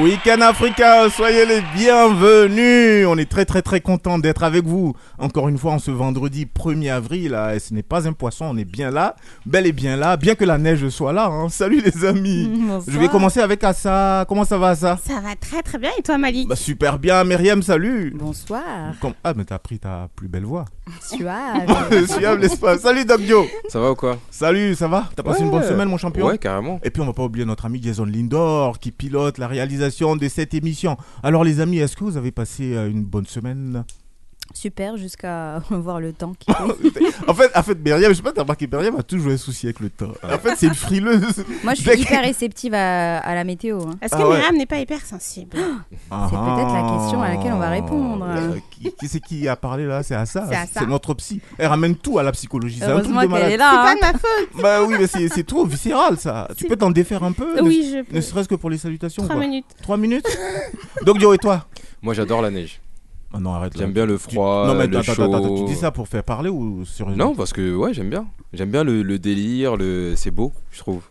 Week-end 0.00 0.40
africain, 0.42 1.08
soyez 1.10 1.44
les 1.44 1.60
bienvenus. 1.74 3.04
On 3.08 3.18
est 3.18 3.28
très 3.28 3.44
très 3.44 3.62
très 3.62 3.80
content 3.80 4.18
d'être 4.18 4.44
avec 4.44 4.64
vous. 4.64 4.94
Encore 5.18 5.48
une 5.48 5.58
fois, 5.58 5.72
en 5.72 5.78
ce 5.80 5.90
vendredi 5.90 6.46
1er 6.46 6.92
avril, 6.92 7.32
là, 7.32 7.56
et 7.56 7.58
ce 7.58 7.74
n'est 7.74 7.82
pas 7.82 8.06
un 8.06 8.12
poisson, 8.12 8.44
on 8.48 8.56
est 8.56 8.64
bien 8.64 8.92
là, 8.92 9.16
bel 9.44 9.66
et 9.66 9.72
bien 9.72 9.96
là, 9.96 10.16
bien 10.16 10.36
que 10.36 10.44
la 10.44 10.56
neige 10.56 10.88
soit 10.90 11.12
là. 11.12 11.26
hein. 11.26 11.48
Salut 11.48 11.82
les 11.84 12.04
amis. 12.04 12.48
Je 12.86 12.96
vais 12.96 13.08
commencer 13.08 13.40
avec 13.40 13.64
Assa. 13.64 14.24
Comment 14.28 14.44
ça 14.44 14.56
va 14.56 14.68
Assa? 14.68 14.98
Ça 15.04 15.20
va 15.20 15.34
très 15.34 15.62
très 15.62 15.78
bien 15.78 15.90
et 15.98 16.02
toi 16.02 16.16
Malik? 16.16 16.48
Bah, 16.48 16.54
Super 16.56 17.00
bien, 17.00 17.24
Myriam, 17.24 17.60
salut. 17.62 18.14
Bonsoir. 18.16 18.62
Ah, 19.24 19.32
mais 19.34 19.44
t'as 19.44 19.58
pris 19.58 19.80
ta 19.80 20.08
plus 20.14 20.28
belle 20.28 20.44
voix. 20.44 20.66
Suave. 21.00 22.06
Suave 22.06 22.38
l'espace. 22.38 22.82
Salut 22.82 23.04
Doc 23.04 23.20
Dio. 23.22 23.46
Ça 23.68 23.80
va 23.80 23.90
ou 23.90 23.94
quoi? 23.96 24.16
Salut, 24.30 24.76
ça 24.76 24.86
va? 24.86 25.08
T'as 25.16 25.24
passé 25.24 25.42
une 25.42 25.50
bonne 25.50 25.64
semaine, 25.64 25.88
mon 25.88 25.98
champion? 25.98 26.26
Ouais, 26.26 26.38
carrément. 26.38 26.78
Et 26.84 26.90
puis 26.90 27.02
on 27.02 27.06
va 27.06 27.12
pas 27.12 27.24
oublier 27.24 27.44
notre 27.44 27.66
ami 27.66 27.82
Jason 27.82 28.04
Lindor 28.04 28.78
qui 28.78 28.92
pilote 28.92 29.38
la 29.38 29.48
réalisation 29.48 29.87
de 30.16 30.28
cette 30.28 30.54
émission. 30.54 30.96
Alors 31.22 31.44
les 31.44 31.60
amis, 31.60 31.78
est-ce 31.78 31.96
que 31.96 32.04
vous 32.04 32.16
avez 32.16 32.32
passé 32.32 32.74
euh, 32.74 32.90
une 32.90 33.04
bonne 33.04 33.26
semaine? 33.26 33.84
Super 34.54 34.96
jusqu'à 34.96 35.62
voir 35.70 36.00
le 36.00 36.12
temps 36.12 36.32
qui 36.38 36.50
En 37.28 37.34
fait, 37.34 37.50
en 37.56 37.62
fait, 37.62 37.74
Myriam, 37.78 38.10
je 38.12 38.16
sais 38.16 38.22
pas, 38.22 38.32
t'as 38.32 38.42
remarqué, 38.42 38.66
Myriam 38.66 38.96
a 38.96 39.02
toujours 39.02 39.32
un 39.32 39.36
souci 39.36 39.66
avec 39.66 39.80
le 39.80 39.90
temps. 39.90 40.12
En 40.24 40.38
fait, 40.38 40.54
c'est 40.56 40.66
une 40.66 40.74
frileuse. 40.74 41.44
Moi, 41.62 41.74
je 41.74 41.82
suis 41.82 42.00
hyper 42.00 42.22
réceptive 42.22 42.74
à, 42.74 43.18
à 43.18 43.34
la 43.34 43.44
météo. 43.44 43.80
hein. 43.82 43.94
Est-ce 44.00 44.14
Ah 44.14 44.18
que 44.18 44.22
ouais. 44.24 44.36
Myriam 44.36 44.56
n'est 44.56 44.66
pas 44.66 44.78
hypersensible 44.78 45.56
Ah, 46.10 46.28
peut-être 46.30 46.72
la 46.74 46.98
question 46.98 47.22
à 47.22 47.28
laquelle 47.28 47.52
on 47.52 47.58
va 47.58 47.70
répondre. 47.70 48.26
Euh, 48.28 48.56
qui 48.70 48.92
qui 48.98 49.08
c'est 49.08 49.20
qui 49.20 49.46
a 49.48 49.56
parlé 49.56 49.84
là? 49.86 50.02
C'est 50.02 50.14
à 50.14 50.24
ça. 50.26 50.46
C'est 50.48 50.54
ça. 50.54 50.80
C'est 50.80 50.86
notre 50.86 51.14
psy. 51.14 51.40
Elle 51.58 51.66
ramène 51.66 51.94
tout 51.96 52.18
à 52.18 52.22
la 52.22 52.32
psychologie. 52.32 52.78
C'est 52.78 52.84
un 52.86 53.00
truc 53.00 53.10
Heureusement 53.14 53.20
de 53.22 53.26
qu'elle 53.26 53.30
malade. 53.32 53.48
est 53.48 53.52
C'est 53.52 53.56
là. 53.58 53.70
pas 53.70 53.90
hein. 53.90 53.94
de 53.94 54.00
ma 54.00 54.12
faute 54.12 54.62
Bah 54.62 54.82
oui, 54.84 54.94
mais 54.98 55.06
c'est 55.06 55.28
c'est 55.28 55.44
trop 55.46 55.64
viscéral 55.66 56.16
ça. 56.18 56.48
Tu 56.56 56.62
C'est- 56.64 56.68
peux 56.68 56.76
t'en 56.76 56.90
défaire 56.90 57.22
un 57.22 57.32
peu 57.32 57.56
ne- 57.56 57.62
Oui, 57.62 57.88
je 57.92 57.98
Ne 57.98 58.02
peux. 58.02 58.20
serait-ce 58.20 58.48
que 58.48 58.54
pour 58.54 58.70
les 58.70 58.78
salutations. 58.78 59.22
Trois 59.24 59.36
quoi. 59.36 59.44
minutes. 59.44 59.66
Trois 59.82 59.96
minutes 59.96 60.26
Donc, 61.04 61.18
Dio 61.18 61.32
et 61.34 61.38
toi? 61.38 61.66
Moi, 62.02 62.14
j'adore 62.14 62.40
la 62.42 62.50
neige. 62.50 62.80
Ah 63.34 63.38
non, 63.40 63.52
arrête. 63.52 63.74
là. 63.74 63.80
J'aime 63.80 63.92
bien 63.92 64.06
le 64.06 64.14
Tu- 64.18 64.34
froid, 64.34 64.66
Non, 64.66 64.74
mais 64.74 64.86
le 64.86 64.96
attends, 64.98 65.12
chaud. 65.14 65.22
attends, 65.24 65.34
attends, 65.44 65.54
tu 65.56 65.64
dis 65.64 65.74
ça 65.78 65.90
pour 65.90 66.08
faire 66.08 66.24
parler 66.24 66.48
ou 66.48 66.84
sérieusement 66.86 67.26
Non, 67.26 67.34
parce 67.34 67.52
que 67.52 67.74
ouais, 67.74 67.92
j'aime 67.92 68.08
bien. 68.10 68.26
J'aime 68.52 68.70
bien 68.70 68.84
le, 68.84 69.02
le 69.02 69.18
délire, 69.18 69.76
le... 69.76 70.14
c'est 70.16 70.30
beau, 70.30 70.52
je 70.72 70.78
trouve. 70.78 71.02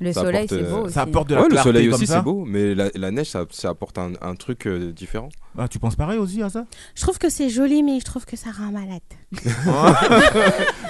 Le 0.00 0.12
Ça 0.12 0.20
soleil, 0.20 0.44
apporte, 0.44 0.60
c'est 0.62 0.70
beau. 0.70 0.76
euh, 0.76 0.82
aussi. 0.82 0.94
Ça 0.94 1.02
apporte 1.02 1.28
de 1.28 1.34
la 1.34 1.42
ouais, 1.42 1.48
le 1.50 1.56
soleil 1.56 1.86
comme 1.86 1.94
aussi, 1.96 2.06
c'est 2.06 2.22
beau, 2.22 2.44
mais 2.46 2.72
la, 2.76 2.88
la 2.94 3.10
neige, 3.10 3.30
ça, 3.30 3.44
ça 3.50 3.70
apporte 3.70 3.98
un, 3.98 4.12
un 4.22 4.36
truc 4.36 4.68
euh, 4.68 4.92
différent. 4.92 5.28
Ah, 5.58 5.66
tu 5.66 5.80
penses 5.80 5.96
pareil 5.96 6.20
aussi 6.20 6.40
à 6.40 6.48
ça? 6.48 6.66
Je 6.94 7.02
trouve 7.02 7.18
que 7.18 7.28
c'est 7.28 7.48
joli, 7.48 7.82
mais 7.82 7.98
je 7.98 8.04
trouve 8.04 8.24
que 8.24 8.36
ça 8.36 8.50
rend 8.56 8.70
malade. 8.70 9.00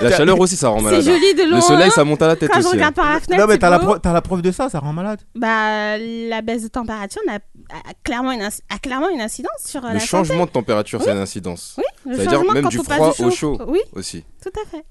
La 0.01 0.11
chaleur 0.15 0.39
aussi, 0.39 0.57
ça 0.57 0.69
rend 0.69 0.79
C'est 0.79 0.85
malade. 0.85 1.03
joli 1.03 1.35
de 1.35 1.49
loin. 1.49 1.57
Le 1.57 1.63
soleil, 1.63 1.91
ça 1.91 2.05
monte 2.05 2.21
à 2.23 2.27
la 2.29 2.37
tête 2.37 2.51
Quand 2.51 2.57
je 2.61 2.67
aussi. 2.67 2.69
hein. 2.69 2.73
regarde 2.73 2.95
par 2.95 3.13
la 3.15 3.21
fenêtre, 3.21 3.41
Non, 3.43 3.49
mais 3.49 3.59
t'as 3.59 3.71
la, 3.71 3.79
beau. 3.79 3.87
pro- 3.87 3.99
t'as 3.99 4.13
la 4.13 4.21
preuve 4.21 4.43
de 4.43 4.51
ça, 4.51 4.69
ça 4.69 4.79
rend 4.79 4.93
malade? 4.93 5.21
Bah, 5.35 5.97
la 5.99 6.43
baisse 6.43 6.63
de 6.65 6.69
température 6.69 7.23
n'a- 7.27 7.39
a, 7.71 7.95
clairement 8.05 8.33
une 8.33 8.43
a 8.43 8.79
clairement 8.79 9.09
une 9.11 9.21
incidence 9.21 9.61
sur 9.65 9.85
euh, 9.85 9.89
Le 9.89 9.95
la 9.95 10.01
changement 10.01 10.47
de 10.47 10.51
température, 10.51 11.03
c'est 11.03 11.11
une 11.11 11.19
incidence. 11.19 11.75
Oui, 11.79 11.85
le 12.07 12.17
Ça 12.17 12.23
veut 12.23 12.29
dire 12.29 12.53
même 12.53 12.65
quand 12.65 12.69
du 12.71 12.79
froid 12.79 13.13
du 13.13 13.25
au 13.25 13.31
chaud. 13.31 13.59
Oui, 13.67 13.81
Aussi. 13.95 14.25
tout 14.43 14.53
à 14.61 14.69
fait. 14.69 14.85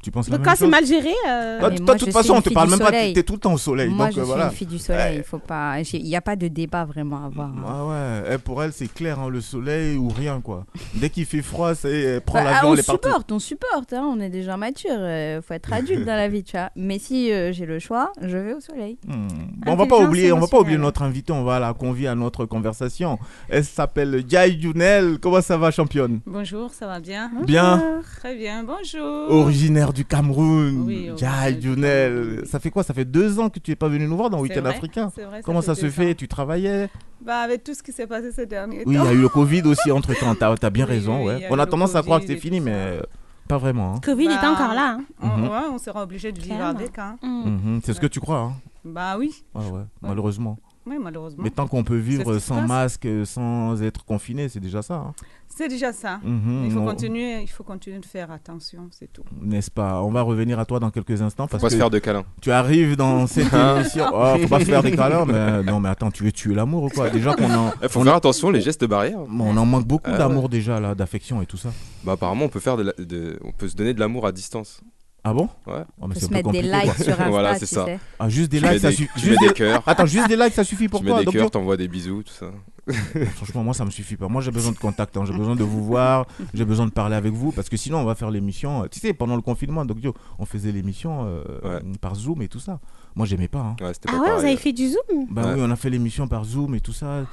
Tu 0.00 0.12
penses 0.12 0.28
la 0.28 0.38
même 0.38 0.46
quand 0.46 0.54
c'est 0.56 0.68
mal 0.68 0.86
géré, 0.86 1.10
euh, 1.28 1.58
Toi, 1.58 1.70
Mais 1.70 1.76
toi, 1.78 1.86
moi, 1.86 1.94
de 1.96 1.98
toute 2.04 2.12
façon, 2.12 2.32
on 2.34 2.36
une 2.36 2.42
te 2.42 2.50
parle 2.50 2.70
même 2.70 2.78
pas, 2.78 2.84
soleil. 2.86 3.12
t'es 3.14 3.24
tout 3.24 3.32
le 3.32 3.38
temps 3.40 3.52
au 3.54 3.58
soleil. 3.58 3.88
Moi, 3.88 4.06
donc, 4.06 4.14
je 4.14 4.20
euh, 4.20 4.24
suis 4.24 4.42
une 4.44 4.50
fille 4.52 4.66
du 4.68 4.78
soleil. 4.78 5.16
Il 5.18 5.22
faut 5.24 5.40
pas. 5.40 5.80
Il 5.80 6.04
n'y 6.04 6.14
a 6.14 6.20
pas 6.20 6.36
de 6.36 6.46
débat 6.46 6.84
vraiment 6.84 7.24
à 7.24 7.26
avoir. 7.26 7.50
Ah 7.66 7.84
ouais, 7.86 8.34
eh, 8.34 8.38
pour 8.38 8.62
elle, 8.62 8.72
c'est 8.72 8.86
clair, 8.92 9.18
hein, 9.18 9.28
le 9.28 9.40
soleil 9.40 9.96
ou 9.96 10.08
rien, 10.08 10.40
quoi. 10.40 10.66
Dès 10.94 11.10
qu'il 11.10 11.24
fait 11.26 11.42
froid, 11.42 11.74
c'est 11.74 11.90
elle 12.00 12.20
prend 12.20 12.38
Bah, 12.38 12.44
l'avion, 12.44 12.68
on 12.70 12.74
partie. 12.76 12.90
supporte, 12.92 13.32
on 13.32 13.38
supporte. 13.40 13.92
hein, 13.92 14.08
on 14.08 14.20
est 14.20 14.28
déjà 14.30 14.56
mature. 14.56 14.90
euh, 14.92 15.42
faut 15.42 15.54
être 15.54 15.72
adulte 15.72 16.04
dans 16.04 16.14
la 16.14 16.28
vie, 16.28 16.44
tu 16.44 16.56
vois. 16.56 16.70
Mais 16.76 17.00
si 17.00 17.32
euh, 17.32 17.50
j'ai 17.52 17.66
le 17.66 17.80
choix, 17.80 18.12
je 18.22 18.36
vais 18.38 18.54
au 18.54 18.60
soleil. 18.60 18.98
Hmm. 19.04 19.26
Bon, 19.66 19.72
on 19.72 19.76
va 19.76 19.86
pas 19.86 19.98
oublier, 19.98 20.30
on 20.32 20.38
va 20.38 20.46
pas 20.46 20.60
oublier 20.60 20.78
notre 20.78 21.02
invité, 21.02 21.32
on 21.32 21.42
va 21.42 21.58
la 21.58 21.74
convier 21.74 22.06
à 22.06 22.14
notre 22.14 22.44
conversation. 22.46 23.18
Elle 23.48 23.64
s'appelle 23.64 24.22
Jai 24.28 24.60
Junel. 24.60 25.18
Comment 25.20 25.40
ça 25.42 25.56
va, 25.58 25.72
championne? 25.72 26.20
Bonjour, 26.24 26.72
ça 26.72 26.86
va 26.86 27.00
bien? 27.00 27.32
Bien. 27.44 28.00
Très 28.20 28.36
bien, 28.36 28.62
bonjour. 28.62 29.32
Originaire 29.32 29.87
du 29.92 30.04
Cameroun. 30.04 30.82
Oui, 30.86 31.10
Jai 31.16 31.52
du 31.54 31.68
Junel. 31.74 32.42
Ça 32.46 32.58
fait 32.60 32.70
quoi? 32.70 32.82
Ça 32.82 32.94
fait 32.94 33.04
deux 33.04 33.38
ans 33.40 33.48
que 33.48 33.58
tu 33.58 33.70
es 33.72 33.76
pas 33.76 33.88
venu 33.88 34.06
nous 34.06 34.16
voir 34.16 34.30
dans 34.30 34.40
Week-end 34.40 34.64
africain. 34.64 35.10
vrai, 35.16 35.40
Comment 35.44 35.62
ça, 35.62 35.74
se 35.74 35.88
fait? 35.90 36.10
ans. 36.10 36.14
Tu 36.14 36.28
travaillais? 36.28 36.88
Bah, 37.24 37.38
Avec 37.40 37.64
tout 37.64 37.74
ce 37.74 37.82
qui 37.82 37.92
s'est 37.92 38.06
passé 38.06 38.30
ces 38.32 38.46
derniers 38.46 38.82
Oui, 38.86 38.94
il 38.94 38.94
y 38.94 38.96
temps. 38.96 39.06
a 39.06 39.12
eu 39.12 39.20
le 39.20 39.28
Covid 39.28 39.62
aussi 39.62 39.90
entre 39.90 40.14
temps. 40.18 40.34
T'as 40.34 40.54
as 40.62 40.70
bien 40.70 40.84
Oui, 40.86 40.90
raison, 40.92 41.20
oui, 41.20 41.34
ouais. 41.34 41.46
On 41.50 41.58
a 41.58 41.66
tendance 41.66 41.94
à 41.94 42.02
croire 42.02 42.20
que 42.20 42.26
c'est 42.26 42.36
fini, 42.36 42.60
mais 42.60 43.00
pas 43.48 43.58
vraiment. 43.58 43.94
hein. 43.94 44.00
Covid 44.04 44.26
est 44.26 44.40
Bah, 44.40 44.52
encore 44.52 44.74
là. 44.74 44.98
hein. 44.98 45.04
On, 45.22 45.26
Mhm. 45.38 45.42
ouais, 45.48 45.64
on 45.72 45.78
sera 45.78 46.02
obligé 46.02 46.32
de 46.32 46.40
vivre 46.40 46.62
avec. 46.62 46.98
Hein. 46.98 47.16
Mm. 47.22 47.28
Mhm, 47.50 47.80
C'est 47.84 47.94
ce 47.94 48.00
que 48.00 48.06
tu 48.06 48.20
crois, 48.20 48.38
hein 48.40 48.52
Bah 48.84 49.16
oui, 49.18 49.42
Ouais, 49.54 49.64
ouais, 49.70 49.80
malheureusement. 50.02 50.58
Oui, 50.88 50.96
malheureusement. 51.00 51.42
Mais 51.44 51.50
tant 51.50 51.66
qu'on 51.66 51.84
peut 51.84 51.96
vivre 51.96 52.38
sans 52.38 52.62
masque, 52.66 53.06
euh, 53.06 53.24
sans 53.24 53.82
être 53.82 54.04
confiné, 54.04 54.48
c'est 54.48 54.60
déjà 54.60 54.82
ça. 54.82 54.94
hein. 54.96 55.12
C'est 55.48 55.68
déjà 55.68 55.92
ça. 55.92 56.20
Mhm, 56.22 56.62
Il 56.66 56.70
faut 56.70 56.78
on- 56.80 56.84
continuer, 56.86 57.40
il 57.42 57.46
faut 57.48 57.64
continuer 57.64 57.98
de 57.98 58.04
faire 58.06 58.30
attention, 58.30 58.88
c'est 58.92 59.12
tout. 59.12 59.24
N'est-ce 59.40 59.70
pas? 59.70 60.02
On 60.02 60.10
va 60.10 60.22
revenir 60.22 60.58
à 60.60 60.64
toi 60.64 60.78
dans 60.78 60.90
quelques 60.90 61.20
instants 61.20 61.46
Faut 61.46 61.52
parce 61.52 61.62
pas 61.62 61.68
que 61.68 61.72
se 61.74 61.78
faire 61.78 61.90
de 61.90 61.98
câlins. 61.98 62.24
tu 62.40 62.52
arrives 62.52 62.94
dans 62.96 63.26
cette 63.26 63.52
émission. 63.52 64.04
Oh, 64.12 64.36
faut 64.40 64.48
pas 64.48 64.60
se 64.60 64.64
faire 64.66 64.82
des 64.82 64.92
câlins, 64.94 65.24
mais 65.24 65.62
non, 65.64 65.80
mais 65.80 65.88
attends, 65.88 66.10
tu 66.10 66.22
veux 66.22 66.32
tuer 66.32 66.54
l'amour 66.54 66.84
ou 66.84 66.88
quoi? 66.90 67.10
Déjà 67.10 67.34
qu'on 67.34 67.50
en, 67.52 67.72
Il 67.82 67.88
faut 67.88 68.00
on, 68.00 68.04
faire 68.04 68.14
attention, 68.14 68.50
les 68.50 68.60
gestes 68.60 68.84
barrières. 68.84 69.18
on 69.28 69.56
en 69.56 69.66
manque 69.66 69.86
beaucoup 69.86 70.10
ouais. 70.10 70.18
d'amour 70.18 70.48
déjà 70.48 70.78
là, 70.78 70.94
d'affection 70.94 71.42
et 71.42 71.46
tout 71.46 71.56
ça. 71.56 71.70
Bah, 72.04 72.12
apparemment, 72.12 72.44
on 72.44 72.48
peut, 72.48 72.60
faire 72.60 72.76
de 72.76 72.82
la- 72.84 73.04
de- 73.04 73.38
on 73.44 73.50
peut 73.52 73.68
se 73.68 73.74
donner 73.74 73.94
de 73.94 74.00
l'amour 74.00 74.26
à 74.26 74.32
distance. 74.32 74.80
Ah 75.24 75.34
bon? 75.34 75.48
Ouais. 75.66 75.82
Oh, 76.00 76.06
mais 76.06 76.14
Faut 76.14 76.20
c'est 76.20 76.20
se 76.20 76.24
un 76.26 76.28
peu 76.28 76.34
mettre 76.34 76.50
des 76.52 76.58
compliqué, 76.62 76.76
likes 76.86 76.94
quoi. 76.94 77.04
sur 77.04 77.12
Insta, 77.18 77.28
Voilà, 77.28 77.52
tu 77.54 77.60
c'est 77.60 77.74
ça. 77.74 77.84
sais. 77.84 77.98
Ah, 78.18 78.28
juste 78.28 78.50
des 78.50 78.58
Tu 78.58 78.64
mets 78.64 78.72
likes, 78.72 78.80
ça 78.80 78.90
des- 78.90 78.96
suffit. 78.96 79.10
tu 79.20 79.26
mets 79.26 79.32
Juste 79.32 79.48
des 79.48 79.52
cœurs. 79.54 79.82
Attends, 79.86 80.06
juste 80.06 80.28
des 80.28 80.36
likes, 80.36 80.54
ça 80.54 80.64
suffit 80.64 80.88
pour 80.88 81.00
Tu 81.00 81.06
mets 81.06 81.18
des 81.18 81.24
donc, 81.24 81.34
cœurs, 81.34 81.50
t'envoies 81.50 81.76
des 81.76 81.88
bisous, 81.88 82.22
tout 82.22 82.32
ça. 82.32 82.50
Franchement, 83.34 83.62
moi, 83.64 83.74
ça 83.74 83.84
me 83.84 83.90
suffit 83.90 84.16
pas. 84.16 84.28
Moi, 84.28 84.40
j'ai 84.40 84.50
besoin 84.50 84.72
de 84.72 84.78
contact. 84.78 85.14
hein. 85.18 85.24
J'ai 85.26 85.34
besoin 85.36 85.54
de 85.56 85.62
vous 85.64 85.84
voir. 85.84 86.26
J'ai 86.54 86.64
besoin 86.64 86.86
de 86.86 86.90
parler 86.92 87.16
avec 87.16 87.32
vous. 87.34 87.52
Parce 87.52 87.68
que 87.68 87.76
sinon, 87.76 87.98
on 87.98 88.04
va 88.04 88.14
faire 88.14 88.30
l'émission. 88.30 88.84
euh, 88.84 88.86
Tu 88.90 88.98
sais, 89.00 89.12
pendant 89.12 89.36
le 89.36 89.42
confinement, 89.42 89.84
donc, 89.84 90.02
yo, 90.02 90.14
on 90.38 90.46
faisait 90.46 90.72
l'émission 90.72 91.24
euh, 91.26 91.42
Ouais. 91.64 91.82
par 92.00 92.14
Zoom 92.14 92.40
et 92.40 92.48
tout 92.48 92.60
ça. 92.60 92.80
Moi, 93.14 93.26
j'aimais 93.26 93.48
pas. 93.48 93.58
hein. 93.58 93.76
Ouais, 93.84 93.92
c'était 93.92 94.08
Ah 94.08 94.12
pas 94.12 94.18
ouais, 94.20 94.28
vous 94.28 94.34
pareil. 94.36 94.46
avez 94.52 94.56
fait 94.56 94.72
du 94.72 94.88
zoom? 94.88 95.26
Bah 95.30 95.42
Ouais. 95.48 95.54
oui, 95.56 95.60
on 95.64 95.70
a 95.70 95.76
fait 95.76 95.90
l'émission 95.90 96.28
par 96.28 96.44
Zoom 96.44 96.74
et 96.76 96.80
tout 96.80 96.92
ça. 96.94 97.26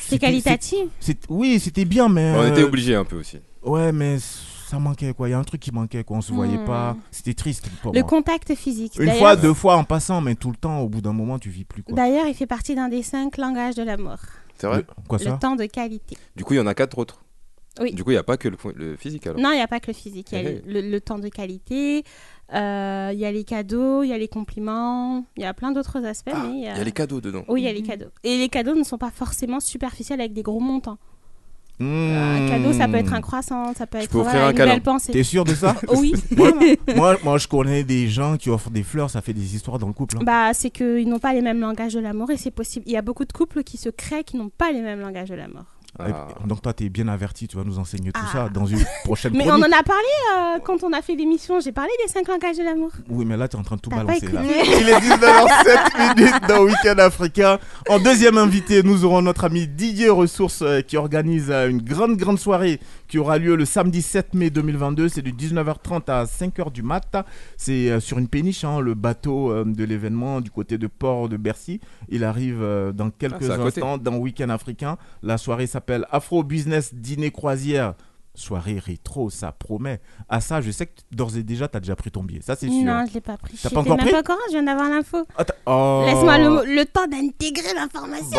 C'est 0.00 0.10
C'était- 0.14 0.26
qualitatif. 0.26 0.78
c'est- 1.00 1.12
c'est- 1.22 1.30
Oui, 1.30 1.58
c'était 1.60 1.84
bien, 1.86 2.08
mais. 2.10 2.34
On 2.36 2.40
euh, 2.42 2.50
était 2.50 2.64
obligés 2.64 2.94
un 2.96 3.04
peu 3.04 3.16
aussi. 3.16 3.38
Ouais, 3.62 3.90
mais 3.92 4.18
ça 4.68 4.78
manquait 4.78 5.12
quoi. 5.14 5.28
Il 5.28 5.32
y 5.32 5.34
a 5.34 5.38
un 5.38 5.44
truc 5.44 5.60
qui 5.60 5.72
manquait 5.72 6.04
quoi. 6.04 6.16
On 6.18 6.20
se 6.20 6.32
voyait 6.32 6.58
Hmm. 6.58 6.64
pas. 6.64 6.96
C'était 7.10 7.34
triste 7.34 7.68
pour 7.82 7.92
Le 7.92 8.00
moi. 8.00 8.08
contact 8.08 8.54
physique. 8.54 8.98
Une 8.98 9.10
fois, 9.12 9.36
deux 9.36 9.54
fois 9.54 9.76
en 9.76 9.84
passant, 9.84 10.20
mais 10.20 10.34
tout 10.34 10.50
le 10.50 10.56
temps, 10.56 10.80
au 10.80 10.88
bout 10.88 11.00
d'un 11.00 11.12
moment, 11.12 11.38
tu 11.38 11.50
vis 11.50 11.64
plus 11.64 11.82
quoi. 11.82 11.94
D'ailleurs, 11.94 12.26
il 12.26 12.34
fait 12.34 12.46
partie 12.46 12.74
d'un 12.74 12.88
des 12.88 13.02
cinq 13.02 13.36
langages 13.36 13.74
de 13.74 13.82
l'amour. 13.82 14.16
C'est 14.56 14.66
vrai 14.66 14.78
Le- 14.78 14.84
Quoi 15.08 15.18
ça 15.18 15.30
Le 15.32 15.38
temps 15.38 15.56
de 15.56 15.66
qualité. 15.66 16.16
Du 16.36 16.44
coup, 16.44 16.54
il 16.54 16.56
y 16.56 16.60
en 16.60 16.66
a 16.66 16.74
quatre 16.74 16.98
autres. 16.98 17.22
Oui. 17.80 17.92
Du 17.92 18.02
coup, 18.02 18.10
il 18.10 18.14
n'y 18.14 18.18
a 18.18 18.24
pas 18.24 18.36
que 18.36 18.48
le, 18.48 18.56
le 18.74 18.96
physique 18.96 19.24
alors. 19.28 19.40
Non, 19.40 19.50
il 19.52 19.54
n'y 19.56 19.60
a 19.62 19.68
pas 19.68 19.78
que 19.78 19.86
le 19.86 19.92
physique. 19.92 20.32
Il 20.32 20.42
y 20.42 20.46
a 20.46 20.50
Eh 20.50 20.62
le, 20.66 20.80
le 20.80 21.00
temps 21.00 21.20
de 21.20 21.28
qualité, 21.28 22.02
euh, 22.52 23.10
il 23.12 23.18
y 23.20 23.24
a 23.24 23.30
les 23.30 23.44
cadeaux, 23.44 24.02
il 24.02 24.08
y 24.08 24.12
a 24.12 24.18
les 24.18 24.26
compliments, 24.26 25.24
il 25.36 25.42
y 25.44 25.46
a 25.46 25.54
plein 25.54 25.70
d'autres 25.70 26.04
aspects. 26.04 26.32
Ah, 26.34 26.46
Il 26.52 26.60
y 26.60 26.66
a 26.66 26.82
les 26.82 26.90
cadeaux 26.92 27.20
dedans. 27.20 27.44
Oui, 27.48 27.60
il 27.62 27.64
y 27.64 27.68
a 27.68 27.72
les 27.72 27.82
cadeaux. 27.82 28.08
Et 28.24 28.36
les 28.36 28.48
cadeaux 28.48 28.74
ne 28.74 28.82
sont 28.82 28.98
pas 28.98 29.12
forcément 29.12 29.60
superficiels 29.60 30.20
avec 30.20 30.32
des 30.32 30.42
gros 30.42 30.58
montants. 30.58 30.98
Hmm. 31.80 32.10
Un 32.16 32.48
cadeau, 32.48 32.72
ça 32.72 32.88
peut 32.88 32.96
être 32.96 33.12
un 33.12 33.20
croissant, 33.20 33.72
ça 33.74 33.86
peut 33.86 33.98
Je 33.98 34.04
être 34.04 34.10
peux 34.10 34.18
offrir 34.18 34.32
voilà, 34.32 34.46
un 34.48 34.50
une 34.50 34.56
belle 34.72 34.82
pensée. 34.82 35.12
T'es 35.12 35.22
sûr 35.22 35.44
de 35.44 35.54
ça? 35.54 35.76
Oui, 35.96 36.12
moi, 36.96 37.16
moi, 37.22 37.38
je 37.38 37.46
connais 37.46 37.84
des 37.84 38.08
gens 38.08 38.36
qui 38.36 38.50
offrent 38.50 38.70
des 38.70 38.82
fleurs, 38.82 39.10
ça 39.10 39.20
fait 39.22 39.32
des 39.32 39.54
histoires 39.54 39.78
dans 39.78 39.86
le 39.86 39.92
couple. 39.92 40.16
hein. 40.16 40.24
bah, 40.24 40.50
c'est 40.54 40.70
qu'ils 40.70 41.08
n'ont 41.08 41.18
pas 41.20 41.32
les 41.32 41.40
mêmes 41.42 41.60
langages 41.60 41.94
de 41.94 42.00
l'amour 42.00 42.30
et 42.30 42.36
c'est 42.36 42.50
possible. 42.50 42.84
Il 42.88 42.92
y 42.92 42.96
a 42.96 43.02
beaucoup 43.02 43.24
de 43.24 43.32
couples 43.32 43.62
qui 43.62 43.76
se 43.76 43.88
créent 43.90 44.24
qui 44.24 44.36
n'ont 44.36 44.50
pas 44.50 44.72
les 44.72 44.80
mêmes 44.82 45.00
langages 45.00 45.28
de 45.28 45.34
l'amour. 45.36 45.64
Ah. 45.98 46.04
Eh, 46.08 46.12
eh, 46.44 46.46
donc 46.46 46.62
toi, 46.62 46.72
tu 46.72 46.84
es 46.84 46.88
bien 46.88 47.08
averti, 47.08 47.48
tu 47.48 47.56
vas 47.56 47.64
nous 47.64 47.78
enseigner 47.78 48.12
tout 48.12 48.26
ça 48.32 48.44
ah. 48.46 48.48
dans 48.48 48.66
une 48.66 48.78
prochaine 49.04 49.32
Mais 49.34 49.50
on 49.50 49.54
en 49.54 49.62
a 49.62 49.82
parlé 49.82 50.04
euh, 50.36 50.58
quand 50.62 50.84
on 50.84 50.92
a 50.92 51.02
fait 51.02 51.16
l'émission, 51.16 51.58
j'ai 51.60 51.72
parlé 51.72 51.90
des 52.04 52.12
5 52.12 52.28
langages 52.28 52.56
de 52.56 52.62
l'amour. 52.62 52.90
Oui, 53.08 53.24
mais 53.24 53.36
là, 53.36 53.48
tu 53.48 53.56
es 53.56 53.60
en 53.60 53.64
train 53.64 53.76
de 53.76 53.80
tout 53.80 53.90
balancer. 53.90 54.26
Là. 54.28 54.42
Il 54.44 54.88
est 54.88 54.98
19h07 54.98 56.16
minutes 56.16 56.48
dans 56.48 56.62
Week-end 56.62 56.98
africain. 56.98 57.58
En 57.88 57.98
deuxième 57.98 58.38
invité, 58.38 58.82
nous 58.82 59.04
aurons 59.04 59.22
notre 59.22 59.44
ami 59.44 59.66
Didier 59.66 60.08
Ressources 60.08 60.62
euh, 60.62 60.80
qui 60.82 60.96
organise 60.96 61.50
euh, 61.50 61.68
une 61.68 61.82
grande, 61.82 62.16
grande 62.16 62.38
soirée 62.38 62.78
qui 63.08 63.18
aura 63.18 63.38
lieu 63.38 63.56
le 63.56 63.64
samedi 63.64 64.02
7 64.02 64.34
mai 64.34 64.50
2022. 64.50 65.08
C'est 65.08 65.22
de 65.22 65.30
19h30 65.30 66.10
à 66.10 66.24
5h 66.24 66.70
du 66.70 66.82
mat. 66.82 67.16
C'est 67.56 67.98
sur 68.00 68.18
une 68.18 68.28
péniche, 68.28 68.64
hein, 68.64 68.80
le 68.80 68.94
bateau 68.94 69.64
de 69.64 69.84
l'événement 69.84 70.42
du 70.42 70.50
côté 70.50 70.76
de 70.76 70.86
Port 70.86 71.30
de 71.30 71.38
Bercy. 71.38 71.80
Il 72.10 72.22
arrive 72.22 72.60
dans 72.94 73.08
ah, 73.08 73.12
quelques 73.18 73.48
instants 73.50 73.96
dans 73.96 74.16
Week-end 74.16 74.50
africain. 74.50 74.98
La 75.22 75.38
soirée 75.38 75.66
s'appelle 75.66 75.87
Afro 76.10 76.42
Business 76.42 76.94
Dîner 76.94 77.30
Croisière. 77.30 77.94
Soirée 78.34 78.78
rétro, 78.78 79.30
ça 79.30 79.50
promet. 79.50 80.00
À 80.28 80.40
ça, 80.40 80.60
je 80.60 80.70
sais 80.70 80.86
que 80.86 80.92
d'ores 81.10 81.36
et 81.36 81.42
déjà, 81.42 81.66
tu 81.66 81.76
as 81.76 81.80
déjà 81.80 81.96
pris 81.96 82.12
ton 82.12 82.22
billet. 82.22 82.40
Ça, 82.40 82.54
c'est 82.54 82.68
sûr. 82.68 82.84
Non, 82.84 83.04
je 83.08 83.14
l'ai 83.14 83.20
pas 83.20 83.36
pris. 83.36 83.58
T'as 83.60 83.68
pas 83.68 83.80
encore 83.80 83.96
pris 83.96 84.12
pas 84.12 84.20
encore, 84.20 84.38
je 84.46 84.52
viens 84.52 84.62
d'avoir 84.62 84.88
l'info. 84.88 85.26
Oh. 85.66 86.04
Laisse-moi 86.06 86.38
le, 86.38 86.84
temps 86.84 87.08
d'intégrer 87.08 87.74
l'information. 87.74 88.38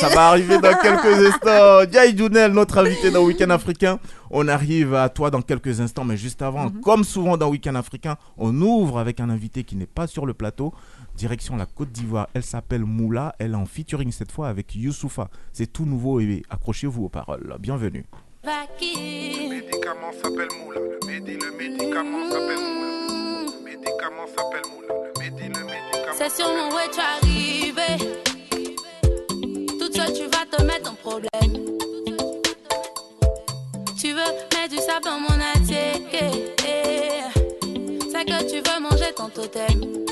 Ça 0.00 0.08
va 0.14 0.28
arriver 0.28 0.58
dans 0.58 0.78
quelques 0.80 1.04
instants. 1.26 1.84
Diaye 1.90 2.14
Dounel, 2.14 2.52
notre 2.52 2.78
invité 2.78 3.10
dans 3.10 3.24
Week-end 3.24 3.50
Africain. 3.50 3.98
On 4.30 4.46
arrive 4.46 4.94
à 4.94 5.08
toi 5.08 5.28
dans 5.32 5.42
quelques 5.42 5.80
instants, 5.80 6.04
mais 6.04 6.16
juste 6.16 6.40
avant, 6.40 6.66
mhm. 6.66 6.80
comme 6.80 7.02
souvent 7.02 7.36
dans 7.36 7.48
Week-end 7.50 7.74
Africain, 7.74 8.16
on 8.38 8.54
ouvre 8.60 9.00
avec 9.00 9.18
un 9.18 9.28
invité 9.28 9.64
qui 9.64 9.74
n'est 9.74 9.86
pas 9.86 10.06
sur 10.06 10.24
le 10.24 10.34
plateau 10.34 10.72
direction 11.14 11.56
la 11.56 11.66
Côte 11.66 11.92
d'Ivoire. 11.92 12.28
Elle 12.34 12.42
s'appelle 12.42 12.84
Moula, 12.84 13.34
elle 13.38 13.52
est 13.52 13.56
en 13.56 13.66
featuring 13.66 14.10
cette 14.12 14.32
fois 14.32 14.48
avec 14.48 14.74
Youssoufa. 14.74 15.28
C'est 15.52 15.72
tout 15.72 15.84
nouveau 15.84 16.20
et 16.20 16.42
accrochez-vous 16.50 17.04
aux 17.04 17.08
paroles. 17.08 17.56
Bienvenue. 17.60 18.04
Le 18.44 19.48
médicament 19.48 20.12
s'appelle 20.12 20.48
Moula, 20.58 20.80
le, 20.80 21.06
médi, 21.06 21.36
le 21.36 21.52
médicament 21.52 22.26
mm. 22.26 22.30
s'appelle 22.30 22.58
Moula. 22.58 22.92
Le 23.44 23.64
médicament 23.64 24.26
s'appelle 24.26 24.62
Moula, 24.70 24.94
le, 25.04 25.20
médi, 25.20 25.48
le 25.48 25.64
médicament. 25.64 26.16
C'est 26.16 26.30
sur 26.30 26.48
mon 26.48 26.74
ouais, 26.74 26.88
tu 26.92 27.00
arrivé. 27.00 27.90
Toute 29.78 29.94
seule, 29.94 30.12
tu 30.12 30.24
vas 30.24 30.44
te 30.50 30.62
mettre 30.64 30.90
en 30.90 30.94
problème. 30.94 31.52
Tu 33.96 34.08
veux 34.08 34.16
mettre 34.16 34.70
du 34.70 34.78
sable 34.78 35.04
dans 35.04 35.20
mon 35.20 35.40
assiette. 35.54 36.02
C'est 38.10 38.24
que 38.24 38.50
tu 38.50 38.56
veux 38.56 38.80
manger 38.80 39.12
ton 39.16 39.28
totem. 39.28 40.02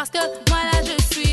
Parce 0.00 0.08
que 0.08 0.18
moi 0.48 0.60
là 0.72 0.80
je 0.82 1.14
suis. 1.14 1.30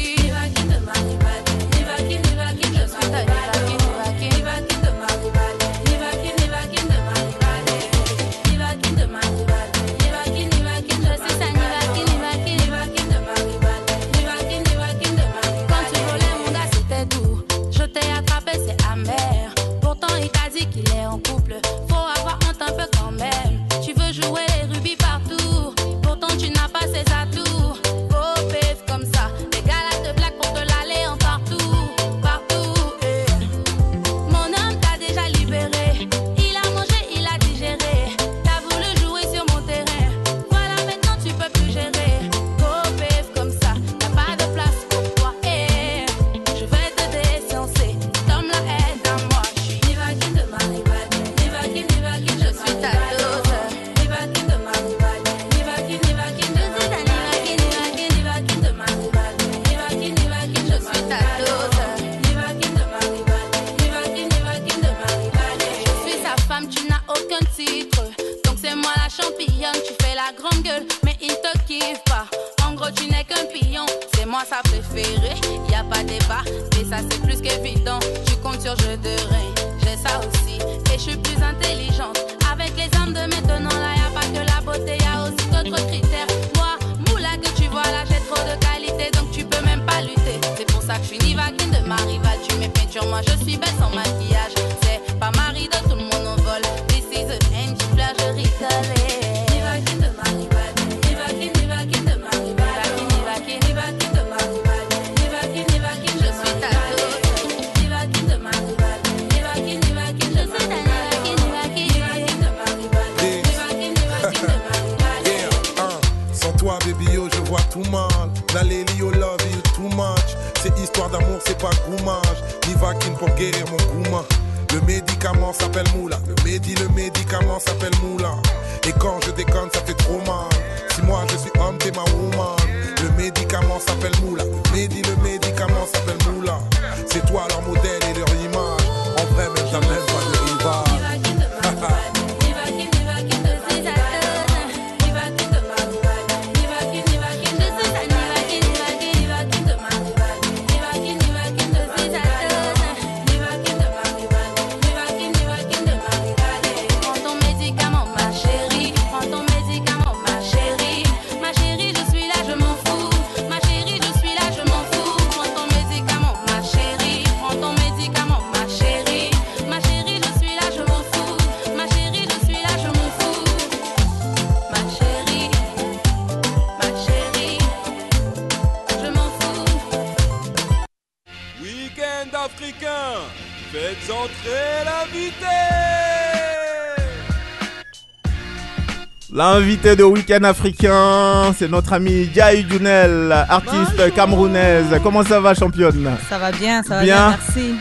L'invité 189.37 189.95
de 189.95 190.03
Week-end 190.03 190.43
africain, 190.45 191.53
c'est 191.55 191.69
notre 191.69 191.93
ami 191.93 192.27
Jai 192.33 192.65
Junel, 192.67 193.31
artiste 193.31 194.11
camerounaise. 194.15 194.87
Comment 195.03 195.21
ça 195.21 195.39
va, 195.39 195.53
championne? 195.53 196.09
Ça 196.27 196.39
va 196.39 196.51
bien, 196.51 196.81
ça 196.81 196.95
va 196.95 197.03
bien, 197.03 197.29
merci. 197.29 197.75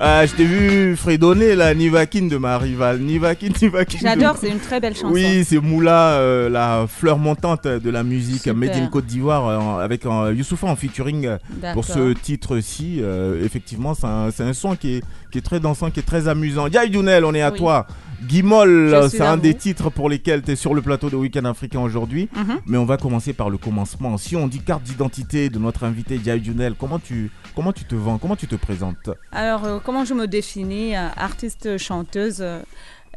Euh, 0.00 0.26
je 0.26 0.34
t'ai 0.34 0.44
vu 0.44 0.96
fredonner 0.96 1.54
la 1.54 1.72
Nivakin 1.72 2.26
de 2.26 2.36
ma 2.36 2.58
rivale. 2.58 2.98
Nivakin, 2.98 3.50
Nivakin. 3.62 3.98
J'adore, 4.02 4.38
c'est 4.40 4.48
une 4.48 4.58
très 4.58 4.80
belle 4.80 4.94
chanson. 4.94 5.12
Oui, 5.12 5.44
c'est 5.48 5.60
Moula, 5.60 6.14
euh, 6.14 6.48
la 6.48 6.86
fleur 6.88 7.18
montante 7.18 7.68
de 7.68 7.90
la 7.90 8.02
musique 8.02 8.42
Super. 8.42 8.56
Made 8.56 8.74
in 8.74 8.86
Côte 8.88 9.06
d'Ivoire, 9.06 9.46
euh, 9.78 9.84
avec 9.84 10.02
Youssoufa 10.02 10.66
en 10.66 10.74
featuring 10.74 11.26
euh, 11.26 11.74
pour 11.74 11.84
ce 11.84 12.12
titre-ci. 12.12 13.02
effectivement, 13.40 13.94
c'est 13.94 14.42
un, 14.42 14.52
son 14.52 14.74
qui 14.74 15.00
est, 15.32 15.40
très 15.44 15.60
dansant, 15.60 15.92
qui 15.92 16.00
est 16.00 16.06
très 16.06 16.26
amusant. 16.26 16.68
Diaye 16.68 16.90
Dounel, 16.90 17.24
on 17.24 17.34
est 17.34 17.42
à 17.42 17.52
toi. 17.52 17.86
Guimol, 18.26 18.92
euh, 18.92 19.08
c'est 19.08 19.20
un 19.20 19.36
des 19.36 19.54
titres 19.54 19.90
pour 19.90 20.08
lesquels 20.08 20.42
tu 20.42 20.52
es 20.52 20.56
sur 20.56 20.74
le 20.74 20.82
plateau 20.82 21.08
de 21.08 21.16
Week-end 21.16 21.44
africain 21.44 21.80
aujourd'hui. 21.80 22.28
Mhm. 22.34 22.60
Mais 22.66 22.76
on 22.76 22.84
va 22.84 22.96
commencer 22.96 23.32
par 23.32 23.48
le 23.48 23.58
commencement. 23.58 24.16
Si 24.18 24.34
on 24.34 24.48
dit 24.48 24.60
carte 24.60 24.82
d'identité 24.82 25.48
de 25.50 25.58
notre 25.58 25.84
invité 25.84 26.16
Yaï 26.16 26.40
Dunel, 26.40 26.74
comment 26.78 26.98
tu, 26.98 27.30
comment 27.54 27.72
tu 27.72 27.84
te 27.84 27.94
vends? 27.94 28.18
Comment 28.18 28.36
tu 28.36 28.46
te 28.46 28.56
présentes? 28.56 29.10
Alors, 29.32 29.64
euh, 29.64 29.78
comment 29.84 30.04
je 30.04 30.14
me 30.14 30.26
définis 30.26 30.96
euh, 30.96 31.08
Artiste, 31.16 31.78
chanteuse 31.78 32.38
euh, 32.40 32.60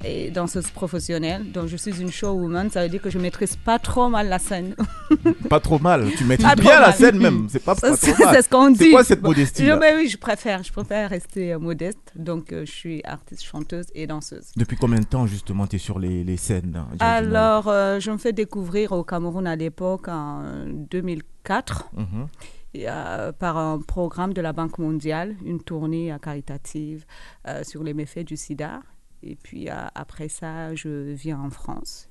et 0.03 0.31
danseuse 0.31 0.69
professionnelle. 0.71 1.51
Donc, 1.51 1.67
je 1.67 1.77
suis 1.77 1.99
une 2.01 2.11
showwoman. 2.11 2.69
Ça 2.69 2.83
veut 2.83 2.89
dire 2.89 3.01
que 3.01 3.09
je 3.09 3.19
maîtrise 3.19 3.55
pas 3.55 3.79
trop 3.79 4.09
mal 4.09 4.27
la 4.29 4.39
scène. 4.39 4.75
Pas 5.49 5.59
trop 5.59 5.77
mal. 5.79 6.09
Tu 6.17 6.23
maîtrises 6.23 6.55
bien 6.55 6.79
la 6.79 6.91
scène 6.93 7.17
même. 7.17 7.47
C'est 7.49 7.63
pas, 7.63 7.75
pas 7.75 7.95
trop 7.97 8.07
mal. 8.23 8.33
c'est 8.35 8.41
ce 8.41 8.49
qu'on 8.49 8.69
dit. 8.69 8.77
C'est 8.85 8.91
quoi 8.91 9.03
cette 9.03 9.21
modestie 9.21 9.65
Je- 9.65 9.77
ben 9.77 9.95
oui, 9.97 10.07
je 10.07 10.17
préfère. 10.17 10.63
Je 10.63 10.71
préfère 10.71 11.09
rester 11.09 11.53
euh, 11.53 11.59
modeste. 11.59 11.99
Donc, 12.15 12.53
euh, 12.53 12.65
je 12.65 12.71
suis 12.71 13.01
artiste, 13.03 13.43
chanteuse 13.43 13.85
et 13.93 14.07
danseuse. 14.07 14.51
Depuis 14.55 14.77
combien 14.77 14.99
de 14.99 15.05
temps 15.05 15.27
justement 15.27 15.67
tu 15.67 15.75
es 15.75 15.79
sur 15.79 15.99
les, 15.99 16.23
les 16.23 16.37
scènes 16.37 16.75
hein, 16.77 16.95
Alors, 16.99 17.67
euh, 17.67 17.99
je 17.99 18.09
me 18.11 18.17
fais 18.17 18.31
découvrir 18.33 18.93
au 18.93 19.03
Cameroun 19.03 19.45
à 19.47 19.55
l'époque, 19.55 20.07
en 20.07 20.43
2004. 20.89 21.89
Mhm. 21.93 22.27
et, 22.73 22.85
euh, 22.87 23.31
par 23.33 23.57
un 23.57 23.79
programme 23.79 24.33
de 24.33 24.41
la 24.41 24.53
Banque 24.53 24.77
mondiale, 24.77 25.35
une 25.45 25.61
tournée 25.61 26.11
euh, 26.13 26.17
caritative 26.17 27.05
euh, 27.47 27.63
sur 27.63 27.83
les 27.83 27.93
méfaits 27.93 28.25
du 28.25 28.37
sida. 28.37 28.79
Et 29.23 29.35
puis 29.35 29.69
après 29.69 30.29
ça, 30.29 30.73
je 30.75 31.11
viens 31.11 31.39
en 31.39 31.49
France. 31.49 32.09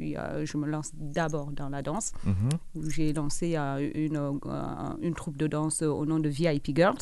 Puis 0.00 0.16
euh, 0.16 0.46
je 0.46 0.56
me 0.56 0.66
lance 0.66 0.92
d'abord 0.94 1.50
dans 1.52 1.68
la 1.68 1.82
danse, 1.82 2.12
Mhm. 2.24 2.34
où 2.76 2.88
j'ai 2.90 3.12
lancé 3.12 3.52
euh, 3.56 3.86
une, 3.94 4.16
euh, 4.16 4.30
une 5.02 5.12
troupe 5.14 5.36
de 5.36 5.46
danse 5.46 5.82
au 5.82 6.06
nom 6.06 6.18
de 6.18 6.28
VIP 6.30 6.74
Girls. 6.74 6.96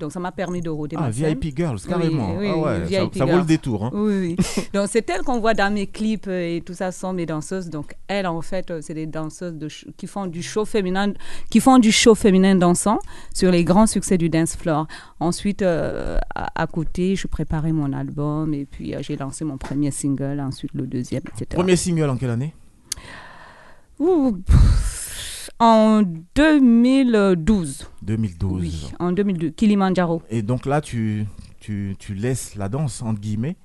Donc 0.00 0.10
ça 0.10 0.18
m'a 0.18 0.32
permis 0.32 0.60
de 0.60 0.68
rôder 0.70 0.96
Ah, 0.98 1.02
ma 1.02 1.12
scène. 1.12 1.38
VIP 1.38 1.56
Girls, 1.56 1.78
carrément. 1.88 2.36
oui, 2.36 2.48
ah 2.50 2.58
ouais, 2.58 2.78
ça, 2.90 3.04
VIP 3.04 3.14
ça 3.18 3.24
vaut 3.24 3.36
le 3.38 3.44
détour. 3.44 3.84
hein. 3.84 3.90
Oui, 3.94 4.36
oui. 4.36 4.64
Donc, 4.74 4.88
c'est 4.90 5.08
elles 5.10 5.22
qu'on 5.22 5.38
voit 5.38 5.54
dans 5.54 5.72
mes 5.72 5.86
clips 5.86 6.26
et 6.26 6.60
tout 6.66 6.74
ça 6.74 6.90
sont 6.90 7.12
mes 7.12 7.26
danseuses. 7.26 7.70
Donc, 7.70 7.94
elles, 8.08 8.26
en 8.26 8.40
fait, 8.42 8.72
c'est 8.82 8.94
des 8.94 9.06
danseuses 9.06 9.54
de 9.54 9.68
qui 9.96 10.06
font 10.08 10.26
du 10.26 10.42
show 10.42 10.64
féminin, 10.64 11.12
qui 11.50 11.60
font 11.60 11.78
du 11.78 11.92
show 11.92 12.16
féminin 12.16 12.56
dansant 12.56 12.98
sur 13.32 13.52
les 13.52 13.62
grands 13.64 13.86
succès 13.86 14.18
du 14.18 14.28
dance 14.28 14.56
floor. 14.56 14.88
Ensuite, 15.20 15.62
euh, 15.62 16.18
à, 16.34 16.62
à 16.62 16.66
côté, 16.66 17.14
je 17.14 17.26
préparais 17.28 17.72
mon 17.72 17.92
album 17.92 18.52
et 18.54 18.64
puis 18.66 18.94
euh, 18.94 18.98
j'ai 19.02 19.16
lancé 19.16 19.44
mon 19.44 19.56
premier 19.58 19.90
single, 19.92 20.40
ensuite 20.40 20.72
le 20.74 20.86
deuxième, 20.86 21.22
etc. 21.28 21.46
Premier 21.50 21.76
single 21.76 22.08
en 22.10 22.16
quelle 22.24 22.30
année? 22.30 22.54
Ouh, 23.98 24.32
pff, 24.46 25.50
en 25.58 26.00
2012. 26.34 27.86
2012. 28.02 28.60
Oui, 28.62 28.90
en 28.98 29.12
2012. 29.12 29.52
Kilimanjaro. 29.54 30.22
Et 30.30 30.40
donc 30.40 30.64
là, 30.64 30.80
tu, 30.80 31.26
tu, 31.60 31.94
tu 31.98 32.14
laisses 32.14 32.54
la 32.56 32.70
danse, 32.70 33.02
entre 33.02 33.20
guillemets, 33.20 33.56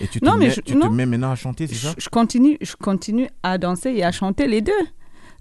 et 0.00 0.08
tu 0.08 0.20
te, 0.20 0.24
Non, 0.24 0.32
mais 0.38 0.46
mets, 0.46 0.54
je- 0.54 0.60
tu 0.62 0.78
te 0.78 0.86
mets 0.88 1.04
maintenant 1.04 1.30
à 1.30 1.34
chanter, 1.34 1.66
c'est 1.66 1.74
ça? 1.74 1.94
je, 1.98 2.08
continue, 2.08 2.56
je 2.62 2.74
continue 2.74 3.28
à 3.42 3.58
danser 3.58 3.90
et 3.90 4.02
à 4.02 4.12
chanter 4.12 4.46
les 4.48 4.62
deux. 4.62 4.72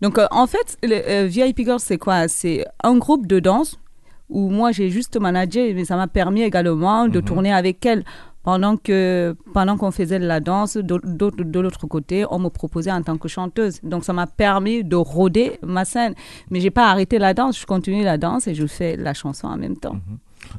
Donc, 0.02 0.18
euh, 0.18 0.28
en 0.32 0.48
fait, 0.48 0.78
le 0.84 0.96
euh, 0.96 1.26
VIP 1.28 1.60
Girls, 1.64 1.80
c'est 1.80 1.98
quoi? 1.98 2.28
C'est 2.28 2.66
un 2.84 2.98
groupe 2.98 3.26
de 3.26 3.40
danse 3.40 3.80
où 4.28 4.50
moi, 4.50 4.74
j'ai 4.74 4.90
juste 4.90 5.18
managé, 5.18 5.74
mais 5.74 5.86
ça 5.86 5.96
m'a 5.96 6.08
permis 6.08 6.42
également 6.42 7.08
de 7.08 7.20
Mhm. 7.20 7.26
tourner 7.26 7.54
avec 7.54 7.86
elles. 7.86 8.04
Pendant 8.46 8.78
que 8.78 9.36
pendant 9.54 9.76
qu'on 9.76 9.92
faisait 9.92 10.20
de 10.20 10.26
la 10.28 10.40
danse, 10.40 10.78
de, 10.78 11.00
de- 11.04 11.44
de 11.44 11.60
l'autre 11.60 11.88
côté, 11.88 12.26
on 12.30 12.40
me 12.40 12.50
proposait 12.50 12.92
en 12.92 13.02
tant 13.02 13.18
que 13.18 13.28
chanteuse. 13.28 13.80
Donc, 13.82 14.06
ça 14.06 14.14
m'a 14.14 14.28
permis 14.28 14.84
de 14.84 14.96
rôder 14.96 15.60
ma 15.64 15.84
scène. 15.84 16.14
Mais 16.52 16.60
j'ai 16.62 16.70
pas 16.72 16.88
arrêté 16.92 17.18
la 17.18 17.34
danse, 17.34 17.60
je 17.60 17.66
continue 17.66 18.04
la 18.04 18.18
danse 18.20 18.48
et 18.48 18.54
je 18.56 18.68
fais 18.68 18.96
la 18.98 19.14
chanson 19.16 19.48
en 19.48 19.58
même 19.58 19.78
temps. 19.78 19.98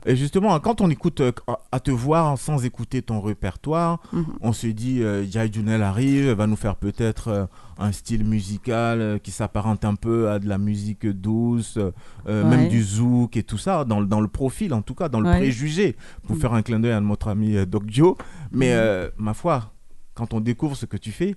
Et 0.05 0.17
justement, 0.17 0.59
quand 0.59 0.81
on 0.81 0.91
écoute, 0.91 1.21
euh, 1.21 1.31
à 1.71 1.79
te 1.79 1.93
voir 1.93 2.37
sans 2.39 2.65
écouter 2.65 3.03
ton 3.03 3.21
répertoire, 3.21 4.01
Mhm. 4.13 4.25
on 4.41 4.53
se 4.53 4.67
dit, 4.67 5.01
euh, 5.03 5.25
Yaï 5.33 5.49
Dunel 5.49 5.83
arrive, 5.83 6.27
elle 6.31 6.35
va 6.37 6.49
nous 6.49 6.57
faire 6.57 6.75
peut-être 6.75 7.29
euh, 7.29 7.47
un 7.79 7.93
style 7.93 8.25
musical 8.25 9.01
euh, 9.01 9.19
qui 9.19 9.31
s'apparente 9.31 9.85
un 9.85 9.95
peu 9.97 10.31
à 10.31 10.39
de 10.39 10.49
la 10.49 10.59
musique 10.59 11.07
douce, 11.07 11.77
euh, 11.77 11.91
euh, 12.27 12.43
Ouais. 12.45 12.57
même 12.57 12.69
du 12.69 12.83
zouk 12.83 13.37
et 13.37 13.43
tout 13.43 13.59
ça, 13.59 13.85
dans, 13.85 14.01
le- 14.01 14.07
dans 14.07 14.21
le 14.21 14.29
profil 14.29 14.73
en 14.73 14.83
tout 14.83 14.95
cas, 14.95 15.09
dans 15.09 15.21
le 15.21 15.29
Ouais. 15.29 15.37
préjugé, 15.39 15.97
pour 16.27 16.37
faire 16.39 16.55
un 16.55 16.63
clin 16.63 16.81
d'œil 16.81 16.93
à 16.93 17.01
notre 17.01 17.29
ami 17.29 17.55
Doc 17.67 17.87
Dio. 17.87 18.17
Mais 18.51 18.73
euh, 18.73 19.11
ma 19.19 19.35
foi, 19.35 19.73
quand 20.15 20.33
on 20.35 20.41
découvre 20.41 20.77
ce 20.77 20.87
que 20.87 20.97
tu 20.97 21.13
fais, 21.13 21.37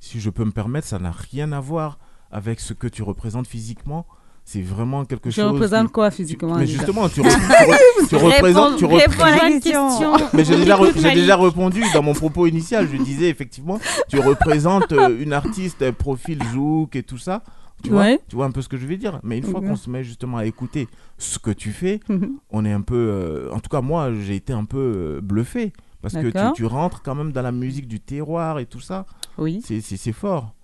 si 0.00 0.18
je 0.20 0.30
peux 0.30 0.44
me 0.44 0.50
permettre, 0.52 0.86
ça 0.86 0.98
n'a 0.98 1.10
rien 1.12 1.52
à 1.52 1.60
voir 1.60 1.98
avec 2.30 2.60
ce 2.60 2.72
que 2.74 2.86
tu 2.86 3.02
représentes 3.02 3.46
physiquement. 3.46 4.06
C'est 4.50 4.62
vraiment 4.62 5.04
quelque 5.04 5.28
Je 5.28 5.34
chose. 5.42 5.52
représente 5.52 5.88
qui- 5.88 5.92
quoi 5.92 6.10
physiquement 6.10 6.56
Mais 6.56 6.66
justement, 6.66 7.06
tu, 7.10 7.20
re- 7.22 7.28
tu 7.28 7.34
re- 7.34 8.08
tu 8.08 8.16
représentes. 8.16 8.76
Tu 8.78 8.84
représentes- 8.86 9.62
question. 9.62 10.12
mais 10.32 10.42
j'ai 10.42 10.56
déjà, 10.56 10.74
re- 10.78 11.14
déjà 11.14 11.36
répondu 11.36 11.82
dans 11.92 12.02
mon 12.02 12.14
propos 12.14 12.46
initial. 12.46 12.88
Je 12.90 12.96
disais 12.96 13.28
effectivement, 13.28 13.78
tu 14.08 14.18
représentes 14.18 14.92
euh, 14.92 15.22
une 15.22 15.34
artiste, 15.34 15.82
euh, 15.82 15.92
profil 15.92 16.38
zouk 16.54 16.96
et 16.96 17.02
tout 17.02 17.18
ça. 17.18 17.42
Tu, 17.84 17.90
vois, 17.90 18.16
tu 18.26 18.36
vois 18.36 18.46
un 18.46 18.50
peu 18.50 18.62
ce 18.62 18.70
que 18.70 18.78
je 18.78 18.86
veux 18.86 18.96
dire. 18.96 19.20
Mais 19.22 19.36
une 19.36 19.44
fois 19.44 19.60
qu'on 19.60 19.76
se 19.76 19.90
met 19.90 20.02
justement 20.02 20.38
à 20.38 20.46
écouter 20.46 20.88
ce 21.18 21.38
que 21.38 21.50
tu 21.50 21.70
fais, 21.72 22.00
Mhm. 22.08 22.38
on 22.50 22.64
est 22.64 22.72
un 22.72 22.80
peu. 22.80 22.96
euh, 22.96 23.52
en 23.52 23.60
tout 23.60 23.68
cas, 23.68 23.82
moi, 23.82 24.10
j'ai 24.18 24.36
été 24.36 24.54
un 24.54 24.64
peu 24.64 24.78
euh, 24.78 25.20
bluffé. 25.22 25.74
Parce 26.00 26.14
que 26.14 26.54
tu, 26.54 26.64
rentres 26.64 27.02
quand 27.02 27.14
même 27.14 27.32
dans 27.32 27.42
la 27.42 27.52
musique 27.52 27.86
du 27.86 28.00
terroir 28.00 28.60
et 28.60 28.64
tout 28.66 28.80
ça. 28.80 29.04
Oui. 29.36 29.60
C'est- 29.62 30.12
fort. 30.12 30.54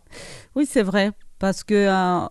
Oui, 0.56 0.64
c'est 0.66 0.82
vrai. 0.84 1.10
Parce 1.38 1.62
que 1.64 1.74
euh, 1.74 2.26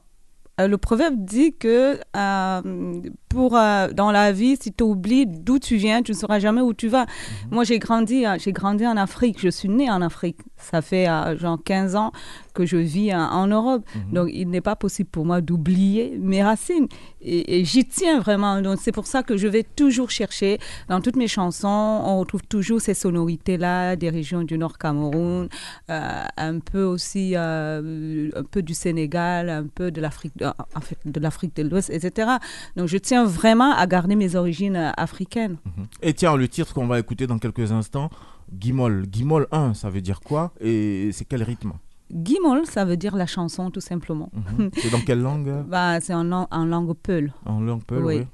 le 0.60 0.78
proverbe 0.78 1.16
dit 1.18 1.56
que 1.56 2.00
euh, 2.16 3.02
pour, 3.34 3.58
euh, 3.58 3.88
dans 3.90 4.12
la 4.12 4.32
vie, 4.32 4.58
si 4.62 4.72
tu 4.72 4.84
oublies 4.84 5.26
d'où 5.26 5.58
tu 5.58 5.76
viens, 5.76 6.04
tu 6.04 6.12
ne 6.12 6.18
sauras 6.18 6.40
jamais 6.40 6.62
où 6.62 6.74
tu 6.74 6.88
vas. 6.88 7.08
Moi, 7.50 7.64
j'ai 7.64 7.80
grandi, 7.80 8.28
euh, 8.28 8.38
j'ai 8.38 8.52
grandi 8.52 8.86
en 8.86 8.96
Afrique. 8.96 9.40
Je 9.42 9.50
suis 9.50 9.70
née 9.70 9.90
en 9.90 10.04
Afrique. 10.04 10.38
Ça 10.58 10.84
fait 10.84 11.10
euh, 11.10 11.36
genre 11.38 11.58
15 11.64 11.96
ans 11.96 12.12
que 12.54 12.66
je 12.66 12.78
vis 12.78 13.12
euh, 13.12 13.18
en 13.18 13.48
Europe. 13.48 13.84
Donc, 14.12 14.30
il 14.32 14.50
n'est 14.50 14.62
pas 14.62 14.76
possible 14.76 15.10
pour 15.10 15.26
moi 15.26 15.42
d'oublier 15.42 16.18
mes 16.20 16.44
racines. 16.44 16.88
Et, 17.22 17.60
et 17.60 17.66
j'y 17.66 17.86
tiens 17.86 18.20
vraiment. 18.20 18.62
Donc, 18.62 18.80
c'est 18.82 18.92
pour 18.92 19.08
ça 19.08 19.24
que 19.24 19.38
je 19.38 19.48
vais 19.48 19.64
toujours 19.64 20.10
chercher 20.10 20.60
dans 20.90 21.02
toutes 21.02 21.16
mes 21.16 21.28
chansons. 21.28 21.68
On 21.68 22.20
retrouve 22.20 22.44
toujours 22.44 22.82
ces 22.82 22.94
sonorités-là 22.94 23.96
des 23.96 24.10
régions 24.10 24.44
du 24.44 24.58
Nord 24.58 24.78
Cameroun, 24.78 25.50
euh, 25.90 26.24
un 26.38 26.60
peu 26.60 26.84
aussi 26.84 27.34
euh, 27.36 28.30
un 28.36 28.44
peu 28.44 28.62
du 28.62 28.74
Sénégal, 28.74 29.50
un 29.50 29.66
peu 29.68 29.92
de 29.92 30.02
l'Afrique, 30.02 30.34
en 30.44 30.82
fait, 30.82 30.98
de 31.06 31.20
l'Afrique 31.20 31.56
de 31.56 31.64
l'Ouest, 31.64 31.90
etc. 31.90 32.32
Donc, 32.76 32.88
je 32.88 32.98
tiens 32.98 33.26
vraiment 33.26 33.74
à 33.74 33.86
garder 33.88 34.16
mes 34.16 34.36
origines 34.36 34.76
euh, 34.76 34.92
africaines. 34.98 35.58
Et 36.02 36.14
tiens, 36.14 36.36
le 36.36 36.48
titre 36.48 36.74
qu'on 36.74 36.88
va 36.88 37.00
écouter 37.00 37.28
dans 37.28 37.40
quelques 37.40 37.72
instants, 37.72 38.10
Guimol. 38.52 39.08
Guimol 39.08 39.48
1, 39.52 39.74
ça 39.74 39.90
veut 39.90 40.02
dire 40.02 40.20
quoi? 40.20 40.54
Et 40.60 41.10
c'est 41.14 41.26
quel 41.26 41.44
rythme? 41.44 41.74
Guimol, 42.14 42.66
ça 42.66 42.86
veut 42.86 42.96
dire 42.98 43.16
la 43.16 43.26
chanson, 43.26 43.72
tout 43.72 43.82
simplement. 43.82 44.30
Mhm. 44.34 44.70
C'est 44.78 44.92
dans 44.92 45.02
quelle 45.02 45.22
langue 45.22 45.52
Bah, 45.68 46.00
c'est 46.00 46.14
en, 46.14 46.24
lang- 46.24 46.48
en 46.52 46.66
langue 46.66 46.94
peul. 46.94 47.34
En 47.46 47.60
langue 47.60 47.84
peul, 47.84 48.04
Oui. 48.06 48.18
oui. 48.20 48.28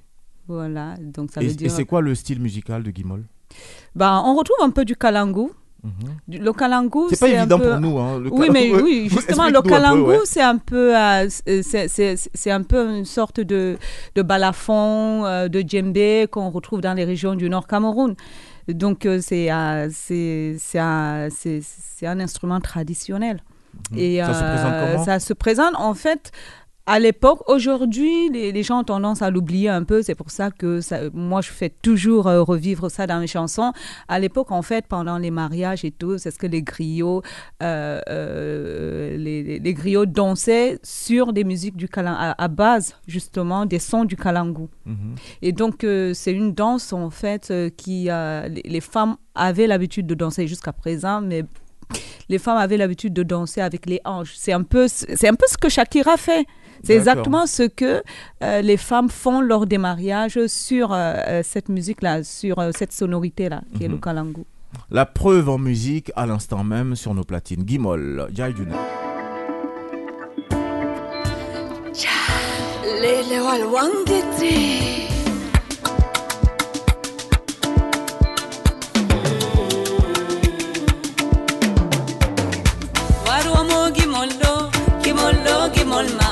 Voilà, 0.47 0.95
donc 0.99 1.31
ça 1.31 1.41
Et, 1.41 1.45
veut 1.45 1.51
et 1.51 1.55
dire. 1.55 1.71
c'est 1.71 1.85
quoi 1.85 2.01
le 2.01 2.13
style 2.15 2.41
musical 2.41 2.81
de 2.83 2.91
Guimol 2.91 3.23
Bah, 3.95 4.21
on 4.25 4.35
retrouve 4.35 4.57
un 4.61 4.71
peu 4.71 4.83
du 4.83 4.95
kalangu. 4.95 5.49
Du- 6.27 6.39
Le 6.39 6.51
kalangu, 6.51 7.03
C'est 7.09 7.17
pas 7.19 7.27
un 7.27 7.39
évident 7.39 7.57
peu- 7.57 7.69
pour 7.69 7.79
nous. 7.79 7.97
Hein, 7.99 8.19
le 8.19 8.33
Oui, 8.33 8.49
mais 8.51 8.73
oui, 8.73 9.07
justement, 9.11 9.47
le 9.47 9.61
kalangu, 9.61 10.01
ouais. 10.01 10.19
c'est 10.25 10.41
un 10.41 10.57
peu, 10.57 10.93
euh, 10.97 11.27
c'est- 11.29 12.51
un 12.51 12.63
peu 12.63 12.97
une 12.97 13.05
sorte 13.05 13.39
de, 13.39 13.77
de 14.15 14.21
balafon, 14.21 15.23
euh, 15.25 15.47
de 15.47 15.63
djembé 15.65 16.27
qu'on 16.29 16.49
retrouve 16.49 16.81
dans 16.81 16.93
les 16.95 17.05
régions 17.05 17.35
du 17.35 17.49
Nord 17.49 17.65
Cameroun. 17.67 18.15
Donc, 18.67 19.05
euh, 19.05 19.21
euh, 19.31 19.49
un, 19.51 21.29
c'est 21.29 22.07
un 22.07 22.19
instrument 22.19 22.59
traditionnel. 22.59 23.41
Et. 23.95 24.19
Ça 24.19 24.33
se 24.33 24.39
présente 24.43 24.73
euh, 24.73 24.91
comment 24.93 25.05
ça 25.05 25.19
se 25.19 25.33
présente, 25.33 25.73
en 25.75 25.93
fait, 25.93 26.31
à 26.85 26.97
l'époque. 26.97 27.41
Aujourd'hui, 27.47 28.29
les, 28.31 28.51
les 28.51 28.63
gens 28.63 28.79
ont 28.79 28.83
tendance 28.83 29.21
à 29.21 29.29
l'oublier 29.29 29.69
un 29.69 29.83
peu. 29.83 30.01
C'est 30.01 30.15
pour 30.15 30.31
ça 30.31 30.49
que 30.49 30.81
ça- 30.81 31.01
moi, 31.13 31.41
je 31.41 31.51
fais 31.51 31.69
toujours 31.69 32.27
euh, 32.27 32.41
revivre 32.41 32.89
ça 32.89 33.05
dans 33.05 33.19
mes 33.19 33.27
chansons. 33.27 33.73
À 34.07 34.17
l'époque, 34.19 34.51
en 34.51 34.63
fait, 34.63 34.85
pendant 34.87 35.19
les 35.19 35.29
mariages 35.29 35.85
et 35.85 35.91
tout, 35.91 36.17
c'est 36.17 36.31
ce 36.31 36.39
que 36.39 36.47
les 36.47 36.63
griots, 36.63 37.21
euh, 37.61 38.01
euh, 38.09 39.17
les, 39.17 39.73
griots 39.75 40.07
dansaient 40.07 40.79
sur 40.81 41.31
des 41.31 41.43
musiques 41.43 41.77
du 41.77 41.87
à, 41.95 42.43
à 42.43 42.47
base, 42.47 42.95
justement, 43.07 43.67
des 43.67 43.79
sons 43.79 44.05
du 44.05 44.15
kalangu. 44.15 44.67
Mhm. 44.87 45.15
Et 45.43 45.51
donc, 45.51 45.85
c'est 46.13 46.33
une 46.33 46.53
danse, 46.53 46.91
en 46.91 47.11
fait, 47.11 47.53
qui, 47.77 48.05
les, 48.05 48.61
les 48.65 48.81
femmes 48.81 49.15
avaient 49.35 49.67
l'habitude 49.67 50.07
de 50.07 50.15
danser 50.15 50.47
jusqu'à 50.47 50.73
présent, 50.73 51.21
mais 51.21 51.45
les 52.29 52.37
femmes 52.39 52.57
avaient 52.57 52.77
l'habitude 52.77 53.13
de 53.13 53.23
danser 53.23 53.61
avec 53.61 53.85
les 53.85 53.99
hanches. 54.05 54.33
C'est 54.35 54.53
un 54.53 54.63
peu, 54.63 54.87
c'est 54.87 55.27
un 55.27 55.35
peu 55.35 55.45
ce 55.49 55.57
que 55.57 55.69
Shakira 55.69 56.17
fait. 56.17 56.45
C'est 56.83 56.93
exactement 56.93 57.45
ce 57.45 57.63
que 57.63 58.01
euh, 58.41 58.61
les 58.61 58.77
femmes 58.77 59.09
font 59.09 59.41
lors 59.41 59.65
des 59.65 59.77
mariages 59.77 60.39
sur 60.47 60.93
euh, 60.93 61.13
euh, 61.27 61.41
cette 61.43 61.67
musique-là, 61.67 62.23
sur 62.23 62.59
euh, 62.59 62.71
cette 62.73 62.93
sonorité-là, 62.93 63.61
qui 63.75 63.83
est 63.83 63.87
le 63.89 63.95
Mhm. 63.95 63.99
kalangu. 63.99 64.43
La 64.91 65.05
preuve 65.05 65.49
en 65.49 65.57
musique 65.57 66.11
à 66.15 66.25
l'instant 66.25 66.63
même 66.63 66.95
sur 66.95 67.13
nos 67.13 67.23
platines. 67.23 67.63
Guimol, 67.63 68.29
Jai 68.33 68.53
lo 85.49 85.69
gimol 85.75 86.07
ma 86.19 86.29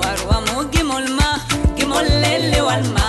warwa 0.00 0.38
mu 0.46 0.56
gimol 0.72 1.06
ma 1.18 1.28
gimol 1.76 2.06
lele 2.22 2.60
wal 2.68 2.84
ma 2.96 3.06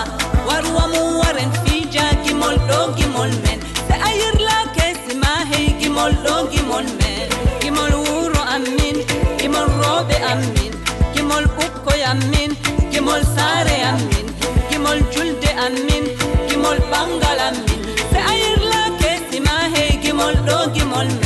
warwa 0.48 0.84
mu 0.92 1.02
waren 1.20 1.50
fija 1.64 2.06
gimol 2.24 2.56
lo 2.70 2.80
gimol 2.98 3.32
men 3.44 3.58
se 3.88 3.94
ayir 4.08 4.36
la 4.48 4.58
kesi 4.76 5.14
ma 5.22 5.32
hey 5.50 5.66
gimol 5.80 6.12
lo 6.26 6.36
gimol 6.52 6.86
men 7.00 7.28
gimol 7.62 7.92
wuro 8.06 8.42
amin 8.56 8.96
gimol 9.40 9.68
robe 9.82 10.16
amin. 10.32 10.72
Gimol 11.14 11.44
ukko 11.64 11.92
amin 12.12 12.50
gimol 12.92 13.22
sare 13.34 13.76
amin. 13.92 14.26
Gimol 14.70 14.98
julde 15.14 15.50
amin 15.66 16.04
gimol 16.48 16.78
bangal 16.92 17.38
amin. 17.48 17.80
Se 18.12 18.18
ayir 18.32 18.60
la 18.72 18.82
kesi 19.02 19.38
ma 19.46 19.56
hey 19.74 19.90
gimol 20.04 20.34
lo 20.48 20.58
gimol 20.76 21.08
men 21.20 21.21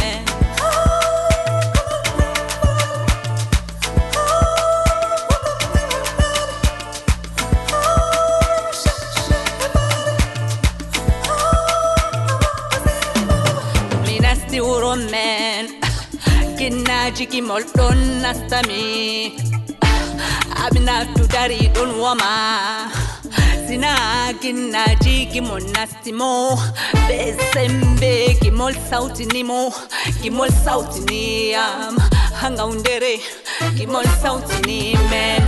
ginnaji 17.17 17.33
gimol 17.33 17.65
ɗon 17.77 17.99
nastami 18.23 19.33
abinatu 20.65 21.23
dari 21.33 21.61
ɗon 21.75 21.91
woma 22.01 22.33
sina 23.67 23.93
ginnaji 24.43 25.15
gimol 25.33 25.63
nastimo 25.75 26.31
ɓe 27.09 27.17
sembe 27.53 28.13
gimol 28.43 28.75
sawtinimo 28.91 29.61
gimol 30.23 30.51
sawtiniyam 30.65 31.97
ha 32.39 32.47
ngawdere 32.55 33.15
gimol 33.77 34.07
sawtini 34.23 34.81
men 35.11 35.43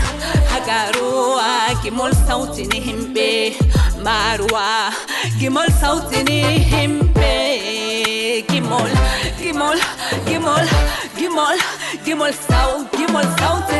hagaruwa 0.53 1.49
gimol 1.83 2.13
sawtini 2.27 2.79
himɓe 2.87 3.29
maruwa 4.05 4.67
gimol 5.41 5.69
sawtini 5.81 6.39
himɓe 6.73 7.31
gimol 8.51 8.91
gimol 9.43 9.79
gimol 10.29 10.67
gimol 10.67 10.67
them 11.39 11.47
all, 11.47 11.59
them 12.05 12.23
all 12.23 12.33
Give 12.93 13.11
me 13.11 13.23
all 13.23 13.29
sound. 13.39 13.78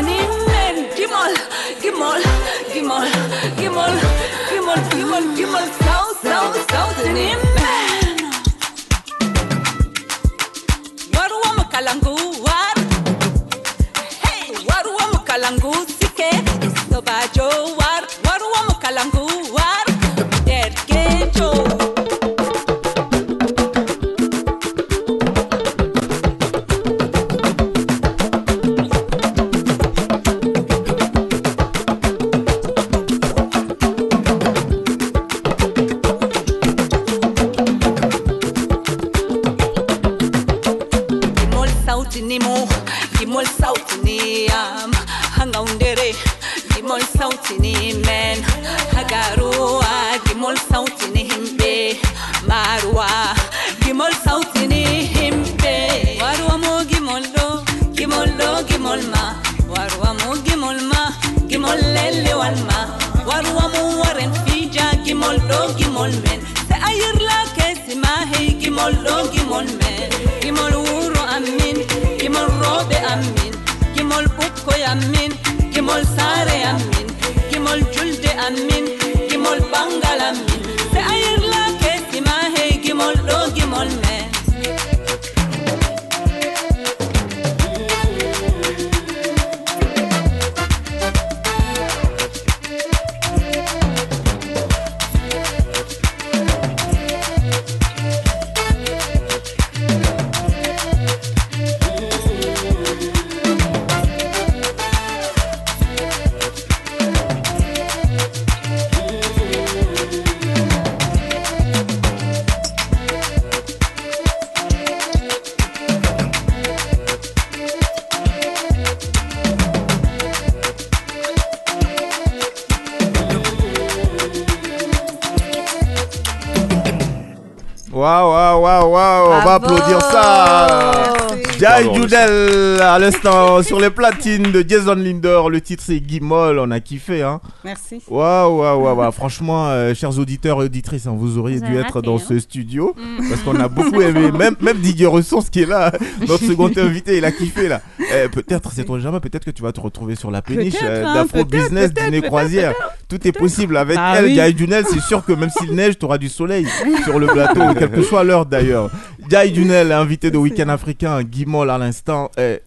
À 132.99 133.01
l'instant 133.01 133.63
sur 133.63 133.79
les 133.79 133.91
platines 133.91 134.51
de 134.51 134.65
Jason 134.67 134.97
Linder. 134.97 135.43
Le 135.49 135.61
titre 135.61 135.85
c'est 135.87 136.01
Guimol, 136.01 136.59
on 136.59 136.69
a 136.73 136.81
kiffé. 136.81 137.23
Hein. 137.23 137.41
Merci. 137.65 138.03
Waouh, 138.09 138.59
waouh, 138.59 138.83
waouh, 138.83 138.97
waouh. 138.97 139.13
Franchement, 139.19 139.69
euh, 139.69 139.95
chers 139.95 140.19
auditeurs 140.19 140.61
et 140.63 140.65
auditrices, 140.65 141.07
hein, 141.07 141.15
vous 141.17 141.39
auriez 141.39 141.59
Vous 141.59 141.67
dû 141.67 141.77
être 141.77 141.95
raté, 141.95 142.07
dans 142.07 142.17
hein. 142.17 142.23
ce 142.29 142.39
studio 142.41 142.97
Mm. 142.97 143.29
parce 143.29 143.43
qu'on 143.43 143.55
a 143.61 143.69
beaucoup 143.69 144.01
aimé. 144.01 144.33
Même, 144.39 144.57
même 144.61 144.79
Didier 144.79 145.07
Ressources 145.07 145.49
qui 145.49 145.63
est 145.63 145.67
là, 145.67 145.93
notre 146.27 146.45
second 146.45 146.71
invité, 146.77 147.19
il 147.19 147.25
a 147.25 147.31
kiffé 147.31 147.69
là. 147.69 147.81
Eh, 148.01 148.29
peut-être, 148.29 148.73
c'est 148.73 148.85
toi 148.85 148.99
jamais, 148.99 149.21
peut-être 149.21 149.45
que 149.45 149.51
tu 149.51 149.63
vas 149.63 149.73
te 149.73 149.81
retrouver 149.81 150.17
sur 150.17 150.31
la 150.31 150.43
péniche 150.43 150.75
euh, 150.83 151.05
hein, 151.05 151.15
d'Afro 151.15 151.45
Business, 151.45 151.93
dîner 151.93 152.23
croisière. 152.23 152.75
Tout 153.09 153.27
est 153.27 153.33
possible. 153.33 153.77
Avec 153.77 153.97
Ah 153.99 154.17
elle, 154.19 154.27
oui. 154.27 154.55
Dunel, 154.55 154.85
c'est 154.91 155.01
sûr 155.01 155.25
que 155.25 155.33
même 155.33 155.51
s'il 155.51 155.73
neige, 155.73 155.99
tu 155.99 156.05
auras 156.05 156.19
du 156.19 156.29
soleil 156.29 156.67
sur 157.05 157.19
le 157.19 157.27
plateau, 157.29 157.61
quelle 157.79 157.91
que 157.91 158.03
soit 158.03 158.25
l'heure 158.25 158.45
d'ailleurs. 158.47 158.91
Jai 159.31 159.51
Dunel, 159.51 159.93
invité 159.93 160.31
de 160.31 160.39
Week-end 160.39 160.69
africain, 160.69 161.23
Guimol 161.23 161.71
à 161.71 161.79
l'instant. 161.79 162.31
Eh, 162.39 162.61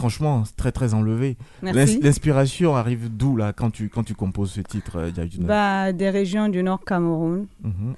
franchement, 0.00 0.44
c'est 0.46 0.56
très 0.56 0.72
très 0.72 0.94
enlevé. 0.94 1.36
L'inspiration 1.62 2.74
arrive 2.74 3.14
d'où 3.14 3.36
là 3.36 3.52
quand 3.52 3.70
tu, 3.70 3.90
quand 3.90 4.02
tu 4.02 4.14
composes 4.14 4.52
ce 4.52 4.62
titre, 4.62 4.96
euh, 4.96 5.10
Bah, 5.40 5.92
des 5.92 6.08
régions 6.08 6.48
du 6.48 6.62
Nord 6.62 6.84
Cameroun. 6.86 7.46
Mhm. 7.62 7.94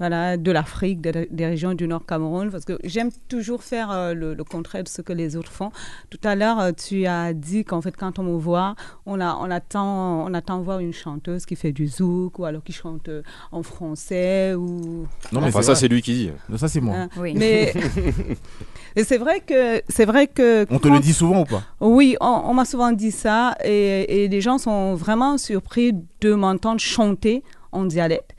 Voilà, 0.00 0.36
de 0.36 0.50
l'Afrique, 0.50 1.00
de- 1.00 1.28
des 1.30 1.46
régions 1.46 1.74
du 1.74 1.86
Nord 1.86 2.04
Cameroun, 2.06 2.50
parce 2.50 2.64
que 2.64 2.76
j'aime 2.82 3.10
toujours 3.28 3.62
faire 3.62 3.92
euh, 3.92 4.14
le, 4.14 4.34
le 4.34 4.42
contraire 4.44 4.82
de 4.82 4.88
ce 4.88 5.02
que 5.02 5.12
les 5.12 5.36
autres 5.36 5.52
font. 5.52 5.70
Tout 6.08 6.18
à 6.24 6.34
l'heure, 6.34 6.58
euh, 6.58 6.72
tu 6.72 7.06
as 7.06 7.32
dit 7.34 7.64
qu'en 7.64 7.80
fait, 7.82 7.94
quand 7.96 8.18
on 8.18 8.24
me 8.24 8.36
voit, 8.36 8.74
on, 9.06 9.20
a, 9.20 9.36
on, 9.40 9.50
attend, 9.50 10.24
on 10.26 10.34
attend 10.34 10.60
voir 10.62 10.80
une 10.80 10.92
chanteuse 10.92 11.46
qui 11.46 11.54
fait 11.54 11.70
du 11.72 11.86
zouk 11.86 12.38
ou 12.38 12.44
alors 12.46 12.64
qui 12.64 12.72
chante 12.72 13.08
euh, 13.08 13.22
en 13.52 13.62
français 13.62 14.54
ou... 14.54 15.06
Non, 15.32 15.42
Enfin, 15.42 15.62
ça, 15.62 15.74
c'est 15.76 15.86
lui 15.88 16.02
qui 16.02 16.14
dit. 16.14 16.30
Non, 16.48 16.56
ça, 16.56 16.66
c'est 16.66 16.80
moi. 16.80 16.96
Hein, 16.96 17.08
Mais 17.34 17.72
et 18.96 19.04
c'est 19.04 19.18
vrai 19.18 19.40
que 19.40 19.82
c'est 19.88 20.04
vrai 20.04 20.26
que 20.26 20.66
On 20.70 20.78
te 20.78 20.88
quand- 20.88 20.94
le 20.94 21.00
dit 21.00 21.12
souvent 21.12 21.42
ou 21.42 21.44
pas? 21.44 21.62
Oui, 21.80 22.16
on, 22.20 22.42
on 22.46 22.54
m'a 22.54 22.64
souvent 22.64 22.92
dit 22.92 23.10
ça 23.10 23.54
et, 23.64 24.24
et 24.24 24.28
les 24.28 24.40
gens 24.40 24.58
sont 24.58 24.94
vraiment 24.94 25.38
surpris 25.38 25.92
de 26.20 26.34
m'entendre 26.34 26.80
chanter 26.80 27.42
en 27.72 27.84
dialecte. 27.84 28.34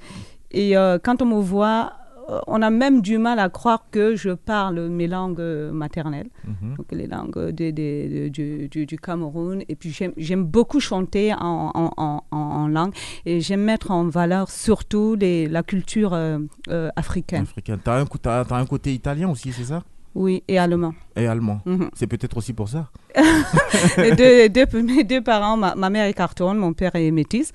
Et 0.51 0.75
euh, 0.77 0.97
quand 1.01 1.21
on 1.21 1.25
me 1.25 1.39
voit, 1.41 1.93
euh, 2.29 2.39
on 2.47 2.61
a 2.61 2.69
même 2.69 3.01
du 3.01 3.17
mal 3.17 3.39
à 3.39 3.49
croire 3.49 3.85
que 3.91 4.15
je 4.15 4.29
parle 4.31 4.87
mes 4.89 5.07
langues 5.07 5.39
euh, 5.39 5.71
maternelles, 5.71 6.29
Mhm. 6.45 6.75
donc 6.77 6.85
les 6.91 7.07
langues 7.07 7.37
de- 7.51 7.71
de- 7.71 8.25
de- 8.25 8.27
du, 8.29 8.67
du- 8.69 8.85
du 8.85 8.97
Cameroun. 8.97 9.63
Et 9.69 9.75
puis 9.75 9.91
j'aime- 9.91 10.43
beaucoup 10.43 10.79
chanter 10.79 11.33
en, 11.33 11.71
en- 11.73 11.91
en- 11.97 12.23
en- 12.31 12.37
en 12.37 12.67
langue 12.67 12.93
et 13.25 13.39
j'aime 13.41 13.61
mettre 13.63 13.91
en 13.91 14.05
valeur 14.07 14.49
surtout 14.49 15.15
les, 15.19 15.47
la 15.47 15.63
culture 15.63 16.13
euh, 16.13 16.37
euh, 16.69 16.89
africaine. 16.95 17.43
Africain. 17.43 17.77
T'as 17.83 17.99
un, 18.01 18.65
côté 18.65 18.93
italien 18.93 19.29
aussi, 19.29 19.51
c'est 19.51 19.65
ça? 19.65 19.83
Oui, 20.13 20.43
et 20.49 20.57
allemand. 20.59 20.93
Et 21.15 21.25
allemand. 21.27 21.61
Mhm. 21.65 21.89
C'est 21.93 22.07
peut-être 22.07 22.35
aussi 22.35 22.51
pour 22.53 22.67
ça. 22.67 22.89
Les 23.97 24.11
deux, 24.15 24.49
deux- 24.49 24.81
mes 24.81 25.03
deux 25.05 25.21
parents, 25.21 25.55
ma, 25.57 25.75
ma 25.75 25.89
mère 25.89 26.05
est 26.05 26.13
cartonne, 26.13 26.57
mon 26.57 26.73
père 26.73 26.95
est 26.95 27.11
métis. 27.11 27.51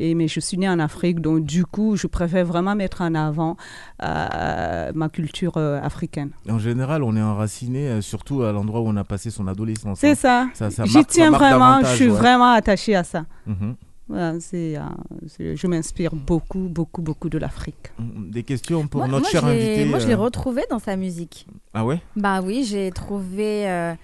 Et, 0.00 0.14
mais 0.14 0.28
je 0.28 0.40
suis 0.40 0.56
née 0.58 0.68
en 0.68 0.78
Afrique, 0.78 1.20
donc 1.20 1.44
du 1.44 1.64
coup, 1.66 1.96
je 1.96 2.06
préfère 2.06 2.44
vraiment 2.46 2.74
mettre 2.74 3.00
en 3.02 3.14
avant 3.14 3.56
euh, 4.02 4.92
ma 4.94 5.08
culture 5.08 5.56
euh, 5.56 5.80
africaine. 5.82 6.30
En 6.48 6.58
général, 6.58 7.02
on 7.02 7.16
est 7.16 7.22
enraciné, 7.22 7.88
euh, 7.88 8.00
surtout 8.00 8.42
à 8.42 8.52
l'endroit 8.52 8.80
où 8.80 8.86
on 8.88 8.96
a 8.96 9.04
passé 9.04 9.30
son 9.30 9.46
adolescence. 9.48 9.98
C'est 10.00 10.26
hein. 10.26 10.50
ça. 10.54 10.70
ça 10.70 10.84
J'y 10.84 10.92
ça 10.92 11.04
tiens 11.04 11.30
marque 11.30 11.42
vraiment, 11.42 11.80
je 11.80 11.94
suis 11.96 12.04
ouais. 12.10 12.16
vraiment 12.16 12.52
attachée 12.52 12.94
à 12.94 13.04
ça. 13.04 13.24
Voilà, 14.10 14.30
euh, 14.30 14.38
c'est- 14.40 15.56
je 15.56 15.66
m'inspire 15.66 16.14
beaucoup, 16.14 16.68
beaucoup, 16.70 17.02
beaucoup 17.02 17.28
de 17.28 17.36
l'Afrique. 17.36 17.92
Des 17.98 18.42
questions 18.42 18.86
pour 18.86 19.00
Moi, 19.00 19.08
notre 19.08 19.22
moi, 19.24 19.30
cher 19.30 19.44
invité. 19.44 19.84
Moi, 19.84 19.98
je 19.98 20.06
l'ai 20.06 20.14
retrouvé 20.14 20.62
dans 20.70 20.78
sa 20.78 20.96
musique. 20.96 21.46
Ah 21.74 21.84
ouais? 21.84 22.00
Bah 22.16 22.40
oui, 22.42 22.64
j'ai 22.64 22.90
trouvé 22.90 23.68
euh, 23.68 23.94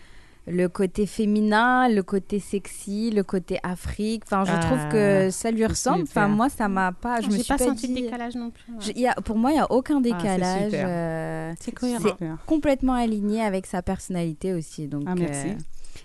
le 0.46 0.68
côté 0.68 1.07
féminin, 1.07 1.88
le 1.88 2.02
côté 2.02 2.38
sexy, 2.38 3.11
le 3.11 3.22
côté 3.22 3.59
Afrique. 3.62 4.24
Enfin, 4.26 4.44
je 4.44 4.52
Ah, 4.54 4.59
trouve 4.59 4.88
que 4.92 5.30
ça 5.30 5.50
lui 5.50 5.64
ressemble. 5.64 6.02
Enfin, 6.02 6.28
moi, 6.28 6.48
ça 6.50 6.68
m'a 6.68 6.92
pas. 6.92 7.20
Je 7.22 7.28
me 7.28 7.33
suis 7.33 7.44
pas 7.44 7.57
pas, 7.57 7.64
senti 7.64 7.88
dit- 7.88 7.94
de 7.94 8.00
décalage 8.02 8.35
non 8.35 8.50
plus. 8.50 8.72
ouais. 8.72 8.78
Je- 8.80 8.92
il 8.94 9.00
y 9.00 9.07
a- 9.09 9.14
pour 9.14 9.38
moi, 9.38 9.52
il 9.52 9.57
y 9.57 9.61
a 9.61 9.70
aucun 9.72 9.96
c'est 10.02 10.12
décalage. 10.12 10.64
super. 10.72 10.87
euh, 10.88 11.52
C'est 11.61 11.72
cohérent. 11.72 11.98
c'est 12.20 12.28
complètement 12.46 12.92
aligné 12.94 13.40
avec 13.42 13.64
sa 13.66 13.80
personnalité 13.80 14.52
aussi. 14.52 14.87
Donc, 14.87 15.04
Ah, 15.07 15.14
merci. 15.16 15.48
euh, 15.48 15.54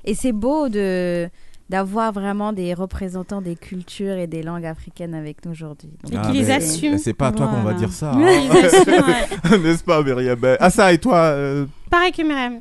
et 0.05 0.15
c'est 0.15 0.31
beau 0.31 0.69
de 0.69 1.29
d'avoir 1.69 2.11
vraiment 2.11 2.51
des 2.51 2.73
représentants 2.73 3.41
des 3.43 3.55
cultures 3.55 4.15
et 4.17 4.25
des 4.25 4.41
langues 4.41 4.65
africaines 4.65 5.13
avec 5.13 5.45
nous 5.45 5.51
aujourd'hui. 5.51 5.91
Et 6.11 6.15
Ah, 6.17 6.21
qui 6.25 6.37
les 6.39 6.45
mais- 6.45 6.51
assume. 6.53 6.97
C'est 6.97 7.13
pas 7.13 7.27
à 7.27 7.31
toi 7.31 7.45
qu'on 7.47 7.61
va 7.61 7.73
dire 7.75 7.91
ça. 7.91 8.13
Hein. 8.13 8.17
N'est-ce 9.61 9.83
pas, 9.83 10.01
Myriam? 10.01 10.39
Ben, 10.39 10.57
Ah 10.59 10.69
ça, 10.71 10.91
et 10.91 10.97
toi 10.97 11.17
euh, 11.17 11.65
Pareil 11.91 12.11
que 12.11 12.23
Myriam. 12.23 12.59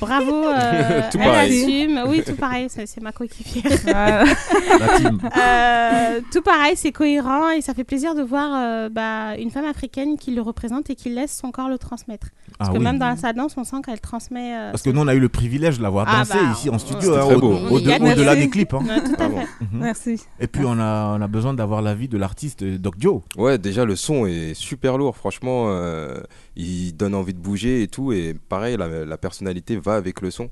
Bravo, 0.00 0.44
euh, 0.48 1.02
Tout 1.10 1.18
elle 1.18 1.24
pareil. 1.24 1.62
assume. 1.62 2.00
Oui, 2.06 2.22
tout 2.26 2.34
pareil, 2.36 2.68
c'est 2.68 3.00
ma 3.00 3.12
coéquipière. 3.12 3.64
La 3.86 4.98
team 4.98 5.18
Euh, 5.36 6.20
tout 6.32 6.42
pareil, 6.42 6.74
c'est 6.76 6.92
cohérent 6.92 7.50
et 7.50 7.60
ça 7.60 7.74
fait 7.74 7.84
plaisir 7.84 8.14
de 8.14 8.22
voir 8.22 8.50
euh, 8.54 8.88
bah, 8.88 9.36
une 9.38 9.50
femme 9.50 9.64
africaine 9.66 10.16
qui 10.18 10.32
le 10.34 10.42
représente 10.42 10.90
et 10.90 10.94
qui 10.94 11.10
laisse 11.10 11.36
son 11.36 11.50
corps 11.50 11.68
le 11.68 11.78
transmettre. 11.78 12.28
Parce 12.58 12.70
Ah 12.70 12.72
que 12.72 12.78
oui. 12.78 12.84
même 12.84 12.98
dans 12.98 13.16
sa 13.16 13.32
danse, 13.32 13.54
on 13.56 13.64
sent 13.64 13.76
qu'elle 13.84 14.00
transmet. 14.00 14.54
euh, 14.56 14.70
Parce 14.70 14.82
que 14.82 14.90
nous, 14.90 15.00
on 15.00 15.08
a 15.08 15.14
eu 15.14 15.20
le 15.20 15.28
privilège 15.28 15.78
de 15.78 15.82
la 15.82 15.90
voir 15.90 16.06
Ah 16.08 16.18
danser 16.18 16.34
bah, 16.34 16.52
ici 16.52 16.70
en 16.70 16.78
studio, 16.78 17.14
hein, 17.14 17.24
au- 17.34 17.42
au- 17.42 17.76
au-delà 17.76 18.36
des 18.36 18.48
clips. 18.48 18.74
hein. 18.74 18.80
ouais, 18.86 19.00
tout 19.02 19.12
à 19.22 19.28
Bravo. 19.28 19.36
fait. 19.38 19.64
Mhm. 19.64 19.80
Merci. 19.80 20.20
Et 20.40 20.46
puis, 20.46 20.62
on 20.64 20.78
a, 20.78 21.16
on 21.18 21.20
a 21.20 21.26
besoin 21.28 21.54
d'avoir 21.54 21.82
l'avis 21.82 22.08
de 22.08 22.18
l'artiste 22.18 22.64
Doc 22.64 22.94
Joe. 22.98 23.20
Ouais, 23.36 23.58
déjà 23.58 23.84
le 23.84 23.96
son 23.96 24.26
est 24.26 24.54
super 24.54 24.96
lourd, 24.98 25.16
franchement, 25.16 25.66
euh, 25.68 26.20
il 26.56 26.92
donne 26.96 27.14
envie 27.14 27.34
de 27.34 27.38
bouger 27.38 27.82
et 27.82 27.88
tout, 27.88 28.12
et 28.12 28.34
pareil, 28.48 28.76
la, 28.76 29.04
la 29.04 29.16
personnalité 29.18 29.76
va 29.76 29.94
avec 29.94 30.20
le 30.20 30.30
son. 30.30 30.50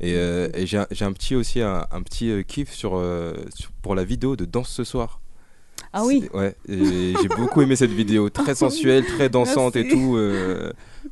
Et, 0.00 0.14
euh, 0.16 0.48
et 0.54 0.66
j'ai 0.66 0.78
un- 0.78 1.12
petit 1.12 1.36
aussi 1.36 1.60
un, 1.60 1.86
un 1.92 2.02
petit 2.02 2.30
euh, 2.30 2.42
kiff 2.42 2.72
sur, 2.72 2.96
euh, 2.96 3.32
sur- 3.54 3.70
pour 3.82 3.94
la 3.94 4.02
vidéo 4.04 4.34
de 4.36 4.44
Danse 4.44 4.70
ce 4.70 4.82
soir. 4.84 5.20
Ah 5.92 6.04
oui. 6.04 6.28
Ouais, 6.34 6.56
j'ai 6.68 7.28
beaucoup 7.36 7.62
aimé 7.62 7.76
cette 7.76 7.92
vidéo, 7.92 8.28
très 8.28 8.54
sensuelle, 8.56 9.04
très 9.06 9.28
dansante 9.28 9.76
et 9.76 9.86
tout. 9.88 10.16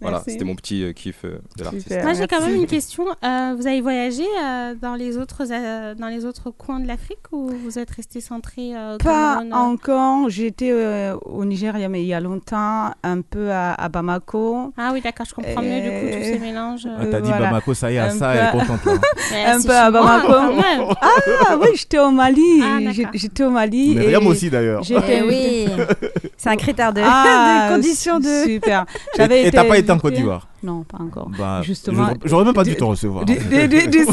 Voilà, 0.01 0.23
c'était 0.27 0.45
mon 0.45 0.55
petit 0.55 0.83
euh, 0.83 0.93
kiff 0.93 1.25
euh, 1.25 1.39
de 1.59 1.65
l'artiste. 1.65 1.91
Moi, 2.03 2.13
j'ai 2.15 2.27
quand 2.27 2.41
même 2.41 2.55
une 2.57 2.67
question. 2.67 3.05
Euh, 3.25 3.55
vous 3.57 3.67
avez 3.67 3.81
voyagé 3.81 4.25
euh, 4.43 4.75
dans, 4.81 4.95
les 4.95 5.17
autres, 5.19 5.43
euh, 5.51 5.95
dans 5.95 6.09
les 6.09 6.25
autres 6.25 6.51
coins 6.51 6.81
de 6.81 6.87
l'Afrique 6.87 7.19
ou 7.33 7.49
vous 7.49 7.79
êtes 7.79 7.91
resté 7.91 8.21
centré 8.21 8.73
euh, 8.77 8.97
Pas 8.99 9.43
encore. 9.53 10.29
J'étais 10.31 10.71
euh, 10.73 11.17
au 11.23 11.45
Nigeria, 11.45 11.89
mais 11.89 12.03
il 12.03 12.07
y 12.07 12.15
a 12.15 12.21
longtemps, 12.21 12.91
un 13.03 13.21
peu 13.23 13.51
à, 13.51 13.75
à 13.75 13.89
Bamako. 13.89 14.73
Ah 14.77 14.91
oui, 14.93 15.01
d'accord, 15.01 15.27
je 15.29 15.35
comprends 15.35 15.63
mieux 15.63 15.81
du 15.81 15.89
coup 15.91 16.07
tous 16.19 16.25
ces 16.25 16.37
Euh, 16.37 16.41
mélanges. 16.41 16.87
Ah, 16.89 17.05
T'as 17.11 17.21
dit 17.21 17.29
voilà. 17.29 17.47
Bamako, 17.47 17.75
ça 17.75 17.91
y 17.93 17.97
est, 17.97 17.99
à 17.99 18.11
ça, 18.11 18.33
peu- 18.33 18.39
elle 18.39 18.47
est 18.47 18.51
contente. 18.51 18.85
là. 18.85 18.93
mais 19.33 19.45
un 19.45 19.63
peu 19.63 19.71
à 19.77 19.91
moi, 19.91 20.01
Bamako. 20.21 20.95
Ah 21.01 21.59
oui, 21.61 21.69
j'étais 21.75 21.99
au 21.99 22.11
Mali. 22.11 22.63
Ah, 22.63 22.79
j'étais 23.15 23.45
au 23.45 23.51
Mali. 23.51 23.95
Myriam 23.95 24.23
et 24.23 24.27
aussi 24.27 24.51
d'ailleurs. 24.51 24.83
J'étais 24.83 25.19
Eh 25.19 25.23
oui, 25.23 25.69
c'est 26.37 26.49
un 26.51 26.57
critère 26.57 26.93
de, 26.93 27.01
Ah, 27.05 27.69
de 27.71 27.75
condition 27.75 28.19
de. 28.19 28.45
Super. 28.45 28.85
Et- 29.15 29.17
J'avais 29.17 29.43
Et 29.49 29.51
été 29.83 29.93
en 29.93 29.99
Côte 29.99 30.15
d'Ivoire 30.15 30.49
Non, 30.63 30.83
pas 30.85 30.99
encore. 31.01 31.31
Bah, 31.39 31.61
Justement, 31.63 32.09
j'aurais- 32.25 32.45
même 32.45 32.55
pas 32.55 32.65
dû 32.65 32.75
te 32.75 32.85
recevoir. 32.85 33.25
Du- 33.25 33.35
du- 33.37 33.69
du- 33.89 34.07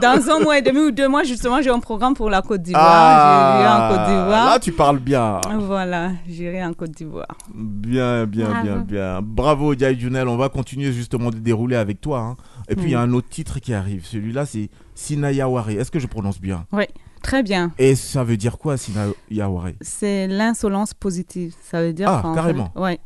dans, 0.00 0.30
un 0.30 0.40
mois 0.40 0.58
et 0.58 0.62
demi 0.62 0.80
ou 0.80 0.90
deux 0.90 1.08
mois, 1.08 1.22
justement, 1.22 1.62
j'ai 1.62 1.70
un 1.70 1.78
programme 1.80 2.14
pour 2.14 2.30
la 2.30 2.42
Côte 2.42 2.62
d'Ivoire. 2.62 2.84
Ah, 2.86 3.88
en 3.90 3.94
Côte 3.96 4.06
d'Ivoire. 4.06 4.46
Là, 4.46 4.58
tu 4.58 4.72
parles 4.72 4.98
bien. 4.98 5.40
Voilà, 5.60 6.10
j'irai 6.26 6.64
en 6.64 6.72
Côte 6.74 6.90
d'Ivoire. 6.92 7.28
Bien, 7.54 8.26
bien, 8.26 8.48
Bravo. 8.48 8.62
bien, 8.64 8.76
bien. 8.78 9.20
Bravo, 9.22 9.74
Jai 9.78 9.98
Junel. 9.98 10.28
On 10.28 10.36
va 10.36 10.48
continuer 10.48 10.92
justement 10.92 11.30
de 11.30 11.36
dérouler 11.36 11.76
avec 11.76 12.00
toi. 12.00 12.20
hein. 12.20 12.36
Et 12.68 12.74
puis, 12.76 12.86
il 12.86 12.90
y 12.92 12.94
a 12.94 13.00
un 13.00 13.12
autre 13.12 13.28
titre 13.28 13.58
qui 13.60 13.72
arrive. 13.74 14.04
Celui-là, 14.04 14.44
c'est 14.46 14.68
Sinayaware. 14.94 15.70
Est-ce 15.70 15.90
que 15.90 15.98
je 15.98 16.06
prononce 16.06 16.40
bien? 16.40 16.66
Très 17.22 17.42
bien. 17.42 17.72
Et 17.78 17.94
ça 17.96 18.22
veut 18.22 18.36
dire 18.36 18.58
quoi, 18.58 18.76
Sinayaware 18.76 19.72
C'est 19.80 20.28
l'insolence 20.28 20.94
positive. 20.94 21.54
Ça 21.62 21.82
veut 21.82 21.92
dire 21.92 22.08
Ah, 22.08 22.22
carrément. 22.34 22.70
fait- 22.74 22.80
ouais. 22.80 22.98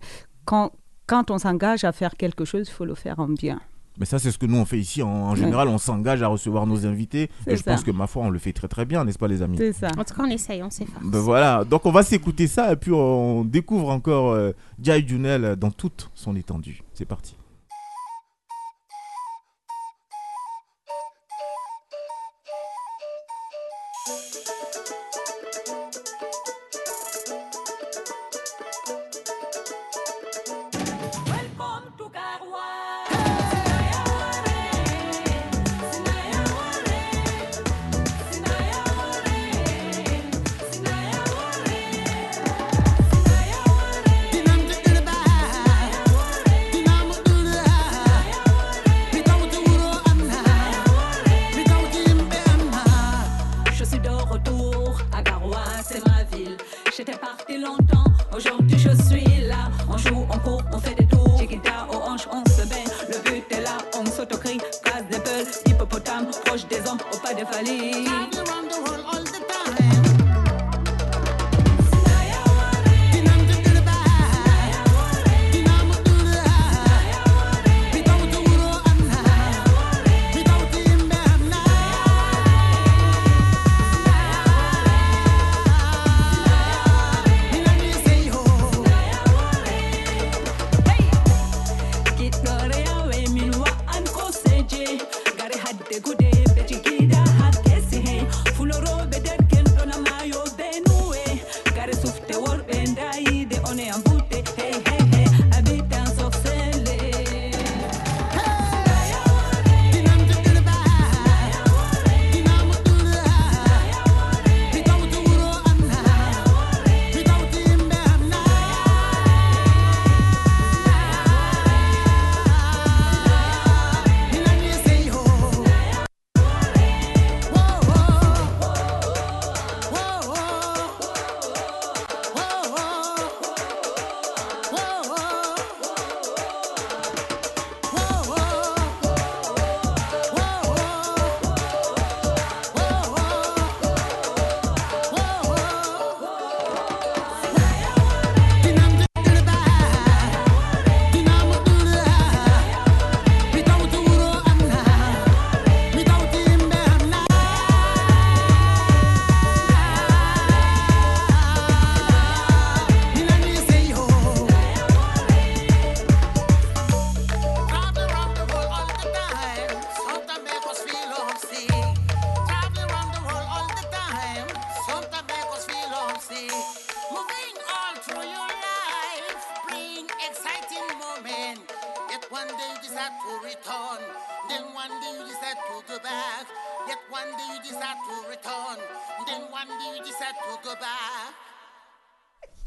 quand, 0.44 0.70
quand 1.06 1.30
on 1.30 1.38
s'engage 1.38 1.84
à 1.84 1.92
faire 1.92 2.16
quelque 2.16 2.44
chose, 2.44 2.68
il 2.68 2.72
faut 2.72 2.84
le 2.84 2.94
faire 2.94 3.18
en 3.18 3.28
bien. 3.28 3.60
Mais 3.98 4.06
ça, 4.06 4.18
c'est 4.18 4.30
ce 4.30 4.38
que 4.38 4.46
nous, 4.46 4.56
on 4.56 4.64
fait 4.64 4.78
ici. 4.78 5.02
En, 5.02 5.08
en 5.08 5.34
général, 5.34 5.68
on 5.68 5.76
s'engage 5.76 6.22
à 6.22 6.28
recevoir 6.28 6.66
nos 6.66 6.86
invités. 6.86 7.28
Et 7.46 7.56
je 7.56 7.62
ça. 7.62 7.72
pense 7.72 7.84
que, 7.84 7.90
ma 7.90 8.06
foi, 8.06 8.22
on 8.24 8.30
le 8.30 8.38
fait 8.38 8.54
très, 8.54 8.66
très 8.68 8.86
bien, 8.86 9.04
n'est-ce 9.04 9.18
pas, 9.18 9.28
les 9.28 9.42
amis? 9.42 9.58
C'est 9.58 9.74
ça. 9.74 9.88
En 9.98 10.04
tout 10.04 10.14
cas, 10.14 10.22
on 10.22 10.30
essaye, 10.30 10.62
on 10.62 10.70
s'efforce. 10.70 11.04
Ben 11.04 11.18
voilà, 11.18 11.64
donc 11.64 11.84
on 11.84 11.92
va 11.92 12.02
s'écouter 12.02 12.46
ça 12.46 12.72
et 12.72 12.76
puis 12.76 12.90
on 12.90 13.44
découvre 13.44 13.90
encore 13.90 14.30
euh, 14.32 14.52
Jai 14.82 15.06
Junel 15.06 15.56
dans 15.56 15.70
toute 15.70 16.10
son 16.14 16.34
étendue. 16.36 16.82
C'est 16.94 17.04
parti. 17.04 17.36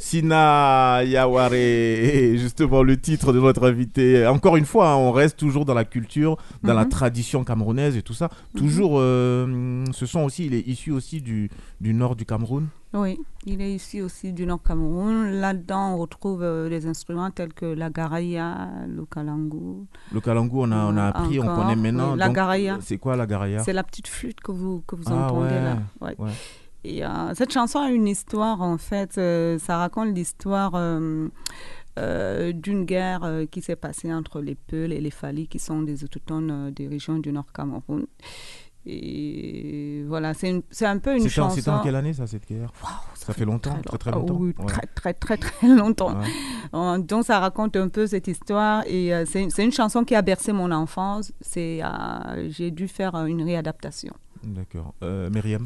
Sina 0.09 1.03
Yaware, 1.03 2.37
justement 2.37 2.83
le 2.83 2.95
titre 2.95 3.33
de 3.33 3.39
notre 3.39 3.67
invité. 3.67 4.27
Encore 4.27 4.55
une 4.55 4.65
fois, 4.65 4.91
hein, 4.91 4.95
on 4.97 5.11
reste 5.11 5.35
toujours 5.37 5.65
dans 5.65 5.73
la 5.73 5.83
culture, 5.83 6.37
dans 6.61 6.75
la 6.75 6.83
Mhm. 6.83 6.89
tradition 6.89 7.43
camerounaise 7.43 7.97
et 7.97 8.03
tout 8.03 8.13
ça. 8.13 8.29
Toujours, 8.55 8.99
euh, 8.99 9.83
ce 9.93 10.05
son 10.05 10.19
aussi, 10.21 10.45
il 10.45 10.53
est 10.53 10.67
issu 10.67 10.91
aussi 10.91 11.21
du, 11.21 11.49
du 11.81 11.95
nord 11.95 12.15
du 12.15 12.23
Cameroun. 12.23 12.67
Oui, 12.93 13.19
il 13.47 13.59
est 13.61 13.73
ici 13.73 13.99
aussi 14.03 14.31
du 14.31 14.45
Nord 14.45 14.61
Cameroun. 14.63 15.31
Là-dedans, 15.31 15.95
on 15.95 15.97
retrouve 15.97 16.43
euh, 16.43 16.69
des 16.69 16.85
instruments 16.85 17.31
tels 17.31 17.51
que 17.53 17.65
la 17.65 17.89
garaya, 17.89 18.69
le 18.87 19.05
kalangu. 19.05 19.85
Le 20.13 20.21
kalangu, 20.21 20.55
on 20.55 20.71
a, 20.71 20.85
on 20.85 20.95
a 20.97 21.05
appris, 21.07 21.39
on 21.39 21.47
connaît 21.47 21.75
maintenant. 21.75 22.13
oui, 22.13 22.19
la 22.19 22.29
garaya. 22.29 22.77
C'est 22.79 22.97
quoi 22.99 23.15
la 23.15 23.25
garaya? 23.25 23.63
C'est 23.63 23.73
la 23.73 23.83
petite 23.83 24.07
flûte 24.07 24.39
que 24.39 24.51
vous, 24.51 24.83
que 24.87 24.95
vous 24.95 25.03
Ah 25.07 25.25
entendez 25.25 25.55
ouais, 25.55 25.61
là. 25.61 25.77
Ouais. 25.99 26.15
ouais. 26.19 26.31
Et 26.87 27.03
euh, 27.03 27.33
cette 27.33 27.51
chanson 27.51 27.79
a 27.79 27.89
une 27.89 28.07
histoire, 28.07 28.61
en 28.61 28.77
fait. 28.77 29.17
euh, 29.17 29.57
ça 29.57 29.77
raconte 29.77 30.13
l'histoire 30.15 30.73
euh, 30.75 31.29
d'une 32.53 32.85
guerre 32.85 33.23
euh, 33.23 33.45
qui 33.47 33.61
s'est 33.61 33.75
passée 33.75 34.13
entre 34.13 34.39
les 34.41 34.53
Peuls 34.55 34.93
et 34.93 35.01
les 35.01 35.09
Fali, 35.09 35.47
qui 35.47 35.57
sont 35.59 35.81
des 35.81 36.03
autochtones 36.03 36.51
euh, 36.51 36.71
des 36.71 36.87
régions 36.87 37.17
du 37.17 37.31
Nord 37.31 37.51
Cameroun. 37.53 38.05
Et 38.87 40.03
voilà, 40.07 40.35
c'est 40.35 40.85
un 40.85 40.99
peu 40.99 41.17
une 41.17 41.27
chanson. 41.27 41.55
C'était 41.55 41.69
en 41.71 41.79
quelle 41.81 41.95
année 41.95 42.13
ça, 42.13 42.27
cette 42.27 42.47
guerre? 42.47 42.71
Ça 43.15 43.33
fait 43.33 43.45
longtemps, 43.45 43.79
très 43.83 43.97
très 43.97 44.11
Ah 44.13 44.17
longtemps. 44.17 44.37
Oui, 44.39 44.53
Ouais. 44.59 44.65
très 44.67 44.85
très 44.85 45.13
très 45.15 45.37
très 45.37 45.67
longtemps. 45.67 46.15
Ouais. 46.71 46.99
Donc 47.01 47.25
ça 47.25 47.39
raconte 47.39 47.75
un 47.77 47.89
peu 47.89 48.05
cette 48.05 48.27
histoire 48.27 48.83
et 48.85 49.11
c'est 49.25 49.63
une 49.63 49.71
chanson 49.71 50.03
qui 50.03 50.13
a 50.13 50.21
bercé 50.21 50.53
mon 50.53 50.71
enfance. 50.71 51.33
C'est 51.41 51.81
j'ai 52.49 52.69
dû 52.69 52.87
faire 52.87 53.15
une 53.25 53.41
réadaptation. 53.41 54.13
D'accord. 54.43 54.93
Myriam? 55.01 55.65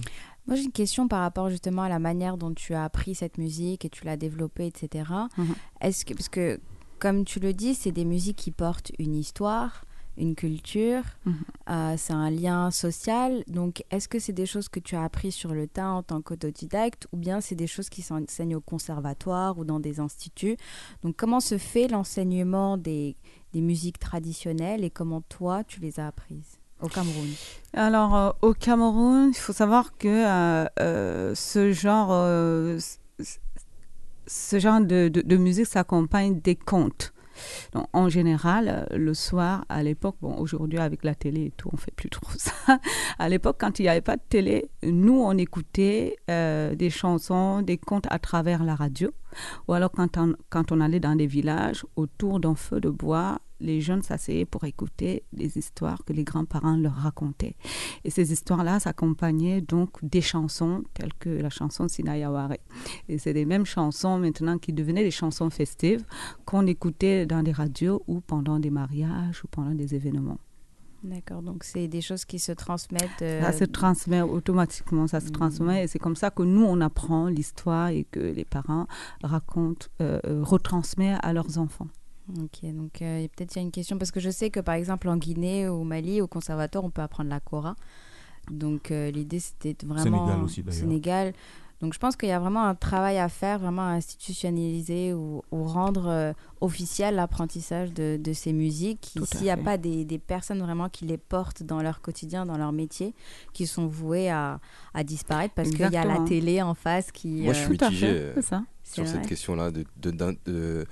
Moi, 0.49 0.57
j'ai 0.57 0.63
une 0.65 0.71
question 0.71 1.07
par 1.07 1.21
rapport 1.21 1.49
justement 1.49 1.83
à 1.83 1.89
la 1.89 1.99
manière 1.99 2.35
dont 2.37 2.53
tu 2.53 2.73
as 2.73 2.83
appris 2.83 3.15
cette 3.15 3.37
musique 3.37 3.85
et 3.85 3.89
tu 3.89 4.03
l'as 4.05 4.17
développée, 4.17 4.65
etc. 4.67 5.09
Mhm. 5.37 5.55
Est-ce 5.81 6.03
que, 6.05 6.13
parce 6.13 6.27
que, 6.29 6.59
comme 6.99 7.23
tu 7.23 7.39
le 7.39 7.53
dis, 7.53 7.75
c'est 7.75 7.91
des 7.91 8.03
musiques 8.05 8.37
qui 8.37 8.51
portent 8.51 8.91
une 8.99 9.15
histoire, 9.15 9.85
une 10.17 10.35
culture, 10.35 11.03
Mhm. 11.25 11.35
euh, 11.69 11.93
c'est 11.97 12.11
un 12.11 12.29
lien 12.29 12.71
social. 12.71 13.41
Donc, 13.47 13.85
est-ce 13.89 14.09
que 14.09 14.19
c'est 14.19 14.33
des 14.33 14.45
choses 14.45 14.67
que 14.67 14.81
tu 14.81 14.95
as 14.97 15.03
appris 15.03 15.31
sur 15.31 15.53
le 15.53 15.65
tas 15.65 15.87
en 15.91 16.03
tant 16.03 16.21
qu'autodidacte 16.21 17.07
ou 17.13 17.17
bien 17.17 17.39
c'est 17.39 17.55
des 17.55 17.67
choses 17.67 17.87
qui 17.89 18.01
s'enseignent 18.01 18.57
au 18.57 18.59
conservatoire 18.59 19.57
ou 19.57 19.63
dans 19.63 19.79
des 19.79 20.01
instituts? 20.01 20.57
Donc, 21.03 21.15
comment 21.15 21.39
se 21.39 21.57
fait 21.57 21.87
l'enseignement 21.87 22.75
des, 22.75 23.15
des 23.53 23.61
musiques 23.61 23.97
traditionnelles 23.99 24.83
et 24.83 24.89
comment 24.89 25.21
toi, 25.21 25.63
tu 25.63 25.79
les 25.79 26.01
as 26.01 26.07
apprises? 26.07 26.58
Au 26.81 26.87
Cameroun 26.87 27.27
Alors 27.73 28.15
euh, 28.15 28.31
au 28.41 28.53
Cameroun, 28.53 29.29
il 29.33 29.37
faut 29.37 29.53
savoir 29.53 29.97
que 29.97 30.07
euh, 30.07 30.65
euh, 30.79 31.35
ce 31.35 31.71
genre 31.71 32.11
ce 34.27 34.59
genre 34.59 34.81
de, 34.81 35.07
de- 35.09 35.37
musique 35.37 35.65
s'accompagne 35.65 36.39
des 36.39 36.55
contes. 36.55 37.13
Donc, 37.73 37.87
en 37.93 38.09
général, 38.09 38.85
le 38.91 39.13
soir, 39.13 39.63
à 39.69 39.81
l'époque, 39.81 40.17
bon, 40.21 40.35
aujourd'hui 40.37 40.77
avec 40.77 41.03
la 41.05 41.15
télé 41.15 41.45
et 41.45 41.51
tout, 41.51 41.69
on 41.71 41.77
fait 41.77 41.93
plus 41.95 42.09
trop 42.09 42.29
ça. 42.37 42.51
À 43.17 43.29
l'époque, 43.29 43.55
quand 43.59 43.79
il 43.79 43.83
n'y 43.83 43.89
avait 43.89 44.01
pas 44.01 44.17
de 44.17 44.21
télé, 44.27 44.69
nous, 44.83 45.19
on 45.21 45.37
écoutait 45.37 46.17
des 46.27 46.89
chansons, 46.89 47.61
des 47.61 47.77
contes 47.77 48.07
à 48.09 48.19
travers 48.19 48.63
la 48.63 48.75
radio. 48.75 49.09
Ou 49.67 49.73
alors, 49.73 49.89
quand 49.91 50.17
on, 50.17 50.35
quand 50.49 50.71
on 50.73 50.81
allait 50.81 50.99
dans 50.99 51.15
des 51.15 51.27
villages, 51.27 51.85
autour 51.95 52.39
d'un 52.41 52.55
feu 52.55 52.81
de 52.81 52.89
bois, 52.89 53.39
les 53.59 53.81
jeunes 53.81 54.01
s'asseyaient 54.01 54.45
pour 54.45 54.63
écouter 54.65 55.23
les 55.33 55.57
histoires 55.57 56.03
que 56.05 56.13
les 56.13 56.23
grands-parents 56.23 56.77
leur 56.77 56.93
racontaient. 56.93 57.55
Et 58.03 58.09
ces 58.09 58.31
histoires-là 58.31 58.79
s'accompagnaient 58.79 59.61
donc 59.61 60.03
des 60.03 60.21
chansons 60.21 60.83
telles 60.93 61.13
que 61.19 61.29
la 61.29 61.49
chanson 61.49 61.87
Sinayaware. 61.87 62.53
Et 63.07 63.17
c'est 63.17 63.33
les 63.33 63.45
mêmes 63.45 63.65
chansons 63.65 64.19
maintenant 64.19 64.57
qui 64.57 64.73
devenaient 64.73 65.03
des 65.03 65.11
chansons 65.11 65.49
festives 65.49 66.05
qu'on 66.45 66.65
écoutait 66.67 67.25
dans 67.25 67.43
des 67.43 67.51
radios 67.51 68.03
ou 68.07 68.21
pendant 68.21 68.59
des 68.59 68.69
mariages 68.69 69.43
ou 69.43 69.47
pendant 69.47 69.75
des 69.75 69.95
événements. 69.95 70.39
D'accord, 71.01 71.41
donc 71.41 71.63
c'est 71.63 71.87
des 71.87 72.01
choses 72.01 72.25
qui 72.25 72.39
se 72.39 72.51
transmettent. 72.51 73.21
euh, 73.21 73.41
Ça 73.41 73.53
se 73.53 73.63
transmet 73.63 74.21
automatiquement, 74.21 75.07
ça 75.07 75.21
se 75.21 75.29
transmet 75.29 75.85
et 75.85 75.87
c'est 75.87 75.97
comme 75.99 76.17
ça 76.17 76.29
que 76.29 76.43
nous 76.43 76.65
on 76.65 76.81
apprend 76.81 77.27
l'histoire 77.27 77.87
et 77.87 78.03
que 78.03 78.19
les 78.19 78.43
parents 78.43 78.85
racontent, 79.23 79.87
euh, 80.01 80.19
euh, 80.25 80.43
retransmettent 80.43 81.19
à 81.23 81.31
leurs 81.31 81.57
enfants. 81.57 81.87
Ok, 82.37 82.71
donc 82.71 83.01
euh, 83.01 83.27
peut-être 83.35 83.55
il 83.55 83.57
y 83.57 83.59
a 83.59 83.63
une 83.63 83.71
question 83.71 83.97
parce 83.97 84.11
que 84.11 84.19
je 84.19 84.29
sais 84.29 84.49
que 84.51 84.59
par 84.59 84.75
exemple 84.75 85.09
en 85.09 85.17
Guinée 85.17 85.67
ou 85.67 85.81
au 85.81 85.83
Mali, 85.83 86.21
au 86.21 86.27
conservatoire, 86.27 86.83
on 86.83 86.91
peut 86.91 87.01
apprendre 87.01 87.29
la 87.29 87.39
kora. 87.39 87.75
Donc 88.51 88.91
euh, 88.91 89.09
l'idée 89.09 89.39
c'était 89.39 89.75
vraiment 89.85 90.03
Sénégal 90.03 90.43
aussi, 90.43 90.61
d'ailleurs. 90.61 90.79
Sénégal. 90.79 91.33
Donc 91.81 91.93
je 91.93 91.99
pense 91.99 92.17
qu'il 92.17 92.27
y 92.27 92.33
a 92.33 92.39
vraiment 92.39 92.65
un 92.65 92.75
travail 92.75 93.17
à 93.19 93.29
faire, 93.29 93.57
vraiment 93.57 93.83
à 93.83 93.91
institutionnaliser 93.91 95.13
ou, 95.13 95.41
ou 95.51 95.63
rendre 95.63 96.07
euh, 96.07 96.33
officiel 96.59 97.15
l'apprentissage 97.15 97.93
de, 97.93 98.19
de 98.21 98.33
ces 98.33 98.51
musiques. 98.51 99.13
S'il 99.23 99.43
n'y 99.43 99.49
a 99.49 99.55
pas 99.55 99.77
des, 99.77 100.03
des 100.03 100.19
personnes 100.19 100.59
vraiment 100.59 100.89
qui 100.89 101.05
les 101.05 101.17
portent 101.17 101.63
dans 101.63 101.81
leur 101.81 102.01
quotidien, 102.01 102.45
dans 102.45 102.57
leur 102.57 102.73
métier, 102.73 103.13
qui 103.53 103.65
sont 103.65 103.87
vouées 103.87 104.29
à, 104.29 104.59
à 104.93 105.03
disparaître 105.05 105.53
parce 105.53 105.69
qu'il 105.69 105.79
y 105.79 105.95
a 105.95 106.03
la 106.03 106.19
télé 106.25 106.61
en 106.61 106.73
face 106.73 107.11
qui. 107.13 107.43
Moi, 107.43 107.53
je 107.53 107.59
suis 107.61 107.69
mitigé 107.71 108.31
c'est 108.35 108.41
ça. 108.41 108.63
Sur 108.93 109.07
cette 109.07 109.27
question-là 109.27 109.71
de, 109.71 109.85
de- 110.01 110.11
de- 110.45 110.85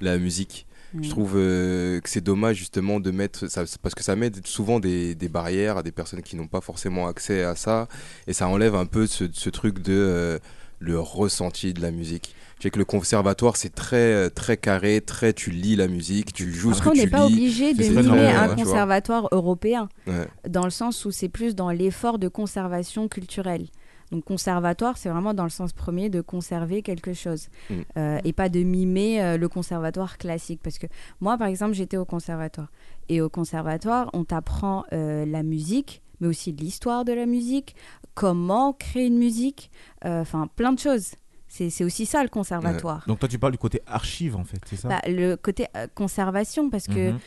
la 0.00 0.18
musique. 0.18 0.66
Mm. 0.92 1.04
Je 1.04 1.10
trouve 1.10 1.32
euh, 1.36 2.00
que 2.00 2.08
c'est 2.08 2.20
dommage 2.20 2.56
justement 2.56 2.98
de 3.00 3.10
mettre 3.10 3.46
ça 3.48 3.64
parce 3.82 3.94
que 3.94 4.02
ça 4.02 4.16
met 4.16 4.30
souvent 4.44 4.80
des, 4.80 5.14
des 5.14 5.28
barrières 5.28 5.76
à 5.76 5.82
des 5.82 5.92
personnes 5.92 6.22
qui 6.22 6.34
n'ont 6.36 6.48
pas 6.48 6.60
forcément 6.60 7.06
accès 7.06 7.44
à 7.44 7.54
ça 7.54 7.86
et 8.26 8.32
ça 8.32 8.48
enlève 8.48 8.74
un 8.74 8.86
peu 8.86 9.06
ce, 9.06 9.24
ce 9.32 9.50
truc 9.50 9.80
de 9.80 9.92
euh, 9.92 10.38
le 10.80 10.98
ressenti 10.98 11.72
de 11.74 11.80
la 11.80 11.90
musique. 11.92 12.34
Je 12.58 12.64
sais 12.64 12.70
que 12.70 12.78
le 12.78 12.84
conservatoire 12.84 13.56
c'est 13.56 13.74
très 13.74 14.28
très 14.30 14.56
carré, 14.56 15.00
très 15.00 15.32
tu 15.32 15.50
lis 15.50 15.76
la 15.76 15.86
musique, 15.88 16.32
tu 16.32 16.52
joues 16.52 16.70
Après, 16.72 16.82
ce 16.82 16.88
on 16.88 16.92
que 16.92 16.96
n'est 16.98 17.04
tu 17.04 17.10
pas 17.10 17.24
obligé 17.26 17.72
de 17.72 17.84
mimer 17.84 18.26
un 18.32 18.48
ouais, 18.48 18.56
tu 18.56 18.64
conservatoire 18.64 19.28
européen, 19.32 19.88
Ouais. 20.06 20.26
dans 20.48 20.64
le 20.64 20.70
sens 20.70 21.04
où 21.04 21.10
c'est 21.12 21.28
plus 21.30 21.54
dans 21.54 21.70
l'effort 21.70 22.18
de 22.18 22.28
conservation 22.28 23.08
culturelle. 23.08 23.66
Donc 24.10 24.24
conservatoire, 24.24 24.96
c'est 24.96 25.08
vraiment 25.08 25.34
dans 25.34 25.44
le 25.44 25.50
sens 25.50 25.72
premier 25.72 26.10
de 26.10 26.20
conserver 26.20 26.82
quelque 26.82 27.12
chose 27.12 27.30
Mm. 27.68 27.74
Euh, 27.96 28.18
et 28.24 28.32
pas 28.32 28.48
de 28.48 28.60
mimer 28.60 29.22
euh, 29.22 29.36
le 29.36 29.48
conservatoire 29.48 30.18
classique. 30.18 30.60
Parce 30.62 30.78
que 30.78 30.86
moi, 31.20 31.36
par 31.38 31.48
exemple, 31.48 31.74
j'étais 31.74 31.96
au 31.96 32.04
conservatoire. 32.04 32.70
Et 33.08 33.20
au 33.20 33.28
conservatoire, 33.28 34.10
on 34.12 34.24
t'apprend 34.24 34.84
euh, 34.92 35.24
la 35.26 35.42
musique, 35.42 36.02
mais 36.20 36.28
aussi 36.28 36.52
l'histoire 36.52 37.04
de 37.04 37.12
la 37.12 37.26
musique, 37.26 37.74
comment 38.14 38.72
créer 38.72 39.06
une 39.06 39.18
musique, 39.18 39.70
enfin 40.04 40.48
plein 40.54 40.72
de 40.72 40.78
choses. 40.78 41.12
C'est 41.52 41.68
c'est 41.68 41.82
aussi 41.82 42.06
ça 42.06 42.22
le 42.22 42.28
conservatoire. 42.28 43.02
Donc 43.08 43.18
toi 43.18 43.28
tu 43.28 43.36
parles 43.38 43.50
du 43.52 43.58
côté 43.58 43.82
archive 43.86 44.36
en 44.36 44.44
fait, 44.44 44.60
c'est 44.66 44.76
ça? 44.76 44.88
Bah, 44.88 45.00
le 45.08 45.34
côté 45.34 45.66
euh, 45.76 45.88
conservation, 45.94 46.70
parce 46.70 46.86
que 46.86 47.10
Mhm. 47.10 47.18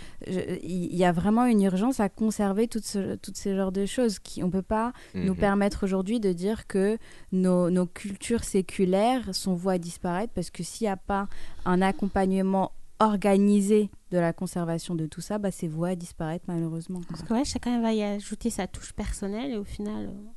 il 0.63 0.95
y 0.95 1.03
a 1.03 1.11
vraiment 1.11 1.45
une 1.45 1.61
urgence 1.61 1.99
à 1.99 2.07
conserver 2.07 2.69
toutes 2.69 2.85
ce, 2.85 3.15
toutes 3.15 3.35
ces 3.35 3.53
genres 3.55 3.73
de 3.73 3.85
choses. 3.85 4.19
Qui, 4.19 4.41
on 4.41 4.47
ne 4.47 4.51
peut 4.51 4.61
pas 4.61 4.93
nous 5.13 5.33
Mhm. 5.33 5.39
permettre 5.39 5.83
aujourd'hui 5.83 6.21
de 6.21 6.31
dire 6.31 6.67
que 6.67 6.97
nos, 7.33 7.69
nos 7.69 7.85
cultures 7.85 8.45
séculaires 8.45 9.35
sont 9.35 9.55
vouées 9.55 9.75
à 9.75 9.77
disparaître, 9.77 10.31
parce 10.33 10.49
que 10.49 10.63
s'il 10.63 10.85
n'y 10.85 10.91
a 10.91 10.97
pas 10.97 11.27
un 11.65 11.81
accompagnement 11.81 12.71
organisé 12.99 13.89
de 14.11 14.17
la 14.19 14.31
conservation 14.31 14.95
de 14.95 15.05
tout 15.05 15.19
ça, 15.21 15.37
bah, 15.37 15.51
c'est 15.51 15.67
voué 15.67 15.91
à 15.91 15.95
disparaître 15.97 16.45
malheureusement. 16.47 17.01
Parce 17.09 17.23
que 17.23 17.33
ouais, 17.33 17.43
chacun 17.43 17.81
va 17.81 17.91
y 17.93 18.01
ajouter 18.03 18.49
sa 18.49 18.67
touche 18.67 18.93
personnelle 18.93 19.51
et 19.51 19.57
au 19.57 19.63
final, 19.65 20.05
euh, 20.05 20.29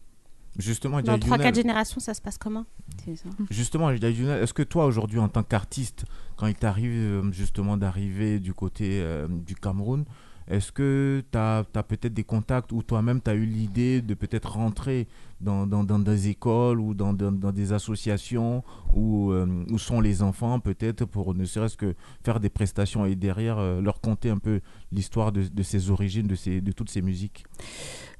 Justement, 0.59 1.01
dans 1.03 1.17
Djaï 1.17 1.21
3-4 1.21 1.31
Younel, 1.31 1.55
générations, 1.55 2.01
ça 2.01 2.15
se 2.15 2.21
passe 2.21 2.39
comment 2.39 2.65
ça. 3.05 3.31
Justement, 3.51 3.91
est-ce 3.91 4.53
que 4.55 4.63
toi 4.63 4.87
aujourd'hui 4.87 5.19
en 5.19 5.29
tant 5.29 5.43
qu'artiste, 5.43 6.05
quand 6.37 6.47
il 6.47 6.55
t'arrive 6.55 6.93
euh, 6.93 7.33
justement 7.33 7.77
d'arriver 7.77 8.41
du 8.41 8.55
côté 8.55 9.01
euh, 9.01 9.29
du 9.29 9.55
Cameroun, 9.55 10.05
est-ce 10.49 10.71
que 10.71 11.25
tu 11.33 11.39
as, 11.39 11.65
peut-être 11.83 12.15
des 12.15 12.23
contacts 12.23 12.71
ou 12.71 12.83
toi-même 12.83 13.21
tu 13.21 13.31
as 13.31 13.35
eu 13.35 13.45
l'idée 13.45 14.01
de 14.01 14.15
peut-être 14.15 14.53
rentrer 14.53 15.09
dans, 15.41 15.67
dans, 15.67 15.83
dans 15.83 15.99
des 15.99 16.29
écoles 16.29 16.79
ou 16.79 16.95
dans, 16.95 17.13
dans, 17.13 17.33
dans 17.33 17.51
des 17.51 17.73
associations 17.73 18.63
où, 18.95 19.33
euh, 19.33 19.65
où 19.71 19.79
sont 19.79 20.01
les 20.01 20.23
enfants 20.23 20.61
peut-être 20.61 21.05
pour 21.05 21.35
ne 21.35 21.45
serait-ce 21.45 21.77
que 21.77 21.95
faire 22.25 22.39
des 22.39 22.49
prestations 22.49 23.07
et 23.07 23.17
derrière 23.17 23.59
euh, 23.59 23.81
leur 23.81 24.01
conter 24.01 24.31
un 24.31 24.39
peu 24.39 24.61
l'histoire 24.93 25.33
de, 25.33 25.43
de 25.43 25.63
ses 25.65 25.91
origines, 25.91 26.29
de, 26.29 26.37
ces, 26.37 26.61
de 26.61 26.71
toutes 26.71 26.91
ces 26.91 27.03
musiques? 27.03 27.45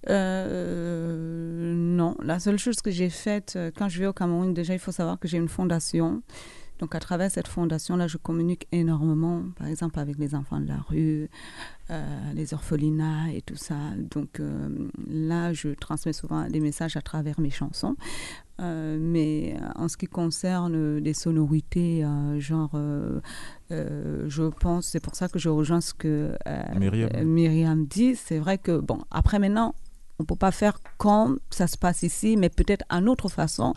Euh, 0.09 1.75
non, 1.75 2.17
la 2.23 2.39
seule 2.39 2.59
chose 2.59 2.81
que 2.81 2.91
j'ai 2.91 3.11
faite 3.11 3.55
euh, 3.57 3.71
quand 3.77 3.89
je 3.89 3.99
vais 3.99 4.07
au 4.07 4.13
Cameroun, 4.13 4.55
déjà 4.55 4.73
il 4.73 4.79
faut 4.79 4.93
savoir 4.93 5.19
que 5.19 5.27
j'ai 5.27 5.39
une 5.39 5.49
fondation 5.49 6.23
Donc 6.79 6.95
à 6.95 7.01
travers 7.01 7.31
cette 7.31 7.49
fondation-là, 7.49 8.07
je 8.07 8.19
communique 8.19 8.67
énormément, 8.73 9.43
par 9.59 9.67
exemple 9.67 9.99
avec 9.99 10.19
les 10.19 10.35
enfants 10.35 10.61
de 10.61 10.69
la 10.69 10.79
rue, 10.89 11.29
euh, 11.91 12.33
les 12.35 12.53
orphelinats 12.53 13.33
et 13.33 13.41
tout 13.41 13.57
ça. 13.57 13.77
Donc 13.97 14.41
euh, 14.41 14.89
là, 15.09 15.53
je 15.53 15.71
transmets 15.71 16.13
souvent 16.13 16.49
des 16.49 16.61
messages 16.61 16.97
à 16.97 17.03
travers 17.03 17.41
mes 17.41 17.51
chansons. 17.51 17.97
Euh, 18.59 18.99
mais 18.99 19.57
en 19.75 19.89
ce 19.89 19.97
qui 19.97 20.07
concerne 20.07 20.97
les 20.97 21.15
sonorités, 21.15 22.05
genre, 22.39 22.79
je 23.71 24.49
pense, 24.61 24.87
c'est 24.87 25.01
pour 25.01 25.15
ça 25.15 25.29
que 25.29 25.39
je 25.39 25.49
rejoins 25.49 25.81
ce 25.81 25.95
que 25.95 26.37
Myriam. 26.79 27.11
Myriam 27.25 27.87
dit. 27.87 28.17
C'est 28.17 28.39
vrai 28.39 28.59
que, 28.59 28.79
bon, 28.79 28.99
après 29.11 29.39
maintenant, 29.39 29.75
on 30.19 30.23
ne 30.23 30.27
peut 30.27 30.37
pas 30.37 30.51
faire 30.53 30.79
comme 30.99 31.39
ça 31.51 31.67
se 31.67 31.77
passe 31.77 32.03
ici, 32.03 32.37
mais 32.37 32.49
peut-être 32.49 32.85
une 32.91 33.09
autre 33.09 33.29
façon, 33.29 33.75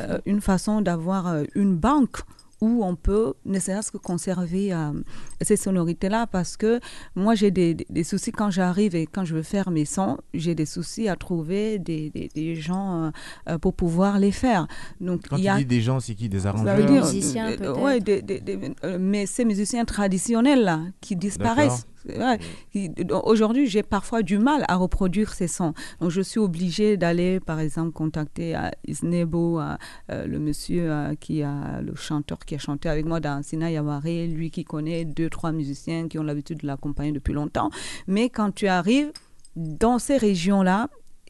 euh, 0.00 0.18
une 0.26 0.40
façon 0.40 0.80
d'avoir 0.82 1.26
euh, 1.26 1.44
une 1.54 1.76
banque 1.76 2.18
où 2.62 2.84
on 2.84 2.94
peut 2.94 3.32
ne 3.46 3.58
serait-ce 3.58 3.90
que 3.90 3.96
conserver 3.96 4.70
euh, 4.74 4.92
ces 5.40 5.56
sonorités-là 5.56 6.26
parce 6.26 6.58
que 6.58 6.78
moi 7.16 7.34
j'ai 7.34 7.50
des, 7.50 7.72
des- 7.72 7.86
des 7.88 8.04
soucis 8.04 8.32
quand 8.32 8.50
j'arrive 8.50 8.94
et 8.94 9.06
quand 9.06 9.24
je 9.24 9.34
veux 9.34 9.42
faire 9.42 9.70
mes 9.70 9.86
sons, 9.86 10.18
j'ai 10.34 10.54
des 10.54 10.66
soucis 10.66 11.08
à 11.08 11.16
trouver 11.16 11.78
des, 11.78 12.10
des- 12.10 12.28
des 12.34 12.54
gens 12.56 13.12
euh, 13.48 13.56
pour 13.56 13.72
pouvoir 13.72 14.18
les 14.18 14.30
faire. 14.30 14.66
Donc 15.00 15.22
Quand 15.30 15.36
il 15.38 15.40
tu 15.40 15.46
y 15.46 15.48
a 15.48 15.56
dis 15.56 15.64
des 15.64 15.80
gens, 15.80 16.00
c'est 16.00 16.14
qui? 16.14 16.28
Des 16.28 16.46
arrangeurs? 16.46 16.76
dire, 16.86 17.02
musiciens, 17.06 17.48
euh, 17.52 17.56
peut-être. 17.56 17.80
ouais, 17.82 17.98
des- 17.98 18.20
des- 18.20 18.40
des- 18.40 18.74
mais 18.98 19.24
ces 19.24 19.46
musiciens 19.46 19.86
traditionnels 19.86 20.62
là 20.62 20.80
qui 21.00 21.16
disparaissent. 21.16 21.86
Donc, 22.06 23.26
Aujourd'hui, 23.26 23.66
j'ai 23.66 23.82
parfois 23.82 24.22
du 24.22 24.38
mal 24.38 24.64
à 24.68 24.76
reproduire 24.76 25.32
ces 25.32 25.48
sons. 25.48 25.74
Donc, 26.00 26.10
je 26.10 26.20
suis 26.20 26.40
obligée 26.40 26.96
d'aller, 26.96 27.40
par 27.40 27.60
exemple, 27.60 27.92
contacter 27.92 28.56
euh, 28.56 28.70
Isnebo, 28.86 29.60
euh, 29.60 29.76
euh, 30.10 30.26
le 30.26 30.38
monsieur 30.38 31.16
qui 31.20 31.42
a 31.42 31.80
le 31.82 31.94
chanteur 31.94 32.38
qui 32.40 32.54
a 32.54 32.58
chanté 32.58 32.88
avec 32.88 33.04
moi 33.04 33.20
dans 33.20 33.42
Sina 33.42 33.70
Yaware, 33.70 34.02
lui 34.28 34.50
qui 34.50 34.64
connaît 34.64 35.04
deux, 35.04 35.28
trois 35.28 35.52
musiciens 35.52 36.08
qui 36.08 36.18
ont 36.18 36.22
l'habitude 36.22 36.58
de 36.58 36.66
l'accompagner 36.66 37.12
depuis 37.12 37.32
longtemps. 37.32 37.70
Mais 38.06 38.28
quand 38.28 38.54
tu 38.54 38.66
arrives 38.66 39.12
dans 39.56 39.98
ces 39.98 40.16
régions-là, 40.16 40.88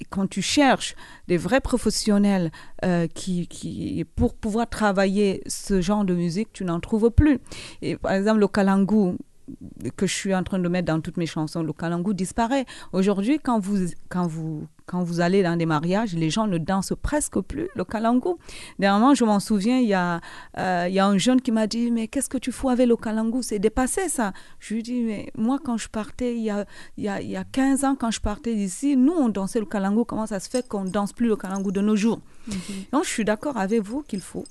quand 0.09 0.27
tu 0.27 0.41
cherches 0.41 0.95
des 1.29 1.37
vrais 1.37 1.61
professionnels 1.61 2.51
euh, 2.85 3.07
qui, 3.07 3.47
qui, 3.49 4.05
pour 4.17 4.35
pouvoir 4.35 4.69
travailler 4.69 5.43
ce 5.47 5.81
genre 5.81 6.05
de 6.05 6.15
musique, 6.15 6.49
tu 6.53 6.65
n'en 6.65 6.81
trouves 6.81 7.11
plus. 7.11 7.39
Et 7.83 7.97
par 7.97 8.13
exemple, 8.13 8.41
le 8.41 8.49
kalangu 8.49 9.17
que 9.97 10.07
je 10.07 10.15
suis 10.15 10.35
en 10.35 10.43
train 10.43 10.59
de 10.59 10.69
mettre 10.69 10.87
dans 10.87 11.01
toutes 11.01 11.17
mes 11.17 11.27
chansons, 11.27 11.63
le 11.63 11.73
kalangu 11.73 12.15
disparaît. 12.15 12.67
Aujourd'hui, 12.93 13.39
quand 13.39 13.59
vous, 13.59 13.89
quand, 14.09 14.27
vous, 14.27 14.67
quand 14.87 15.03
vous 15.03 15.21
allez 15.21 15.43
dans 15.43 15.57
des 15.57 15.67
mariages, 15.67 16.15
les 16.15 16.31
gens 16.31 16.47
ne 16.47 16.59
dansent 16.59 16.95
presque 17.01 17.41
plus 17.41 17.69
le 17.75 17.85
kalangu. 17.85 18.35
Dernièrement, 18.79 19.15
je 19.15 19.25
m'en 19.25 19.41
souviens, 19.41 19.79
il 19.79 19.89
y, 19.89 19.95
a, 19.95 20.21
euh, 20.59 20.87
il 20.89 20.95
y 20.95 20.99
a 20.99 21.07
un 21.07 21.19
jeune 21.19 21.41
qui 21.41 21.53
m'a 21.53 21.67
dit, 21.67 21.91
mais 21.91 22.09
qu'est-ce 22.09 22.29
que 22.29 22.39
tu 22.39 22.53
fous 22.53 22.69
avec 22.69 22.87
le 22.87 22.97
kalangu 22.97 23.43
C'est 23.43 23.59
dépassé 23.59 24.09
ça. 24.09 24.33
Je 24.59 24.75
lui 24.75 24.83
dis, 24.83 25.03
mais 25.03 25.31
moi, 25.37 25.59
quand 25.63 25.77
je 25.77 25.89
partais, 25.89 26.35
il 26.35 26.43
y 26.43 26.51
a, 26.51 26.65
il 26.97 27.05
y 27.05 27.09
a, 27.09 27.21
il 27.21 27.31
y 27.31 27.37
a 27.37 27.45
15 27.45 27.85
ans, 27.85 27.97
quand 27.99 28.11
je 28.11 28.21
partais 28.21 28.55
d'ici, 28.55 28.97
nous, 28.97 29.13
on 29.13 29.29
dansait 29.29 29.61
le 29.61 29.67
kalangu. 29.67 30.05
Comment 30.05 30.27
ça 30.27 30.41
se 30.41 30.49
fait 30.49 30.67
qu'on 30.67 30.85
ne 30.85 30.91
danse 30.91 31.13
plus 31.13 31.29
le 31.29 31.37
kalangu 31.37 31.73
de 31.73 31.81
nos 31.81 31.97
jours? 31.97 32.21
Donc, 32.93 33.05
je 33.05 33.11
suis 33.11 33.25
d'accord 33.25 33.57
avec 33.57 33.83
vous 33.83 34.03
qu'il 34.03 34.21
faut 34.21 34.45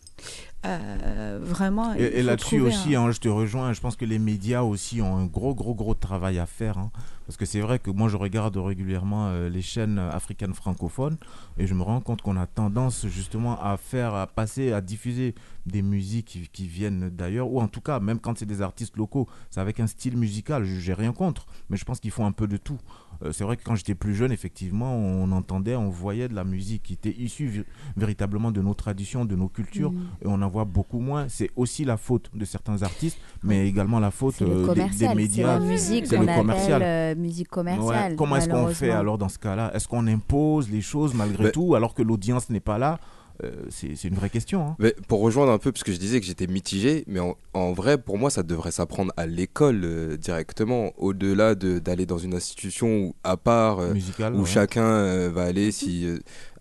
euh, 0.65 1.39
vraiment... 1.41 1.93
Et, 1.93 2.21
là-dessus 2.21 2.59
aussi, 2.61 2.95
un- 2.95 3.03
hein, 3.05 3.11
je 3.11 3.19
te 3.19 3.29
rejoins. 3.29 3.73
Je 3.73 3.81
pense 3.81 3.95
que 3.95 4.05
les 4.05 4.19
médias 4.19 4.61
aussi 4.63 5.01
ont 5.01 5.17
un 5.17 5.25
gros, 5.25 5.53
gros, 5.55 5.73
gros 5.73 5.93
travail 5.93 6.39
à 6.39 6.45
faire. 6.45 6.77
hein. 6.77 6.91
Parce 7.29 7.37
que 7.37 7.45
c'est 7.45 7.61
vrai 7.61 7.77
que 7.77 7.91
moi, 7.91 8.09
je 8.09 8.17
regarde 8.17 8.57
régulièrement 8.57 9.27
euh, 9.27 9.49
les 9.49 9.61
chaînes 9.61 9.99
africaines 9.99 10.55
francophones 10.55 11.17
et 11.59 11.67
je 11.67 11.75
me 11.75 11.83
rends 11.83 12.01
compte 12.01 12.23
qu'on 12.23 12.35
a 12.37 12.47
tendance 12.47 13.05
justement 13.05 13.61
à 13.61 13.77
faire, 13.77 14.15
à 14.15 14.25
passer, 14.25 14.71
à 14.73 14.81
diffuser 14.81 15.35
des 15.67 15.83
musiques 15.83 16.25
qui, 16.25 16.47
qui 16.51 16.67
viennent 16.67 17.11
d'ailleurs, 17.11 17.51
ou 17.51 17.61
en 17.61 17.67
tout 17.67 17.81
cas, 17.81 17.99
même 17.99 18.17
quand 18.19 18.35
c'est 18.39 18.47
des 18.47 18.63
artistes 18.63 18.97
locaux, 18.97 19.27
c'est 19.51 19.59
avec 19.59 19.79
un 19.79 19.85
style 19.85 20.17
musical. 20.17 20.63
Je 20.65 20.79
J'ai 20.79 20.93
rien 20.95 21.11
contre, 21.13 21.45
mais 21.69 21.77
je 21.77 21.85
pense 21.85 21.99
qu'il 21.99 22.09
faut 22.09 22.23
un 22.23 22.31
peu 22.31 22.47
de 22.47 22.57
tout. 22.57 22.79
Euh, 23.21 23.31
c'est 23.31 23.43
vrai 23.43 23.57
que 23.57 23.63
quand 23.63 23.75
j'étais 23.75 23.93
plus 23.95 24.15
jeune, 24.15 24.31
effectivement, 24.31 24.95
on 24.95 25.31
entendait, 25.31 25.75
on 25.75 25.89
voyait 25.89 26.29
de 26.29 26.33
la 26.33 26.43
musique 26.45 26.81
qui 26.83 26.93
était 26.93 27.11
issue 27.15 27.63
véritablement 27.95 28.49
de 28.51 28.61
nos 28.61 28.73
traditions, 28.73 29.25
de 29.25 29.35
nos 29.35 29.49
cultures, 29.49 29.91
Mhm. 29.91 30.07
et 30.23 30.27
on 30.27 30.41
en 30.41 30.47
voit 30.49 30.65
beaucoup 30.65 30.99
moins. 30.99 31.27
C'est 31.27 31.51
aussi 31.55 31.85
la 31.85 31.97
faute 31.97 32.31
de 32.33 32.45
certains 32.45 32.81
artistes, 32.81 33.19
mais 33.43 33.67
également 33.67 33.99
la 33.99 34.09
faute 34.09 34.41
euh, 34.41 34.45
des- 34.45 34.61
des, 34.61 34.65
commercial, 34.67 35.09
c'est 35.09 35.15
médias. 35.15 35.59
la 35.59 35.65
musique 35.65 36.07
C'est 36.07 36.15
qu'on 36.15 36.23
le 36.23 36.33
commercial. 36.33 36.81
appelle 36.81 37.17
euh, 37.17 37.18
musique 37.19 37.49
commerciale. 37.49 38.11
Ouais. 38.11 38.15
Comment 38.15 38.37
est-ce 38.37 38.49
qu'on 38.49 38.67
fait 38.67 38.91
alors 38.91 39.17
dans 39.17 39.29
ce 39.29 39.37
cas-là? 39.39 39.71
Est-ce 39.75 39.87
qu'on 39.87 40.07
impose 40.07 40.69
les 40.69 40.81
choses 40.81 41.13
malgré 41.13 41.45
Ben- 41.45 41.51
tout 41.51 41.75
alors 41.75 41.93
que 41.93 42.01
l'audience 42.01 42.49
n'est 42.49 42.59
pas 42.59 42.77
là? 42.77 42.99
Euh, 43.43 43.51
C'est 43.69 44.03
une 44.03 44.15
vraie 44.15 44.29
question. 44.29 44.61
hein. 44.61 44.75
Mais 44.79 44.93
pour 45.07 45.21
rejoindre 45.21 45.51
un 45.51 45.57
peu, 45.57 45.71
parce 45.71 45.83
que 45.83 45.91
je 45.91 45.97
disais 45.97 46.19
que 46.19 46.25
j'étais 46.25 46.47
mitigé, 46.47 47.03
mais 47.07 47.19
en, 47.19 47.37
en 47.53 47.71
vrai, 47.73 47.97
pour 47.97 48.17
moi, 48.17 48.29
ça 48.29 48.43
devrait 48.43 48.71
s'apprendre 48.71 49.13
à 49.17 49.25
l'école 49.25 49.81
euh, 49.85 50.17
directement, 50.17 50.91
au-delà 50.97 51.55
de- 51.55 51.79
d'aller 51.79 52.05
dans 52.05 52.17
une 52.17 52.33
institution 52.33 52.87
où, 53.05 53.15
à 53.23 53.37
part, 53.37 53.79
euh, 53.79 53.93
Musical, 53.93 54.35
où 54.35 54.39
ouais. 54.41 54.45
chacun 54.45 55.29
va 55.29 55.43
aller. 55.43 55.71
Si, 55.71 56.05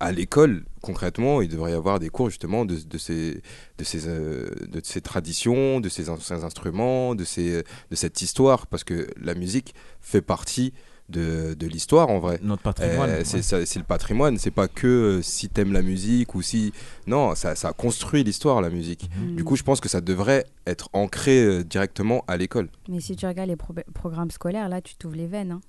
à 0.01 0.13
l'école, 0.13 0.65
concrètement, 0.81 1.43
il 1.43 1.49
devrait 1.49 1.73
y 1.73 1.75
avoir 1.75 1.99
des 1.99 2.09
cours 2.11 2.31
justement 2.31 2.65
de, 2.65 2.77
de 2.77 2.99
ces, 2.99 3.43
de, 3.79 3.85
ces, 3.85 4.07
de 4.07 4.81
ces 4.83 5.01
traditions, 5.01 5.81
de 5.81 5.89
ces 5.89 6.09
anciens 6.11 6.45
instruments, 6.45 7.15
de, 7.17 7.25
ces, 7.25 7.63
de 7.91 7.97
cette 7.97 8.23
histoire, 8.23 8.67
parce 8.69 8.85
que 8.85 9.09
la 9.21 9.35
musique 9.35 9.75
fait 10.01 10.23
partie 10.23 10.73
de, 11.09 11.55
de 11.55 11.67
l'histoire 11.67 12.09
en 12.11 12.19
vrai. 12.19 12.39
Notre 12.43 12.63
patrimoine, 12.63 13.11
Euh, 13.11 13.23
c'est 13.25 13.39
ouais. 13.55 13.65
le 13.77 13.83
patrimoine, 13.83 14.37
c'est 14.39 14.51
pas 14.51 14.69
que 14.69 14.87
euh, 14.87 15.23
si 15.23 15.49
t'aimes 15.49 15.73
la 15.73 15.83
musique 15.83 16.35
ou 16.35 16.43
si. 16.43 16.73
Non, 17.07 17.35
ça, 17.35 17.55
ça 17.55 17.73
construit 17.73 18.25
l'histoire, 18.25 18.61
la 18.61 18.71
musique. 18.71 19.09
Mhm. 19.19 19.37
Du 19.37 19.45
coup, 19.45 19.57
je 19.57 19.63
pense 19.63 19.81
que 19.81 19.89
ça 19.89 20.01
devrait 20.01 20.45
être 20.67 20.89
ancré 20.93 21.43
euh, 21.43 21.65
directement 21.65 22.25
à 22.29 22.37
l'école. 22.37 22.69
Mais 22.89 23.01
si 23.01 23.17
tu 23.17 23.27
regardes 23.27 23.49
les 23.49 23.57
pro- 23.57 23.75
programmes 23.95 24.31
scolaires, 24.31 24.69
là, 24.69 24.81
tu 24.81 24.97
t'ouvres 24.97 25.17
les 25.17 25.27
veines. 25.27 25.53
hein. 25.53 25.61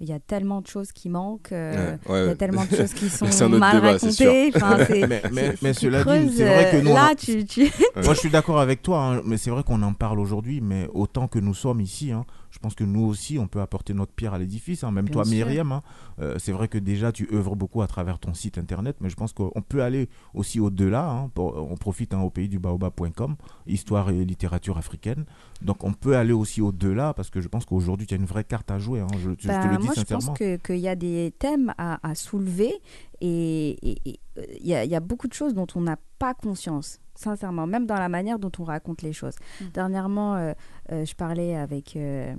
Il 0.00 0.08
y 0.08 0.12
a 0.12 0.18
tellement 0.18 0.60
de 0.60 0.66
choses 0.66 0.90
qui 0.90 1.08
manquent. 1.08 1.52
euh, 1.52 1.96
Ouais, 2.06 2.12
ouais, 2.12 2.24
il 2.24 2.28
y 2.28 2.30
a 2.30 2.34
tellement 2.34 2.64
de 2.64 2.76
choses 2.76 2.92
qui 2.92 3.08
sont 3.08 3.26
mal 3.48 3.76
débat, 3.76 3.92
racontées. 3.92 4.52
Enfin, 4.54 4.76
mais, 4.90 5.06
mais, 5.06 5.22
c'est- 5.52 5.62
mais 5.62 5.72
cela 5.72 6.04
dit, 6.04 6.32
c'est 6.36 6.44
vrai 6.44 6.70
que 6.72 6.76
nous. 6.84 6.92
Là, 6.92 7.14
tu- 7.16 7.44
Moi, 8.04 8.12
je 8.14 8.18
suis 8.18 8.28
d'accord 8.30 8.58
avec 8.60 8.82
toi, 8.82 8.98
hein, 9.02 9.22
mais 9.24 9.36
c'est 9.36 9.50
vrai 9.50 9.62
qu'on 9.62 9.80
en 9.82 9.92
parle 9.94 10.18
aujourd'hui, 10.18 10.60
mais 10.60 10.88
autant 10.92 11.28
que 11.28 11.38
nous 11.38 11.54
sommes 11.54 11.80
ici, 11.80 12.10
hein, 12.10 12.24
je 12.54 12.60
pense 12.60 12.76
que 12.76 12.84
nous 12.84 13.04
aussi, 13.04 13.36
on 13.40 13.48
peut 13.48 13.60
apporter 13.60 13.94
notre 13.94 14.12
pierre 14.12 14.32
à 14.32 14.38
l'édifice. 14.38 14.84
hein, 14.84 14.92
même 14.92 15.06
Bien 15.06 15.12
toi, 15.14 15.24
sûr. 15.24 15.34
Myriam, 15.34 15.72
hein, 15.72 15.82
euh, 16.20 16.38
c'est 16.38 16.52
vrai 16.52 16.68
que 16.68 16.78
déjà, 16.78 17.10
tu 17.10 17.28
œuvres 17.34 17.56
beaucoup 17.56 17.82
à 17.82 17.88
travers 17.88 18.20
ton 18.20 18.32
site 18.32 18.58
internet, 18.58 18.96
mais 19.00 19.10
je 19.10 19.16
pense 19.16 19.32
qu'on 19.32 19.50
peut 19.68 19.82
aller 19.82 20.08
aussi 20.34 20.60
au-delà. 20.60 21.10
hein, 21.10 21.30
on 21.36 21.76
profite 21.76 22.14
au 22.14 22.30
pays 22.30 22.48
du 22.48 22.60
baobab.com, 22.60 23.34
histoire 23.66 24.10
et 24.10 24.24
littérature 24.24 24.78
africaine. 24.78 25.24
Donc, 25.62 25.82
on 25.82 25.92
peut 25.92 26.16
aller 26.16 26.32
aussi 26.32 26.60
au-delà, 26.62 27.12
parce 27.12 27.28
que 27.30 27.40
je 27.40 27.48
pense 27.48 27.64
qu'aujourd'hui, 27.64 28.06
tu 28.06 28.14
as 28.14 28.18
une 28.18 28.24
vraie 28.24 28.44
carte 28.44 28.70
à 28.70 28.78
jouer. 28.78 29.02
je, 29.18 29.30
je 29.30 29.34
te 29.34 29.46
Bah, 29.48 29.66
le 29.66 29.76
dis 29.78 29.84
moi, 29.86 29.94
je 29.96 30.00
sincèrement. 30.00 30.26
pense 30.28 30.38
que- 30.38 30.56
qu'il 30.58 30.78
y 30.78 30.88
a 30.88 30.94
des 30.94 31.34
thèmes 31.38 31.74
à, 31.76 31.98
à 32.08 32.14
soulever 32.14 32.72
et 33.20 33.78
y, 34.06 34.18
il 34.60 34.66
y 34.66 34.94
a 34.94 35.00
beaucoup 35.00 35.26
de 35.28 35.32
choses 35.34 35.54
dont 35.54 35.66
on 35.74 35.80
n'a 35.80 35.96
pas 36.18 36.34
conscience, 36.34 37.00
sincèrement, 37.14 37.66
même 37.66 37.86
dans 37.86 37.94
la 37.98 38.08
manière 38.08 38.38
dont 38.38 38.52
on 38.58 38.64
raconte 38.64 39.02
les 39.02 39.12
choses. 39.12 39.34
Mm. 39.60 39.64
Dernièrement, 39.74 40.34
euh, 40.36 40.52
euh, 40.92 41.04
je 41.04 41.14
parlais 41.14 41.54
avec, 41.56 41.96
euh, 41.96 42.34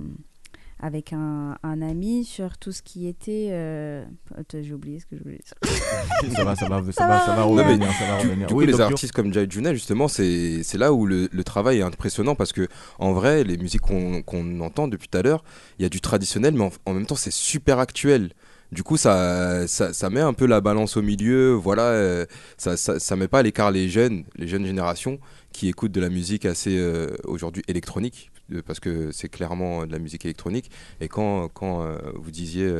avec 0.78 1.12
un, 1.14 1.56
un 1.62 1.80
ami 1.82 2.24
sur 2.24 2.58
tout 2.58 2.70
ce 2.72 2.82
qui 2.82 3.06
était... 3.08 3.48
euh, 3.50 4.04
J'ai 4.52 4.74
oublié 4.74 5.00
ce 5.00 5.06
que 5.06 5.16
je 5.16 5.22
voulais 5.22 5.38
dire. 5.42 5.54
ça 6.34 6.44
va, 6.44 6.54
ça 6.54 6.68
va, 6.68 6.82
ça 6.84 6.92
Ça 6.92 7.06
va, 7.08 7.18
va 7.18 7.26
ça 7.26 7.34
va 7.34 7.42
revenir. 7.44 7.64
revenir, 7.66 7.92
ça 7.92 8.06
va 8.06 8.20
Du, 8.20 8.26
revenir. 8.28 8.46
du 8.46 8.52
coup, 8.54 8.60
Oui, 8.60 8.66
les 8.66 8.80
artistes 8.80 9.12
comme 9.12 9.32
Jai 9.32 9.46
Juna, 9.48 9.72
justement, 9.72 10.06
c'est 10.08 10.62
c'est 10.62 10.76
là 10.78 10.92
où 10.92 11.06
le, 11.06 11.28
le 11.32 11.44
travail 11.44 11.78
est 11.78 11.82
impressionnant 11.82 12.34
parce 12.34 12.52
que, 12.52 12.68
en 12.98 13.12
vrai, 13.12 13.42
les 13.44 13.56
musiques 13.56 13.80
qu'on 13.80 14.20
qu'on 14.22 14.60
entend 14.60 14.86
depuis 14.88 15.08
tout 15.08 15.16
à 15.16 15.22
l'heure, 15.22 15.42
il 15.78 15.82
y 15.82 15.86
a 15.86 15.88
du 15.88 16.00
traditionnel, 16.02 16.52
mais 16.54 16.64
en, 16.64 16.70
en 16.84 16.92
même 16.92 17.06
temps, 17.06 17.16
c'est 17.16 17.32
super 17.32 17.78
actuel. 17.78 18.32
Du 18.72 18.82
coup, 18.82 18.96
ça, 18.96 19.66
ça, 19.68 20.10
met 20.10 20.20
un 20.20 20.32
peu 20.32 20.46
la 20.46 20.60
balance 20.60 20.96
au 20.96 21.02
milieu. 21.02 21.52
Voilà, 21.52 21.82
euh, 21.82 22.26
ça, 22.56 22.76
ça, 22.76 23.16
met 23.16 23.28
pas 23.28 23.38
à 23.38 23.42
l'écart 23.42 23.70
les 23.70 23.88
jeunes, 23.88 24.24
les 24.36 24.48
jeunes 24.48 24.66
générations 24.66 25.18
qui 25.52 25.68
écoutent 25.68 25.92
de 25.92 26.00
la 26.00 26.08
musique 26.08 26.44
assez 26.44 26.76
euh, 26.76 27.16
aujourd'hui 27.24 27.62
électronique, 27.68 28.30
euh, 28.52 28.62
parce 28.66 28.80
que 28.80 29.12
c'est 29.12 29.28
clairement 29.28 29.86
de 29.86 29.92
la 29.92 29.98
musique 29.98 30.24
électronique. 30.24 30.70
Et 31.00 31.08
quand, 31.08 31.48
quand 31.48 31.86
vous 32.14 32.30
disiez 32.30 32.70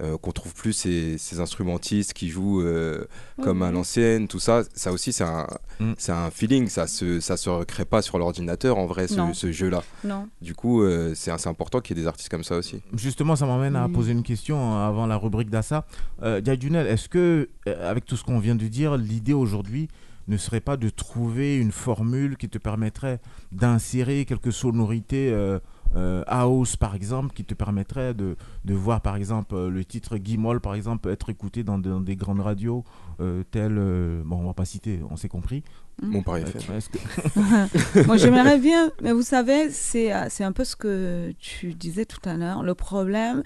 euh, 0.00 0.16
qu'on 0.18 0.32
trouve 0.32 0.54
plus 0.54 0.72
ces, 0.72 1.18
ces 1.18 1.40
instrumentistes 1.40 2.12
qui 2.12 2.28
jouent 2.28 2.62
euh, 2.62 3.04
comme 3.42 3.62
à 3.62 3.70
l'ancienne, 3.70 4.28
tout 4.28 4.38
ça, 4.40 4.62
ça 4.74 4.92
aussi 4.92 5.12
c'est 5.12 5.24
un, 5.24 5.46
Mm. 5.80 5.94
c'est 5.96 6.12
un 6.12 6.30
feeling, 6.30 6.68
ça 6.68 6.86
se, 6.86 7.20
ça 7.20 7.36
se 7.36 7.48
recrée 7.48 7.86
pas 7.86 8.02
sur 8.02 8.18
l'ordinateur 8.18 8.76
en 8.78 8.86
vrai, 8.86 9.08
ce, 9.08 9.50
jeu-là. 9.50 9.82
Non. 10.04 10.28
Du 10.42 10.54
coup, 10.54 10.82
euh, 10.82 11.12
c'est 11.14 11.30
assez 11.30 11.48
important 11.48 11.80
qu'il 11.80 11.96
y 11.96 12.00
ait 12.00 12.02
des 12.02 12.08
artistes 12.08 12.28
comme 12.28 12.44
ça 12.44 12.56
aussi. 12.56 12.82
Justement, 12.94 13.34
ça 13.34 13.46
m'amène 13.46 13.76
à 13.76 13.88
Mm. 13.88 13.92
poser 13.92 14.12
une 14.12 14.22
question 14.22 14.56
euh, 14.76 14.86
avant 14.86 15.06
la 15.06 15.16
rubrique 15.16 15.50
d'Assa. 15.50 15.86
Euh, 16.22 16.40
est-ce 16.40 17.08
que, 17.08 17.48
avec 17.66 18.04
tout 18.04 18.16
ce 18.16 18.24
qu'on 18.24 18.38
vient 18.38 18.54
de 18.54 18.68
dire, 18.68 18.96
l'idée 18.96 19.32
aujourd'hui 19.32 19.88
ne 20.28 20.36
serait 20.36 20.60
pas 20.60 20.76
de 20.76 20.90
trouver 20.90 21.56
une 21.56 21.72
formule 21.72 22.36
qui 22.36 22.48
te 22.48 22.58
permettrait 22.58 23.20
d'insérer 23.52 24.24
quelques 24.26 24.52
sonorités 24.52 25.30
euh, 25.32 25.58
euh, 25.96 26.22
house, 26.26 26.76
par 26.76 26.94
exemple, 26.94 27.34
qui 27.34 27.44
te 27.44 27.54
permettrait 27.54 28.14
de, 28.14 28.36
voir, 28.68 29.00
par 29.00 29.16
exemple, 29.16 29.54
euh, 29.54 29.70
le 29.70 29.84
titre 29.84 30.16
Guimol, 30.16 30.60
par 30.60 30.74
exemple, 30.74 31.08
être 31.08 31.30
écouté 31.30 31.64
dans 31.64 31.78
des 31.78 32.16
grandes 32.16 32.40
radios 32.40 32.84
euh, 33.20 33.42
telles, 33.50 33.76
euh, 33.78 34.22
bon, 34.24 34.38
on 34.38 34.46
va 34.46 34.54
pas 34.54 34.64
citer, 34.64 35.00
on 35.10 35.16
s'est 35.16 35.28
compris. 35.28 35.62
Mon 36.02 36.22
pari 36.22 36.42
FM. 36.42 36.76
est-ce 36.76 36.88
que- 36.88 38.06
Moi, 38.06 38.16
j'aimerais 38.16 38.58
bien, 38.70 38.90
mais 39.02 39.12
vous 39.12 39.22
savez, 39.22 39.70
c'est 39.70 40.12
euh, 40.14 40.26
c'est 40.30 40.44
un 40.44 40.52
peu 40.52 40.64
ce 40.64 40.76
que 40.76 41.32
tu 41.38 41.74
disais 41.74 42.04
tout 42.06 42.20
à 42.28 42.34
l'heure. 42.34 42.62
Le 42.62 42.74
problème 42.74 43.42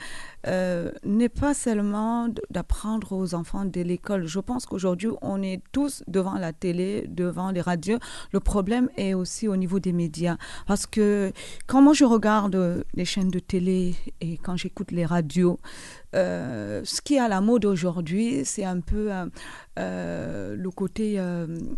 euh, 0.46 0.90
n'est 1.04 1.28
pas 1.28 1.54
seulement 1.54 2.28
d'apprendre 2.50 3.12
aux 3.12 3.34
enfants 3.34 3.64
de 3.64 3.80
l'école. 3.80 4.26
Je 4.26 4.40
pense 4.40 4.66
qu'aujourd'hui, 4.66 5.08
on 5.22 5.42
est 5.42 5.62
tous 5.72 6.02
devant 6.06 6.34
la 6.34 6.52
télé, 6.52 7.06
devant 7.08 7.50
les 7.50 7.60
radios. 7.60 7.98
Le 8.32 8.40
problème 8.40 8.88
est 8.96 9.14
aussi 9.14 9.48
au 9.48 9.56
niveau 9.56 9.80
des 9.80 9.92
médias. 9.92 10.36
Parce 10.66 10.86
que 10.86 11.32
quand 11.66 11.82
moi, 11.82 11.92
je 11.94 12.04
regarde 12.04 12.84
les 12.94 13.04
chaînes 13.04 13.30
de 13.30 13.38
télé 13.40 13.94
et 14.20 14.38
quand 14.38 14.56
j'écoute 14.56 14.90
les 14.92 15.06
radios, 15.06 15.58
euh, 16.14 16.80
ce 16.84 17.00
qui 17.00 17.14
est 17.14 17.20
à 17.20 17.28
la 17.28 17.40
mode 17.40 17.64
aujourd'hui, 17.64 18.44
c'est 18.44 18.64
un 18.64 18.80
peu 18.80 19.12
euh, 19.12 19.26
euh, 19.78 20.56
le 20.56 20.70
côté 20.70 21.20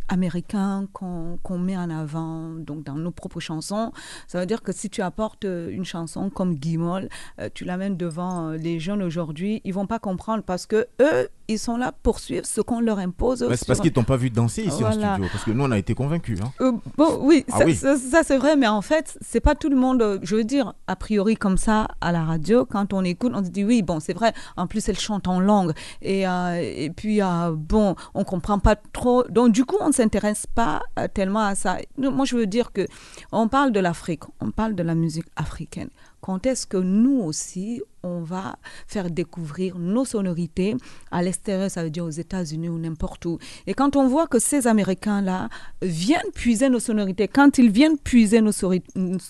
américain 0.08 0.86
qu'on 0.92 1.58
met 1.58 1.76
en 1.76 1.90
avant 1.90 2.50
donc 2.50 2.84
dans 2.84 2.94
nos 2.94 3.10
propres 3.10 3.40
chansons. 3.40 3.92
Ça 4.28 4.40
veut 4.40 4.46
dire 4.46 4.62
que 4.62 4.72
si 4.72 4.90
tu 4.90 5.02
apportes 5.02 5.44
une 5.44 5.84
chanson 5.84 6.30
comme 6.30 6.54
Guimol, 6.54 7.08
tu 7.54 7.64
l'amènes 7.64 7.96
devant 7.96 8.50
les 8.50 8.80
jeunes 8.80 9.02
aujourd'hui, 9.02 9.60
ils 9.64 9.72
vont 9.72 9.86
pas 9.86 9.98
comprendre 9.98 10.42
parce 10.42 10.66
que 10.66 10.86
eux, 11.00 11.28
ils 11.48 11.58
sont 11.58 11.76
là 11.76 11.92
pour 12.02 12.18
suivre 12.20 12.46
ce 12.46 12.60
qu'on 12.60 12.80
leur 12.80 12.98
impose. 12.98 13.42
Ouais, 13.42 13.56
c'est 13.56 13.66
parce 13.66 13.80
qu'ils 13.80 13.92
t'ont 13.92 14.04
pas 14.04 14.16
vu 14.16 14.30
danser 14.30 14.62
ici 14.62 14.84
en 14.84 14.90
Voilà. 14.90 15.14
studio. 15.14 15.28
Parce 15.32 15.44
que 15.44 15.50
nous, 15.52 15.64
on 15.64 15.70
a 15.70 15.78
été 15.78 15.94
convaincus. 15.94 16.40
hein. 16.42 16.52
euh, 16.60 16.72
bon, 16.96 17.18
oui, 17.22 17.44
Ah 17.52 17.58
ça, 17.58 17.64
oui. 17.64 17.74
ça- 17.74 17.96
ça, 17.96 18.22
c'est 18.24 18.36
vrai, 18.38 18.56
mais 18.56 18.66
en 18.66 18.82
fait, 18.82 19.18
c'est 19.20 19.40
pas 19.40 19.54
tout 19.54 19.68
le 19.68 19.76
monde, 19.76 20.20
je 20.22 20.36
veux 20.36 20.44
dire, 20.44 20.74
a 20.86 20.96
priori 20.96 21.36
comme 21.36 21.56
ça 21.58 21.88
à 22.00 22.12
la 22.12 22.24
radio, 22.24 22.64
quand 22.66 22.92
on 22.92 23.04
écoute, 23.04 23.32
on 23.34 23.44
se 23.44 23.50
dit 23.50 23.64
oui, 23.64 23.82
bon, 23.82 24.00
c'est 24.00 24.12
vrai, 24.14 24.32
en 24.56 24.66
plus 24.66 24.88
elle 24.88 24.98
chante 24.98 25.28
en 25.28 25.40
langue, 25.40 25.72
et, 26.02 26.26
euh, 26.26 26.54
et 26.60 26.90
puis, 26.90 27.22
euh, 27.22 27.52
bon, 27.56 27.94
on 28.14 28.24
comprend 28.24 28.58
pas 28.58 28.76
trop, 28.76 29.24
donc 29.28 29.52
du 29.52 29.64
coup, 29.64 29.76
on 29.80 29.88
ne 29.88 29.92
s'intéresse 29.92 30.46
pas 30.54 30.82
tellement 31.14 31.40
à 31.46 31.54
ça. 31.54 31.76
Moi, 31.98 32.24
je 32.24 32.36
veux 32.36 32.46
dire 32.46 32.72
que 32.72 32.86
on 33.32 33.48
parle 33.48 33.72
de 33.72 33.80
l'Afrique, 33.80 34.22
on 34.40 34.50
parle 34.50 34.74
de 34.74 34.82
la 34.82 34.94
musique 34.94 35.26
africaine. 35.36 35.88
Quand 36.26 36.44
est-ce 36.50 36.66
que 36.66 36.76
nous 36.76 37.20
aussi, 37.28 37.80
on 38.02 38.20
va 38.20 38.56
faire 38.88 39.08
découvrir 39.10 39.78
nos 39.78 40.04
sonorités 40.04 40.74
à 41.12 41.22
l'extérieur, 41.22 41.70
ça 41.70 41.84
veut 41.84 41.90
dire 41.90 42.04
aux 42.04 42.10
États-Unis 42.10 42.68
ou 42.68 42.78
n'importe 42.78 43.24
où. 43.26 43.38
Et 43.68 43.74
quand 43.74 43.94
on 43.94 44.08
voit 44.08 44.26
que 44.26 44.40
ces 44.40 44.66
Américains-là 44.66 45.48
viennent 45.82 46.32
puiser 46.34 46.68
nos 46.68 46.80
sonorités, 46.80 47.28
quand 47.28 47.58
ils 47.58 47.70
viennent 47.70 47.96
puiser 47.98 48.40
nos, 48.40 48.50
sori- 48.50 48.82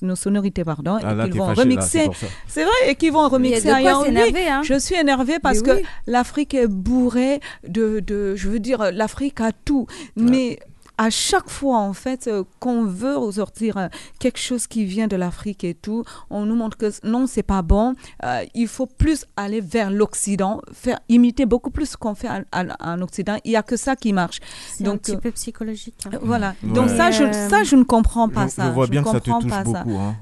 nos 0.02 0.16
sonorités, 0.16 0.64
pardon, 0.64 0.96
Ah, 1.02 1.14
là, 1.14 1.24
et 1.24 1.26
qu'ils 1.26 1.32
t'es 1.34 1.38
vont 1.38 1.46
fâché, 1.48 1.56
là, 1.56 1.62
remixer, 1.64 2.08
c'est 2.46 2.64
vrai, 2.64 2.80
et 2.90 2.94
qu'ils 2.94 3.12
vont 3.12 3.28
Mais 3.38 3.48
il 3.50 3.64
y 3.66 3.68
a 3.68 3.76
remixer 3.98 4.04
s'énerver, 4.06 4.48
hein? 4.48 4.62
Je 4.64 4.78
suis 4.78 4.94
énervée 4.94 5.38
parce 5.38 5.60
Mais 5.60 5.66
que 5.68 5.76
oui. 5.76 5.82
l'Afrique 6.06 6.54
est 6.54 6.66
bourrée 6.66 7.40
de, 7.68 8.00
de, 8.00 8.34
je 8.36 8.48
veux 8.48 8.58
dire, 8.60 8.90
l'Afrique 8.92 9.40
a 9.42 9.52
tout, 9.52 9.86
mais 10.16 10.58
à 10.98 11.10
chaque 11.10 11.50
fois, 11.50 11.78
en 11.78 11.92
fait, 11.92 12.26
euh, 12.26 12.44
qu'on 12.58 12.84
veut 12.84 13.16
ressortir 13.16 13.76
euh, 13.76 13.88
quelque 14.18 14.38
chose 14.38 14.66
qui 14.66 14.84
vient 14.86 15.08
de 15.08 15.16
l'Afrique 15.16 15.62
et 15.64 15.74
tout, 15.74 16.04
on 16.30 16.46
nous 16.46 16.54
montre 16.56 16.76
que 16.78 16.90
non, 17.06 17.26
c'est 17.26 17.42
pas 17.42 17.60
bon. 17.62 17.94
Euh, 18.24 18.44
il 18.54 18.66
faut 18.66 18.86
plus 18.86 19.26
aller 19.36 19.60
vers 19.60 19.90
l'Occident, 19.90 20.62
faire 20.72 20.98
imiter 21.08 21.44
beaucoup 21.44 21.70
plus 21.70 21.90
ce 21.90 21.96
qu'on 21.96 22.14
fait 22.14 22.28
en, 22.30 22.42
en- 22.52 22.68
en 22.80 23.02
Occident. 23.02 23.36
Il 23.44 23.50
y 23.52 23.56
a 23.56 23.62
que 23.62 23.76
ça 23.76 23.94
qui 23.96 24.12
marche. 24.12 24.38
C'est 24.72 24.84
un 24.86 24.92
Donc, 24.92 25.02
petit 25.02 25.16
euh, 25.16 25.18
peu 25.18 25.30
psychologique. 25.32 25.96
hein. 26.06 26.18
Voilà. 26.22 26.54
Ouais. 26.62 26.72
Donc 26.72 26.88
ça, 26.88 27.10
je, 27.10 27.24
ça, 27.50 27.62
je 27.62 27.76
ne 27.76 27.84
comprends 27.84 28.28
pas 28.28 28.46
Je- 28.46 28.52
ça. 28.52 28.64
Je 28.66 28.70
vois 28.70 28.86
bien 28.86 29.00
ne 29.00 29.04
que 29.06 29.10
ça 29.12 29.20
te 29.20 29.24
comprends 29.30 29.40
touche 29.40 29.50
pas 29.50 29.64
ça. 29.64 29.84
beaucoup. 29.84 29.96
hein. 29.98 30.16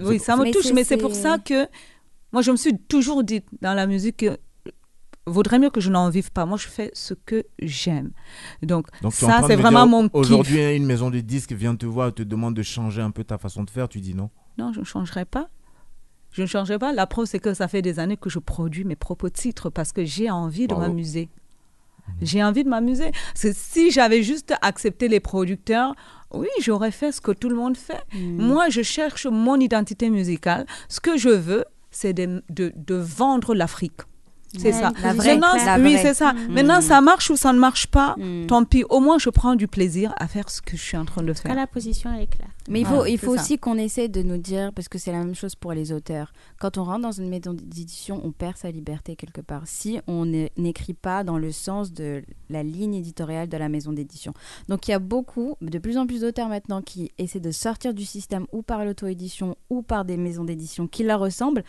Oui, 0.00 0.18
ça 0.18 0.36
me 0.36 0.42
Mais 0.44 0.50
touche, 0.50 0.72
mais 0.72 0.84
c'est 0.84 0.96
pour 0.96 1.14
ça 1.14 1.38
que 1.38 1.68
moi, 2.32 2.42
je 2.42 2.50
me 2.50 2.56
suis 2.56 2.76
toujours 2.76 3.22
dit 3.22 3.42
dans 3.62 3.74
la 3.74 3.86
musique 3.86 4.16
que 4.18 4.36
vaudrait 5.26 5.58
mieux 5.58 5.70
que 5.70 5.80
je 5.80 5.90
n'en 5.90 6.08
vive 6.08 6.30
pas. 6.30 6.46
Moi, 6.46 6.56
je 6.58 6.68
fais 6.68 6.90
ce 6.94 7.14
que 7.14 7.44
j'aime. 7.60 8.10
Donc, 8.62 8.86
ça, 9.26 9.40
c'est 9.48 9.56
me 9.56 9.62
vraiment 9.62 9.80
dire, 9.82 9.90
mon 9.90 10.02
kiff. 10.04 10.14
Aujourd'hui, 10.14 10.76
une 10.76 10.86
maison 10.86 11.10
de 11.10 11.20
disques 11.20 11.52
vient 11.52 11.74
te 11.76 11.86
voir 11.86 12.08
et 12.08 12.12
te 12.12 12.22
demande 12.22 12.54
de 12.54 12.62
changer 12.62 13.02
un 13.02 13.10
peu 13.10 13.24
ta 13.24 13.38
façon 13.38 13.64
de 13.64 13.70
faire. 13.70 13.88
Tu 13.88 14.00
dis 14.00 14.14
non. 14.14 14.30
Non, 14.58 14.72
je 14.72 14.80
ne 14.80 14.84
changerai 14.84 15.24
pas. 15.24 15.48
Je 16.32 16.42
ne 16.42 16.46
changerai 16.46 16.78
pas. 16.78 16.92
La 16.92 17.06
preuve, 17.06 17.26
c'est 17.26 17.38
que 17.38 17.54
ça 17.54 17.66
fait 17.68 17.82
des 17.82 17.98
années 17.98 18.16
que 18.16 18.28
je 18.30 18.38
produis 18.38 18.84
mes 18.84 18.96
propres 18.96 19.28
titres 19.28 19.70
parce 19.70 19.92
que 19.92 20.04
j'ai 20.04 20.30
envie 20.30 20.66
de 20.66 20.74
m'amuser. 20.80 21.28
J'ai 22.22 22.44
envie 22.44 22.62
de 22.62 22.68
m'amuser. 22.68 23.10
Parce 23.32 23.42
que 23.42 23.52
si 23.52 23.90
j'avais 23.90 24.22
juste 24.22 24.54
accepté 24.62 25.08
les 25.08 25.18
producteurs, 25.18 25.94
oui, 26.32 26.46
j'aurais 26.60 26.92
fait 26.92 27.10
ce 27.10 27.20
que 27.20 27.32
tout 27.32 27.48
le 27.48 27.56
monde 27.56 27.76
fait. 27.76 28.02
Mm. 28.14 28.42
Moi, 28.46 28.68
je 28.68 28.82
cherche 28.82 29.26
mon 29.26 29.58
identité 29.58 30.08
musicale. 30.08 30.66
Ce 30.88 31.00
que 31.00 31.16
je 31.16 31.30
veux, 31.30 31.64
c'est 31.90 32.12
de, 32.12 32.44
de- 32.48 32.72
de 32.76 32.94
vendre 32.94 33.54
l'Afrique. 33.54 34.02
C'est 34.58 34.72
ça. 34.72 34.92
la 35.02 35.12
vraie, 35.12 35.36
Maintenant, 35.36 35.64
la 35.64 35.78
oui, 35.78 35.96
c'est 36.00 36.14
ça. 36.14 36.32
Maintenant, 36.48 36.80
ça 36.80 37.00
marche 37.00 37.30
ou 37.30 37.36
ça 37.36 37.52
ne 37.52 37.58
marche 37.58 37.86
pas. 37.86 38.14
Mm. 38.18 38.46
Tant 38.46 38.64
pis. 38.64 38.84
Au 38.88 39.00
moins, 39.00 39.18
je 39.18 39.30
prends 39.30 39.54
du 39.54 39.68
plaisir 39.68 40.14
à 40.18 40.26
faire 40.28 40.50
ce 40.50 40.62
que 40.62 40.76
je 40.76 40.82
suis 40.82 40.96
en 40.96 41.04
train 41.04 41.22
de 41.22 41.30
En 41.30 41.34
tout 41.34 41.42
cas, 41.42 41.48
faire. 41.48 41.56
la 41.56 41.66
position, 41.66 42.10
elle 42.14 42.22
est 42.22 42.26
claire. 42.26 42.48
Mais 42.68 42.80
il 42.80 42.86
faut, 42.86 42.96
Voilà, 42.96 43.10
il 43.10 43.18
faut 43.18 43.32
aussi 43.32 43.58
qu'on 43.58 43.78
essaie 43.78 44.08
de 44.08 44.22
nous 44.22 44.38
dire, 44.38 44.72
parce 44.72 44.88
que 44.88 44.98
c'est 44.98 45.12
la 45.12 45.18
même 45.18 45.34
chose 45.34 45.54
pour 45.54 45.72
les 45.72 45.92
auteurs, 45.92 46.32
quand 46.58 46.78
on 46.78 46.84
rentre 46.84 47.02
dans 47.02 47.12
une 47.12 47.28
maison 47.28 47.52
d'édition, 47.54 48.20
on 48.24 48.32
perd 48.32 48.56
sa 48.56 48.70
liberté 48.70 49.14
quelque 49.14 49.40
part. 49.40 49.62
Si 49.66 50.00
on 50.06 50.24
n'écrit 50.56 50.94
pas 50.94 51.22
dans 51.22 51.38
le 51.38 51.52
sens 51.52 51.92
de 51.92 52.22
la 52.50 52.62
ligne 52.62 52.94
éditoriale 52.94 53.48
de 53.48 53.56
la 53.56 53.68
maison 53.68 53.92
d'édition. 53.92 54.32
Donc 54.68 54.88
il 54.88 54.90
y 54.90 54.94
a 54.94 54.98
beaucoup, 54.98 55.56
de 55.60 55.78
plus 55.78 55.96
en 55.98 56.06
plus 56.06 56.20
d'auteurs 56.22 56.48
maintenant 56.48 56.82
qui 56.82 57.12
essaient 57.18 57.40
de 57.40 57.50
sortir 57.50 57.94
du 57.94 58.04
système 58.04 58.46
ou 58.52 58.62
par 58.62 58.84
l'auto-édition 58.84 59.56
ou 59.70 59.82
par 59.82 60.04
des 60.04 60.16
maisons 60.16 60.44
d'édition 60.44 60.86
qui 60.86 61.02
leur 61.04 61.20
ressemblent. 61.20 61.64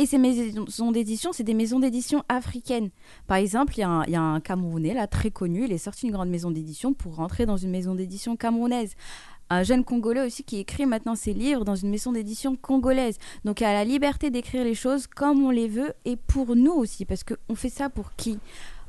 Et 0.00 0.06
ces 0.06 0.16
maisons 0.16 0.92
d'édition, 0.92 1.30
c'est 1.34 1.44
des 1.44 1.52
maisons 1.52 1.78
d'édition 1.78 2.24
africaines. 2.30 2.88
Par 3.26 3.36
exemple, 3.36 3.74
il 3.76 3.80
y, 3.80 3.82
a 3.82 3.88
un- 3.90 4.04
il 4.04 4.12
y 4.12 4.16
a 4.16 4.22
un 4.22 4.40
Camerounais, 4.40 4.94
là, 4.94 5.06
très 5.06 5.30
connu, 5.30 5.66
il 5.66 5.72
est 5.72 5.76
sorti 5.76 6.06
d'une 6.06 6.14
grande 6.14 6.30
maison 6.30 6.50
d'édition 6.50 6.94
pour 6.94 7.16
rentrer 7.16 7.44
dans 7.44 7.58
une 7.58 7.70
maison 7.70 7.94
d'édition 7.94 8.34
camerounaise 8.34 8.94
un 9.50 9.62
jeune 9.62 9.84
Congolais 9.84 10.24
aussi 10.24 10.42
qui 10.42 10.58
écrit 10.58 10.86
maintenant 10.86 11.16
ses 11.16 11.34
livres 11.34 11.66
dans 11.66 11.74
une 11.74 11.90
maison 11.90 12.12
d'édition 12.12 12.56
congolaise. 12.56 13.18
Donc 13.44 13.60
il 13.60 13.64
a 13.64 13.74
la 13.74 13.84
liberté 13.84 14.30
d'écrire 14.30 14.64
les 14.64 14.76
choses 14.76 15.06
comme 15.06 15.44
on 15.44 15.50
les 15.50 15.68
veut 15.68 15.92
et 16.06 16.16
pour 16.16 16.56
nous 16.56 16.72
aussi, 16.72 17.04
parce 17.04 17.22
qu'on 17.22 17.54
fait 17.54 17.68
ça 17.68 17.90
pour 17.90 18.14
qui? 18.14 18.38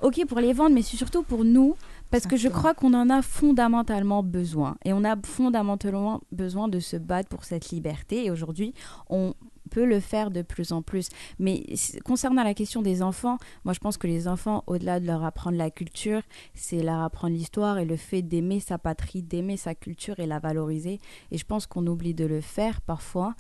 Ok, 0.01 0.25
pour 0.27 0.39
les 0.39 0.53
vendre, 0.53 0.73
mais 0.73 0.81
c'est 0.81 0.97
surtout 0.97 1.23
pour 1.23 1.43
nous, 1.43 1.75
parce 2.09 2.25
que 2.25 2.37
je 2.37 2.47
crois 2.47 2.73
qu'on 2.73 2.93
en 2.93 3.09
a 3.09 3.21
fondamentalement 3.21 4.23
besoin. 4.23 4.77
Et 4.85 4.93
on 4.93 5.03
a 5.03 5.15
fondamentalement 5.23 6.21
besoin 6.31 6.69
de 6.69 6.79
se 6.79 6.95
battre 6.95 7.27
pour 7.29 7.43
cette 7.43 7.69
liberté. 7.71 8.25
Et 8.25 8.31
aujourd'hui, 8.31 8.73
on 9.09 9.33
peut 9.71 9.85
le 9.85 9.99
faire 9.99 10.29
de 10.29 10.43
plus 10.43 10.71
en 10.71 10.81
plus. 10.83 11.09
Mais 11.39 11.63
concernant 12.05 12.43
la 12.43 12.53
question 12.53 12.81
des 12.81 13.01
enfants, 13.01 13.37
moi 13.63 13.73
je 13.73 13.79
pense 13.79 13.97
que 13.97 14.05
les 14.05 14.27
enfants, 14.27 14.63
au-delà 14.67 14.99
de 14.99 15.07
leur 15.07 15.23
apprendre 15.23 15.57
la 15.57 15.71
culture, 15.71 16.21
c'est 16.53 16.83
leur 16.83 16.99
apprendre 16.99 17.33
l'histoire 17.33 17.79
et 17.79 17.85
le 17.85 17.95
fait 17.95 18.21
d'aimer 18.21 18.59
sa 18.59 18.77
patrie, 18.77 19.23
d'aimer 19.23 19.57
sa 19.57 19.73
culture 19.73 20.19
et 20.19 20.27
la 20.27 20.39
valoriser. 20.39 20.99
Et 21.31 21.37
je 21.37 21.45
pense 21.45 21.65
qu'on 21.65 21.87
oublie 21.87 22.13
de 22.13 22.25
le 22.25 22.41
faire 22.41 22.81
parfois. 22.81 23.33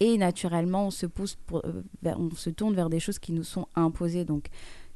Et 0.00 0.16
naturellement, 0.16 0.86
on 0.86 0.90
se 0.92 1.06
pousse, 1.06 1.34
pour- 1.34 1.62
euh, 1.64 1.82
on 2.04 2.30
se 2.30 2.50
tourne 2.50 2.74
vers 2.74 2.88
des 2.88 3.00
choses 3.00 3.18
qui 3.18 3.32
nous 3.32 3.42
sont 3.42 3.66
imposées. 3.74 4.24
Donc, 4.24 4.46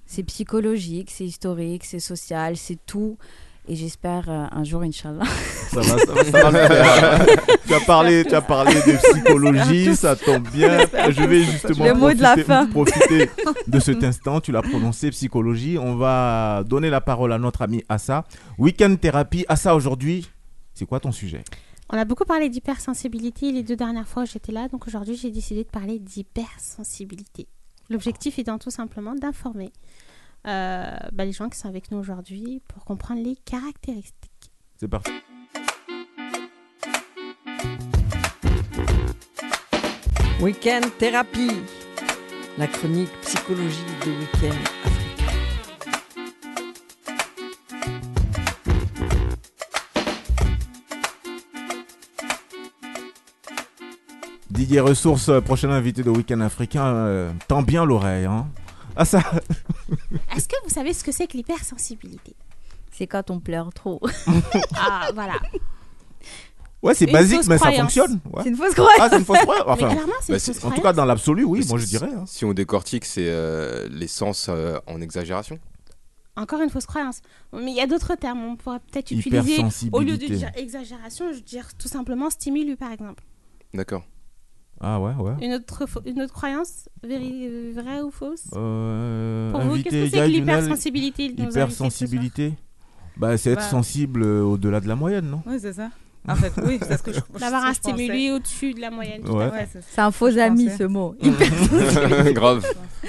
c'est 0.07 0.23
psychologique, 0.23 1.11
c'est 1.11 1.25
historique, 1.25 1.85
c'est 1.85 2.01
social, 2.01 2.57
c'est 2.57 2.79
tout. 2.87 3.17
Et 3.69 3.77
j'espère 3.77 4.29
euh, 4.29 4.47
un 4.51 4.65
jour, 4.65 4.83
Inch'Allah. 4.83 5.25
Ça 5.25 5.81
va, 5.81 5.99
ça 5.99 6.13
va, 6.13 6.25
ça 6.25 6.51
va 6.51 6.69
faire. 6.69 7.27
tu, 7.65 7.75
as 7.75 7.81
parlé, 7.81 8.25
tu 8.25 8.35
as 8.35 8.43
parlé 8.43 8.75
de 8.75 8.97
psychologie, 9.13 9.95
ça 9.95 10.17
tombe 10.17 10.49
bien. 10.51 10.79
Je 11.11 11.23
vais 11.25 11.45
justement 11.45 11.85
Le 11.85 11.95
mot 11.95 12.13
de 12.13 12.21
la 12.21 12.31
profiter, 12.37 12.45
fin. 12.45 12.67
profiter 12.67 13.31
de 13.69 13.79
cet 13.79 14.03
instant. 14.05 14.41
Tu 14.41 14.51
l'as 14.51 14.63
prononcé, 14.63 15.11
psychologie. 15.11 15.79
On 15.79 15.95
va 15.95 16.65
donner 16.67 16.91
la 16.91 17.01
parole 17.01 17.33
à 17.33 17.39
notre 17.39 17.63
ami 17.63 17.85
Assa. 17.89 18.25
Weekend 18.59 18.99
thérapie. 19.01 19.45
Assa, 19.49 19.77
aujourd'hui, 19.77 20.29
c'est 20.75 20.85
quoi 20.85 20.99
ton 20.99 21.13
sujet? 21.13 21.45
On 21.89 21.97
a 21.97 22.05
beaucoup 22.05 22.25
parlé 22.25 22.49
d'hypersensibilité 22.49 23.53
les 23.53 23.63
deux 23.63 23.77
dernières 23.77 24.09
fois 24.09 24.25
où 24.25 24.27
j'étais 24.27 24.51
là, 24.51 24.67
donc 24.69 24.87
aujourd'hui 24.87 25.15
j'ai 25.15 25.31
décidé 25.31 25.63
de 25.63 25.69
parler 25.69 25.99
d'hypersensibilité. 25.99 27.47
L'objectif 27.91 28.39
étant 28.39 28.59
tout 28.59 28.71
simplement 28.71 29.15
d'informer 29.15 29.71
euh, 30.47 30.97
bah, 31.13 31.25
les 31.25 31.33
gens 31.33 31.49
qui 31.49 31.59
sont 31.59 31.69
avec 31.69 31.91
nous 31.91 31.99
aujourd'hui 31.99 32.61
pour 32.69 32.85
comprendre 32.85 33.23
les 33.23 33.37
caractéristiques. 33.37 34.53
C'est 34.79 34.89
parti. 34.89 35.13
Week-end 40.41 40.81
thérapie, 40.99 41.53
la 42.59 42.67
chronique 42.67 43.13
psychologie 43.23 43.85
de 44.05 44.11
Week-end 44.11 44.57
africain. 44.85 45.03
Didier 54.51 54.81
Ressources, 54.81 55.29
euh, 55.29 55.41
prochain 55.41 55.71
invité 55.71 56.03
de 56.03 56.11
Week-end 56.11 56.41
africain. 56.41 56.87
euh, 56.87 57.33
tend 57.47 57.63
bien 57.63 57.85
l'oreille. 57.85 58.25
Hein 58.25 58.49
Assa, 58.97 59.23
Est-ce 60.37 60.49
que 60.49 60.57
vous 60.65 60.71
savez 60.71 60.93
ce 60.93 61.03
que 61.05 61.13
c'est 61.13 61.27
que 61.27 61.37
l'hypersensibilité? 61.37 62.35
C'est 62.93 63.07
quand 63.07 63.31
on 63.31 63.41
pleure 63.41 63.73
trop. 63.73 64.01
Ah, 64.77 65.11
voilà. 65.15 65.35
ouais, 66.83 66.95
c'est 66.95 67.07
basique, 67.07 67.47
mais 67.49 67.59
ça 67.59 67.73
fonctionne. 67.73 68.21
ouais. 68.33 68.43
C'est 68.43 68.49
une 68.51 68.57
fausse 68.57 68.75
croyance. 68.75 68.99
Ah, 69.01 69.09
c'est 69.11 69.19
une 69.19 69.25
fausse 69.25 69.39
croyance. 69.39 69.65
Mais 69.67 69.73
Enfin, 69.73 69.89
clairement, 69.91 70.13
c'est 70.21 70.33
bah, 70.33 70.35
une 70.37 70.41
c'est- 70.41 70.53
fausse 70.55 70.65
en 70.65 70.71
tout 70.75 70.83
cas, 70.83 70.93
dans 70.93 71.05
l'absolu, 71.05 71.45
oui, 71.45 71.65
moi 71.69 71.79
je 71.79 71.85
si- 71.85 71.91
dirais. 71.91 72.11
hein. 72.15 72.25
Si 72.27 72.45
on 72.45 72.53
décortique, 72.53 73.05
c'est 73.05 73.27
euh, 73.29 73.89
l'essence 73.91 74.47
euh, 74.49 74.79
en 74.87 75.01
exagération. 75.01 75.59
encore 76.37 76.61
une 76.61 76.71
fausse 76.71 76.87
croyance. 76.87 77.21
Mais 77.53 77.71
il 77.71 77.77
y 77.77 77.81
a 77.81 77.87
d'autres 77.87 78.15
termes. 78.15 78.43
On 78.45 78.57
pourrait 78.57 78.81
peut-être 78.91 79.11
utiliser, 79.11 79.65
au 79.93 80.01
lieu 80.01 80.17
de 80.19 80.27
dire 80.27 80.51
exagération, 80.57 81.27
je 81.31 81.37
veux 81.37 81.41
dire 81.43 81.69
tout 81.79 81.89
simplement 81.89 82.29
stimulus, 82.31 82.77
par 82.77 82.93
exemple. 82.93 83.23
D'accord. 83.75 84.03
Ah 84.83 85.01
ouais, 85.01 85.13
ouais. 85.15 85.33
Une 85.41 85.53
autre, 85.55 85.85
une 86.05 86.23
autre 86.23 86.33
croyance, 86.33 86.89
vraie 87.03 88.03
ou 88.03 88.11
fausse? 88.11 88.47
Euh, 88.55 89.53
Pour 89.53 89.61
vous, 89.61 89.77
qu'est-ce 89.83 89.91
que 89.91 90.11
c'est 90.11 90.17
que 90.19 90.25
l'hypersensibilité 90.31 91.29
de 91.29 91.33
nos 91.35 91.39
invités 91.43 91.53
ce 91.53 91.59
Hypersensibilité 91.59 92.53
Bah, 93.17 93.39
c'est 93.39 93.51
être 93.53 93.61
Bah. 93.61 93.69
sensible 93.69 94.25
au-delà 94.25 94.81
de 94.81 94.89
la 94.89 94.97
moyenne, 94.97 95.31
non? 95.31 95.43
Oui, 95.47 95.59
c'est 95.61 95.73
ça. 95.75 95.89
En 96.29 96.37
fait, 96.37 96.53
oui, 96.65 96.79
c'est 96.81 96.97
ce 96.97 97.03
que 97.03 97.13
je 97.13 97.19
D'avoir 97.41 97.65
un 97.65 97.75
stimuli 97.75 98.31
au-dessus 98.31 98.75
de 98.75 98.81
la 98.81 98.93
moyenne. 98.93 99.29
Ouais. 99.29 99.51
Ouais, 99.51 99.69
c'est 99.73 100.01
un 100.01 100.13
faux 100.13 100.39
ami 100.39 100.71
ce 100.71 100.85
mot. 100.85 101.17
Grave. 102.33 102.65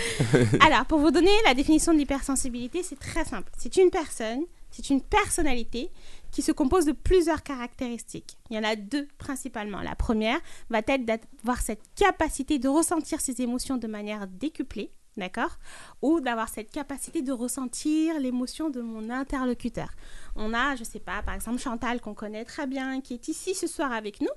Alors, 0.65 0.85
pour 0.85 0.97
vous 0.97 1.11
donner 1.11 1.29
la 1.45 1.53
définition 1.53 1.93
de 1.93 1.99
l'hypersensibilité, 1.99 2.81
c'est 2.81 2.97
très 2.99 3.23
simple. 3.23 3.51
C'est 3.55 3.77
une 3.77 3.91
personne, 3.91 4.41
c'est 4.71 4.89
une 4.89 5.01
personnalité 5.01 5.91
qui 6.33 6.41
se 6.41 6.51
compose 6.51 6.85
de 6.85 6.91
plusieurs 6.91 7.43
caractéristiques. 7.43 8.37
Il 8.49 8.57
y 8.57 8.59
en 8.59 8.63
a 8.63 8.75
deux 8.75 9.07
principalement. 9.19 9.81
La 9.81 9.95
première 9.95 10.39
va 10.69 10.79
être 10.79 11.05
d'avoir 11.05 11.61
cette 11.61 11.83
capacité 11.95 12.57
de 12.57 12.67
ressentir 12.67 13.21
ses 13.21 13.41
émotions 13.41 13.77
de 13.77 13.87
manière 13.87 14.27
décuplée, 14.27 14.91
d'accord? 15.15 15.59
Ou 16.01 16.21
d'avoir 16.21 16.49
cette 16.49 16.71
capacité 16.71 17.21
de 17.21 17.31
ressentir 17.31 18.19
l'émotion 18.19 18.71
de 18.71 18.81
mon 18.81 19.11
interlocuteur. 19.11 19.91
On 20.35 20.55
a, 20.55 20.75
je 20.75 20.83
sais 20.83 20.99
pas, 20.99 21.21
par 21.21 21.35
exemple 21.35 21.59
Chantal 21.59 22.01
qu'on 22.01 22.15
connaît 22.15 22.45
très 22.45 22.65
bien, 22.65 22.99
qui 22.99 23.13
est 23.13 23.27
ici 23.27 23.53
ce 23.53 23.67
soir 23.67 23.91
avec 23.91 24.19
nous 24.19 24.33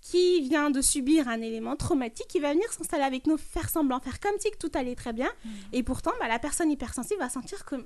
qui 0.00 0.42
vient 0.42 0.70
de 0.70 0.82
subir 0.82 1.28
un 1.28 1.40
élément 1.40 1.76
traumatique, 1.76 2.26
qui 2.28 2.38
va 2.38 2.52
venir 2.52 2.70
s'installer 2.70 3.04
avec 3.04 3.26
nous, 3.26 3.38
faire 3.38 3.70
semblant, 3.70 4.00
faire 4.00 4.20
comme 4.20 4.38
si 4.38 4.50
tout 4.58 4.70
allait 4.74 4.94
très 4.94 5.14
bien. 5.14 5.30
Et 5.72 5.82
pourtant, 5.82 6.12
bah, 6.20 6.28
la 6.28 6.38
personne 6.38 6.70
hypersensible 6.70 7.20
va 7.20 7.30
sentir 7.30 7.64
que 7.64 7.76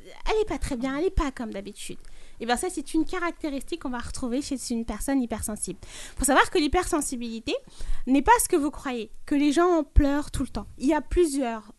elle 0.00 0.38
n'est 0.38 0.44
pas 0.44 0.58
très 0.58 0.76
bien, 0.76 0.96
elle 0.96 1.04
n'est 1.04 1.10
pas 1.10 1.30
comme 1.30 1.52
d'habitude. 1.52 1.98
Et 2.40 2.46
bien 2.46 2.56
ça, 2.56 2.68
c'est 2.70 2.94
une 2.94 3.04
caractéristique 3.04 3.82
qu'on 3.82 3.90
va 3.90 3.98
retrouver 3.98 4.42
chez 4.42 4.56
une 4.70 4.84
personne 4.84 5.22
hypersensible. 5.22 5.78
Il 5.82 6.18
faut 6.18 6.24
savoir 6.24 6.50
que 6.50 6.58
l'hypersensibilité 6.58 7.54
n'est 8.06 8.22
pas 8.22 8.32
ce 8.42 8.48
que 8.48 8.56
vous 8.56 8.70
croyez, 8.70 9.10
que 9.26 9.34
les 9.34 9.52
gens 9.52 9.84
pleurent 9.84 10.30
tout 10.30 10.42
le 10.42 10.48
temps. 10.48 10.66
Il 10.78 10.86
y 10.86 10.94
a 10.94 11.00
plusieurs 11.00 11.72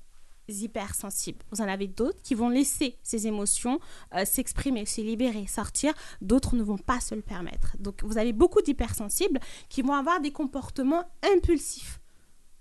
hypersensibles. 0.49 1.39
Vous 1.51 1.61
en 1.61 1.67
avez 1.67 1.87
d'autres 1.87 2.21
qui 2.23 2.33
vont 2.33 2.49
laisser 2.49 2.97
ces 3.03 3.27
émotions 3.27 3.79
euh, 4.15 4.25
s'exprimer, 4.25 4.85
se 4.85 5.01
libérer, 5.01 5.45
sortir. 5.47 5.93
D'autres 6.21 6.55
ne 6.55 6.63
vont 6.63 6.77
pas 6.77 6.99
se 6.99 7.15
le 7.15 7.21
permettre. 7.21 7.75
Donc 7.79 8.03
vous 8.03 8.17
avez 8.17 8.33
beaucoup 8.33 8.61
d'hypersensibles 8.61 9.39
qui 9.69 9.81
vont 9.81 9.93
avoir 9.93 10.19
des 10.19 10.31
comportements 10.31 11.05
impulsifs. 11.23 11.99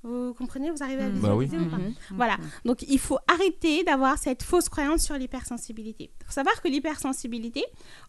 Vous 0.05 0.33
comprenez 0.35 0.71
Vous 0.71 0.83
arrivez 0.83 1.03
à 1.03 1.09
Bah 1.11 1.35
oui. 1.35 1.47
visualiser 1.47 1.67
ou 1.69 1.71
pas 1.71 1.77
Mhm. 1.79 1.95
Voilà. 2.13 2.37
Donc 2.65 2.83
il 2.83 2.99
faut 3.01 3.19
arrêter 3.27 3.83
d'avoir 3.83 4.17
cette 4.17 4.43
fausse 4.45 4.69
croyance 4.69 5.03
sur 5.03 5.17
l'hypersensibilité. 5.17 6.13
Il 6.21 6.25
faut 6.27 6.33
savoir 6.33 6.63
que 6.63 6.69
l'hypersensibilité, 6.69 7.65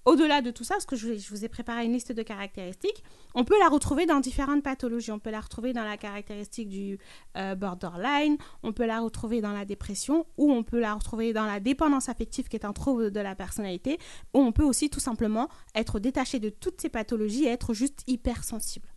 au-delà 0.05 0.41
de 0.41 0.51
tout 0.51 0.63
ça, 0.63 0.75
parce 0.75 0.85
que 0.85 0.95
je, 0.95 1.15
je 1.17 1.29
vous 1.29 1.43
ai 1.45 1.49
préparé 1.49 1.85
une 1.85 1.93
liste 1.93 2.11
de 2.11 2.21
caractéristiques, 2.21 3.03
on 3.33 3.43
peut 3.43 3.57
la 3.59 3.69
retrouver 3.69 4.05
dans 4.05 4.19
différentes 4.19 4.61
pathologies. 4.63 5.11
On 5.11 5.19
peut 5.19 5.31
la 5.31 5.39
retrouver 5.41 5.73
dans 5.73 5.83
la 5.83 5.97
caractéristique 5.97 6.69
du 6.69 6.99
euh, 7.37 7.55
borderline, 7.55 8.37
on 8.61 8.71
peut 8.71 8.85
la 8.85 8.99
retrouver 8.99 9.41
dans 9.41 9.53
la 9.53 9.65
dépression, 9.65 10.25
ou 10.37 10.51
on 10.51 10.63
peut 10.63 10.79
la 10.79 10.93
retrouver 10.93 11.33
dans 11.33 11.45
la 11.45 11.59
dépendance 11.59 12.07
affective 12.09 12.47
qui 12.49 12.55
est 12.55 12.65
un 12.65 12.73
trouble 12.73 13.09
de 13.11 13.19
la 13.19 13.35
personnalité, 13.35 13.97
ou 14.33 14.39
on 14.41 14.51
peut 14.51 14.63
aussi 14.63 14.89
tout 14.89 14.99
simplement 14.99 15.49
être 15.75 15.99
détaché 15.99 16.39
de 16.39 16.49
toutes 16.49 16.81
ces 16.81 16.89
pathologies 16.89 17.45
et 17.45 17.49
être 17.49 17.73
juste 17.73 18.03
hypersensible. 18.07 18.88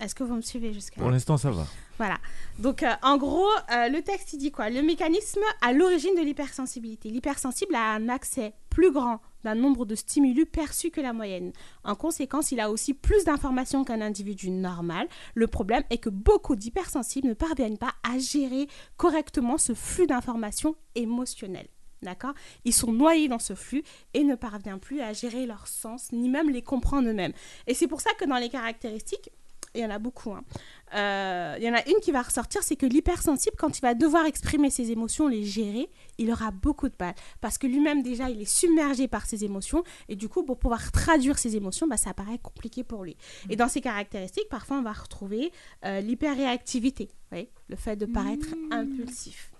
Est-ce 0.00 0.14
que 0.14 0.22
vous 0.22 0.34
me 0.36 0.42
suivez 0.42 0.72
jusqu'à 0.72 1.00
Pour 1.00 1.10
l'instant, 1.10 1.36
ça 1.36 1.50
va. 1.50 1.66
voilà. 1.96 2.18
Donc, 2.60 2.84
euh, 2.84 2.92
en 3.02 3.16
gros, 3.16 3.48
euh, 3.72 3.88
le 3.88 4.00
texte, 4.02 4.32
il 4.32 4.38
dit 4.38 4.52
quoi? 4.52 4.70
Le 4.70 4.80
mécanisme 4.80 5.40
à 5.60 5.72
l'origine 5.72 6.14
de 6.14 6.20
l'hypersensibilité. 6.20 7.10
L'hypersensible 7.10 7.74
a 7.74 7.94
un 7.94 8.08
accès 8.08 8.54
plus 8.70 8.92
grand 8.92 9.20
d'un 9.42 9.56
nombre 9.56 9.86
de 9.86 9.96
stimulus 9.96 10.46
perçus 10.46 10.90
que 10.90 11.00
la 11.00 11.12
moyenne. 11.12 11.52
En 11.82 11.96
conséquence, 11.96 12.52
il 12.52 12.60
a 12.60 12.70
aussi 12.70 12.94
plus 12.94 13.24
d'informations 13.24 13.84
qu'un 13.84 14.00
individu 14.00 14.50
normal. 14.50 15.08
Le 15.34 15.48
problème 15.48 15.82
est 15.90 15.98
que 15.98 16.10
beaucoup 16.10 16.54
d'hypersensibles 16.54 17.26
ne 17.26 17.34
parviennent 17.34 17.78
pas 17.78 17.94
à 18.08 18.18
gérer 18.18 18.68
correctement 18.96 19.58
ce 19.58 19.74
flux 19.74 20.06
d'informations 20.06 20.76
émotionnelles. 20.94 21.68
D'accord? 22.02 22.34
Ils 22.64 22.72
sont 22.72 22.92
noyés 22.92 23.26
dans 23.26 23.40
ce 23.40 23.54
flux 23.54 23.82
et 24.14 24.22
ne 24.22 24.36
parviennent 24.36 24.78
plus 24.78 25.00
à 25.00 25.12
gérer 25.12 25.46
leurs 25.46 25.66
sens, 25.66 26.12
ni 26.12 26.28
même 26.28 26.48
les 26.50 26.62
comprendre 26.62 27.08
eux-mêmes. 27.08 27.32
Et 27.66 27.74
c'est 27.74 27.88
pour 27.88 28.00
ça 28.00 28.10
que 28.14 28.24
dans 28.24 28.36
les 28.36 28.48
caractéristiques, 28.48 29.30
il 29.78 29.82
y 29.82 29.86
en 29.86 29.90
a 29.90 29.98
beaucoup. 29.98 30.32
hein. 30.32 30.42
Euh, 30.94 31.56
il 31.58 31.64
y 31.64 31.70
en 31.70 31.74
a 31.74 31.86
une 31.88 32.00
qui 32.02 32.12
va 32.12 32.22
ressortir, 32.22 32.62
c'est 32.62 32.76
que 32.76 32.86
l'hypersensible, 32.86 33.56
quand 33.58 33.78
il 33.78 33.82
va 33.82 33.94
devoir 33.94 34.26
exprimer 34.26 34.70
ses 34.70 34.90
émotions, 34.90 35.28
les 35.28 35.44
gérer, 35.44 35.90
il 36.16 36.30
aura 36.30 36.50
beaucoup 36.50 36.88
de 36.88 36.94
mal. 36.98 37.14
Parce 37.40 37.58
que 37.58 37.66
lui-même, 37.66 38.02
déjà, 38.02 38.30
il 38.30 38.40
est 38.40 38.50
submergé 38.50 39.06
par 39.06 39.26
ses 39.26 39.44
émotions. 39.44 39.84
Et 40.08 40.16
du 40.16 40.28
coup, 40.28 40.42
pour 40.44 40.58
pouvoir 40.58 40.90
traduire 40.90 41.38
ses 41.38 41.56
émotions, 41.56 41.86
bah, 41.86 41.96
ça 41.96 42.14
paraît 42.14 42.38
compliqué 42.38 42.84
pour 42.84 43.04
lui. 43.04 43.16
Et 43.50 43.56
dans 43.56 43.68
ces 43.68 43.80
caractéristiques, 43.80 44.48
parfois, 44.48 44.78
on 44.78 44.82
va 44.82 44.92
retrouver 44.92 45.52
euh, 45.84 46.00
l'hyperréactivité. 46.00 47.10
Le 47.32 47.76
fait 47.76 47.96
de 47.96 48.06
paraître 48.06 48.48
impulsif 48.70 49.52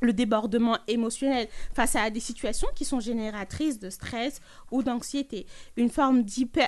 le 0.00 0.12
débordement 0.12 0.78
émotionnel 0.86 1.48
face 1.74 1.96
à 1.96 2.10
des 2.10 2.20
situations 2.20 2.68
qui 2.74 2.84
sont 2.84 3.00
génératrices 3.00 3.78
de 3.78 3.90
stress 3.90 4.40
ou 4.70 4.82
d'anxiété, 4.82 5.46
une 5.76 5.90
forme 5.90 6.24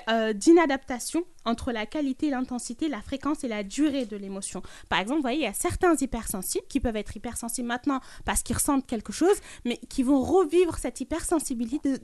euh, 0.09 0.33
d'inadaptation 0.33 1.25
entre 1.45 1.73
la 1.73 1.87
qualité, 1.87 2.31
l'intensité, 2.31 2.89
la 2.89 3.01
fréquence 3.01 3.45
et 3.45 3.49
la 3.49 3.63
durée 3.63 4.05
de 4.05 4.17
l'émotion. 4.17 4.63
Par 4.89 5.01
exemple, 5.01 5.19
vous 5.19 5.23
voyez, 5.23 5.39
il 5.39 5.45
y 5.45 5.47
a 5.47 5.55
certains 5.55 5.95
hypersensibles 5.97 6.67
qui 6.69 6.81
peuvent 6.81 6.97
être 6.97 7.17
hypersensibles 7.17 7.69
maintenant 7.69 8.01
parce 8.25 8.43
qu'ils 8.43 8.57
ressentent 8.57 8.87
quelque 8.87 9.13
chose, 9.13 9.37
mais 9.65 9.79
qui 9.89 10.03
vont 10.03 10.23
revivre 10.23 10.79
cette 10.79 11.01
hypersensibilité 11.01 11.99
de, 11.99 12.01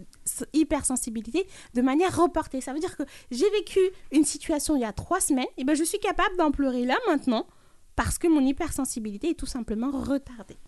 hypersensibilité 0.53 1.47
de 1.75 1.83
manière 1.83 2.17
reportée. 2.17 2.61
Ça 2.61 2.73
veut 2.73 2.81
dire 2.81 2.97
que 2.97 3.03
j'ai 3.31 3.51
vécu 3.51 3.81
une 4.13 4.25
situation 4.25 4.77
il 4.77 4.83
y 4.83 4.85
a 4.85 4.93
trois 4.93 5.21
semaines, 5.21 5.47
et 5.57 5.65
ben 5.65 5.75
je 5.75 5.85
suis 5.85 5.99
capable 5.99 6.37
d'en 6.37 6.51
pleurer 6.51 6.85
là 6.85 6.97
maintenant 7.09 7.47
parce 7.95 8.19
que 8.19 8.29
mon 8.29 8.41
hypersensibilité 8.41 9.31
est 9.31 9.35
tout 9.35 9.47
simplement 9.47 9.91
retardée. 9.91 10.59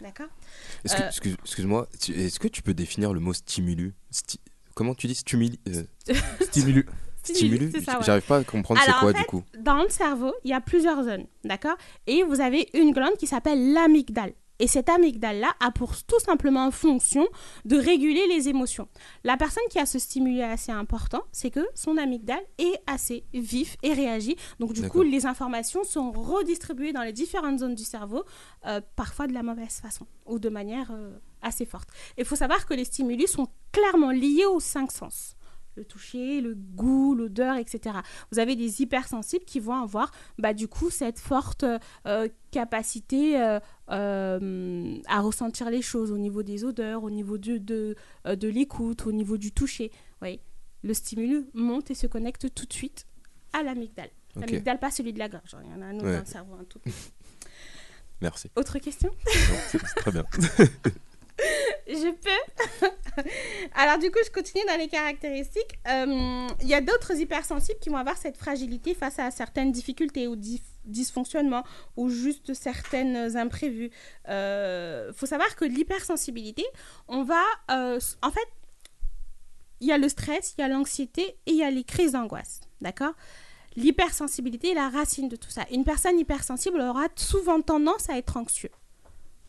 D'accord 0.00 0.28
Euh, 0.90 1.06
excuse- 1.08 1.36
Excuse-moi, 1.44 1.88
est-ce 2.08 2.38
que 2.38 2.48
tu 2.48 2.62
peux 2.62 2.74
définir 2.74 3.12
le 3.12 3.20
mot 3.20 3.32
stimulus 3.32 3.94
Sti- 4.12 4.38
Comment 4.74 4.94
tu 4.94 5.06
dis 5.08 5.14
stimuli 5.16 5.58
euh, 5.68 5.82
Stimulus. 6.40 6.86
Stimulus 7.24 7.72
ça, 7.84 7.98
ouais. 7.98 8.04
J'arrive 8.06 8.22
pas 8.22 8.38
à 8.38 8.44
comprendre 8.44 8.80
c'est 8.82 8.92
quoi 8.92 9.10
en 9.10 9.12
fait, 9.12 9.18
du 9.18 9.24
coup. 9.24 9.42
Dans 9.58 9.82
le 9.82 9.88
cerveau, 9.90 10.32
il 10.44 10.50
y 10.50 10.54
a 10.54 10.60
plusieurs 10.60 11.02
zones, 11.02 11.26
d'accord? 11.44 11.76
Et 12.06 12.22
vous 12.22 12.40
avez 12.40 12.68
une 12.74 12.92
glande 12.92 13.16
qui 13.18 13.26
s'appelle 13.26 13.72
l'amygdale. 13.72 14.32
Et 14.58 14.66
cette 14.66 14.88
amygdale-là 14.88 15.54
a 15.60 15.70
pour 15.70 16.02
tout 16.04 16.18
simplement 16.18 16.70
fonction 16.70 17.26
de 17.64 17.76
réguler 17.76 18.26
les 18.26 18.48
émotions. 18.48 18.88
La 19.24 19.36
personne 19.36 19.62
qui 19.70 19.78
a 19.78 19.86
ce 19.86 19.98
stimuli 19.98 20.42
assez 20.42 20.72
important, 20.72 21.22
c'est 21.32 21.50
que 21.50 21.66
son 21.74 21.96
amygdale 21.96 22.42
est 22.58 22.80
assez 22.86 23.24
vif 23.32 23.76
et 23.82 23.92
réagit. 23.92 24.36
Donc 24.58 24.72
du 24.72 24.88
coup, 24.88 25.02
les 25.02 25.26
informations 25.26 25.84
sont 25.84 26.10
redistribuées 26.10 26.92
dans 26.92 27.02
les 27.02 27.12
différentes 27.12 27.60
zones 27.60 27.74
du 27.74 27.84
cerveau, 27.84 28.24
euh, 28.66 28.80
parfois 28.96 29.26
de 29.26 29.32
la 29.32 29.42
mauvaise 29.42 29.80
façon 29.80 30.06
ou 30.26 30.38
de 30.38 30.48
manière 30.48 30.90
euh, 30.90 31.16
assez 31.42 31.64
forte. 31.64 31.88
Il 32.16 32.24
faut 32.24 32.36
savoir 32.36 32.66
que 32.66 32.74
les 32.74 32.84
stimuli 32.84 33.28
sont 33.28 33.48
clairement 33.72 34.10
liés 34.10 34.46
aux 34.46 34.60
cinq 34.60 34.90
sens 34.90 35.36
le 35.78 35.84
toucher, 35.84 36.40
le 36.40 36.54
goût, 36.54 37.14
l'odeur, 37.14 37.56
etc. 37.56 37.96
Vous 38.32 38.38
avez 38.38 38.56
des 38.56 38.82
hypersensibles 38.82 39.44
qui 39.44 39.60
vont 39.60 39.74
avoir 39.74 40.10
bah, 40.38 40.52
du 40.52 40.68
coup 40.68 40.90
cette 40.90 41.18
forte 41.18 41.64
euh, 42.06 42.28
capacité 42.50 43.40
euh, 43.40 43.60
euh, 43.90 44.96
à 45.06 45.20
ressentir 45.20 45.70
les 45.70 45.82
choses 45.82 46.10
au 46.12 46.18
niveau 46.18 46.42
des 46.42 46.64
odeurs, 46.64 47.02
au 47.04 47.10
niveau 47.10 47.38
de, 47.38 47.58
de, 47.58 47.94
euh, 48.26 48.36
de 48.36 48.48
l'écoute, 48.48 49.06
au 49.06 49.12
niveau 49.12 49.36
du 49.38 49.52
toucher. 49.52 49.90
Oui. 50.22 50.40
Le 50.82 50.94
stimulus 50.94 51.44
monte 51.54 51.90
et 51.90 51.94
se 51.94 52.06
connecte 52.06 52.52
tout 52.54 52.66
de 52.66 52.72
suite 52.72 53.06
à 53.52 53.62
l'amygdale. 53.62 54.10
Ok. 54.36 54.42
L'amygdale, 54.48 54.78
pas 54.78 54.90
celui 54.90 55.12
de 55.12 55.18
la 55.18 55.28
gorge. 55.28 55.54
hein. 55.54 55.62
Il 55.64 55.70
y 55.70 55.74
en 55.74 55.82
a 55.82 55.86
un 55.86 55.96
autre 55.96 56.04
Ouais. 56.06 56.12
dans 56.14 56.18
le 56.20 56.24
cerveau. 56.26 56.54
un 56.60 56.64
tout. 56.64 56.80
Merci. 58.20 58.50
Autre 58.56 58.78
question? 58.78 59.10
Non, 59.72 59.78
très 59.96 60.10
bien. 60.12 60.24
Je 61.88 62.10
peux. 62.10 62.86
Alors 63.74 63.98
du 63.98 64.10
coup, 64.10 64.18
je 64.24 64.30
continue 64.30 64.62
dans 64.66 64.76
les 64.76 64.88
caractéristiques. 64.88 65.78
Euh, 65.88 66.46
Il 66.60 66.68
y 66.68 66.74
a 66.74 66.80
d'autres 66.80 67.16
hypersensibles 67.16 67.78
qui 67.80 67.88
vont 67.88 67.96
avoir 67.96 68.16
cette 68.18 68.36
fragilité 68.36 68.94
face 68.94 69.18
à 69.18 69.30
certaines 69.30 69.72
difficultés 69.72 70.28
ou 70.28 70.36
dysfonctionnements 70.84 71.64
ou 71.96 72.10
juste 72.10 72.52
certaines 72.52 73.36
imprévus. 73.36 73.90
Il 74.26 75.12
faut 75.14 75.26
savoir 75.26 75.56
que 75.56 75.64
l'hypersensibilité, 75.64 76.64
on 77.08 77.22
va... 77.22 77.42
euh, 77.70 77.98
en 78.22 78.30
fait, 78.30 78.48
il 79.80 79.88
y 79.88 79.92
a 79.92 79.98
le 79.98 80.08
stress, 80.08 80.54
il 80.58 80.60
y 80.60 80.64
a 80.64 80.68
l'anxiété 80.68 81.22
et 81.46 81.52
il 81.52 81.56
y 81.56 81.62
a 81.62 81.70
les 81.70 81.84
crises 81.84 82.12
d'angoisse. 82.12 82.60
D'accord? 82.80 83.14
L'hypersensibilité 83.76 84.72
est 84.72 84.74
la 84.74 84.88
racine 84.88 85.28
de 85.28 85.36
tout 85.36 85.50
ça. 85.50 85.64
Une 85.70 85.84
personne 85.84 86.18
hypersensible 86.18 86.80
aura 86.80 87.06
souvent 87.14 87.60
tendance 87.62 88.10
à 88.10 88.18
être 88.18 88.36
anxieux 88.36 88.70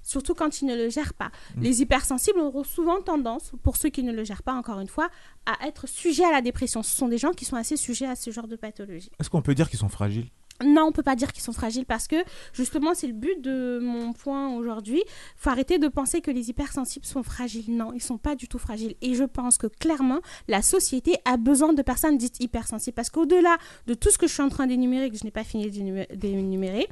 surtout 0.10 0.34
quand 0.34 0.62
ils 0.62 0.66
ne 0.66 0.76
le 0.76 0.90
gèrent 0.90 1.14
pas. 1.14 1.32
Les 1.56 1.82
hypersensibles 1.82 2.40
auront 2.40 2.64
souvent 2.64 3.00
tendance, 3.02 3.52
pour 3.64 3.78
ceux 3.78 3.90
qui 3.90 4.04
ne 4.04 4.12
le 4.12 4.24
gèrent 4.24 4.44
pas 4.44 4.54
encore 4.54 4.80
une 4.80 4.88
fois, 4.88 5.10
à 5.46 5.68
être 5.68 5.88
sujets 5.88 6.26
à 6.26 6.32
la 6.32 6.42
dépression. 6.42 6.82
Ce 6.82 6.96
sont 6.96 7.08
des 7.08 7.20
gens 7.20 7.32
qui 7.32 7.46
sont 7.46 7.56
assez 7.56 7.78
sujets 7.78 8.08
à 8.08 8.16
ce 8.16 8.32
genre 8.32 8.48
de 8.48 8.56
pathologie. 8.56 9.12
Est-ce 9.20 9.30
qu'on 9.30 9.44
peut 9.44 9.54
dire 9.54 9.70
qu'ils 9.70 9.80
sont 9.80 9.90
fragiles? 9.90 10.30
Non, 10.66 10.84
on 10.88 10.92
peut 10.92 11.04
pas 11.04 11.16
dire 11.16 11.32
qu'ils 11.32 11.44
sont 11.44 11.54
fragiles 11.54 11.86
parce 11.86 12.08
que 12.08 12.18
justement 12.54 12.94
c'est 12.94 13.08
le 13.08 13.14
but 13.14 13.42
de 13.42 13.80
mon 13.82 14.14
point 14.14 14.54
aujourd'hui. 14.56 15.02
Faut 15.36 15.50
arrêter 15.50 15.80
de 15.80 15.88
penser 15.88 16.22
que 16.22 16.32
les 16.32 16.50
hypersensibles 16.50 17.06
sont 17.06 17.24
fragiles. 17.24 17.76
Non, 17.76 17.94
ils 17.94 18.02
sont 18.02 18.18
pas 18.18 18.36
du 18.36 18.48
tout 18.48 18.60
fragiles. 18.60 18.96
Et 19.02 19.14
je 19.14 19.24
pense 19.24 19.58
que 19.58 19.68
clairement 19.68 20.20
la 20.48 20.62
société 20.62 21.16
a 21.26 21.38
besoin 21.38 21.74
de 21.74 21.82
personnes 21.82 22.18
dites 22.18 22.42
hypersensibles 22.44 22.96
parce 22.96 23.10
qu'au-delà 23.10 23.58
de 23.88 23.94
tout 23.94 24.12
ce 24.12 24.18
que 24.18 24.28
je 24.28 24.34
suis 24.34 24.44
en 24.44 24.50
train 24.50 24.68
d'énumérer 24.68 25.10
que 25.10 25.18
je 25.18 25.24
n'ai 25.24 25.32
pas 25.32 25.44
fini 25.44 25.70
d'énumé- 25.70 26.14
d'énumérer, 26.16 26.88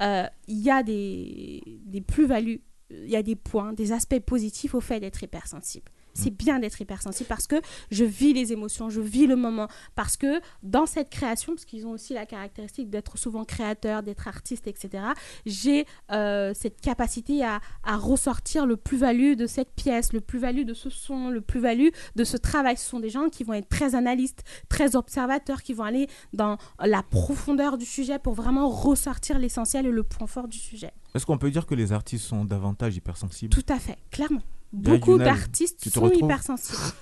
euh, 0.00 0.24
il 0.48 0.58
y 0.58 0.70
a 0.70 0.82
des 0.82 1.62
plus-values, 2.06 2.60
il 2.90 3.08
y 3.08 3.16
a 3.16 3.22
des 3.22 3.36
points, 3.36 3.72
des 3.72 3.92
aspects 3.92 4.18
positifs 4.20 4.74
au 4.74 4.80
fait 4.80 5.00
d'être 5.00 5.22
hypersensible. 5.22 5.90
C'est 6.14 6.30
bien 6.30 6.58
d'être 6.58 6.80
hypersensible 6.80 7.28
parce 7.28 7.46
que 7.46 7.56
je 7.90 8.04
vis 8.04 8.32
les 8.32 8.52
émotions, 8.52 8.90
je 8.90 9.00
vis 9.00 9.26
le 9.26 9.36
moment. 9.36 9.68
Parce 9.94 10.16
que 10.16 10.40
dans 10.62 10.86
cette 10.86 11.10
création, 11.10 11.54
parce 11.54 11.64
qu'ils 11.64 11.86
ont 11.86 11.92
aussi 11.92 12.14
la 12.14 12.26
caractéristique 12.26 12.90
d'être 12.90 13.18
souvent 13.18 13.44
créateurs, 13.44 14.02
d'être 14.02 14.28
artistes, 14.28 14.66
etc., 14.66 15.04
j'ai 15.46 15.86
euh, 16.10 16.52
cette 16.54 16.80
capacité 16.80 17.44
à, 17.44 17.60
à 17.84 17.96
ressortir 17.96 18.66
le 18.66 18.76
plus-value 18.76 19.34
de 19.34 19.46
cette 19.46 19.72
pièce, 19.74 20.12
le 20.12 20.20
plus-value 20.20 20.64
de 20.64 20.74
ce 20.74 20.90
son, 20.90 21.30
le 21.30 21.40
plus-value 21.40 21.88
de 22.16 22.24
ce 22.24 22.36
travail. 22.36 22.76
Ce 22.76 22.88
sont 22.88 23.00
des 23.00 23.10
gens 23.10 23.28
qui 23.28 23.44
vont 23.44 23.54
être 23.54 23.68
très 23.68 23.94
analystes, 23.94 24.42
très 24.68 24.96
observateurs, 24.96 25.62
qui 25.62 25.74
vont 25.74 25.84
aller 25.84 26.08
dans 26.32 26.58
la 26.80 27.02
profondeur 27.02 27.78
du 27.78 27.86
sujet 27.86 28.18
pour 28.18 28.34
vraiment 28.34 28.68
ressortir 28.68 29.38
l'essentiel 29.38 29.86
et 29.86 29.90
le 29.90 30.02
point 30.02 30.26
fort 30.26 30.48
du 30.48 30.58
sujet. 30.58 30.92
Est-ce 31.14 31.26
qu'on 31.26 31.38
peut 31.38 31.50
dire 31.50 31.66
que 31.66 31.74
les 31.74 31.92
artistes 31.92 32.24
sont 32.24 32.44
davantage 32.44 32.96
hypersensibles? 32.96 33.54
Tout 33.54 33.72
à 33.72 33.78
fait, 33.78 33.98
clairement. 34.10 34.42
Beaucoup 34.72 35.18
d'artistes 35.18 35.88
sont 35.90 36.00
retrouves 36.02 36.24
hypersensibles. 36.24 36.78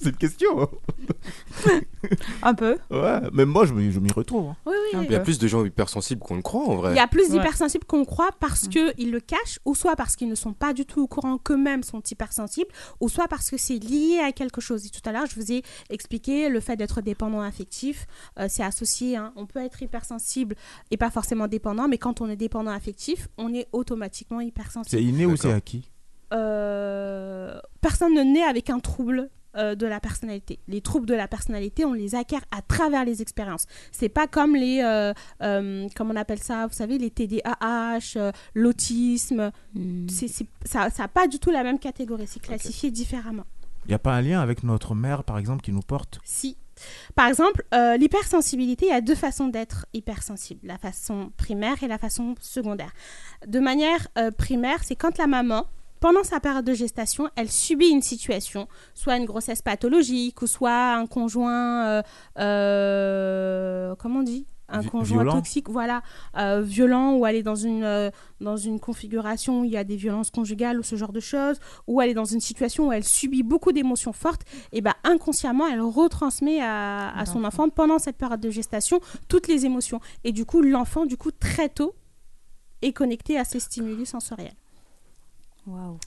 C'est 0.00 0.10
une 0.10 0.16
question. 0.16 0.70
Un 2.42 2.54
peu. 2.54 2.76
Ouais, 2.90 3.20
même 3.32 3.48
moi, 3.48 3.66
je 3.66 3.72
m'y 3.74 3.90
je 3.92 4.00
m'y 4.00 4.10
retrouve. 4.12 4.48
hein. 4.50 4.56
Oui, 4.66 4.72
oui, 4.74 4.98
oui. 5.00 5.06
Il 5.08 5.12
y 5.12 5.14
a 5.14 5.20
plus 5.20 5.38
de 5.38 5.46
gens 5.46 5.64
hypersensibles 5.64 6.20
qu'on 6.20 6.36
le 6.36 6.42
croit 6.42 6.62
en 6.66 6.76
vrai. 6.76 6.92
Il 6.92 6.96
y 6.96 7.00
a 7.00 7.06
plus 7.06 7.24
Ouais. 7.24 7.30
d'hypersensibles 7.38 7.84
qu'on 7.84 8.04
croit 8.04 8.30
parce 8.40 8.68
qu'ils 8.68 9.10
le 9.10 9.20
cachent, 9.20 9.58
ou 9.64 9.74
soit 9.74 9.96
parce 9.96 10.16
qu'ils 10.16 10.28
ne 10.28 10.34
sont 10.34 10.52
pas 10.52 10.72
du 10.72 10.84
tout 10.86 11.02
au 11.02 11.06
courant 11.06 11.36
qu'eux-mêmes 11.38 11.82
sont 11.82 12.00
hypersensibles, 12.02 12.70
ou 13.00 13.08
soit 13.08 13.28
parce 13.28 13.50
que 13.50 13.56
c'est 13.58 13.78
lié 13.78 14.20
à 14.22 14.32
quelque 14.32 14.60
chose. 14.60 14.86
Et 14.86 14.90
tout 14.90 15.06
à 15.06 15.12
l'heure, 15.12 15.26
je 15.26 15.34
vous 15.38 15.52
ai 15.52 15.62
expliqué 15.90 16.48
le 16.48 16.60
fait 16.60 16.76
d'être 16.76 17.00
dépendant 17.02 17.40
affectif, 17.40 18.06
euh, 18.38 18.46
c'est 18.48 18.62
associé. 18.64 19.16
hein. 19.16 19.32
On 19.36 19.46
peut 19.46 19.60
être 19.60 19.82
hypersensible 19.82 20.54
et 20.90 20.96
pas 20.96 21.10
forcément 21.10 21.46
dépendant, 21.48 21.88
mais 21.88 21.98
quand 21.98 22.20
on 22.20 22.28
est 22.28 22.36
dépendant 22.36 22.70
affectif, 22.72 23.28
on 23.38 23.52
est 23.54 23.68
automatiquement 23.72 24.40
hypersensible. 24.40 24.90
C'est 24.98 25.02
inné 25.04 25.26
ou 25.26 25.36
c'est 25.36 25.52
acquis? 25.52 25.90
Personne 26.30 28.14
ne 28.14 28.22
naît 28.22 28.42
avec 28.42 28.70
un 28.70 28.80
trouble 28.80 29.30
euh, 29.56 29.74
de 29.74 29.86
la 29.86 30.00
personnalité. 30.00 30.58
Les 30.68 30.82
troubles 30.82 31.06
de 31.06 31.14
la 31.14 31.28
personnalité, 31.28 31.84
on 31.86 31.94
les 31.94 32.14
acquiert 32.14 32.44
à 32.50 32.60
travers 32.60 33.04
les 33.06 33.22
expériences. 33.22 33.64
C'est 33.90 34.10
pas 34.10 34.26
comme 34.26 34.54
les, 34.54 34.82
euh, 34.82 35.14
euh, 35.42 35.88
comment 35.96 36.12
on 36.12 36.16
appelle 36.16 36.42
ça, 36.42 36.66
vous 36.66 36.74
savez, 36.74 36.98
les 36.98 37.10
TDAH, 37.10 38.16
euh, 38.16 38.32
l'autisme. 38.54 39.50
Hmm. 39.74 40.06
C'est, 40.08 40.28
ça 40.64 40.90
n'a 40.98 41.08
pas 41.08 41.26
du 41.26 41.38
tout 41.38 41.50
la 41.50 41.62
même 41.62 41.78
catégorie. 41.78 42.26
C'est 42.26 42.42
classifié 42.42 42.90
différemment. 42.90 43.44
Il 43.86 43.90
n'y 43.90 43.94
a 43.94 43.98
pas 43.98 44.14
un 44.14 44.20
lien 44.20 44.40
avec 44.40 44.62
notre 44.62 44.94
mère, 44.94 45.24
par 45.24 45.38
exemple, 45.38 45.62
qui 45.62 45.72
nous 45.72 45.80
porte? 45.80 46.18
Si. 46.24 46.58
Par 47.14 47.28
exemple, 47.28 47.64
euh, 47.72 47.96
l'hypersensibilité, 47.96 48.86
il 48.86 48.90
y 48.90 48.92
a 48.92 49.00
deux 49.00 49.14
façons 49.14 49.48
d'être 49.48 49.86
hypersensible. 49.94 50.60
La 50.64 50.76
façon 50.76 51.32
primaire 51.36 51.82
et 51.82 51.88
la 51.88 51.96
façon 51.96 52.34
secondaire. 52.40 52.92
De 53.46 53.60
manière 53.60 54.08
euh, 54.18 54.30
primaire, 54.30 54.82
c'est 54.82 54.96
quand 54.96 55.16
la 55.18 55.26
maman, 55.26 55.66
pendant 56.06 56.22
sa 56.22 56.38
période 56.38 56.64
de 56.64 56.72
gestation, 56.72 57.28
elle 57.34 57.50
subit 57.50 57.88
une 57.88 58.00
situation, 58.00 58.68
soit 58.94 59.16
une 59.16 59.24
grossesse 59.24 59.60
pathologique, 59.60 60.40
ou 60.40 60.46
soit 60.46 60.94
un 60.94 61.06
conjoint, 61.08 61.84
euh, 61.88 62.02
euh, 62.38 63.94
comment 63.98 64.20
on 64.20 64.22
dit? 64.22 64.46
Un 64.68 64.82
Vi- 64.82 64.88
conjoint 64.88 65.22
violent. 65.22 65.34
toxique, 65.36 65.68
voilà, 65.68 66.02
euh, 66.36 66.60
violent, 66.60 67.14
ou 67.14 67.24
aller 67.24 67.42
dans 67.42 67.56
une, 67.56 67.82
euh, 67.82 68.10
dans 68.40 68.56
une 68.56 68.78
configuration 68.78 69.62
où 69.62 69.64
il 69.64 69.72
y 69.72 69.76
a 69.76 69.82
des 69.82 69.96
violences 69.96 70.30
conjugales 70.30 70.78
ou 70.78 70.84
ce 70.84 70.94
genre 70.94 71.12
de 71.12 71.18
choses, 71.18 71.58
ou 71.88 72.00
elle 72.00 72.10
est 72.10 72.14
dans 72.14 72.24
une 72.24 72.40
situation 72.40 72.86
où 72.86 72.92
elle 72.92 73.02
subit 73.04 73.42
beaucoup 73.42 73.72
d'émotions 73.72 74.12
fortes, 74.12 74.42
et 74.70 74.80
ben 74.82 74.94
inconsciemment, 75.02 75.66
elle 75.66 75.80
retransmet 75.80 76.60
à, 76.60 77.16
à 77.16 77.26
son 77.26 77.42
enfant 77.44 77.68
pendant 77.68 77.98
cette 77.98 78.16
période 78.16 78.40
de 78.40 78.50
gestation 78.50 79.00
toutes 79.26 79.48
les 79.48 79.66
émotions. 79.66 80.00
Et 80.22 80.30
du 80.30 80.44
coup, 80.44 80.62
l'enfant, 80.62 81.04
du 81.04 81.16
coup, 81.16 81.32
très 81.32 81.68
tôt, 81.68 81.96
est 82.82 82.92
connecté 82.92 83.36
à 83.38 83.44
ces 83.44 83.58
stimuli 83.58 84.06
sensoriels. 84.06 84.54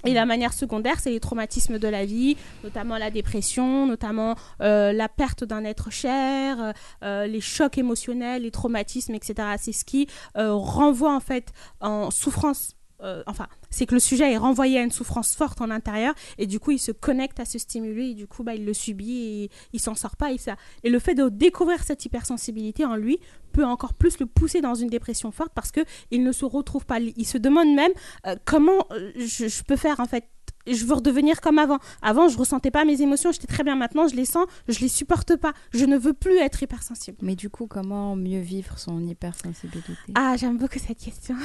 Et 0.05 0.13
la 0.13 0.25
manière 0.25 0.53
secondaire, 0.53 0.99
c'est 0.99 1.11
les 1.11 1.19
traumatismes 1.19 1.79
de 1.79 1.87
la 1.87 2.05
vie, 2.05 2.37
notamment 2.63 2.97
la 2.97 3.11
dépression, 3.11 3.85
notamment 3.85 4.35
euh, 4.61 4.93
la 4.93 5.09
perte 5.09 5.43
d'un 5.43 5.63
être 5.63 5.91
cher, 5.91 6.73
euh, 7.03 7.27
les 7.27 7.41
chocs 7.41 7.77
émotionnels, 7.77 8.43
les 8.43 8.51
traumatismes, 8.51 9.15
etc. 9.15 9.55
C'est 9.57 9.73
ce 9.73 9.85
qui 9.85 10.07
euh, 10.37 10.53
renvoie 10.53 11.13
en 11.13 11.19
fait 11.19 11.51
en 11.81 12.11
souffrance. 12.11 12.75
Euh, 13.01 13.23
enfin, 13.27 13.47
c'est 13.69 13.85
que 13.85 13.93
le 13.93 13.99
sujet 13.99 14.31
est 14.31 14.37
renvoyé 14.37 14.79
à 14.79 14.83
une 14.83 14.91
souffrance 14.91 15.35
forte 15.35 15.61
en 15.61 15.69
intérieur 15.69 16.13
et 16.37 16.47
du 16.47 16.59
coup 16.59 16.71
il 16.71 16.79
se 16.79 16.91
connecte 16.91 17.39
à 17.39 17.45
ce 17.45 17.57
stimuli 17.57 18.11
et 18.11 18.13
du 18.13 18.27
coup 18.27 18.43
bah, 18.43 18.55
il 18.55 18.65
le 18.65 18.73
subit 18.73 19.43
et 19.43 19.51
il 19.73 19.79
s'en 19.79 19.95
sort 19.95 20.15
pas. 20.15 20.31
Et 20.31 20.37
ça 20.37 20.55
et 20.83 20.89
le 20.89 20.99
fait 20.99 21.15
de 21.15 21.29
découvrir 21.29 21.83
cette 21.83 22.05
hypersensibilité 22.05 22.85
en 22.85 22.95
lui 22.95 23.19
peut 23.51 23.65
encore 23.65 23.93
plus 23.93 24.19
le 24.19 24.25
pousser 24.25 24.61
dans 24.61 24.75
une 24.75 24.89
dépression 24.89 25.31
forte 25.31 25.51
parce 25.53 25.71
que 25.71 25.81
il 26.11 26.23
ne 26.23 26.31
se 26.31 26.45
retrouve 26.45 26.85
pas. 26.85 26.99
Il 26.99 27.25
se 27.25 27.37
demande 27.37 27.73
même 27.73 27.91
euh, 28.27 28.35
comment 28.45 28.85
euh, 28.91 29.11
je 29.15 29.63
peux 29.63 29.75
faire 29.75 29.99
en 29.99 30.05
fait 30.05 30.25
je 30.73 30.85
veux 30.85 30.95
redevenir 30.95 31.41
comme 31.41 31.59
avant. 31.59 31.79
Avant, 32.01 32.27
je 32.27 32.37
ressentais 32.37 32.71
pas 32.71 32.85
mes 32.85 33.01
émotions, 33.01 33.31
j'étais 33.31 33.47
très 33.47 33.63
bien. 33.63 33.75
Maintenant, 33.75 34.07
je 34.07 34.15
les 34.15 34.25
sens, 34.25 34.45
je 34.67 34.79
les 34.79 34.87
supporte 34.87 35.35
pas. 35.35 35.53
Je 35.73 35.85
ne 35.85 35.97
veux 35.97 36.13
plus 36.13 36.37
être 36.37 36.61
hypersensible. 36.63 37.17
Mais 37.21 37.35
du 37.35 37.49
coup, 37.49 37.67
comment 37.67 38.15
mieux 38.15 38.39
vivre 38.41 38.77
son 38.77 38.99
hypersensibilité? 39.05 39.93
Ah, 40.15 40.35
j'aime 40.37 40.57
beaucoup 40.57 40.79
cette 40.79 40.97
question. 40.97 41.35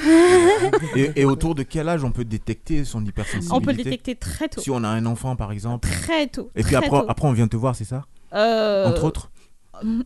et, 0.95 1.11
et 1.15 1.25
autour 1.25 1.55
de 1.55 1.63
quel 1.63 1.89
âge 1.89 2.03
on 2.03 2.11
peut 2.11 2.25
détecter 2.25 2.83
son 2.85 3.03
hypersensibilité? 3.05 3.53
On 3.55 3.61
peut 3.61 3.71
le 3.71 3.83
détecter 3.83 4.15
très 4.15 4.47
tôt. 4.47 4.61
Si 4.61 4.71
on 4.71 4.83
a 4.83 4.89
un 4.89 5.05
enfant, 5.05 5.35
par 5.35 5.51
exemple. 5.51 5.89
Très 5.89 6.27
tôt. 6.27 6.49
Et 6.55 6.63
puis 6.63 6.75
après, 6.75 6.89
tôt. 6.89 7.05
après, 7.07 7.27
on 7.27 7.33
vient 7.33 7.47
te 7.47 7.57
voir, 7.57 7.75
c'est 7.75 7.85
ça? 7.85 8.05
Euh, 8.33 8.87
Entre 8.87 9.03
autres 9.03 9.31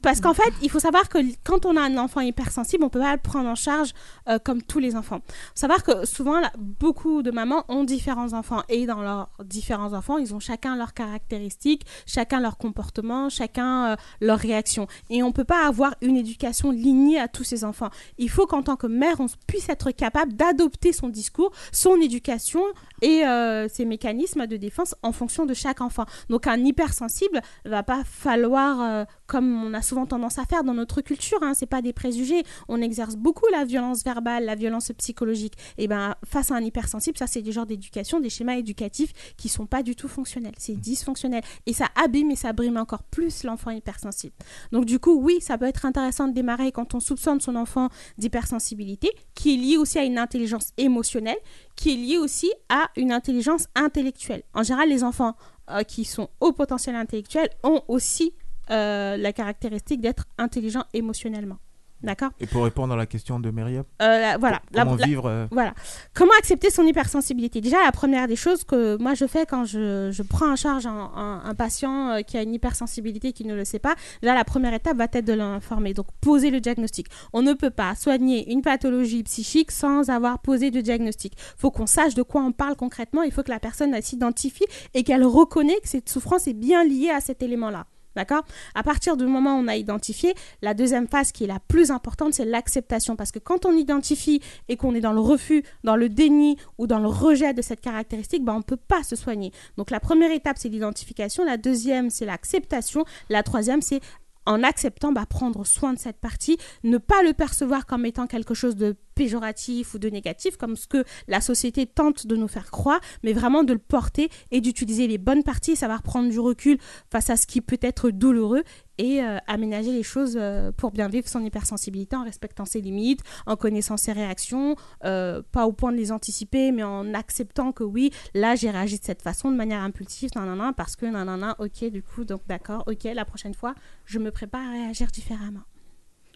Parce 0.01 0.21
qu'en 0.21 0.33
fait, 0.33 0.53
il 0.61 0.69
faut 0.69 0.79
savoir 0.79 1.09
que 1.09 1.19
quand 1.43 1.65
on 1.65 1.75
a 1.77 1.81
un 1.81 1.97
enfant 1.97 2.21
hypersensible, 2.21 2.83
on 2.83 2.89
peut 2.89 2.99
pas 2.99 3.13
le 3.13 3.21
prendre 3.21 3.49
en 3.49 3.55
charge 3.55 3.93
euh, 4.27 4.39
comme 4.39 4.61
tous 4.61 4.79
les 4.79 4.95
enfants. 4.95 5.19
faut 5.27 5.33
savoir 5.55 5.83
que 5.83 6.05
souvent, 6.05 6.41
beaucoup 6.57 7.21
de 7.21 7.31
mamans 7.31 7.65
ont 7.69 7.83
différents 7.83 8.33
enfants 8.33 8.63
et 8.69 8.85
dans 8.85 9.01
leurs 9.01 9.29
différents 9.43 9.93
enfants, 9.93 10.17
ils 10.17 10.33
ont 10.33 10.39
chacun 10.39 10.75
leurs 10.75 10.93
caractéristiques, 10.93 11.85
chacun 12.05 12.39
leur 12.39 12.57
comportement, 12.57 13.29
chacun 13.29 13.91
euh, 13.91 13.95
leur 14.21 14.39
réaction. 14.39 14.87
Et 15.09 15.23
on 15.23 15.31
peut 15.31 15.43
pas 15.43 15.67
avoir 15.67 15.95
une 16.01 16.17
éducation 16.17 16.71
lignée 16.71 17.19
à 17.19 17.27
tous 17.27 17.43
ces 17.43 17.63
enfants. 17.63 17.89
Il 18.17 18.29
faut 18.29 18.47
qu'en 18.47 18.63
tant 18.63 18.75
que 18.75 18.87
mère, 18.87 19.19
on 19.19 19.27
puisse 19.47 19.69
être 19.69 19.91
capable 19.91 20.33
d'adopter 20.33 20.93
son 20.93 21.09
discours, 21.09 21.51
son 21.71 21.95
éducation 21.95 22.63
et 23.01 23.25
euh, 23.25 23.67
ses 23.67 23.85
mécanismes 23.85 24.47
de 24.47 24.57
défense 24.57 24.95
en 25.03 25.11
fonction 25.11 25.45
de 25.45 25.53
chaque 25.53 25.81
enfant. 25.81 26.05
Donc 26.29 26.47
un 26.47 26.57
hypersensible 26.57 27.41
va 27.65 27.83
pas 27.83 28.03
falloir, 28.03 28.81
euh, 28.81 29.05
comme 29.27 29.58
on 29.65 29.73
a 29.73 29.81
souvent 29.81 30.05
tendance 30.05 30.37
à 30.39 30.45
faire 30.45 30.63
dans 30.63 30.73
notre 30.73 31.01
culture, 31.01 31.39
hein, 31.41 31.53
c'est 31.53 31.65
pas 31.65 31.81
des 31.81 31.93
préjugés, 31.93 32.43
on 32.67 32.81
exerce 32.81 33.15
beaucoup 33.15 33.45
la 33.51 33.65
violence 33.65 34.03
verbale, 34.03 34.45
la 34.45 34.55
violence 34.55 34.91
psychologique. 34.97 35.53
Et 35.77 35.87
ben 35.87 36.15
face 36.25 36.51
à 36.51 36.55
un 36.55 36.61
hypersensible, 36.61 37.17
ça 37.17 37.27
c'est 37.27 37.41
des 37.41 37.51
genres 37.51 37.65
d'éducation, 37.65 38.19
des 38.19 38.29
schémas 38.29 38.55
éducatifs 38.55 39.13
qui 39.37 39.49
sont 39.49 39.65
pas 39.65 39.83
du 39.83 39.95
tout 39.95 40.07
fonctionnels, 40.07 40.55
c'est 40.57 40.75
dysfonctionnel 40.75 41.41
et 41.65 41.73
ça 41.73 41.87
abîme 41.95 42.31
et 42.31 42.35
ça 42.35 42.53
brime 42.53 42.77
encore 42.77 43.03
plus 43.03 43.43
l'enfant 43.43 43.71
hypersensible. 43.71 44.33
Donc 44.71 44.85
du 44.85 44.99
coup, 44.99 45.19
oui, 45.21 45.39
ça 45.41 45.57
peut 45.57 45.65
être 45.65 45.85
intéressant 45.85 46.27
de 46.27 46.33
démarrer 46.33 46.71
quand 46.71 46.95
on 46.95 46.99
soupçonne 46.99 47.39
son 47.39 47.55
enfant 47.55 47.89
d'hypersensibilité, 48.17 49.11
qui 49.35 49.53
est 49.53 49.57
lié 49.57 49.77
aussi 49.77 49.99
à 49.99 50.03
une 50.03 50.17
intelligence 50.17 50.71
émotionnelle, 50.77 51.37
qui 51.75 51.91
est 51.93 51.95
lié 51.95 52.17
aussi 52.17 52.51
à 52.69 52.89
une 52.97 53.11
intelligence 53.11 53.67
intellectuelle. 53.75 54.43
En 54.53 54.63
général, 54.63 54.89
les 54.89 55.03
enfants 55.03 55.35
euh, 55.69 55.83
qui 55.83 56.03
sont 56.03 56.29
au 56.39 56.51
potentiel 56.51 56.95
intellectuel 56.95 57.49
ont 57.63 57.83
aussi 57.87 58.33
euh, 58.71 59.17
la 59.17 59.33
caractéristique 59.33 60.01
d'être 60.01 60.25
intelligents 60.37 60.85
émotionnellement. 60.93 61.57
D'accord? 62.01 62.29
Et 62.39 62.47
pour 62.47 62.63
répondre 62.63 62.93
à 62.93 62.95
la 62.95 63.05
question 63.05 63.41
de 63.41 63.51
Myriam 63.51 63.83
Euh, 64.01 64.05
la- 64.21 64.37
voilà. 64.37 64.61
Comment 64.73 64.95
la- 64.95 65.05
vivre 65.05 65.25
euh, 65.25 65.47
Voilà. 65.51 65.73
Comment 66.13 66.31
accepter 66.39 66.69
son 66.69 66.83
hypersensibilité? 66.85 67.59
Déjà, 67.59 67.83
la 67.83 67.91
première 67.91 68.25
des 68.29 68.37
choses 68.37 68.63
que 68.63 68.95
moi 69.01 69.15
je 69.15 69.27
fais 69.27 69.45
quand 69.45 69.65
je, 69.65 70.09
je 70.09 70.23
prends 70.23 70.49
en 70.49 70.55
charge 70.55 70.85
un, 70.85 71.11
un- 71.13 71.41
un 71.43 71.55
patient 71.55 72.21
qui 72.25 72.37
a 72.37 72.41
une 72.43 72.53
hypersensibilité 72.53 73.33
qui 73.33 73.43
ne 73.43 73.53
le 73.53 73.65
sait 73.65 73.79
pas, 73.79 73.95
déjà 74.21 74.33
la 74.33 74.45
première 74.45 74.73
étape 74.73 74.95
va 74.95 75.07
être 75.11 75.25
de 75.25 75.33
l'informer. 75.33 75.93
Donc, 75.93 76.05
poser 76.21 76.51
le 76.51 76.61
diagnostic. 76.61 77.07
On 77.33 77.41
ne 77.41 77.51
peut 77.51 77.69
pas 77.69 77.95
soigner 77.95 78.49
une 78.49 78.61
pathologie 78.61 79.23
psychique 79.23 79.69
sans 79.69 80.09
avoir 80.09 80.39
posé 80.39 80.71
de 80.71 80.79
diagnostic. 80.79 81.33
Il 81.35 81.59
faut 81.59 81.69
qu'on 81.69 81.85
sache 81.85 82.13
de 82.15 82.23
quoi 82.23 82.41
on 82.43 82.53
parle 82.53 82.77
concrètement. 82.77 83.23
Il 83.23 83.33
faut 83.33 83.43
que 83.43 83.51
la 83.51 83.59
personne 83.59 83.93
s'identifie 84.01 84.63
et 84.93 85.03
qu'elle 85.03 85.25
reconnaît 85.25 85.81
que 85.83 85.89
cette 85.89 86.07
souffrance 86.07 86.47
est 86.47 86.53
bien 86.53 86.85
liée 86.85 87.09
à 87.09 87.19
cet 87.19 87.43
élément-là. 87.43 87.87
D'accord? 88.19 88.43
À 88.75 88.83
partir 88.83 89.15
du 89.15 89.25
moment 89.25 89.55
où 89.55 89.63
on 89.63 89.69
a 89.69 89.77
identifié, 89.77 90.33
la 90.61 90.73
deuxième 90.73 91.07
phase 91.07 91.31
qui 91.31 91.45
est 91.45 91.47
la 91.47 91.61
plus 91.61 91.89
importante, 91.89 92.33
c'est 92.33 92.43
l'acceptation. 92.43 93.15
Parce 93.15 93.31
que 93.31 93.39
quand 93.39 93.65
on 93.65 93.71
identifie 93.71 94.41
et 94.67 94.75
qu'on 94.75 94.93
est 94.93 94.99
dans 94.99 95.13
le 95.13 95.21
refus, 95.21 95.63
dans 95.85 95.95
le 95.95 96.09
déni 96.09 96.57
ou 96.77 96.85
dans 96.85 96.99
le 96.99 97.07
rejet 97.07 97.53
de 97.53 97.61
cette 97.61 97.79
caractéristique, 97.79 98.43
ben, 98.43 98.55
on 98.55 98.57
ne 98.57 98.63
peut 98.63 98.75
pas 98.75 99.03
se 99.03 99.15
soigner. 99.15 99.53
Donc 99.77 99.89
la 99.89 100.01
première 100.01 100.33
étape, 100.33 100.57
c'est 100.59 100.67
l'identification. 100.67 101.45
La 101.45 101.55
deuxième, 101.55 102.09
c'est 102.09 102.25
l'acceptation. 102.25 103.05
La 103.29 103.41
troisième, 103.41 103.81
c'est 103.81 104.01
en 104.45 104.63
acceptant 104.63 105.13
bah, 105.13 105.25
prendre 105.25 105.65
soin 105.65 105.93
de 105.93 105.99
cette 105.99 106.19
partie, 106.19 106.57
ne 106.83 106.97
pas 106.97 107.23
le 107.23 107.33
percevoir 107.33 107.85
comme 107.85 108.05
étant 108.05 108.27
quelque 108.27 108.53
chose 108.53 108.75
de 108.75 108.95
péjoratif 109.19 109.95
ou 109.95 109.99
de 109.99 110.09
négatif, 110.09 110.55
comme 110.55 110.77
ce 110.77 110.87
que 110.87 111.03
la 111.27 111.41
société 111.41 111.85
tente 111.85 112.25
de 112.25 112.37
nous 112.37 112.47
faire 112.47 112.71
croire, 112.71 113.01
mais 113.21 113.33
vraiment 113.33 113.65
de 113.65 113.73
le 113.73 113.79
porter 113.79 114.29
et 114.49 114.61
d'utiliser 114.61 115.07
les 115.07 115.17
bonnes 115.17 115.43
parties, 115.43 115.75
savoir 115.75 116.03
prendre 116.03 116.29
du 116.29 116.39
recul 116.39 116.77
face 117.11 117.29
à 117.29 117.35
ce 117.35 117.45
qui 117.45 117.59
peut 117.59 117.79
être 117.81 118.11
douloureux 118.11 118.63
et 118.97 119.21
euh, 119.21 119.37
aménager 119.45 119.91
les 119.91 120.03
choses 120.03 120.37
euh, 120.39 120.71
pour 120.71 120.91
bien 120.91 121.09
vivre 121.09 121.27
son 121.27 121.43
hypersensibilité 121.43 122.15
en 122.15 122.23
respectant 122.23 122.63
ses 122.63 122.79
limites, 122.79 123.19
en 123.45 123.57
connaissant 123.57 123.97
ses 123.97 124.13
réactions, 124.13 124.77
euh, 125.03 125.41
pas 125.51 125.67
au 125.67 125.73
point 125.73 125.91
de 125.91 125.97
les 125.97 126.13
anticiper, 126.13 126.71
mais 126.71 126.83
en 126.83 127.13
acceptant 127.13 127.73
que 127.73 127.83
oui, 127.83 128.11
là 128.33 128.55
j'ai 128.55 128.69
réagi 128.69 128.99
de 128.99 129.03
cette 129.03 129.21
façon, 129.21 129.51
de 129.51 129.57
manière 129.57 129.83
impulsive, 129.83 130.29
nanana, 130.33 130.71
parce 130.71 130.95
que 130.95 131.05
nanana, 131.05 131.57
ok, 131.59 131.91
du 131.91 132.03
coup, 132.03 132.23
donc 132.23 132.41
d'accord, 132.47 132.85
ok, 132.87 133.03
la 133.03 133.25
prochaine 133.25 133.53
fois, 133.53 133.75
je 134.05 134.17
me 134.17 134.31
prépare 134.31 134.65
à 134.65 134.71
réagir 134.71 135.07
différemment. 135.07 135.63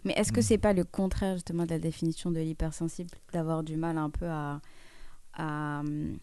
Mais 0.05 0.13
est-ce 0.13 0.31
que 0.31 0.41
c'est 0.41 0.57
pas 0.57 0.73
le 0.73 0.83
contraire 0.83 1.35
justement 1.35 1.63
de 1.65 1.69
la 1.71 1.79
définition 1.79 2.31
de 2.31 2.39
l'hypersensible 2.39 3.09
D'avoir 3.31 3.63
du 3.63 3.77
mal 3.77 3.97
un 3.97 4.09
peu 4.09 4.27
à, 4.27 4.59
à, 5.33 5.79
hum, 5.79 6.17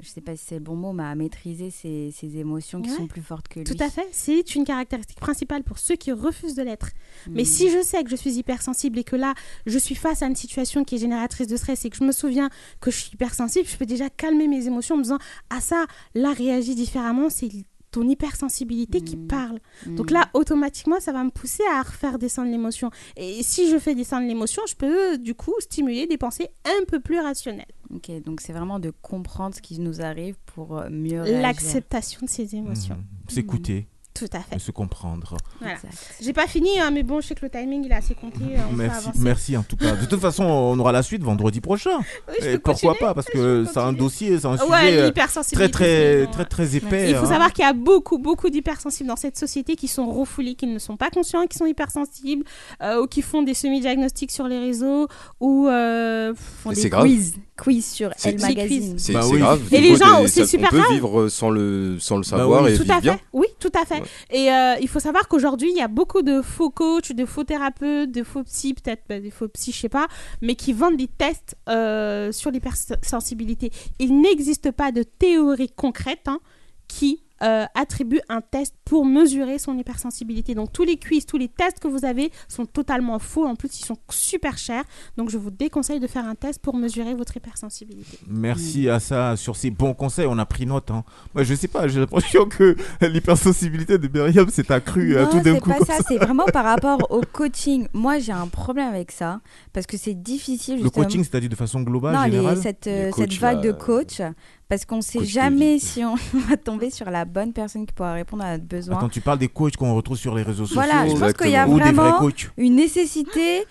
je 0.00 0.08
sais 0.08 0.20
pas 0.20 0.36
si 0.36 0.44
c'est 0.44 0.56
le 0.56 0.60
bon 0.60 0.74
mot, 0.74 0.92
mais 0.92 1.04
à 1.04 1.14
maîtriser 1.14 1.70
ses, 1.70 2.10
ses 2.10 2.36
émotions 2.36 2.82
qui 2.82 2.90
Ouais. 2.90 2.96
sont 2.96 3.06
plus 3.06 3.22
fortes 3.22 3.46
que 3.48 3.60
lui? 3.60 3.64
Tout 3.64 3.82
à 3.82 3.88
fait, 3.88 4.06
c'est 4.12 4.54
une 4.56 4.64
caractéristique 4.64 5.20
principale 5.20 5.62
pour 5.62 5.78
ceux 5.78 5.94
qui 5.96 6.10
refusent 6.12 6.56
de 6.56 6.62
l'être. 6.62 6.90
Mais 7.30 7.42
Mm. 7.42 7.46
si 7.46 7.70
je 7.70 7.82
sais 7.82 8.02
que 8.02 8.10
je 8.10 8.16
suis 8.16 8.34
hypersensible 8.36 8.98
et 8.98 9.04
que 9.04 9.16
là, 9.16 9.34
je 9.66 9.78
suis 9.78 9.94
face 9.94 10.22
à 10.22 10.26
une 10.26 10.36
situation 10.36 10.84
qui 10.84 10.96
est 10.96 10.98
génératrice 10.98 11.46
de 11.46 11.56
stress 11.56 11.84
et 11.84 11.90
que 11.90 11.96
je 11.96 12.04
me 12.04 12.12
souviens 12.12 12.50
que 12.80 12.90
je 12.90 12.98
suis 12.98 13.10
hypersensible, 13.14 13.68
je 13.68 13.76
peux 13.76 13.86
déjà 13.86 14.10
calmer 14.10 14.48
mes 14.48 14.66
émotions 14.66 14.96
en 14.96 14.98
me 14.98 15.04
disant 15.04 15.18
Ah 15.48 15.60
ça, 15.60 15.86
là, 16.14 16.32
réagis 16.32 16.74
différemment, 16.74 17.30
c'est 17.30 17.48
ton 17.94 18.08
hypersensibilité 18.08 19.00
qui 19.00 19.16
Mm. 19.16 19.26
parle. 19.28 19.58
Donc 19.86 20.10
là, 20.10 20.28
automatiquement, 20.34 20.98
ça 21.00 21.12
va 21.12 21.22
me 21.24 21.30
pousser 21.30 21.62
à 21.72 21.82
refaire 21.82 22.18
descendre 22.18 22.50
l'émotion. 22.50 22.90
Et 23.16 23.42
si 23.42 23.70
je 23.70 23.78
fais 23.78 23.94
descendre 23.94 24.26
l'émotion, 24.26 24.62
je 24.68 24.74
peux 24.74 25.16
du 25.18 25.34
coup 25.34 25.54
stimuler 25.60 26.06
des 26.06 26.18
pensées 26.18 26.48
un 26.64 26.84
peu 26.86 26.98
plus 27.00 27.20
rationnelles. 27.20 27.66
Ok, 27.94 28.10
donc 28.24 28.40
c'est 28.40 28.52
vraiment 28.52 28.80
de 28.80 28.90
comprendre 29.02 29.54
ce 29.54 29.60
qui 29.62 29.78
nous 29.78 30.00
arrive 30.00 30.36
pour 30.46 30.78
euh, 30.78 30.88
mieux 30.90 31.22
réagir. 31.22 31.42
L'acceptation 31.42 32.20
de 32.26 32.30
ces 32.30 32.56
émotions. 32.56 32.96
Mhm. 32.96 33.30
S'écouter, 33.30 33.86
Tout 34.14 34.26
à 34.32 34.38
fait. 34.38 34.60
se 34.60 34.70
comprendre. 34.70 35.36
Voilà. 35.60 35.76
J'ai 36.20 36.32
pas 36.32 36.46
fini, 36.46 36.78
hein, 36.78 36.92
mais 36.92 37.02
bon, 37.02 37.20
je 37.20 37.26
sais 37.26 37.34
que 37.34 37.44
le 37.44 37.50
timing 37.50 37.84
il 37.84 37.90
est 37.90 37.96
assez 37.96 38.14
compté. 38.14 38.38
euh, 38.44 38.60
on 38.70 38.74
Merci, 38.74 39.08
merci 39.18 39.56
en 39.56 39.64
tout 39.64 39.76
cas. 39.76 39.96
De 39.96 40.06
toute 40.06 40.20
façon, 40.20 40.44
on 40.44 40.78
aura 40.78 40.92
la 40.92 41.02
suite 41.02 41.22
vendredi 41.24 41.60
prochain. 41.60 41.98
Oui, 42.28 42.34
je 42.40 42.48
Et 42.50 42.58
pourquoi 42.58 42.74
continuer 42.74 42.94
pas 43.00 43.12
Parce 43.14 43.26
que 43.26 43.64
c'est 43.64 43.80
un 43.80 43.92
dossier, 43.92 44.38
c'est 44.38 44.46
un 44.46 44.52
Ouais, 44.52 44.58
sujet 44.58 44.98
euh, 45.00 45.10
très 45.52 45.68
très 45.68 46.26
très 46.28 46.44
très 46.44 46.76
épais. 46.76 47.10
Il 47.10 47.16
faut 47.16 47.24
hein. 47.24 47.28
savoir 47.28 47.52
qu'il 47.52 47.64
y 47.64 47.68
a 47.68 47.72
beaucoup, 47.72 48.18
beaucoup 48.18 48.50
d'hypersensibles 48.50 49.08
dans 49.08 49.16
cette 49.16 49.36
société 49.36 49.74
qui 49.74 49.88
sont 49.88 50.06
refoulés, 50.10 50.54
qui 50.54 50.68
ne 50.68 50.78
sont 50.78 50.96
pas 50.96 51.10
conscients 51.10 51.44
qu'ils 51.48 51.58
sont 51.58 51.66
hypersensibles, 51.66 52.44
euh, 52.82 53.02
ou 53.02 53.08
qui 53.08 53.20
font 53.20 53.42
des 53.42 53.54
semi-diagnostics 53.54 54.30
sur 54.30 54.46
les 54.46 54.60
réseaux, 54.60 55.08
ou 55.40 55.66
euh, 55.66 56.34
font 56.62 56.70
des 56.70 56.76
c'est 56.76 56.88
grave. 56.88 57.04
quiz, 57.04 57.34
quiz 57.56 57.84
sur 57.84 58.10
Elle 58.22 58.40
Magazine. 58.40 58.92
quiz. 58.92 59.02
C'est 59.04 59.12
Bah 59.12 59.22
oui. 59.28 59.38
grave. 59.40 59.60
Et 59.72 59.80
les 59.80 59.96
gens, 59.96 60.24
c'est 60.28 60.46
super 60.46 60.68
On 60.68 60.70
peut 60.70 60.78
grave. 60.82 60.92
vivre 60.92 61.28
sans 61.28 61.50
le, 61.50 61.96
sans 61.98 62.16
le 62.16 62.22
savoir 62.22 62.62
oui. 62.62 62.72
et 62.72 62.76
Tout 62.76 62.82
vivre 62.84 62.94
à 62.96 63.00
bien. 63.00 63.14
fait. 63.14 63.24
Oui, 63.32 63.46
tout 63.58 63.72
à 63.74 63.84
fait. 63.84 64.02
Et 64.30 64.52
euh, 64.52 64.74
il 64.80 64.88
faut 64.88 65.00
savoir 65.00 65.28
qu'aujourd'hui, 65.28 65.70
il 65.70 65.76
y 65.76 65.82
a 65.82 65.88
beaucoup 65.88 66.22
de 66.22 66.42
faux 66.42 66.70
coachs, 66.70 67.12
de 67.12 67.24
faux 67.24 67.44
thérapeutes, 67.44 68.10
de 68.10 68.22
faux 68.22 68.42
psy, 68.44 68.74
peut-être 68.74 69.02
bah, 69.08 69.20
des 69.20 69.30
faux 69.30 69.48
psy, 69.48 69.72
je 69.72 69.78
sais 69.80 69.88
pas, 69.88 70.06
mais 70.42 70.54
qui 70.54 70.72
vendent 70.72 70.96
des 70.96 71.08
tests 71.08 71.56
euh, 71.68 72.32
sur 72.32 72.50
l'hypersensibilité. 72.50 73.70
Il 73.98 74.20
n'existe 74.20 74.70
pas 74.70 74.92
de 74.92 75.02
théorie 75.02 75.70
concrète 75.74 76.26
hein, 76.26 76.40
qui 76.88 77.22
euh, 77.44 77.64
attribue 77.74 78.20
un 78.28 78.40
test 78.40 78.74
pour 78.84 79.04
mesurer 79.04 79.58
son 79.58 79.76
hypersensibilité. 79.78 80.54
Donc 80.54 80.72
tous 80.72 80.84
les 80.84 80.96
quiz, 80.96 81.26
tous 81.26 81.36
les 81.38 81.48
tests 81.48 81.78
que 81.78 81.88
vous 81.88 82.04
avez 82.04 82.30
sont 82.48 82.64
totalement 82.66 83.18
faux. 83.18 83.46
En 83.46 83.54
plus, 83.54 83.78
ils 83.78 83.84
sont 83.84 83.96
super 84.10 84.56
chers. 84.58 84.84
Donc 85.16 85.30
je 85.30 85.38
vous 85.38 85.50
déconseille 85.50 86.00
de 86.00 86.06
faire 86.06 86.24
un 86.26 86.34
test 86.34 86.60
pour 86.60 86.74
mesurer 86.76 87.14
votre 87.14 87.36
hypersensibilité. 87.36 88.18
Merci 88.26 88.88
à 88.88 88.98
ça 89.00 89.36
sur 89.36 89.56
ces 89.56 89.70
bons 89.70 89.94
conseils. 89.94 90.26
On 90.28 90.38
a 90.38 90.46
pris 90.46 90.66
note. 90.66 90.90
Hein. 90.90 91.04
Moi, 91.34 91.44
je 91.44 91.54
sais 91.54 91.68
pas. 91.68 91.86
J'ai 91.88 92.00
l'impression 92.00 92.46
que 92.46 92.76
l'hypersensibilité 93.00 93.98
de 93.98 94.08
Myriam 94.08 94.48
s'est 94.48 94.70
accrue 94.72 95.16
euh, 95.16 95.24
Non, 95.24 95.30
tout 95.30 95.40
d'un 95.40 95.54
c'est 95.54 95.60
coup. 95.60 95.70
pas 95.70 95.76
comme 95.78 95.86
ça, 95.86 95.98
c'est 96.08 96.16
vraiment 96.18 96.44
par 96.46 96.64
rapport 96.64 97.10
au 97.10 97.20
coaching. 97.32 97.88
Moi, 97.92 98.18
j'ai 98.18 98.32
un 98.32 98.48
problème 98.48 98.88
avec 98.88 99.10
ça 99.12 99.40
parce 99.72 99.86
que 99.86 99.96
c'est 99.96 100.14
difficile. 100.14 100.82
Le 100.82 100.90
coaching, 100.90 101.22
c'est-à-dire 101.24 101.50
de 101.50 101.54
façon 101.56 101.80
globale, 101.82 102.14
non, 102.14 102.24
les- 102.24 102.30
générale. 102.32 102.56
cette, 102.58 102.86
Les 102.86 102.92
euh, 102.92 103.10
coachs, 103.10 103.30
cette 103.32 103.40
vague 103.40 103.56
là, 103.64 103.72
de 103.72 103.72
coach, 103.72 104.20
parce 104.68 104.84
qu'on 104.84 105.00
sait 105.00 105.18
coach 105.18 105.26
de 105.28 105.32
jamais 105.32 105.78
si 105.78 106.04
on 106.04 106.14
va 106.48 106.56
tomber 106.56 106.90
sur 106.90 107.10
la 107.10 107.24
bonne 107.34 107.52
personne 107.52 107.84
qui 107.84 107.92
pourra 107.92 108.14
répondre 108.14 108.44
à 108.44 108.52
notre 108.52 108.64
besoin. 108.64 108.96
Attends, 108.96 109.08
tu 109.10 109.20
parles 109.20 109.38
des 109.38 109.48
coachs 109.48 109.76
qu'on 109.76 109.94
retrouve 109.94 110.16
sur 110.16 110.34
les 110.34 110.42
réseaux 110.42 110.64
sociaux 110.66 110.80
Voilà, 110.82 111.06
je 111.08 111.14
pense 111.16 111.32
qu'il 111.34 111.50
y 111.50 111.56
a 111.56 111.68
ou 111.68 111.74
des 111.74 111.80
vrais 111.80 111.92
vraiment 111.92 112.18
coachs. 112.20 112.50
une 112.56 112.76
nécessité 112.76 113.64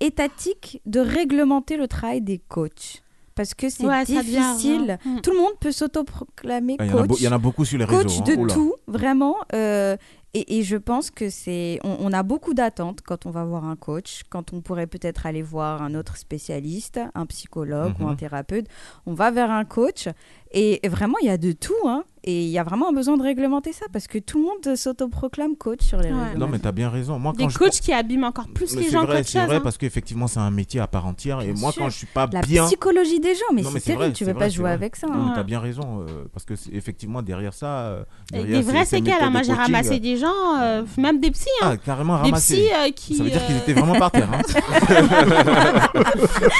étatique 0.00 0.80
de 0.86 1.00
réglementer 1.00 1.76
le 1.76 1.88
travail 1.88 2.20
des 2.20 2.38
coachs. 2.38 3.02
Parce 3.34 3.54
que 3.54 3.70
c'est 3.70 3.86
Ouais, 3.86 4.04
ça 4.04 4.22
devient 4.22 4.22
difficile. 4.36 4.98
vraiment- 5.02 5.16
Mm. 5.16 5.20
Tout 5.22 5.30
le 5.30 5.38
monde 5.38 5.52
peut 5.60 5.72
s'autoproclamer 5.72 6.76
Ah, 6.78 6.86
coach. 6.88 7.10
il 7.20 7.24
y 7.24 7.28
en 7.28 7.32
a 7.32 7.38
beaucoup 7.38 7.64
sur 7.64 7.78
les 7.78 7.86
coach 7.86 8.02
réseaux. 8.06 8.22
hein. 8.22 8.24
de 8.26 8.40
Oula. 8.40 8.54
tout, 8.54 8.74
vraiment. 8.86 9.36
euh, 9.54 9.96
et, 10.34 10.58
et 10.58 10.62
je 10.62 10.76
pense 10.76 11.10
que 11.10 11.30
c'est. 11.30 11.80
On, 11.82 11.96
on 12.00 12.12
a 12.12 12.22
beaucoup 12.22 12.54
d'attentes 12.54 13.00
quand 13.02 13.26
on 13.26 13.30
va 13.30 13.44
voir 13.44 13.64
un 13.64 13.76
coach, 13.76 14.22
quand 14.30 14.52
on 14.52 14.60
pourrait 14.60 14.86
peut-être 14.86 15.26
aller 15.26 15.42
voir 15.42 15.80
un 15.82 15.94
autre 15.94 16.16
spécialiste, 16.18 17.00
un 17.14 17.26
psychologue 17.26 17.94
ou 17.98 18.04
Mhm. 18.04 18.08
un 18.10 18.14
thérapeute. 18.16 18.66
On 19.06 19.14
va 19.14 19.30
vers 19.30 19.50
un 19.50 19.64
coach. 19.64 20.08
Et 20.52 20.80
vraiment, 20.88 21.14
il 21.22 21.26
y 21.26 21.30
a 21.30 21.38
de 21.38 21.52
tout. 21.52 21.72
hein. 21.86 22.02
et 22.22 22.42
il 22.44 22.50
y 22.50 22.58
a 22.58 22.62
vraiment 22.64 22.90
un 22.90 22.92
besoin 22.92 23.16
de 23.16 23.22
réglementer 23.22 23.72
ça 23.72 23.86
parce 23.94 24.06
que 24.06 24.18
tout 24.18 24.36
le 24.38 24.44
monde 24.44 24.76
s'autoproclame 24.76 25.56
coach 25.56 25.80
sur 25.80 25.98
les 26.00 26.12
Ouais. 26.12 26.22
réseaux. 26.24 26.38
Non, 26.38 26.48
mais 26.48 26.58
t'as 26.58 26.70
bien 26.70 26.90
raison. 26.90 27.18
Moi, 27.18 27.32
Des 27.34 27.44
quand 27.44 27.48
je- 27.48 27.56
coachs 27.58 27.80
qui 27.80 27.94
abîment 27.94 28.24
encore 28.24 28.46
plus 28.48 28.74
Mais 28.74 28.80
les 28.82 28.86
c'est 28.88 28.92
gens 28.92 29.06
vrai, 29.06 29.22
c'est 29.22 29.38
chose. 29.38 29.46
vrai 29.48 29.56
hein. 29.56 29.60
parce 29.62 29.78
qu'effectivement 29.78 30.26
c'est 30.26 30.38
un 30.38 30.50
métier 30.50 30.80
à 30.80 30.86
part 30.86 31.06
entière 31.06 31.40
et 31.40 31.54
moi 31.54 31.72
sûr. 31.72 31.80
quand 31.80 31.88
je 31.88 31.96
suis 31.96 32.06
pas 32.06 32.28
La 32.30 32.42
bien 32.42 32.66
psychologie 32.66 33.20
des 33.20 33.34
gens, 33.34 33.40
mais 33.54 33.62
c'est 33.62 33.80
terrible, 33.80 34.02
vrai, 34.04 34.12
tu 34.12 34.26
veux 34.26 34.32
vrai, 34.34 34.38
pas 34.38 34.48
jouer 34.50 34.64
vrai. 34.64 34.72
avec 34.72 34.96
ça. 34.96 35.06
Non, 35.06 35.14
hein. 35.14 35.24
mais 35.30 35.34
t'as 35.34 35.42
bien 35.44 35.60
raison 35.60 36.04
euh, 36.06 36.24
parce 36.34 36.44
que 36.44 36.52
effectivement 36.72 37.22
derrière 37.22 37.54
ça 37.54 37.66
euh, 37.84 38.02
derrière 38.30 38.62
des 38.64 38.70
ces 38.80 38.84
séquelles, 38.84 39.14
hein. 39.22 39.30
moi 39.30 39.42
j'ai 39.42 39.54
ramassé 39.54 39.94
euh, 39.94 39.98
des 40.00 40.18
gens, 40.18 40.60
euh, 40.60 40.82
même 40.98 41.20
des 41.20 41.30
psys, 41.30 41.48
hein. 41.62 41.70
ah 41.72 41.76
carrément 41.78 42.16
des 42.18 42.24
ramassé 42.24 42.54
psys 42.56 42.68
euh, 42.74 42.90
qui. 42.94 43.14
ça 43.16 43.24
veut 43.24 43.30
dire 43.30 43.46
qu'ils 43.46 43.56
étaient 43.56 43.72
vraiment 43.72 43.98
par 43.98 44.10
terre. 44.10 44.28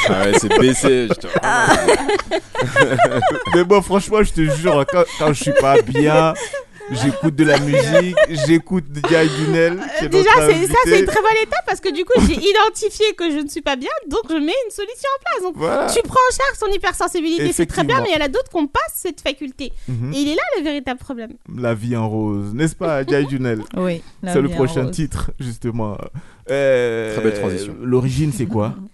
Ah 0.09 0.24
ouais, 0.24 0.32
c'est 0.38 0.49
baissé. 0.59 1.09
je 1.09 1.14
te- 1.14 1.26
mais 3.55 3.64
bon 3.64 3.80
franchement 3.83 4.22
je 4.22 4.33
te 4.33 4.41
jure 4.43 4.85
quand, 4.91 5.05
quand 5.18 5.33
je 5.33 5.43
suis 5.43 5.53
pas 5.61 5.81
bien 5.83 6.35
j'écoute 6.93 7.37
de 7.37 7.45
la 7.45 7.59
musique 7.61 8.16
j'écoute 8.47 8.85
Jai 9.09 9.28
Dunel 9.28 9.78
Euh, 10.03 10.09
Déjà, 10.09 10.31
c'est- 10.41 10.66
ça 10.66 10.78
c'est 10.85 11.01
une 11.01 11.07
très 11.07 11.20
bonne 11.20 11.41
étape 11.43 11.64
parce 11.66 11.78
que 11.81 11.93
du 11.95 12.05
coup 12.05 12.14
j'ai 12.26 12.35
identifié 12.35 13.07
que 13.16 13.31
je 13.31 13.37
ne 13.39 13.49
suis 13.49 13.61
pas 13.61 13.76
bien, 13.76 13.91
donc 14.09 14.22
je 14.28 14.35
mets 14.35 14.53
une 14.66 14.70
solution 14.72 15.09
en 15.16 15.22
place. 15.22 15.43
Donc 15.45 15.55
Voilà. 15.57 15.87
tu 15.87 16.01
prends 16.03 16.18
en 16.28 16.35
charge 16.37 16.59
ton 16.59 16.66
hypersensibilité, 16.66 17.53
c'est 17.53 17.66
très 17.66 17.85
bien, 17.85 18.01
mais 18.01 18.09
il 18.11 18.18
y 18.18 18.20
en 18.20 18.24
a 18.24 18.28
d'autres 18.28 18.49
qui 18.51 18.57
n'ont 18.57 18.66
pas 18.66 18.81
cette 18.93 19.20
faculté. 19.20 19.72
Mhm. 19.89 20.12
Et 20.14 20.18
il 20.18 20.28
est 20.33 20.35
là 20.35 20.43
le 20.59 20.64
véritable 20.64 20.99
problème. 20.99 21.33
la 21.57 21.74
vie 21.74 21.97
en 21.97 22.09
rose 22.09 22.53
n'est-ce 22.55 22.74
pas 22.74 23.05
Jai 23.07 23.22
Dunel? 23.24 23.61
Oui. 23.76 24.03
c'est 24.24 24.41
le 24.43 24.49
prochain 24.49 24.87
titre 24.91 25.31
justement 25.39 25.97
Euh, 26.51 27.14
Très 27.14 27.22
belle 27.22 27.39
transition. 27.39 27.76
l'origine 27.81 28.33
c'est 28.37 28.47
quoi? 28.47 28.74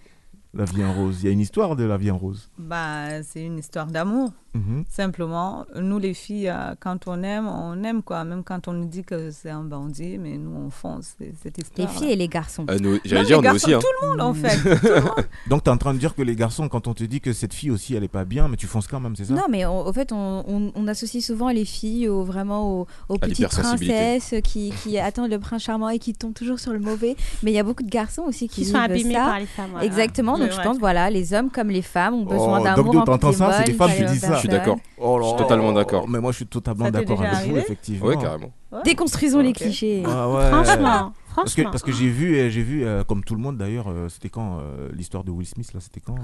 la 0.57 0.65
vie 0.65 0.85
en 0.85 0.93
rose 0.93 1.19
il 1.23 1.27
y 1.27 1.29
a 1.29 1.33
une 1.33 1.41
histoire 1.41 1.77
de 1.77 1.85
la 1.85 1.97
vie 1.97 2.11
en 2.11 2.19
rose 2.19 2.49
Bah, 2.59 3.23
c'est 3.23 3.45
une 3.45 3.59
histoire 3.59 3.87
d'amour. 3.87 4.33
Mhm. 4.55 4.85
Simplement, 4.89 5.67
nous 5.79 5.99
les 5.99 6.15
filles, 6.15 6.49
euh, 6.49 6.75
quand 6.81 7.07
on 7.09 7.23
aime, 7.23 7.47
on 7.47 7.83
aime 7.85 8.03
quoi. 8.03 8.25
Même 8.25 8.43
quand 8.43 8.69
on 8.69 8.73
nous 8.73 8.87
dit 8.87 9.05
que 9.05 9.31
c'est 9.31 9.51
un 9.51 9.63
bandit, 9.63 10.17
mais 10.17 10.39
nous 10.39 10.51
on 10.67 10.71
fonce 10.71 11.13
c'est- 11.19 11.35
cette 11.43 11.59
Les 11.59 11.65
histoire. 11.65 11.91
filles 11.91 12.13
et 12.13 12.17
les 12.17 12.27
garçons. 12.29 12.65
Ah, 12.67 12.77
nous- 12.81 12.99
J'allais 13.05 13.25
dire, 13.27 13.37
les 13.43 13.49
nous 13.49 13.53
garçons, 13.55 13.67
aussi. 13.67 13.75
hein. 13.75 13.81
Tout 13.81 13.87
le 14.03 14.09
monde 14.09 14.21
en 14.23 14.33
fait. 14.33 14.57
Tout 14.81 14.87
le 14.89 15.01
monde. 15.03 15.27
Donc 15.49 15.63
tu 15.65 15.69
es 15.69 15.73
en 15.73 15.77
train 15.77 15.93
de 15.93 15.99
dire 15.99 16.15
que 16.15 16.23
les 16.23 16.35
garçons, 16.35 16.71
quand 16.71 16.87
on 16.87 16.95
te 16.95 17.05
dit 17.05 17.21
que 17.21 17.35
cette 17.35 17.53
fille 17.53 17.71
aussi 17.71 17.95
elle 17.97 18.05
est 18.05 18.09
pas 18.09 18.25
bien, 18.25 18.49
mais 18.49 18.57
tu 18.57 18.67
fonces 18.67 18.87
quand 18.87 18.99
même, 18.99 19.15
c'est 19.15 19.27
ça? 19.27 19.35
Non, 19.35 19.43
mais 19.51 19.67
en 19.67 19.81
au 19.87 19.93
fait, 19.93 20.11
on, 20.13 20.43
on- 20.49 20.73
on 20.75 20.89
associe 20.89 21.23
souvent 21.23 21.51
les 21.51 21.67
filles 21.67 22.09
au, 22.09 22.25
vraiment 22.25 22.81
aux, 22.81 22.87
aux 23.11 23.17
À 23.17 23.19
petites 23.19 23.49
princesses 23.49 24.35
qui, 24.43 24.73
qui 24.83 24.99
attendent 24.99 25.31
le 25.31 25.39
prince 25.39 25.63
charmant 25.65 25.91
et 25.91 25.99
qui 25.99 26.15
tombent 26.15 26.33
toujours 26.33 26.59
sur 26.61 26.73
le 26.73 26.79
mauvais. 26.81 27.15
Mais 27.43 27.51
il 27.51 27.55
y 27.55 27.59
a 27.59 27.63
beaucoup 27.63 27.83
de 27.83 27.91
garçons 27.91 28.23
aussi 28.23 28.49
qui, 28.49 28.63
Qui 28.63 28.65
sont 28.71 28.79
abîmés 28.79 29.13
ça. 29.13 29.25
par 29.27 29.39
les 29.39 29.45
femmes. 29.47 29.71
voilà. 29.73 29.85
Exactement, 29.85 30.39
donc 30.39 30.46
C'est 30.51 30.57
je 30.57 30.63
pense, 30.63 30.79
voilà, 30.79 31.11
les 31.11 31.33
hommes 31.35 31.51
comme 31.51 31.69
les 31.69 31.83
femmes 31.83 32.15
ont 32.15 32.25
besoin 32.25 32.61
Oh, 32.61 32.65
d'amour. 32.65 32.93
donc, 32.93 33.07
t'entends 33.07 33.33
ça, 33.33 33.53
c'est 33.53 33.67
les 33.67 33.73
femmes 33.75 33.91
qui 33.91 34.05
disent 34.05 34.21
ça. 34.21 34.29
les 34.29 34.35
Je 34.35 34.39
suis 34.41 34.49
d'accord. 34.49 34.77
Oh 35.01 35.19
Je 35.23 35.29
suis 35.29 35.37
totalement 35.37 35.73
d'accord. 35.73 36.09
Mais 36.09 36.21
moi 36.21 36.33
je 36.33 36.37
suis 36.37 36.47
totalement 36.47 36.91
d'accord 36.91 37.23
avec 37.23 37.49
vous, 37.49 37.57
effectivement. 37.57 38.07
Ouais, 38.07 38.17
carrément. 38.17 38.51
Déconstruisons 38.85 39.41
les 39.41 39.51
Ok. 39.51 39.55
clichés. 39.57 40.03
Ah. 40.07 40.29
Franchement, 40.51 41.13
Parce 41.37 41.55
que, 41.55 41.63
parce 41.63 41.83
que 41.83 41.93
j'ai 41.93 42.09
vu, 42.09 42.37
euh, 42.37 42.51
j'ai 42.51 42.63
vu 42.63 42.85
euh, 42.85 43.05
comme 43.05 43.23
tout 43.23 43.35
le 43.35 43.41
monde 43.41 43.57
d'ailleurs, 43.57 43.89
euh, 43.89 44.09
c'était 44.09 44.29
quand 44.31 44.59
euh, 44.61 44.89
l'histoire 44.93 45.23
de 45.23 45.31
Will 45.31 45.47
Smith 45.47 45.73
là, 45.73 45.81
c'était 45.81 46.01
quand 46.01 46.17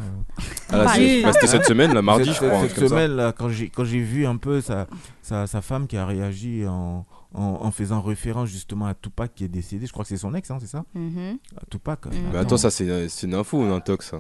Ah, 0.71 0.85
Bah, 0.85 0.85
bah, 0.85 1.33
C'était 1.33 1.47
cette 1.47 1.65
semaine, 1.67 1.93
là, 1.95 2.03
mardi, 2.11 2.33
je 2.33 2.37
crois. 2.37 2.61
Cette 2.69 2.79
ça. 2.79 2.89
semaine 2.89 3.13
là, 3.13 3.33
quand 3.33 3.49
j'ai 3.49 3.69
quand 3.69 3.85
j'ai 3.85 4.01
vu 4.01 4.27
un 4.27 4.37
peu 4.37 4.61
sa, 4.61 4.87
sa, 5.23 5.47
sa 5.47 5.61
femme 5.61 5.87
qui 5.87 5.97
a 5.97 6.07
réagi 6.07 6.65
en, 6.67 7.05
en, 7.35 7.43
en 7.43 7.71
faisant 7.71 8.01
référence 8.01 8.49
justement 8.49 8.87
à 8.87 8.95
Tupac 8.95 9.35
qui 9.35 9.45
est 9.45 9.49
décédé, 9.49 9.87
je 9.87 9.93
crois 9.93 10.05
que 10.05 10.09
c'est 10.09 10.17
son 10.17 10.35
ex, 10.35 10.51
hein, 10.51 10.59
c'est 10.61 10.67
ça? 10.67 10.85
Mhm. 10.95 11.39
À 11.57 11.65
Tupac. 11.71 12.01
Mais 12.33 12.39
attends, 12.39 12.57
ça, 12.57 12.71
c'est 12.71 13.09
c'est 13.09 13.27
une 13.27 13.35
info 13.35 13.59
ou 13.59 13.73
un 13.73 13.83
ça 14.01 14.19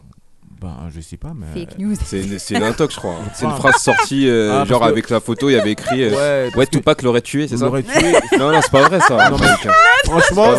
Ben, 0.62 0.76
je 0.94 1.00
sais 1.00 1.16
pas, 1.16 1.32
mais. 1.34 1.46
Fake 1.66 1.76
news. 1.78 1.94
C'est 2.04 2.20
une, 2.22 2.38
c'est 2.38 2.54
une 2.54 2.62
intox, 2.62 2.94
je 2.94 2.98
crois. 3.00 3.16
C'est 3.34 3.44
une 3.46 3.50
phrase 3.52 3.74
sortie, 3.82 4.28
euh, 4.28 4.60
Ah, 4.62 4.64
genre 4.64 4.80
que- 4.80 4.84
avec 4.86 5.10
la 5.10 5.18
photo, 5.18 5.50
il 5.50 5.54
y 5.54 5.58
avait 5.58 5.72
écrit 5.72 6.04
euh, 6.04 6.10
Ouais, 6.10 6.14
Ouais, 6.16 6.50
parce 6.54 6.66
que- 6.66 6.76
Tupac 6.76 7.02
l'aurait 7.02 7.20
tué, 7.20 7.48
c'est 7.48 7.56
ça 7.56 7.64
l'aurait 7.64 7.82
tué. 7.82 8.12
Non, 8.38 8.52
non, 8.52 8.60
c'est 8.62 8.70
pas 8.70 8.82
vrai 8.88 9.00
ça. 9.00 9.28
Non, 9.30 9.36
mais- 9.38 9.46
Américain. 9.46 9.70
Franchement, 10.04 10.54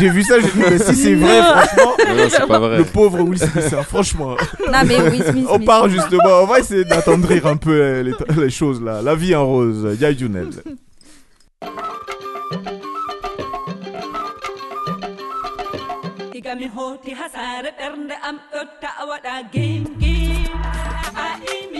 j'ai 0.00 0.08
vu 0.08 0.22
ça, 0.24 0.40
j'ai 0.40 0.48
dit, 0.48 0.58
mais 0.68 0.78
si 0.78 0.94
c'est 0.96 1.14
vrai, 1.14 1.40
franchement. 1.42 1.92
Non, 2.08 2.14
non, 2.16 2.28
c'est 2.28 2.46
pas 2.46 2.58
vrai. 2.58 2.78
Le 2.78 2.84
pauvre 2.84 3.20
Will 3.20 3.38
Smith, 3.38 3.72
hein, 3.72 3.82
franchement. 3.88 4.36
Non, 4.72 4.78
mais 4.84 5.00
Will 5.00 5.22
Smith, 5.24 5.46
On 5.48 5.60
part 5.60 5.88
justement, 5.88 6.40
on 6.42 6.46
va 6.46 6.58
essayer 6.58 6.84
d'attendrir 6.84 7.46
un 7.46 7.56
peu 7.56 7.70
euh, 7.80 8.02
les, 8.02 8.14
les 8.42 8.50
choses 8.50 8.82
là. 8.82 9.00
La 9.02 9.14
vie 9.14 9.34
en 9.36 9.46
rose, 9.46 9.96
Yaya 10.00 10.16
Junel. 10.16 10.48
mi 16.58 16.66
hooti 16.76 17.10
ha 17.18 17.26
saare 17.34 17.70
ɓernde 17.78 18.14
am 18.28 18.36
ɗotta 18.52 18.88
a 19.00 19.02
waɗa 19.10 19.34
gengim 19.52 20.52
a 21.24 21.26
imi. 21.56 21.75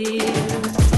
Mon 0.00 0.89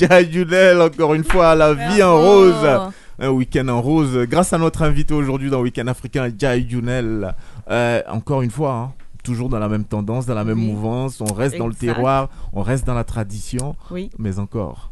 Yaya 0.00 0.30
Junel, 0.30 0.80
encore 0.80 1.14
une 1.14 1.24
fois, 1.24 1.54
la 1.54 1.74
vie 1.74 2.02
en 2.02 2.16
rose. 2.16 2.92
Un 3.18 3.28
week-end 3.28 3.68
en 3.68 3.82
rose. 3.82 4.16
Grâce 4.28 4.52
à 4.52 4.58
notre 4.58 4.82
invité 4.82 5.12
aujourd'hui 5.12 5.50
dans 5.50 5.60
Week-end 5.60 5.86
africain, 5.88 6.28
Yaya 6.40 6.66
Junel. 6.66 7.34
Euh, 7.70 8.02
encore 8.08 8.40
une 8.42 8.50
fois, 8.50 8.72
hein, 8.72 8.92
toujours 9.22 9.48
dans 9.50 9.58
la 9.58 9.68
même 9.68 9.84
tendance, 9.84 10.24
dans 10.26 10.34
la 10.34 10.44
même 10.44 10.58
Oui. 10.58 10.66
mouvance. 10.72 11.20
On 11.20 11.32
reste 11.32 11.58
dans 11.58 11.68
le 11.68 11.74
terroir, 11.74 12.30
on 12.52 12.62
reste 12.62 12.86
dans 12.86 12.94
la 12.94 13.04
tradition. 13.04 13.76
Oui. 13.90 14.10
Mais 14.18 14.38
encore, 14.38 14.90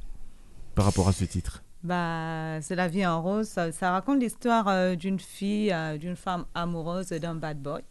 par 0.75 0.85
rapport 0.85 1.09
à 1.09 1.13
ce 1.13 1.25
titre. 1.25 1.63
Bah, 1.85 2.61
c'est 2.61 2.75
la 2.75 2.89
vie 2.89 3.07
en 3.07 3.23
rose. 3.23 3.47
Ça, 3.47 3.71
ça 3.71 3.93
raconte 3.93 4.21
l'histoire 4.21 4.67
euh, 4.67 4.97
d'une 4.97 5.21
fille, 5.21 5.73
euh, 5.73 5.97
d'une 5.97 6.17
femme 6.17 6.45
amoureuse 6.55 7.11
d'un 7.11 7.37
bad 7.37 7.63
boy. 7.63 7.83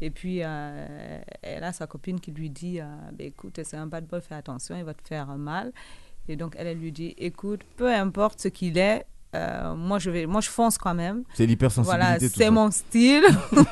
Et 0.00 0.10
puis, 0.10 0.40
euh, 0.42 1.18
elle 1.42 1.62
a 1.62 1.72
sa 1.72 1.86
copine 1.86 2.18
qui 2.18 2.32
lui 2.32 2.48
dit 2.48 2.80
Bah, 2.80 3.18
Écoute, 3.24 3.60
c'est 3.62 3.76
un 3.76 3.86
bad 3.86 4.06
boy, 4.06 4.20
fais 4.22 4.34
attention, 4.34 4.74
il 4.76 4.84
va 4.84 4.94
te 4.94 5.06
faire 5.06 5.26
mal. 5.36 5.72
Et 6.28 6.36
donc, 6.36 6.54
elle, 6.58 6.66
elle 6.66 6.78
lui 6.78 6.92
dit 6.92 7.14
Écoute, 7.18 7.60
peu 7.76 7.92
importe 7.92 8.40
ce 8.40 8.48
qu'il 8.48 8.78
est, 8.78 9.04
euh, 9.34 9.74
moi, 9.74 9.98
je 9.98 10.10
vais, 10.10 10.26
moi, 10.26 10.40
je 10.40 10.48
fonce 10.48 10.78
quand 10.78 10.94
même. 10.94 11.22
C'est 11.34 11.46
l'hypersensibilité, 11.46 12.04
Voilà, 12.04 12.18
c'est 12.34 12.50
mon 12.50 12.70
style. 12.70 13.22
Pas 13.54 13.64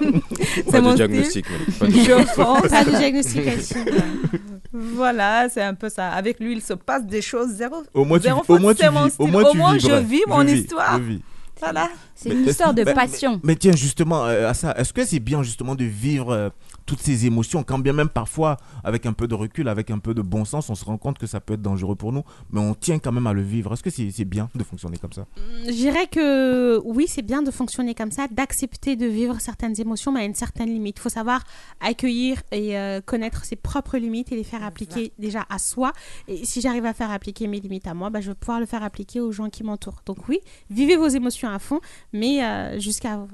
c'est 0.71 0.73
de 0.73 0.81
mon 0.81 0.95
diagnostic, 0.95 1.47
style. 1.47 1.57
mais 1.67 1.77
pas 1.79 1.87
de 1.87 1.93
Je 2.03 2.27
fonce. 2.27 2.69
Pas 2.69 2.85
de. 2.85 4.39
Voilà, 4.73 5.49
c'est 5.49 5.63
un 5.63 5.75
peu 5.75 5.89
ça. 5.89 6.11
Avec 6.11 6.41
lui, 6.41 6.53
il 6.55 6.61
se 6.63 6.73
passe 6.75 7.07
des 7.07 7.23
choses 7.23 7.51
zéro. 7.51 7.77
Au 7.95 8.05
moins, 8.05 8.19
tu, 8.19 8.29
au 8.31 8.35
moins, 8.59 8.75
mon 8.91 9.05
vis. 9.07 9.15
Au 9.19 9.27
moins, 9.29 9.45
tu 9.79 9.87
je 9.87 9.95
vis 10.01 10.23
mon 10.27 10.41
Je 10.43 10.47
vis, 10.47 10.61
histoire. 10.63 10.99
je 10.99 11.03
vis. 11.03 11.23
Voilà. 11.61 11.89
C'est 12.17 12.31
une 12.31 12.47
histoire 12.49 12.75
de 12.75 12.83
Mais- 12.83 12.93
passion. 12.95 13.35
Mais, 13.35 13.41
mais 13.53 13.57
tiens, 13.57 13.77
justement, 13.77 14.25
euh, 14.27 14.49
à 14.51 14.55
ça, 14.55 14.75
est-ce 14.77 14.93
que 14.93 15.05
c'est 15.05 15.21
bien 15.21 15.43
justement 15.45 15.77
de 15.77 15.85
vivre 15.85 16.31
euh, 16.33 16.49
toutes 16.87 17.01
ces 17.01 17.27
émotions, 17.27 17.63
quand 17.63 17.79
bien 17.79 17.93
même 17.93 18.09
parfois, 18.09 18.57
avec 18.83 19.07
un 19.07 19.13
peu 19.13 19.27
de 19.27 19.35
recul, 19.35 19.69
avec 19.69 19.91
un 19.91 19.99
peu 19.99 20.15
de 20.15 20.23
bon 20.23 20.45
sens, 20.45 20.71
on 20.71 20.75
se 20.75 20.85
rend 20.85 20.99
compte 20.99 21.19
que 21.19 21.27
ça 21.27 21.41
peut 21.41 21.55
être 21.55 21.63
dangereux 21.63 21.97
pour 21.97 22.13
nous, 22.13 22.23
mais 22.51 22.61
on 22.61 22.75
tient 22.75 22.99
quand 22.99 23.13
même 23.13 23.27
à 23.27 23.33
le 23.33 23.43
vivre. 23.43 23.73
Est-ce 23.73 23.83
que 23.83 23.91
c'est 23.91 24.25
bien 24.25 24.51
de 24.55 24.65
fonctionner 24.65 24.99
comme 24.99 25.13
ça? 25.13 25.27
Je 25.67 25.73
dirais 25.73 26.07
que 26.07 26.81
oui, 26.85 27.07
c'est 27.09 27.23
bien 27.23 27.43
de 27.43 27.51
fonctionner 27.51 27.95
comme 27.95 28.11
ça, 28.11 28.27
d'accepter 28.29 28.97
de 28.97 29.07
vivre 29.07 29.41
certaines 29.41 29.81
émotions, 29.81 30.13
mais 30.13 30.21
à 30.21 30.25
une 30.25 30.35
certaine 30.35 30.69
limite. 30.69 30.99
Il 30.99 31.03
faut 31.03 31.09
savoir 31.09 31.45
accueillir 31.81 32.43
et 32.53 32.79
euh, 32.79 33.01
connaître 33.01 33.45
ses 33.45 33.57
propres 33.57 33.99
limites 33.99 34.33
et 34.33 34.37
les 34.37 34.45
faire 34.45 34.65
appliquer 34.65 35.13
déjà 35.19 35.45
à 35.49 35.59
soi. 35.59 35.93
Et 36.29 36.45
si 36.45 36.61
j'arrive 36.61 36.87
à 36.87 36.95
faire 36.95 37.11
appliquer 37.11 37.47
mes 37.47 37.61
limites 37.61 37.87
à 37.87 37.95
moi, 37.95 38.11
bah, 38.11 38.21
je 38.21 38.31
vais 38.31 38.35
pouvoir 38.35 38.61
le 38.61 38.67
faire 38.67 38.83
appliquer 38.83 39.21
aux 39.21 39.33
gens 39.33 39.51
qui 39.51 39.65
m'entourent. 39.65 40.03
Donc 40.07 40.29
oui, 40.29 40.41
vivez 40.71 40.97
vos 40.97 41.09
émotions 41.09 41.49
à 41.49 41.59
fond, 41.59 41.81
mais 42.13 42.45
euh, 42.45 42.79
jusqu'à 42.79 43.27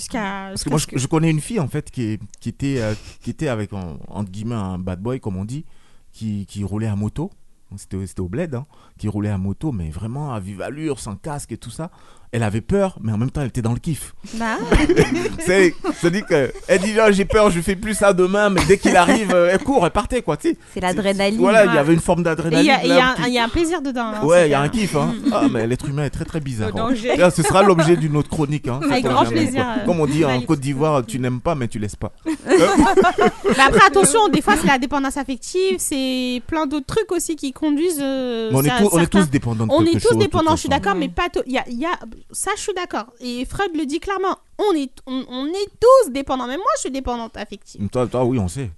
jusqu'à 0.00 0.48
Parce 0.50 0.64
que 0.64 0.70
moi, 0.70 0.78
je, 0.78 0.86
je 0.98 1.06
connais 1.06 1.30
une 1.30 1.40
fille 1.40 1.60
en 1.60 1.68
fait 1.68 1.90
qui, 1.90 2.02
est- 2.02 2.20
qui 2.40 2.48
était, 2.48 2.80
euh, 2.80 2.94
qui 3.20 3.30
était 3.30 3.48
avec 3.48 3.72
en- 3.72 3.98
entre 4.08 4.30
guillemets 4.30 4.54
un 4.54 4.78
bad 4.78 5.00
boy, 5.00 5.20
comme 5.20 5.36
on 5.36 5.44
dit, 5.44 5.64
qui, 6.12 6.46
qui 6.46 6.64
roulait 6.64 6.86
à 6.88 6.96
moto. 6.96 7.30
C'était 7.76 8.20
au 8.20 8.28
bled, 8.28 8.54
hein, 8.54 8.64
qui 8.96 9.08
roulait 9.08 9.28
à 9.28 9.38
moto, 9.38 9.72
mais 9.72 9.90
vraiment 9.90 10.32
à 10.32 10.38
vive 10.38 10.62
allure, 10.62 11.00
sans 11.00 11.16
casque 11.16 11.50
et 11.50 11.58
tout 11.58 11.70
ça. 11.70 11.90
Elle 12.32 12.42
avait 12.42 12.60
peur, 12.60 12.98
mais 13.00 13.12
en 13.12 13.18
même 13.18 13.30
temps, 13.30 13.40
elle 13.40 13.48
était 13.48 13.62
dans 13.62 13.72
le 13.72 13.78
kiff. 13.78 14.14
Bah, 14.34 14.56
C'est, 15.46 15.74
dit 16.10 16.22
que, 16.28 16.52
elle 16.68 16.80
dit, 16.80 16.98
Ah, 17.00 17.10
j'ai 17.12 17.24
peur, 17.24 17.50
je 17.50 17.60
fais 17.60 17.76
plus 17.76 17.94
ça 17.94 18.12
demain, 18.12 18.50
mais 18.50 18.60
dès 18.66 18.78
qu'il 18.78 18.96
arrive, 18.96 19.32
euh, 19.34 19.50
elle 19.52 19.60
court, 19.60 19.84
elle 19.84 19.92
partait, 19.92 20.22
quoi, 20.22 20.36
tu 20.36 20.50
sais. 20.50 20.56
C'est 20.74 20.80
l'adrénaline. 20.80 21.38
Voilà, 21.38 21.64
il 21.66 21.74
y 21.74 21.78
avait 21.78 21.94
une 21.94 22.00
forme 22.00 22.20
il 22.20 22.24
d'adrénaline. 22.24 22.66
y, 22.66 22.70
a- 22.70 22.82
il 22.84 22.88
y 22.88 22.92
a 22.92 23.10
un- 23.10 23.14
qui- 23.14 23.22
il 23.28 23.32
y 23.34 23.38
a 23.38 23.44
un 23.44 23.48
plaisir 23.48 23.80
dedans. 23.80 24.12
hein, 24.14 24.24
Ouais, 24.24 24.48
il 24.48 24.50
y 24.50 24.54
a 24.54 24.60
un 24.60 24.68
kiff, 24.68 24.96
hein. 24.96 25.14
Ah, 25.32 25.44
mais 25.50 25.66
l'être 25.66 25.88
humain 25.88 26.04
est 26.04 26.10
très 26.10 26.24
très 26.24 26.40
bizarre. 26.40 26.70
Hein. 26.76 26.94
Là, 27.16 27.30
ce 27.30 27.42
sera 27.42 27.62
l'objet 27.62 27.96
d'une 27.96 28.16
autre 28.16 28.28
chronique. 28.28 28.68
Hein. 28.68 28.80
Avec 28.90 29.04
grand 29.04 29.24
plaisir, 29.24 29.62
quoi. 29.64 29.74
euh, 29.82 29.86
Comme 29.86 30.00
on 30.00 30.06
dit 30.06 30.24
en. 30.24 30.40
Côte 30.42 30.60
d'Ivoire, 30.60 31.04
tu 31.06 31.18
n'aimes 31.18 31.40
pas, 31.40 31.54
mais 31.54 31.68
tu 31.68 31.78
laisses 31.78 31.96
pas. 31.96 32.12
Mais 32.46 33.62
après, 33.66 33.86
attention, 33.86 34.28
des 34.28 34.42
fois, 34.42 34.54
c'est 34.60 34.66
la 34.66 34.78
dépendance 34.78 35.16
affective, 35.16 35.76
c'est 35.78 36.42
plein 36.46 36.66
d'autres 36.66 36.86
trucs 36.86 37.10
aussi 37.12 37.36
qui 37.36 37.52
conduisent. 37.52 38.00
euh, 38.02 38.50
on, 38.52 38.62
est 38.64 38.68
tous, 38.78 38.88
on 38.92 38.96
est 38.98 39.00
certains- 39.00 39.20
tous 39.22 39.30
dépendants 39.30 39.66
de 39.66 39.72
On 39.72 39.84
est 39.84 39.92
tous 39.92 40.08
chose, 40.10 40.18
dépendants, 40.18 40.54
je 40.56 40.60
suis 40.60 40.68
d'accord, 40.68 40.94
mais 40.94 41.08
pas 41.08 41.24
il 41.46 41.52
y 41.52 41.84
a, 41.86 41.90
ça, 42.30 42.50
je 42.56 42.62
suis 42.62 42.74
d'accord. 42.74 43.06
Et 43.20 43.44
Freud 43.44 43.70
le 43.76 43.86
dit 43.86 44.00
clairement. 44.00 44.38
On 44.58 44.74
est, 44.74 44.90
on, 45.06 45.24
on 45.28 45.46
est 45.48 45.68
tous 45.78 46.10
dépendants. 46.12 46.46
Même 46.46 46.58
moi, 46.58 46.66
je 46.76 46.80
suis 46.80 46.90
dépendante 46.90 47.36
affective. 47.36 47.86
Toi, 47.90 48.06
toi, 48.06 48.24
oui, 48.24 48.38
on 48.38 48.48
sait. 48.48 48.70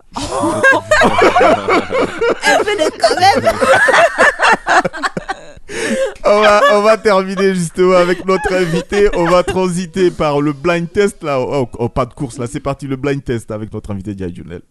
Elle 2.45 2.65
fait 2.65 2.77
des 2.77 2.91
quand 2.99 3.17
même. 3.21 3.53
on, 6.25 6.41
va, 6.41 6.61
on 6.73 6.83
va 6.83 6.97
terminer 6.99 7.55
justement 7.55 7.95
avec 7.95 8.25
notre 8.25 8.53
invité. 8.53 9.09
On 9.15 9.27
va 9.27 9.43
transiter 9.45 10.11
par 10.11 10.41
le 10.41 10.53
blind 10.53 10.91
test 10.91 11.23
là. 11.23 11.39
Oh, 11.41 11.69
oh, 11.79 11.89
pas 11.89 12.07
de 12.07 12.15
course 12.15 12.39
là, 12.39 12.47
c'est 12.47 12.61
parti 12.61 12.87
le 12.87 12.97
blind 12.97 13.23
test 13.23 13.51
avec 13.51 13.73
notre 13.73 13.93
invité 13.93 14.15
Dia 14.15 14.33
Junel. 14.33 14.63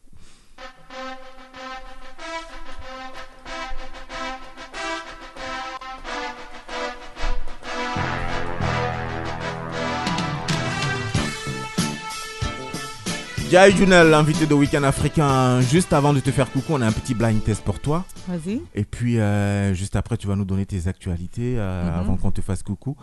Jai 13.50 13.72
Junel, 13.72 14.10
l'invité 14.10 14.45
de 14.45 14.54
Week-end 14.54 14.84
africain. 14.84 15.62
Juste 15.62 15.93
avant 15.93 16.14
de 16.14 16.20
te 16.20 16.32
faire 16.32 16.52
coucou, 16.52 16.74
on 16.74 16.82
a 16.82 16.88
un 16.88 16.91
petit 16.91 17.14
blind 17.14 17.41
test 17.43 17.64
pour 17.64 17.80
toi. 17.80 18.06
Vas-y. 18.28 18.62
Et 18.76 18.84
puis, 18.84 19.20
euh, 19.20 19.74
juste 19.74 19.95
après, 19.95 20.18
tu 20.18 20.28
vas 20.28 20.36
nous 20.36 20.43
donner 20.43 20.66
tes 20.66 20.88
actualités 20.88 21.56
euh, 21.58 21.84
Mhm. 21.89 22.00
avant 22.00 22.18
qu'on 22.18 22.32
te 22.32 22.41
fasse 22.41 22.62
coucou. 22.62 22.98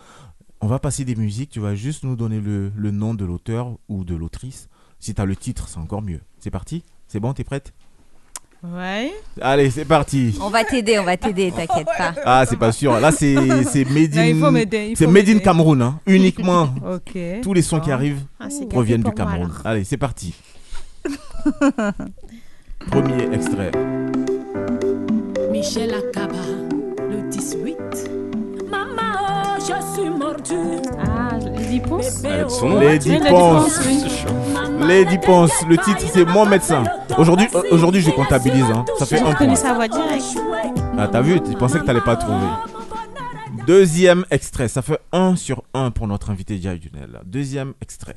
On 0.61 0.67
va 0.67 0.77
passer 0.77 1.03
des 1.03 1.15
musiques. 1.15 1.49
Tu 1.49 1.59
vas 1.59 1.73
juste 1.73 2.03
nous 2.03 2.15
donner 2.15 2.39
le, 2.39 2.71
le 2.75 2.91
nom 2.91 3.15
de 3.15 3.25
l'auteur 3.25 3.75
ou 3.89 4.03
de 4.03 4.15
l'autrice. 4.15 4.69
Si 4.99 5.13
tu 5.15 5.21
as 5.21 5.25
le 5.25 5.35
titre, 5.35 5.67
c'est 5.67 5.79
encore 5.79 6.01
mieux. 6.03 6.21
C'est 6.39 6.51
parti? 6.51 6.83
C'est 7.07 7.19
bon? 7.19 7.33
T'es 7.33 7.43
prête? 7.43 7.73
Ouais. 8.73 9.11
Allez, 9.41 9.69
c'est 9.69 9.85
parti. 9.85 10.37
On 10.41 10.49
va 10.49 10.63
t'aider, 10.63 10.97
on 10.99 11.03
va 11.03 11.17
t'aider, 11.17 11.51
t'inquiète 11.51 11.85
pas. 11.97 12.13
Ah, 12.25 12.45
c'est 12.47 12.57
pas 12.57 12.71
sûr. 12.71 12.99
Là, 12.99 13.11
c'est 13.11 13.35
c'est 13.71 13.85
made 13.85 14.17
in, 14.17 14.33
c'est 14.95 15.05
faut 15.05 15.11
made 15.11 15.29
in. 15.29 15.37
Cameroun. 15.39 15.81
hein. 15.81 15.99
Uniquement. 16.07 16.69
Ok. 16.93 17.17
Tous 17.41 17.53
les 17.53 17.61
sons 17.61 17.79
qui 17.79 17.91
arrivent 17.91 18.21
Ah, 18.39 18.47
proviennent 18.69 19.01
du 19.01 19.05
moi, 19.05 19.13
Cameroun. 19.13 19.51
Allez, 19.63 19.83
c'est 19.83 19.97
parti. 19.97 20.33
Premier 22.91 23.33
extrait. 23.33 23.71
Michel 25.51 25.93
Akaba, 25.93 26.35
le 27.09 27.29
18. 27.29 27.77
Oh, 29.67 29.73
je 29.95 30.01
suis 30.01 30.09
mordu. 30.09 30.81
Ah, 30.99 31.37
Lady 31.57 31.79
Ponce. 31.79 32.23
Avec 32.23 32.49
son 32.51 32.69
nom. 32.69 32.79
Lady 32.79 33.09
Oui, 33.09 33.17
Lady 33.17 33.29
Ponce. 33.29 33.79
Ponce. 33.79 34.87
Lady 34.87 35.17
Ponce. 35.17 35.51
Le 35.67 35.77
titre, 35.77 36.05
c'est 36.13 36.25
Mon 36.25 36.45
médecin. 36.45 36.83
Aujourd'hui, 37.17 37.47
euh, 37.55 37.61
aujourd'hui, 37.71 38.01
je 38.01 38.11
comptabilise. 38.11 38.65
hein. 38.73 38.85
Ça 38.99 39.05
fait 39.05 39.19
un 39.19 39.33
point. 39.33 39.55
sa 39.55 39.73
voix 39.73 39.87
direct. 39.87 40.23
Ah, 40.97 41.07
t'as 41.11 41.21
vu, 41.21 41.41
tu 41.41 41.53
pensais 41.53 41.79
que 41.79 41.85
t'allais 41.85 42.01
pas 42.01 42.15
trouver. 42.15 42.45
Deuxième 43.65 44.25
extrait, 44.29 44.67
ça 44.67 44.81
fait 44.83 44.99
1 45.11 45.35
sur 45.35 45.63
1 45.73 45.89
pour 45.91 46.07
notre 46.07 46.29
invité 46.29 46.59
Jai 46.61 46.79
Junel. 46.79 47.19
Deuxième 47.25 47.73
extrait. 47.81 48.13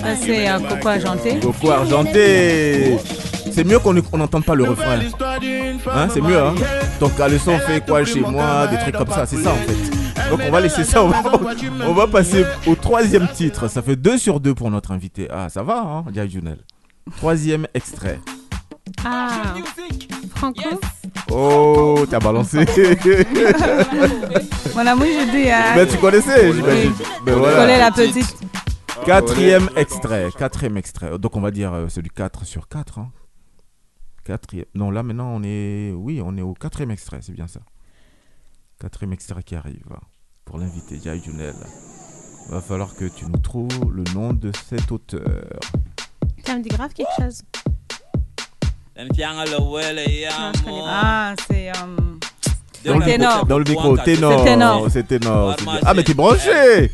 Ça, 0.00 0.14
c'est 0.24 0.46
un 0.46 0.60
coco 0.60 0.88
argenté. 0.88 1.38
Coco 1.40 1.70
argenté. 1.70 2.96
C'est 3.56 3.64
mieux 3.64 3.78
qu'on 3.78 3.96
on 4.12 4.18
n'entende 4.18 4.44
pas 4.44 4.54
le 4.54 4.64
refrain. 4.64 4.98
Hein, 5.90 6.08
c'est 6.12 6.20
mieux, 6.20 6.38
hein. 6.38 6.54
Ton 7.00 7.08
caleçon 7.08 7.58
fait 7.60 7.82
quoi 7.86 8.04
chez 8.04 8.20
moi 8.20 8.66
Des 8.66 8.76
trucs 8.76 8.94
comme 8.94 9.08
ça, 9.08 9.24
c'est 9.24 9.38
ça 9.42 9.52
en 9.52 9.56
fait. 9.56 10.28
Donc 10.28 10.40
on 10.46 10.50
va 10.50 10.60
laisser 10.60 10.84
ça. 10.84 11.02
On 11.02 11.08
va, 11.08 11.22
on 11.86 11.94
va 11.94 12.06
passer 12.06 12.44
au 12.66 12.74
troisième 12.74 13.26
titre. 13.28 13.68
Ça 13.68 13.80
fait 13.80 13.96
2 13.96 14.18
sur 14.18 14.40
2 14.40 14.54
pour 14.54 14.70
notre 14.70 14.92
invité. 14.92 15.26
Ah, 15.32 15.48
ça 15.48 15.62
va, 15.62 15.78
hein, 15.78 16.04
Jai 16.14 16.28
Junel. 16.28 16.58
Troisième 17.16 17.66
extrait. 17.72 18.20
Ah, 19.02 19.54
Franco? 20.34 20.60
Oh, 21.30 22.04
t'as 22.10 22.18
balancé. 22.18 22.58
Mon 24.74 24.86
amour, 24.86 25.06
je 25.06 25.30
dis. 25.30 25.50
hein, 25.50 25.62
Mais 25.76 25.86
tu 25.86 25.96
connaissais, 25.96 26.52
j'imagine. 26.52 26.92
Ben 27.24 27.32
Je 27.32 27.38
voilà. 27.38 27.56
connais 27.56 27.78
la 27.78 27.90
petite. 27.90 28.36
Quatrième 29.06 29.70
extrait, 29.76 30.28
quatrième 30.38 30.76
extrait. 30.76 31.18
Donc 31.18 31.36
on 31.36 31.40
va 31.40 31.50
dire 31.50 31.72
euh, 31.72 31.86
c'est 31.88 32.02
du 32.02 32.10
4 32.10 32.44
sur 32.44 32.68
4. 32.68 32.98
Hein. 32.98 33.08
Quatrième. 34.26 34.64
Non, 34.74 34.90
là 34.90 35.02
maintenant 35.04 35.30
on 35.34 35.42
est. 35.44 35.92
Oui, 35.94 36.20
on 36.24 36.36
est 36.36 36.42
au 36.42 36.52
quatrième 36.54 36.90
extrait, 36.90 37.20
c'est 37.22 37.32
bien 37.32 37.46
ça. 37.46 37.60
Quatrième 38.80 39.12
extrait 39.12 39.42
qui 39.44 39.54
arrive 39.54 39.84
hein, 39.94 40.00
pour 40.44 40.58
l'invité 40.58 40.98
Jai 41.02 41.20
Junel. 41.24 41.54
Va 42.48 42.60
falloir 42.60 42.94
que 42.94 43.04
tu 43.04 43.24
nous 43.26 43.38
trouves 43.38 43.92
le 43.92 44.02
nom 44.14 44.32
de 44.32 44.50
cet 44.68 44.90
auteur. 44.90 45.22
Ça 46.44 46.56
me 46.56 46.62
dit 46.62 46.68
grave 46.68 46.92
quelque 46.92 47.08
chose. 47.20 47.42
Pas. 50.64 50.82
Ah, 50.88 51.34
c'est. 51.48 51.68
euh, 51.70 51.72
Dans 52.84 52.98
le, 52.98 53.04
ténor. 53.04 53.32
micro, 53.34 53.46
dans 53.46 53.58
le 53.58 53.64
micro, 53.64 53.96
ténor. 53.98 54.86
C'est 54.90 55.06
ténor. 55.06 55.56
Ah, 55.84 55.94
mais 55.94 56.02
t'es 56.02 56.14
branché 56.14 56.90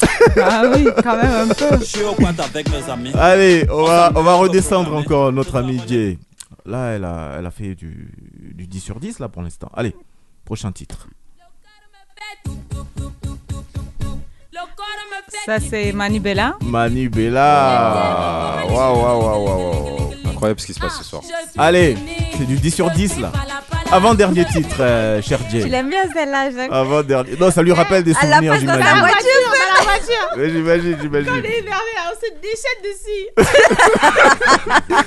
Ah 0.40 0.62
oui, 0.74 0.86
quand 1.02 1.16
même 1.16 1.50
un 1.50 1.54
peu. 1.54 1.78
Je 1.80 1.84
suis 1.84 2.02
au 2.02 2.12
pointe 2.12 2.38
avec 2.38 2.68
mes 2.70 2.88
amis. 2.90 3.12
Allez, 3.14 3.66
on 3.70 3.84
va, 3.84 4.12
on 4.14 4.22
va 4.22 4.34
redescendre 4.34 4.94
encore 4.94 5.32
notre 5.32 5.56
ami 5.56 5.80
Jay. 5.88 6.18
Là, 6.68 6.90
elle 6.90 7.04
a, 7.04 7.36
elle 7.38 7.46
a 7.46 7.50
fait 7.50 7.74
du, 7.74 8.12
du 8.54 8.66
10 8.66 8.80
sur 8.80 9.00
10 9.00 9.20
là 9.20 9.30
pour 9.30 9.40
l'instant. 9.40 9.70
Allez, 9.72 9.96
prochain 10.44 10.70
titre. 10.70 11.08
Ça, 15.46 15.60
c'est 15.60 15.92
Manibella. 15.92 16.58
Manu 16.60 17.08
Bella. 17.08 18.64
Waouh, 18.68 19.02
waouh, 19.02 19.22
waouh, 19.22 19.44
waouh. 19.46 20.12
Incroyable 20.26 20.60
ce 20.60 20.66
qui 20.66 20.74
se 20.74 20.80
passe 20.80 20.98
ce 20.98 21.04
soir. 21.04 21.22
Allez, 21.56 21.96
c'est 22.36 22.44
du 22.44 22.56
10 22.58 22.70
sur 22.70 22.90
10 22.90 23.20
là. 23.20 23.32
Avant-dernier 23.90 24.44
titre, 24.44 24.76
euh, 24.80 25.22
cher 25.22 25.38
Tu 25.50 25.60
Jay. 25.62 25.68
l'aimes 25.68 25.88
bien 25.88 26.02
celle-là, 26.12 26.50
Jacques 26.50 26.70
Avant-dernier. 26.70 27.36
Non, 27.40 27.50
ça 27.50 27.62
lui 27.62 27.72
rappelle 27.72 28.04
des 28.04 28.12
la 28.12 28.20
souvenirs, 28.20 28.52
place 28.52 28.64
dans 28.64 28.72
la 28.74 28.80
j'imagine. 28.80 29.00
voiture, 29.00 29.44
dans 29.46 29.74
la 29.76 29.82
voiture. 29.82 30.28
Ouais, 30.36 30.50
J'imagine, 30.50 30.96
j'imagine. 31.00 31.32
On 31.32 31.36
est 31.42 31.58
énervé, 31.58 31.92
on 32.06 32.14
se 32.14 32.28
déchaîne 32.42 32.82
dessus. 32.84 33.26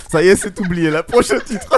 Ça 0.11 0.21
y 0.23 0.27
est, 0.29 0.35
c'est 0.35 0.59
oublié. 0.59 0.89
La 0.89 1.03
prochain 1.03 1.39
titre. 1.39 1.77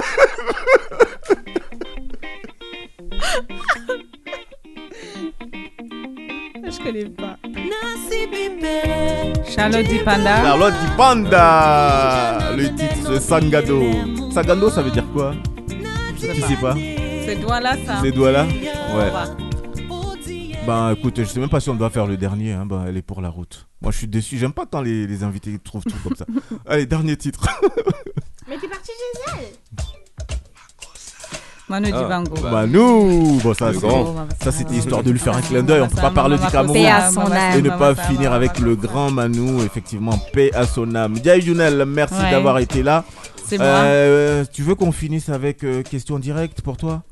Je 6.64 6.78
connais 6.82 7.04
pas. 7.04 7.36
Charlotte 9.54 9.84
Di 9.86 9.98
Panda. 9.98 10.36
Charlotte 10.42 10.74
Di 10.74 10.90
Panda. 10.96 12.38
Le 12.56 12.74
titre, 12.74 12.94
c'est 13.06 13.20
Sangado. 13.20 13.82
Sangado, 14.32 14.70
ça 14.70 14.82
veut 14.82 14.90
dire 14.90 15.04
quoi? 15.12 15.34
Tu 16.32 16.40
sais 16.40 16.56
pas 16.56 16.74
C'est 17.26 17.36
doigt 17.36 17.60
là, 17.60 17.76
ça. 17.84 18.00
Ces 18.02 18.12
doigts-là 18.12 18.46
Ouais. 18.46 19.12
Ben 20.66 20.92
écoute, 20.92 21.16
je 21.18 21.24
sais 21.24 21.40
même 21.40 21.50
pas 21.50 21.60
si 21.60 21.68
on 21.68 21.74
doit 21.74 21.90
faire 21.90 22.06
le 22.06 22.16
dernier. 22.16 22.52
Hein. 22.52 22.64
Ben, 22.64 22.86
elle 22.88 22.96
est 22.96 23.02
pour 23.02 23.20
la 23.20 23.28
route. 23.28 23.68
Moi, 23.82 23.92
je 23.92 23.98
suis 23.98 24.06
déçu. 24.08 24.38
J'aime 24.38 24.54
pas 24.54 24.64
quand 24.64 24.80
les, 24.80 25.06
les 25.06 25.22
invités 25.22 25.58
trouvent 25.58 25.84
tout 25.84 25.96
comme 26.02 26.16
ça. 26.16 26.24
Allez, 26.66 26.86
dernier 26.86 27.16
titre. 27.18 27.46
Mais 28.48 28.56
t'es 28.58 28.68
parti 28.68 28.90
chez 28.90 29.32
elle. 29.38 29.44
Manu 31.68 31.90
Ah, 31.94 32.02
Dibango. 32.02 32.34
bah. 32.42 32.50
Manu 32.50 33.38
Bon, 33.42 33.54
ça, 33.54 33.72
c'est- 33.72 33.80
grand. 33.80 34.26
ça 34.42 34.52
c'était 34.52 34.74
histoire 34.74 35.02
de 35.02 35.10
lui 35.10 35.18
faire 35.18 35.34
un 35.36 35.40
clin 35.40 35.62
d'œil. 35.62 35.80
On 35.80 35.88
peut 35.88 35.96
pas 36.00 36.10
parler 36.10 36.36
du 36.38 36.46
Cameroun 36.46 36.76
et 36.76 37.62
ne 37.62 37.70
pas 37.70 37.94
finir 37.94 38.32
avec 38.32 38.58
le 38.58 38.76
grand 38.76 39.10
Manu. 39.10 39.62
Effectivement, 39.62 40.18
paix 40.32 40.52
à 40.54 40.66
son 40.66 40.94
âme. 40.94 41.16
Jai 41.24 41.40
Junel, 41.40 41.84
merci 41.86 42.14
Ouais. 42.14 42.30
d'avoir 42.30 42.58
été 42.58 42.82
là. 42.82 43.04
C'est 43.46 43.56
moi. 43.58 43.66
Euh, 43.66 44.44
tu 44.52 44.62
veux 44.62 44.74
qu'on 44.74 44.92
finisse 44.92 45.28
avec 45.30 45.64
euh, 45.64 45.82
question 45.82 46.18
directe 46.18 46.60
pour 46.62 46.76
toi? 46.76 47.02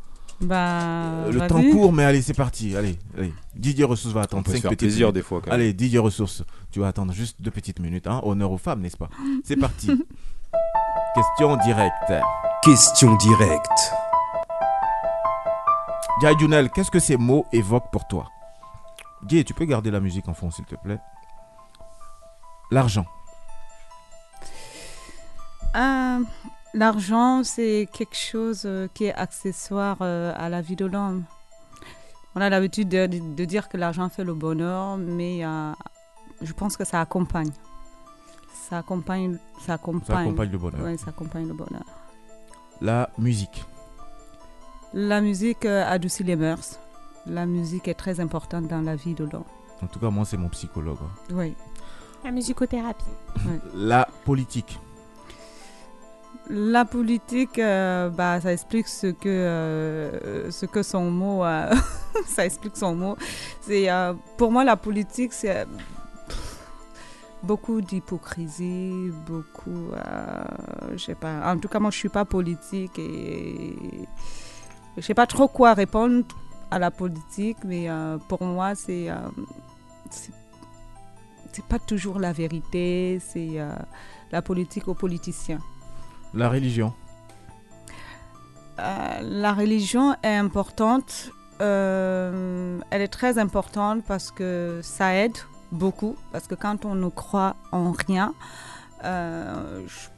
Bah. 0.41 1.29
Le 1.31 1.47
temps 1.47 1.63
court, 1.71 1.93
mais 1.93 2.05
allez, 2.05 2.21
c'est 2.21 2.35
parti. 2.35 2.75
Allez, 2.77 2.99
allez. 3.17 3.33
Didier 3.55 3.85
Ressources 3.85 4.13
va 4.15 4.23
attendre 4.23 4.41
On 4.41 4.43
peut 4.45 4.51
se 4.51 4.57
5 4.57 4.63
faire 4.63 4.71
petites 4.71 4.81
plaisir 4.89 5.07
minutes. 5.09 5.15
des 5.15 5.23
fois 5.23 5.41
quand 5.41 5.51
même. 5.51 5.61
Allez, 5.61 5.73
Didier 5.73 5.99
Ressources, 6.01 6.43
tu 6.73 6.81
vas 6.81 6.89
attendre 6.89 7.13
juste 7.13 7.37
deux 7.41 7.51
petites 7.53 7.79
minutes. 7.81 8.07
Hein 8.07 8.21
Honneur 8.25 8.51
aux 8.51 8.59
femmes, 8.59 8.81
n'est-ce 8.81 8.97
pas? 8.97 9.09
C'est 9.45 9.57
parti. 9.57 9.87
Question 11.15 11.57
directe. 11.65 12.13
Question 12.65 13.15
directe. 13.17 13.93
Jai 16.21 16.39
Junel, 16.39 16.71
qu'est-ce 16.71 16.91
que 16.91 16.99
ces 16.99 17.17
mots 17.17 17.47
évoquent 17.53 17.91
pour 17.91 18.07
toi? 18.07 18.29
Didier, 19.23 19.45
tu 19.45 19.55
peux 19.55 19.65
garder 19.65 19.91
la 19.91 20.01
musique 20.01 20.29
en 20.29 20.35
fond, 20.35 20.51
s'il 20.51 20.65
te 20.65 20.77
plaît? 20.77 20.99
L'argent. 22.71 23.07
Euh, 25.75 26.21
L'argent, 26.75 27.45
c'est 27.45 27.87
quelque 27.93 28.17
chose 28.17 28.63
euh, 28.65 28.89
qui 28.95 29.05
est 29.05 29.15
accessoire 29.15 29.99
euh, 30.01 30.33
à 30.37 30.49
la 30.49 30.63
vie 30.63 30.77
de 30.77 30.87
l'homme. 30.87 31.25
On 32.35 32.41
a 32.41 32.49
l'habitude 32.49 32.89
de, 32.89 33.45
dire 33.45 33.69
que 33.69 33.77
l'argent 33.77 34.09
fait 34.09 34.25
le 34.25 34.33
bonheur, 34.33 34.97
mais 34.97 35.45
euh, 35.45 35.73
je 36.41 36.53
pense 36.55 36.79
que 36.79 36.85
ça 36.85 37.03
accompagne. 37.03 37.51
Ça 38.71 38.79
accompagne, 38.79 39.37
ça 39.61 39.75
accompagne. 39.75 40.29
accompagne 40.29 40.51
le 40.51 40.59
bonheur. 40.59 40.99
Ça 40.99 41.11
accompagne 41.11 41.47
le 41.47 41.53
bonheur. 41.53 41.85
La 42.81 43.11
musique. 43.19 43.67
La 44.95 45.21
musique 45.21 45.65
euh, 45.65 45.85
adoucit 45.89 46.23
les 46.25 46.37
mœurs. 46.37 46.79
La 47.27 47.47
musique 47.47 47.89
est 47.89 47.95
très 47.95 48.21
importante 48.21 48.69
dans 48.69 48.81
la 48.83 48.97
vie 48.97 49.15
de 49.15 49.25
l'homme. 49.25 49.45
En 49.83 49.87
tout 49.87 49.99
cas, 49.99 50.11
moi, 50.11 50.25
c'est 50.25 50.37
mon 50.37 50.49
psychologue. 50.49 50.99
hein. 51.03 51.35
Oui. 51.35 51.55
La 52.25 52.31
musicothérapie. 52.31 53.05
La 53.75 54.09
politique. 54.25 54.79
La 56.51 56.85
politique, 56.85 57.59
euh, 57.59 58.11
bah, 58.11 58.41
ça 58.41 58.53
explique 58.53 58.89
ce 58.89 59.07
que, 59.09 59.29
euh, 59.29 60.51
ce 60.51 60.67
que 60.67 60.83
son 60.83 61.11
mot, 61.11 61.45
euh, 61.45 61.73
ça 62.27 62.45
explique 62.45 62.77
son 62.77 62.95
mot. 62.95 63.17
C'est, 63.61 63.91
euh, 63.91 64.13
pour 64.37 64.51
moi, 64.53 64.63
la 64.65 64.77
politique, 64.77 65.33
c'est 65.33 65.57
euh, 65.57 65.65
beaucoup 67.43 67.81
d'hypocrisie, 67.81 69.11
beaucoup, 69.27 69.91
euh, 69.95 70.45
je 70.93 70.99
sais 70.99 71.15
pas. 71.15 71.51
En 71.53 71.59
tout 71.59 71.69
cas, 71.69 71.79
moi, 71.79 71.91
je 71.91 71.97
suis 71.99 72.09
pas 72.09 72.25
politique 72.25 72.99
et 72.99 73.77
je 74.97 75.03
sais 75.03 75.15
pas 75.15 75.27
trop 75.27 75.49
quoi 75.49 75.75
répondre 75.75 76.25
à 76.71 76.79
la 76.79 76.91
politique, 76.91 77.59
mais 77.65 77.89
euh, 77.89 78.19
pour 78.29 78.43
moi, 78.43 78.75
c'est, 78.75 79.11
euh, 79.11 79.17
c'est, 80.11 81.65
pas 81.69 81.79
toujours 81.79 82.19
la 82.19 82.33
vérité. 82.33 83.21
C'est 83.21 83.61
euh, 83.61 83.75
la 84.33 84.43
politique 84.43 84.89
aux 84.89 84.95
politiciens. 84.95 85.61
La 86.35 86.49
religion. 86.49 86.95
Euh, 88.79 89.19
la 89.21 89.53
religion 89.53 90.17
est 90.23 90.37
importante. 90.37 91.31
Elle 91.61 92.81
est 92.91 93.13
très 93.13 93.39
importante 93.39 94.03
parce 94.05 94.33
que 94.33 94.81
ça 94.83 95.15
aide 95.15 95.37
beaucoup. 95.71 96.17
Parce 96.33 96.47
que 96.49 96.55
quand 96.57 96.85
on 96.87 96.95
ne 96.95 97.09
croit 97.09 97.55
en 97.71 97.93
rien, 97.93 98.35
je, 99.05 100.09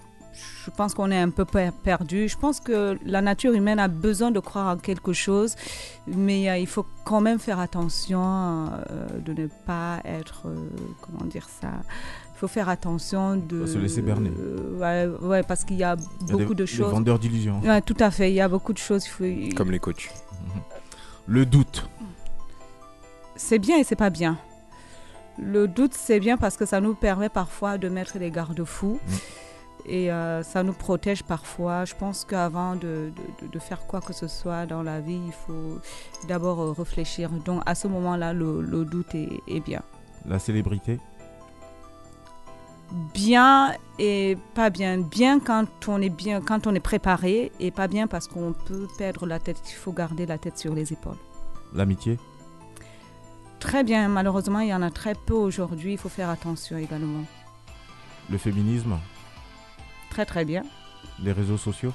je 0.65 0.71
pense 0.71 0.95
qu'on 0.95 1.11
est 1.11 1.19
un 1.19 1.31
peu 1.31 1.45
per- 1.45 1.71
perdu. 1.83 2.29
Je 2.29 2.37
pense 2.39 2.61
que 2.61 2.99
la 3.05 3.21
nature 3.21 3.53
humaine 3.53 3.79
a 3.79 3.89
besoin 3.89 4.31
de 4.31 4.41
croire 4.41 4.75
en 4.75 4.79
quelque 4.79 5.13
chose, 5.13 5.57
mais 6.07 6.49
euh, 6.49 6.57
il 6.57 6.67
faut 6.67 6.87
quand 7.05 7.21
même 7.21 7.39
faire 7.39 7.59
attention 7.61 8.23
euh, 8.91 9.07
de 9.25 9.33
ne 9.43 9.47
pas 9.67 10.01
être, 10.05 10.47
euh, 10.47 10.57
comment 11.03 11.25
dire 11.27 11.47
ça, 11.61 11.69
il 12.35 12.39
faut 12.39 12.49
faire 12.49 12.69
attention 12.69 13.37
de 13.37 13.67
se 13.67 13.79
laisser 13.79 14.03
berner. 14.03 14.33
Euh, 14.39 14.79
ouais, 14.79 15.27
ouais, 15.27 15.43
parce 15.43 15.65
qu'il 15.65 15.77
y 15.77 15.85
a 15.85 15.97
Il 16.23 16.27
y 16.29 16.31
a 16.31 16.33
beaucoup 16.33 16.55
des- 16.55 16.61
de 16.61 16.65
des 16.65 16.67
choses. 16.67 16.91
vendeurs 16.93 17.19
d'illusions. 17.19 17.61
Ouais, 17.61 17.81
tout 17.83 17.97
à 18.01 18.11
fait. 18.11 18.31
Il 18.31 18.35
y 18.35 18.41
a 18.41 18.49
beaucoup 18.49 18.73
de 18.73 18.79
choses. 18.79 19.05
il 19.07 19.11
faut- 19.51 19.57
Comme 19.57 19.71
les 19.71 19.79
coachs. 19.79 20.11
Le 21.27 21.47
doute. 21.47 21.89
C'est 23.37 23.59
bien 23.59 23.79
et 23.79 23.85
c'est 23.85 23.97
pas 23.97 24.11
bien. 24.11 24.39
Le 25.39 25.67
doute, 25.67 25.95
c'est 25.95 26.21
bien 26.21 26.37
parce 26.37 26.57
que 26.57 26.65
ça 26.67 26.81
nous 26.81 26.95
permet 26.95 27.29
parfois 27.29 27.77
de 27.79 27.89
mettre 27.89 28.19
des 28.19 28.31
garde-fous. 28.31 29.01
Et 29.87 30.11
euh, 30.11 30.43
ça 30.43 30.63
nous 30.63 30.73
protège 30.73 31.23
parfois. 31.23 31.85
Je 31.85 31.95
pense 31.95 32.25
qu'avant 32.25 32.75
de, 32.75 33.13
de- 33.41 33.47
de- 33.47 33.53
de 33.53 33.59
faire 33.59 33.87
quoi 33.87 34.01
que 34.01 34.13
ce 34.13 34.27
soit 34.29 34.65
dans 34.67 34.83
la 34.83 35.01
vie, 35.01 35.21
il 35.27 35.33
faut 35.33 35.79
d'abord 36.27 36.61
euh, 36.61 36.73
réfléchir. 36.73 37.29
Donc 37.31 37.63
à 37.67 37.75
ce 37.75 37.87
moment-là, 37.89 38.33
le, 38.33 38.63
le 38.63 38.85
doute 38.85 39.15
est, 39.15 39.29
est 39.47 39.61
bien. 39.61 39.83
La 40.27 40.39
célébrité? 40.39 40.99
Bien 43.13 43.75
et 43.99 44.39
pas 44.55 44.71
bien. 44.71 44.99
Bien 44.99 45.41
quand 45.41 45.67
on 45.89 46.01
est 46.01 46.09
bien, 46.11 46.41
quand 46.41 46.67
on 46.67 46.75
est 46.75 46.81
préparé, 46.81 47.51
et 47.61 47.71
pas 47.71 47.89
bien 47.89 48.07
parce 48.07 48.29
qu'on 48.29 48.53
peut 48.53 48.87
perdre 48.97 49.27
la 49.27 49.39
tête. 49.39 49.61
Il 49.69 49.75
faut 49.75 49.93
garder 49.93 50.27
la 50.27 50.39
tête 50.39 50.57
sur 50.59 50.75
les 50.75 50.93
épaules. 50.93 51.19
L'amitié? 51.75 52.19
Très 53.59 53.83
bien. 53.85 54.09
Malheureusement, 54.09 54.61
il 54.61 54.69
y 54.69 54.75
en 54.75 54.83
a 54.83 54.91
très 54.91 55.15
peu 55.15 55.35
aujourd'hui. 55.35 55.93
Il 55.93 55.99
faut 55.99 56.09
faire 56.09 56.31
attention 56.31 56.77
également. 56.79 57.25
Le 58.31 58.39
féminisme? 58.39 58.97
Très 60.15 60.25
très 60.25 60.45
bien. 60.45 60.63
Les 61.23 61.33
réseaux 61.33 61.59
sociaux? 61.59 61.93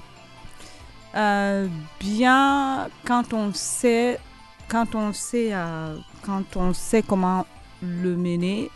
Euh, 1.15 1.67
bien 1.99 2.88
quand 3.05 3.34
on 3.34 3.51
sait 3.53 4.20
quand 4.67 4.93
on 4.93 5.11
sait 5.11 5.49
euh, 5.53 5.97
quand 6.22 6.55
on 6.55 6.72
sait 6.72 7.01
comment 7.01 7.47
le 7.82 8.15
mener 8.15 8.70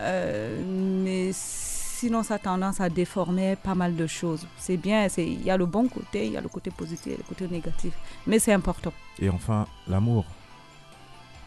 euh, 0.00 0.60
mais 0.66 1.30
sinon 1.32 2.24
ça 2.24 2.34
a 2.34 2.38
tendance 2.40 2.80
à 2.80 2.88
déformer 2.88 3.54
pas 3.54 3.76
mal 3.76 3.94
de 3.94 4.08
choses 4.08 4.44
c'est 4.56 4.76
bien 4.76 5.06
il 5.18 5.44
y 5.44 5.52
a 5.52 5.56
le 5.56 5.66
bon 5.66 5.86
côté 5.86 6.26
il 6.26 6.32
y 6.32 6.36
a 6.36 6.40
le 6.40 6.48
côté 6.48 6.72
positif 6.72 7.12
et 7.12 7.16
le 7.16 7.22
côté 7.22 7.46
négatif 7.46 7.92
mais 8.26 8.40
c'est 8.40 8.52
important 8.52 8.92
Et 9.20 9.28
enfin, 9.28 9.66
l'amour. 9.86 10.24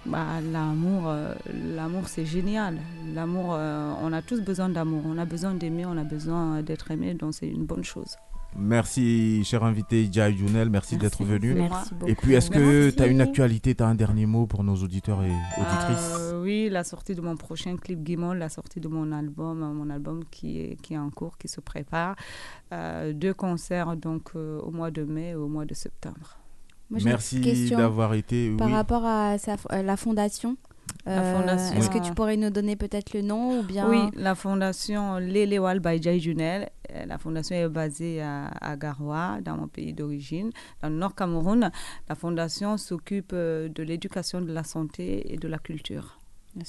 Bah, 0.06 0.41
l'amour 0.52 1.04
euh, 1.08 1.34
l'amour 1.76 2.08
c'est 2.08 2.26
génial 2.26 2.78
l'amour 3.14 3.54
euh, 3.54 3.93
on 4.02 4.12
a 4.14 4.22
tous 4.22 4.41
besoin 4.41 4.70
d'amour 4.70 5.04
on 5.06 5.18
a 5.18 5.26
besoin 5.26 5.54
d'aimer 5.54 5.86
on 5.86 5.97
a 5.97 6.04
besoin 6.04 6.62
d'être 6.64 6.89
aimé 6.91 7.14
donc 7.14 7.34
c'est 7.34 7.47
une 7.47 7.66
bonne 7.66 7.84
chose 7.84 8.16
Merci, 8.58 9.43
cher 9.45 9.64
invité 9.64 10.10
Jai 10.12 10.36
Junel. 10.36 10.70
Merci, 10.70 10.95
Merci. 10.95 10.97
d'être 10.97 11.24
venu. 11.24 11.54
Merci 11.54 11.93
Et 11.93 11.95
beaucoup. 11.97 12.16
puis, 12.22 12.34
est-ce 12.34 12.52
que 12.52 12.89
tu 12.89 13.02
as 13.02 13.08
une 13.08 13.22
actualité, 13.22 13.76
tu 13.76 13.84
as 13.84 13.88
un 13.88 13.95
dernier 13.95 14.26
mot 14.26 14.45
pour 14.45 14.64
nos 14.64 14.76
auditeurs 14.76 15.24
et 15.24 15.32
auditrices? 15.58 16.18
Euh, 16.20 16.41
oui, 16.41 16.68
la 16.70 16.84
sortie 16.84 17.16
de 17.16 17.22
mon 17.22 17.38
prochain 17.38 17.78
clip 17.78 18.04
Guimol, 18.04 18.38
la 18.38 18.49
sortie 18.49 18.80
de 18.82 18.88
mon 18.88 19.12
album, 19.14 19.60
mon 19.74 19.89
album 19.89 20.24
qui 20.30 20.60
est, 20.60 20.76
qui 20.82 20.95
est 20.95 20.97
en 20.97 21.10
cours, 21.12 21.38
qui 21.38 21.47
se 21.47 21.62
prépare. 21.62 22.16
Euh, 22.74 23.14
deux 23.14 23.34
concerts 23.34 23.95
donc 23.95 24.32
euh, 24.36 24.60
au 24.60 24.72
mois 24.72 24.91
de 24.91 25.04
mai 25.04 25.30
et 25.30 25.36
au 25.36 25.47
mois 25.47 25.66
de 25.66 25.74
septembre. 25.74 26.40
Moi, 26.91 26.99
Merci 27.05 27.69
d'avoir 27.71 28.13
été. 28.13 28.55
Par 28.57 28.67
oui. 28.67 28.73
rapport 28.73 29.05
à 29.05 29.37
sa- 29.37 29.55
euh, 29.71 29.81
la 29.81 29.95
fondation. 29.97 30.57
Euh, 31.07 31.39
fondation. 31.39 31.77
Est-ce 31.77 31.89
que 31.89 31.99
tu 32.05 32.13
pourrais 32.13 32.35
nous 32.37 32.49
donner 32.49 32.75
peut-être 32.75 33.13
le 33.13 33.21
nom 33.21 33.59
ou 33.59 33.63
bien 33.63 33.89
Oui, 33.89 33.97
la 34.15 34.35
fondation 34.35 35.17
Lelewal 35.17 35.79
by 35.79 36.01
Jai 36.01 36.19
Junel. 36.19 36.69
Euh, 36.93 37.05
La 37.05 37.17
fondation 37.17 37.55
est 37.55 37.69
basée 37.69 38.21
à, 38.21 38.47
à 38.47 38.75
Garoua, 38.75 39.39
dans 39.41 39.55
mon 39.55 39.67
pays 39.69 39.93
d'origine, 39.93 40.49
dans 40.81 40.89
le 40.89 40.95
Nord 40.95 41.15
Cameroun. 41.15 41.71
La 42.09 42.15
fondation 42.15 42.75
s'occupe 42.77 43.33
de 43.33 43.83
l'éducation, 43.83 44.41
de 44.41 44.51
la 44.51 44.63
santé 44.65 45.33
et 45.33 45.37
de 45.37 45.47
la 45.47 45.57
culture. 45.59 46.19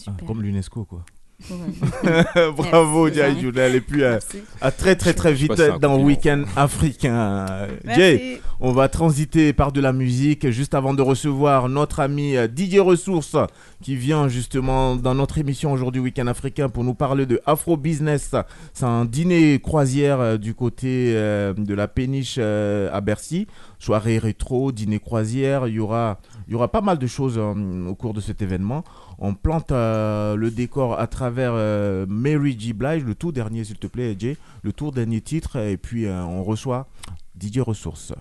Ah, 0.07 0.13
comme 0.27 0.41
l'UNESCO, 0.43 0.85
quoi. 0.85 1.05
Bravo. 2.57 3.09
Jai 3.11 3.39
Junel. 3.41 3.75
Et 3.77 3.81
puis, 3.81 4.01
Merci. 4.01 4.39
à 4.61 4.71
très, 4.71 4.97
très, 4.97 5.15
très 5.15 5.33
vite 5.33 5.53
dans. 5.81 6.03
Week-end 6.03 6.45
africain. 6.57 7.47
Merci. 7.85 8.01
Jay, 8.01 8.41
on 8.61 8.73
va 8.73 8.89
transiter 8.89 9.53
par 9.53 9.71
de 9.73 9.81
la 9.81 9.93
musique 9.93 10.51
juste 10.51 10.75
avant 10.75 10.95
de 10.95 11.03
recevoir 11.03 11.69
notre 11.69 12.01
ami 12.01 12.37
euh, 12.37 12.49
Didier 12.49 12.81
Ressources 12.81 13.37
qui 13.83 13.95
vient 13.95 14.29
justement 14.29 14.97
dans 14.97 15.15
notre 15.15 15.39
émission 15.39 15.73
aujourd'hui 15.73 16.01
Week-end 16.01 16.27
africain 16.27 16.69
pour 16.69 16.83
nous 16.83 16.95
parler 16.95 17.27
de 17.27 17.41
Afro 17.47 17.77
Business. 17.77 18.35
C'est 18.73 18.85
un 18.85 19.05
dîner 19.05 19.61
croisière 19.61 20.21
euh, 20.21 20.37
du 20.39 20.55
côté 20.55 21.13
euh, 21.15 21.53
de 21.55 21.75
la 21.75 21.89
péniche 21.89 22.37
euh, 22.39 22.89
à 22.93 23.01
Bercy. 23.01 23.47
Soirée 23.79 24.19
rétro, 24.19 24.71
dîner 24.73 25.01
croisière. 25.01 25.67
Il 25.67 25.75
y 25.75 25.81
aura, 25.81 26.21
il 26.47 26.53
y 26.53 26.55
aura 26.55 26.69
pas 26.69 26.81
mal 26.81 26.99
de 26.99 27.07
choses 27.07 27.37
euh, 27.37 27.89
au 27.89 27.95
cours 27.95 28.15
de 28.15 28.21
cet 28.21 28.41
événement. 28.43 28.85
On 29.25 29.35
plante 29.35 29.71
euh, 29.71 30.35
le 30.35 30.51
décor 30.51 30.99
à 30.99 31.07
travers 31.07 31.53
euh, 31.55 32.07
Mary 32.09 32.59
G. 32.59 32.73
Blige, 32.73 33.05
le 33.05 33.15
tout 33.15 33.31
dernier, 33.31 33.63
s'il 33.63 33.79
te 33.79 33.87
plaît, 33.87 34.17
Jay, 34.19 34.37
le 34.65 34.73
tout 34.73 34.91
dernier 34.91 35.21
titre. 35.21 35.59
Et 35.59 35.77
puis, 35.77 36.07
euh, 36.07 36.25
on 36.25 36.43
reçoit 36.43 36.89
Didier 37.37 37.61
Ressources. 37.61 38.13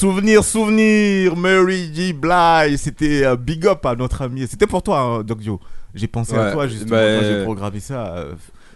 Souvenir, 0.00 0.42
souvenir, 0.42 1.36
Mary 1.36 1.90
J. 1.92 2.14
Blige, 2.14 2.76
c'était 2.76 3.26
euh, 3.26 3.36
big 3.36 3.66
up 3.66 3.84
à 3.84 3.94
notre 3.94 4.22
ami. 4.22 4.46
C'était 4.48 4.66
pour 4.66 4.82
toi, 4.82 5.00
hein, 5.00 5.22
Doc 5.22 5.42
Joe. 5.42 5.58
J'ai 5.94 6.06
pensé 6.06 6.34
à 6.34 6.52
toi 6.52 6.66
justement 6.68 6.92
bah, 6.92 7.18
quand 7.18 7.26
j'ai 7.26 7.44
programmé 7.44 7.80
ça. 7.80 8.24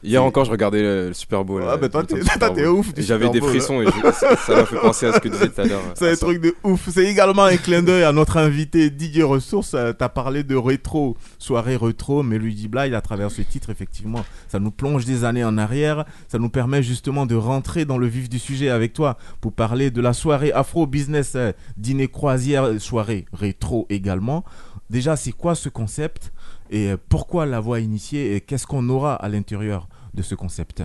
Hier 0.04 0.22
encore, 0.22 0.44
je 0.44 0.50
regardais 0.50 0.82
le, 0.82 1.08
le 1.08 1.14
Super 1.14 1.44
Bowl. 1.44 1.62
Ah, 1.66 1.76
bah, 1.78 1.88
toi, 1.88 2.04
t'es- 2.04 2.20
ouf 2.66 2.92
J'avais 2.96 3.30
des 3.30 3.40
frissons 3.40 3.80
et 3.80 3.86
je- 3.86 4.12
ça 4.12 4.54
m'a 4.54 4.64
fait 4.66 4.76
penser 4.76 5.06
à 5.06 5.12
ce 5.14 5.18
que 5.18 5.28
tu 5.28 5.34
disais 5.34 5.48
tout 5.48 5.60
à 5.62 5.64
l'heure. 5.64 5.80
C'est 5.94 6.12
un 6.12 6.16
truc 6.16 6.40
de 6.42 6.54
ouf. 6.62 6.88
C'est 6.90 7.04
également 7.06 7.44
un 7.44 7.56
clin 7.56 7.82
d'œil 7.82 8.04
à 8.04 8.12
notre 8.12 8.36
invité 8.36 8.90
Didier 8.90 9.22
Ressources. 9.22 9.72
Euh, 9.74 9.92
T'as 9.92 10.10
parlé 10.10 10.42
de 10.44 10.56
rétro, 10.56 11.16
soirée 11.38 11.76
rétro, 11.76 12.22
mais 12.22 12.38
Luigi 12.38 12.68
Blige, 12.68 12.92
à 12.92 13.00
travers 13.00 13.30
ce 13.30 13.40
titre, 13.42 13.70
effectivement, 13.70 14.24
ça 14.48 14.58
nous 14.60 14.70
plonge 14.70 15.04
des 15.06 15.24
années 15.24 15.44
en 15.44 15.56
arrière. 15.56 16.04
Ça 16.28 16.38
nous 16.38 16.50
permet 16.50 16.82
justement 16.82 17.24
de 17.26 17.34
rentrer 17.34 17.84
dans 17.86 17.96
le 17.98 18.06
vif 18.06 18.28
du 18.28 18.38
sujet 18.38 18.68
avec 18.68 18.92
toi 18.92 19.16
pour 19.40 19.52
parler 19.52 19.90
de 19.90 20.00
la 20.02 20.12
soirée 20.12 20.52
Afro 20.52 20.86
Business 20.86 21.32
euh, 21.36 21.52
Dîner 21.78 22.08
Croisière, 22.08 22.78
soirée 22.78 23.24
rétro 23.32 23.86
également. 23.88 24.44
Déjà, 24.90 25.16
c'est 25.16 25.32
quoi 25.32 25.54
ce 25.54 25.70
concept 25.70 26.30
et 26.70 26.90
pourquoi 27.08 27.46
l'avoir 27.46 27.78
initié 27.78 28.34
et 28.36 28.40
qu'est-ce 28.40 28.66
qu'on 28.66 28.88
aura 28.88 29.14
à 29.14 29.28
l'intérieur 29.28 29.88
de 30.14 30.22
ce 30.22 30.34
concept 30.34 30.82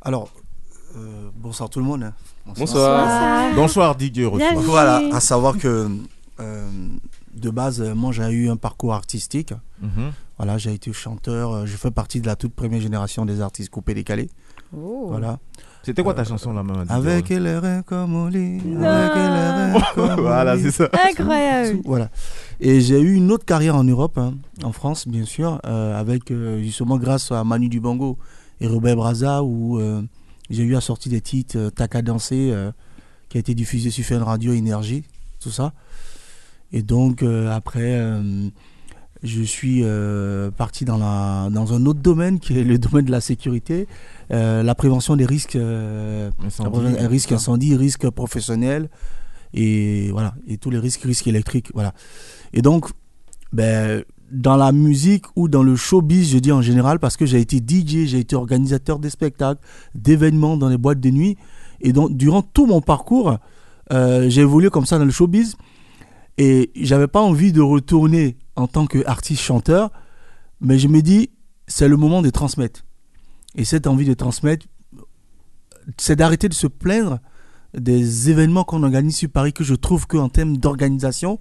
Alors, 0.00 0.30
euh, 0.96 1.28
bonsoir 1.34 1.68
tout 1.68 1.78
le 1.80 1.84
monde. 1.84 2.04
hein. 2.04 2.14
Bonsoir. 2.56 3.54
Bonsoir, 3.54 3.96
Didier. 3.96 4.24
Voilà, 4.54 5.02
à 5.12 5.20
savoir 5.20 5.58
que 5.58 5.88
euh, 6.40 6.68
de 7.34 7.50
base, 7.50 7.80
moi 7.82 8.12
j'ai 8.12 8.28
eu 8.30 8.48
un 8.48 8.56
parcours 8.56 8.94
artistique. 8.94 9.52
Mhm. 9.80 10.12
Voilà, 10.38 10.58
j'ai 10.58 10.72
été 10.74 10.92
chanteur. 10.92 11.50
euh, 11.52 11.66
Je 11.66 11.76
fais 11.76 11.90
partie 11.90 12.20
de 12.20 12.26
la 12.26 12.36
toute 12.36 12.54
première 12.54 12.80
génération 12.80 13.24
des 13.24 13.40
artistes 13.40 13.70
coupés 13.70 13.94
décalés. 13.94 14.30
Oh. 14.76 15.06
Voilà. 15.08 15.38
C'était 15.86 16.02
quoi 16.02 16.14
ta 16.14 16.24
chanson 16.24 16.52
là, 16.52 16.64
maman 16.64 16.80
Didier 16.80 16.96
Avec 16.96 17.28
les 17.28 17.58
reins 17.58 17.82
comme 17.82 18.16
au 18.16 18.28
lit. 18.28 18.58
Avec 18.60 18.74
les 18.74 18.82
reins 18.82 19.80
comme 19.94 20.20
Voilà, 20.20 20.58
c'est 20.58 20.72
ça. 20.72 20.88
Incroyable. 21.08 21.78
Voilà. 21.84 22.10
Et 22.58 22.80
j'ai 22.80 23.00
eu 23.00 23.14
une 23.14 23.30
autre 23.30 23.44
carrière 23.44 23.76
en 23.76 23.84
Europe, 23.84 24.18
hein, 24.18 24.34
en 24.64 24.72
France, 24.72 25.06
bien 25.06 25.24
sûr, 25.24 25.60
euh, 25.64 25.96
avec 25.96 26.32
euh, 26.32 26.60
justement 26.60 26.98
grâce 26.98 27.30
à 27.30 27.44
Manu 27.44 27.68
Dibango 27.68 28.18
et 28.60 28.66
Robert 28.66 28.96
Braza, 28.96 29.44
où 29.44 29.78
euh, 29.78 30.02
j'ai 30.50 30.64
eu 30.64 30.74
à 30.74 30.80
sortir 30.80 31.12
des 31.12 31.20
titres 31.20 31.56
euh, 31.56 31.70
Tac 31.70 31.94
à 31.94 32.02
danser, 32.02 32.50
euh, 32.50 32.72
qui 33.28 33.38
a 33.38 33.40
été 33.40 33.54
diffusé 33.54 33.90
sur 33.90 34.04
Fun 34.04 34.24
Radio 34.24 34.54
Énergie, 34.54 35.04
tout 35.38 35.52
ça. 35.52 35.72
Et 36.72 36.82
donc, 36.82 37.22
euh, 37.22 37.48
après, 37.54 37.92
euh, 38.00 38.48
je 39.22 39.42
suis 39.42 39.82
euh, 39.82 40.50
parti 40.50 40.84
dans, 40.84 40.98
la, 40.98 41.48
dans 41.50 41.74
un 41.74 41.86
autre 41.86 42.00
domaine, 42.00 42.40
qui 42.40 42.58
est 42.58 42.64
le 42.64 42.78
domaine 42.78 43.04
de 43.04 43.10
la 43.12 43.20
sécurité, 43.20 43.86
euh, 44.32 44.62
la 44.62 44.74
prévention 44.74 45.16
des 45.16 45.26
risques, 45.26 45.56
euh, 45.56 46.30
Incendie, 46.44 47.20
ça. 47.20 47.34
incendie, 47.34 47.76
risques 47.76 48.08
professionnels, 48.10 48.88
et 49.54 50.10
voilà, 50.10 50.34
et 50.46 50.58
tous 50.58 50.70
les 50.70 50.78
risques, 50.78 51.02
risques 51.02 51.26
électriques, 51.26 51.70
voilà. 51.74 51.92
Et 52.52 52.62
donc, 52.62 52.90
ben, 53.52 54.04
dans 54.30 54.56
la 54.56 54.72
musique 54.72 55.24
ou 55.36 55.48
dans 55.48 55.62
le 55.62 55.76
showbiz, 55.76 56.30
je 56.30 56.38
dis 56.38 56.52
en 56.52 56.62
général, 56.62 56.98
parce 56.98 57.16
que 57.16 57.26
j'ai 57.26 57.40
été 57.40 57.58
DJ, 57.58 58.06
j'ai 58.06 58.18
été 58.18 58.34
organisateur 58.34 58.98
des 58.98 59.10
spectacles, 59.10 59.60
d'événements 59.94 60.56
dans 60.56 60.68
les 60.68 60.78
boîtes 60.78 61.00
de 61.00 61.10
nuit. 61.10 61.36
Et 61.80 61.92
donc, 61.92 62.16
durant 62.16 62.42
tout 62.42 62.66
mon 62.66 62.80
parcours, 62.80 63.38
euh, 63.92 64.28
j'ai 64.28 64.40
évolué 64.40 64.70
comme 64.70 64.86
ça 64.86 64.98
dans 64.98 65.04
le 65.04 65.10
showbiz. 65.10 65.56
Et 66.38 66.70
j'avais 66.74 67.06
pas 67.06 67.22
envie 67.22 67.52
de 67.52 67.60
retourner 67.60 68.36
en 68.56 68.66
tant 68.66 68.86
qu'artiste 68.86 69.42
chanteur, 69.42 69.90
mais 70.60 70.78
je 70.78 70.88
me 70.88 71.00
dis, 71.00 71.30
c'est 71.66 71.88
le 71.88 71.96
moment 71.96 72.20
de 72.20 72.30
transmettre. 72.30 72.85
Et 73.56 73.64
cette 73.64 73.86
envie 73.86 74.04
de 74.04 74.14
transmettre, 74.14 74.66
c'est 75.96 76.16
d'arrêter 76.16 76.48
de 76.48 76.54
se 76.54 76.66
plaindre 76.66 77.18
des 77.74 78.30
événements 78.30 78.64
qu'on 78.64 78.82
organise 78.82 79.16
sur 79.16 79.30
Paris, 79.30 79.52
que 79.52 79.64
je 79.64 79.74
trouve 79.74 80.06
qu'en 80.06 80.28
termes 80.28 80.56
d'organisation, 80.58 81.38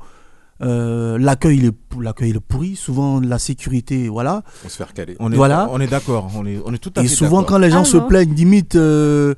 euh, 0.61 1.17
l'accueil 1.17 1.57
il 1.57 1.65
est, 1.65 1.75
l'accueil 1.99 2.29
il 2.29 2.37
est 2.37 2.39
pourri, 2.39 2.75
souvent 2.75 3.19
la 3.19 3.39
sécurité, 3.39 4.07
voilà. 4.07 4.43
On 4.65 4.69
se 4.69 4.77
fait 4.77 4.83
recaler. 4.85 5.15
On 5.19 5.31
est, 5.31 5.35
voilà. 5.35 5.67
on 5.71 5.79
est 5.81 5.87
d'accord, 5.87 6.31
on 6.35 6.45
est, 6.45 6.61
on 6.65 6.73
est 6.73 6.77
tout 6.77 6.93
à 6.95 7.01
Et 7.01 7.07
fait 7.07 7.15
souvent, 7.15 7.43
quand 7.43 7.57
les 7.57 7.69
gens 7.69 7.81
Ah 7.81 7.85
se 7.85 7.97
plaignent, 7.97 8.33
limite, 8.33 8.75
euh, 8.75 9.33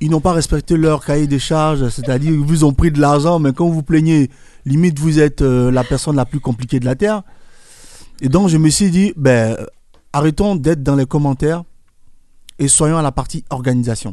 ils 0.00 0.10
n'ont 0.10 0.20
pas 0.20 0.32
respecté 0.32 0.76
leur 0.76 1.04
cahier 1.04 1.26
des 1.26 1.40
charges, 1.40 1.88
c'est-à-dire 1.88 2.32
ils 2.32 2.38
vous 2.38 2.64
ont 2.64 2.72
pris 2.72 2.92
de 2.92 3.00
l'argent, 3.00 3.40
mais 3.40 3.52
quand 3.52 3.68
vous 3.68 3.82
plaignez, 3.82 4.30
limite, 4.64 4.98
vous 5.00 5.18
êtes 5.18 5.42
euh, 5.42 5.72
la 5.72 5.82
personne 5.82 6.14
la 6.14 6.24
plus 6.24 6.40
compliquée 6.40 6.78
de 6.78 6.84
la 6.84 6.94
Terre. 6.94 7.22
Et 8.20 8.28
donc, 8.28 8.48
je 8.48 8.56
me 8.56 8.70
suis 8.70 8.90
dit, 8.90 9.12
ben, 9.16 9.56
arrêtons 10.12 10.54
d'être 10.54 10.84
dans 10.84 10.94
les 10.94 11.06
commentaires 11.06 11.64
et 12.58 12.68
soyons 12.68 12.96
à 12.98 13.02
la 13.02 13.12
partie 13.12 13.44
organisation. 13.50 14.12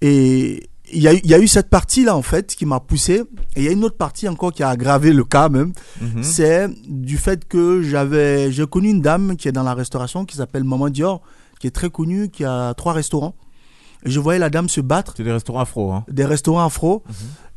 Et 0.00 0.68
il 0.92 1.00
y, 1.02 1.08
a 1.08 1.14
eu- 1.14 1.20
il 1.22 1.30
y 1.30 1.34
a 1.34 1.38
eu 1.38 1.46
cette 1.46 1.68
partie-là, 1.68 2.16
en 2.16 2.22
fait, 2.22 2.54
qui 2.56 2.66
m'a 2.66 2.80
poussé. 2.80 3.22
Et 3.54 3.60
il 3.60 3.62
y 3.64 3.68
a 3.68 3.70
une 3.70 3.84
autre 3.84 3.96
partie 3.96 4.28
encore 4.28 4.52
qui 4.52 4.62
a 4.62 4.70
aggravé 4.70 5.12
le 5.12 5.24
cas, 5.24 5.48
même. 5.48 5.72
Mhm. 6.00 6.22
C'est 6.22 6.68
du 6.88 7.16
fait 7.18 7.46
que 7.46 7.82
j'avais, 7.82 8.50
j'ai 8.50 8.66
connu 8.66 8.88
une 8.90 9.00
dame 9.02 9.36
qui 9.36 9.46
est 9.48 9.52
dans 9.52 9.62
la 9.62 9.74
restauration, 9.74 10.24
qui 10.24 10.36
s'appelle 10.36 10.64
Maman 10.64 10.88
Dior, 10.88 11.20
qui 11.60 11.66
est 11.66 11.70
très 11.70 11.90
connue, 11.90 12.28
qui 12.30 12.44
a 12.44 12.74
trois 12.74 12.92
restaurants. 12.92 13.34
Et 14.04 14.10
je 14.10 14.18
voyais 14.18 14.38
la 14.38 14.48
dame 14.50 14.68
se 14.68 14.80
battre. 14.80 15.14
C'est 15.16 15.24
des 15.24 15.32
restaurants 15.32 15.60
afro. 15.60 15.92
Hein. 15.92 16.04
Des 16.10 16.24
restaurants 16.24 16.64
afro. 16.64 17.02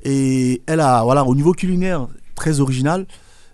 Et 0.04 0.62
elle 0.68 0.82
a, 0.82 1.04
voilà, 1.04 1.24
au 1.24 1.34
niveau 1.36 1.54
culinaire, 1.54 2.08
très 2.36 2.60
original. 2.60 3.08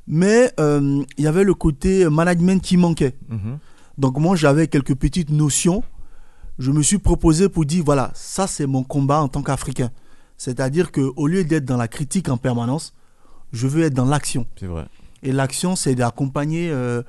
Mais 0.07 0.51
euh, 0.59 1.03
il 1.19 1.23
y 1.23 1.27
avait 1.27 1.43
le 1.43 1.53
côté 1.53 2.09
management 2.09 2.59
qui 2.63 2.77
manquait. 2.77 3.13
Mhm. 3.29 3.59
Donc 3.99 4.17
moi, 4.17 4.35
j'avais 4.35 4.67
quelques 4.67 4.95
petites 4.95 5.29
notions. 5.29 5.83
Je 6.59 6.71
me 6.71 6.83
suis 6.83 6.97
proposé 6.97 7.47
pour 7.47 7.65
dire, 7.65 7.83
voilà, 7.85 8.11
ça 8.13 8.45
c'est 8.45 8.67
mon 8.67 8.83
combat 8.83 9.21
en 9.21 9.29
tant 9.29 9.41
qu'Africain. 9.41 9.91
C'est-à-dire 10.37 10.91
qu'au 10.91 11.25
lieu 11.25 11.43
d'être 11.45 11.65
dans 11.65 11.77
la 11.77 11.87
critique 11.87 12.29
en 12.29 12.37
permanence, 12.37 12.93
je 13.53 13.67
veux 13.67 13.83
être 13.83 13.93
dans 13.93 14.05
l'action. 14.05 14.45
C'est 14.59 14.67
vrai. 14.67 14.85
Et 15.23 15.31
l'action, 15.31 15.75
c'est 15.75 15.95
d'accompagner, 15.95 16.69
euh, 16.69 17.01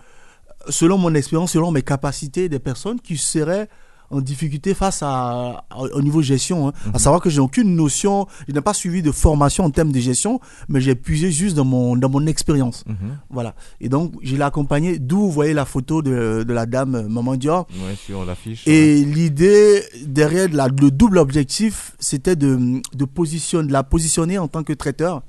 selon 0.68 0.98
mon 0.98 1.14
expérience, 1.14 1.52
selon 1.52 1.72
mes 1.72 1.82
capacités, 1.82 2.48
des 2.48 2.60
personnes 2.60 3.00
qui 3.00 3.16
seraient 3.16 3.68
en 4.10 4.20
difficulté 4.20 4.74
face 4.74 5.02
à, 5.02 5.64
à- 5.70 5.78
au 5.78 6.02
niveau 6.02 6.20
gestion. 6.20 6.68
hein. 6.68 6.72
À 6.92 6.98
savoir 6.98 7.22
que 7.22 7.30
j'ai 7.30 7.40
aucune 7.40 7.76
notion, 7.76 8.26
je 8.48 8.52
n'ai 8.52 8.60
pas 8.60 8.74
suivi 8.74 9.02
de 9.02 9.12
formation 9.12 9.64
en 9.64 9.70
termes 9.70 9.92
de 9.92 10.00
gestion, 10.00 10.40
mais 10.68 10.80
j'ai 10.80 10.96
puisé 10.96 11.30
juste 11.30 11.54
dans 11.56 11.64
mon, 11.64 11.96
dans 11.96 12.08
mon 12.08 12.26
expérience. 12.26 12.84
Mhm. 12.86 13.18
Voilà. 13.30 13.54
Et 13.80 13.88
donc, 13.88 14.14
je 14.22 14.34
l'ai 14.34 14.42
accompagné, 14.42 14.98
d'où 14.98 15.18
vous 15.20 15.30
voyez 15.30 15.54
la 15.54 15.64
photo 15.64 16.02
de, 16.02 16.44
de 16.46 16.52
la 16.52 16.66
dame 16.66 16.94
euh, 16.96 17.08
Maman 17.08 17.36
Dior. 17.36 17.66
Ouais, 17.86 17.94
sur 17.94 18.24
l'affiche. 18.24 18.66
Et 18.66 19.04
l'idée 19.04 19.82
derrière 20.04 20.48
la- 20.52 20.66
le 20.68 20.90
double 20.90 21.18
objectif, 21.18 21.92
c'était 22.00 22.34
de, 22.36 22.80
de, 22.94 23.04
positionner, 23.04 23.68
de 23.68 23.72
la 23.72 23.84
positionner 23.84 24.38
en 24.38 24.48
tant 24.48 24.64
que 24.64 24.72
traiteur. 24.72 25.22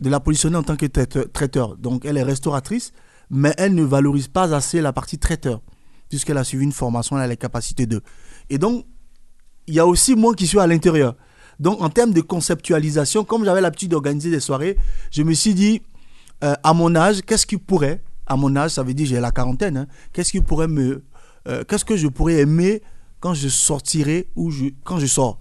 De 0.00 0.10
la 0.10 0.20
positionner 0.20 0.56
en 0.56 0.62
tant 0.62 0.76
que 0.76 0.86
traiteur. 0.86 1.76
Donc 1.76 2.04
elle 2.04 2.16
est 2.16 2.22
restauratrice, 2.24 2.92
mais 3.30 3.54
elle 3.56 3.74
ne 3.74 3.84
valorise 3.84 4.28
pas 4.28 4.52
assez 4.54 4.80
la 4.80 4.92
partie 4.92 5.16
traiteur, 5.18 5.60
puisqu'elle 6.12 6.36
a 6.36 6.44
suivi 6.44 6.64
une 6.64 6.72
formation, 6.72 7.16
elle 7.16 7.24
a 7.24 7.26
les 7.26 7.38
capacités 7.38 7.86
de. 7.86 8.02
Et 8.50 8.58
donc, 8.58 8.84
il 9.66 9.72
y 9.72 9.78
a 9.78 9.86
aussi 9.86 10.14
moi 10.14 10.34
qui 10.34 10.46
suis 10.46 10.58
à 10.58 10.66
l'intérieur. 10.66 11.16
Donc 11.58 11.80
en 11.80 11.88
termes 11.88 12.12
de 12.12 12.20
conceptualisation, 12.20 13.24
comme 13.24 13.46
j'avais 13.46 13.62
l'habitude 13.62 13.92
d'organiser 13.92 14.30
des 14.30 14.40
soirées, 14.40 14.76
je 15.10 15.22
me 15.22 15.32
suis 15.32 15.54
dit, 15.54 15.80
euh, 16.44 16.52
à 16.62 16.74
mon 16.74 16.94
âge, 16.96 17.22
qu'est-ce 17.22 17.46
qui 17.46 17.56
pourrait, 17.56 18.02
à 18.26 18.36
mon 18.36 18.54
âge, 18.56 18.72
ça 18.72 18.82
veut 18.82 18.92
dire 18.92 19.06
j'ai 19.06 19.20
la 19.20 19.30
quarantaine, 19.30 19.78
hein, 19.78 19.86
qu'est-ce 20.12 20.32
qui 20.32 20.42
pourrait 20.42 20.68
me, 20.68 21.02
euh, 21.48 21.64
qu'est-ce 21.64 21.86
que 21.86 21.96
je 21.96 22.08
pourrais 22.08 22.34
aimer 22.40 22.82
quand 23.20 23.32
je 23.32 23.48
sortirai 23.48 24.28
ou 24.36 24.50
je, 24.50 24.66
quand 24.84 24.98
je 24.98 25.06
sors? 25.06 25.38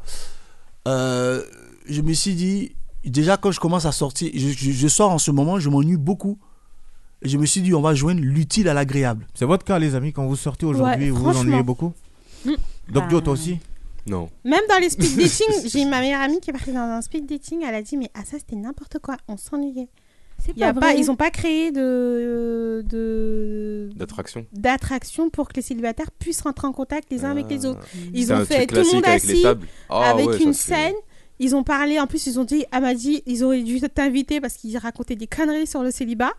Euh, 0.87 1.43
je 1.85 2.01
me 2.01 2.13
suis 2.13 2.35
dit, 2.35 2.77
déjà 3.03 3.35
quand 3.35 3.51
je 3.51 3.59
commence 3.59 3.85
à 3.85 3.91
sortir, 3.91 4.31
je 4.33 4.87
sors 4.87 5.11
en 5.11 5.17
ce 5.17 5.31
moment, 5.31 5.59
je 5.59 5.67
m'ennuie 5.67 5.97
beaucoup. 5.97 6.39
Et 7.23 7.29
je 7.29 7.37
me 7.37 7.45
suis 7.45 7.61
dit, 7.61 7.73
on 7.73 7.81
va 7.81 7.93
joindre 7.93 8.21
l'utile 8.21 8.67
à 8.67 8.73
l'agréable. 8.73 9.27
C'est 9.35 9.45
votre 9.45 9.63
cas, 9.63 9.77
les 9.79 9.93
amis, 9.95 10.11
quand 10.13 10.25
vous 10.25 10.35
sortez 10.35 10.65
aujourd'hui, 10.65 11.05
Ouais, 11.05 11.09
vous 11.11 11.23
vous 11.31 11.37
ennuyez 11.37 11.63
beaucoup 11.63 11.93
Mm. 12.43 12.51
Doc 12.91 13.07
Dio, 13.07 13.19
Bah, 13.19 13.25
toi 13.25 13.33
aussi 13.33 13.59
Non. 14.07 14.29
Même 14.43 14.61
dans 14.67 14.79
les 14.79 14.89
speed 14.95 15.15
dating, 15.15 15.69
j'ai 15.69 15.85
ma 15.85 15.99
meilleure 15.99 16.21
amie 16.21 16.39
qui 16.39 16.49
est 16.49 16.53
partie 16.53 16.71
dans 16.73 16.79
un 16.79 17.01
speed 17.01 17.27
dating, 17.27 17.63
elle 17.67 17.75
a 17.75 17.83
dit 17.83 17.97
mais 17.97 18.09
ah 18.15 18.21
ça 18.25 18.37
c'était 18.39 18.55
n'importe 18.55 18.97
quoi, 18.97 19.17
on 19.27 19.37
s'ennuyait. 19.37 19.87
C'est 20.43 20.53
Il 20.55 20.57
y 20.57 20.63
a 20.63 20.73
pas 20.73 20.79
pas, 20.79 20.85
vrai. 20.93 20.99
ils 20.99 21.11
ont 21.11 21.15
pas 21.15 21.29
créé 21.29 21.71
de 21.71 22.83
de 22.89 23.89
D'attraction. 23.95 24.47
d'attraction 24.53 25.29
pour 25.29 25.47
que 25.49 25.53
les 25.57 25.61
célibataires 25.61 26.09
puissent 26.11 26.41
rentrer 26.41 26.65
en 26.65 26.73
contact 26.73 27.11
les 27.11 27.25
uns 27.25 27.29
avec 27.29 27.47
les 27.49 27.65
autres. 27.67 27.85
Ils 28.11 28.33
ont 28.33 28.43
fait 28.43 28.65
tout 28.65 28.73
le 28.75 28.91
monde 28.91 29.05
avec 29.05 29.23
assis. 29.23 29.43
Ah 29.89 30.09
avec 30.09 30.27
ouais, 30.29 30.37
une 30.41 30.53
scène. 30.53 30.95
Ils 31.37 31.55
ont 31.55 31.63
parlé, 31.63 31.99
en 31.99 32.05
plus 32.05 32.27
ils 32.27 32.39
ont 32.39 32.43
dit, 32.43 32.65
elle 32.71 32.81
m'a 32.81 32.93
dit, 32.93 33.23
ils 33.25 33.43
auraient 33.43 33.63
dû 33.63 33.79
t'inviter 33.81 34.39
parce 34.41 34.55
qu'ils 34.55 34.77
racontaient 34.77 35.15
des 35.15 35.25
conneries 35.27 35.65
sur 35.67 35.81
le 35.83 35.89
célibat. 35.91 36.33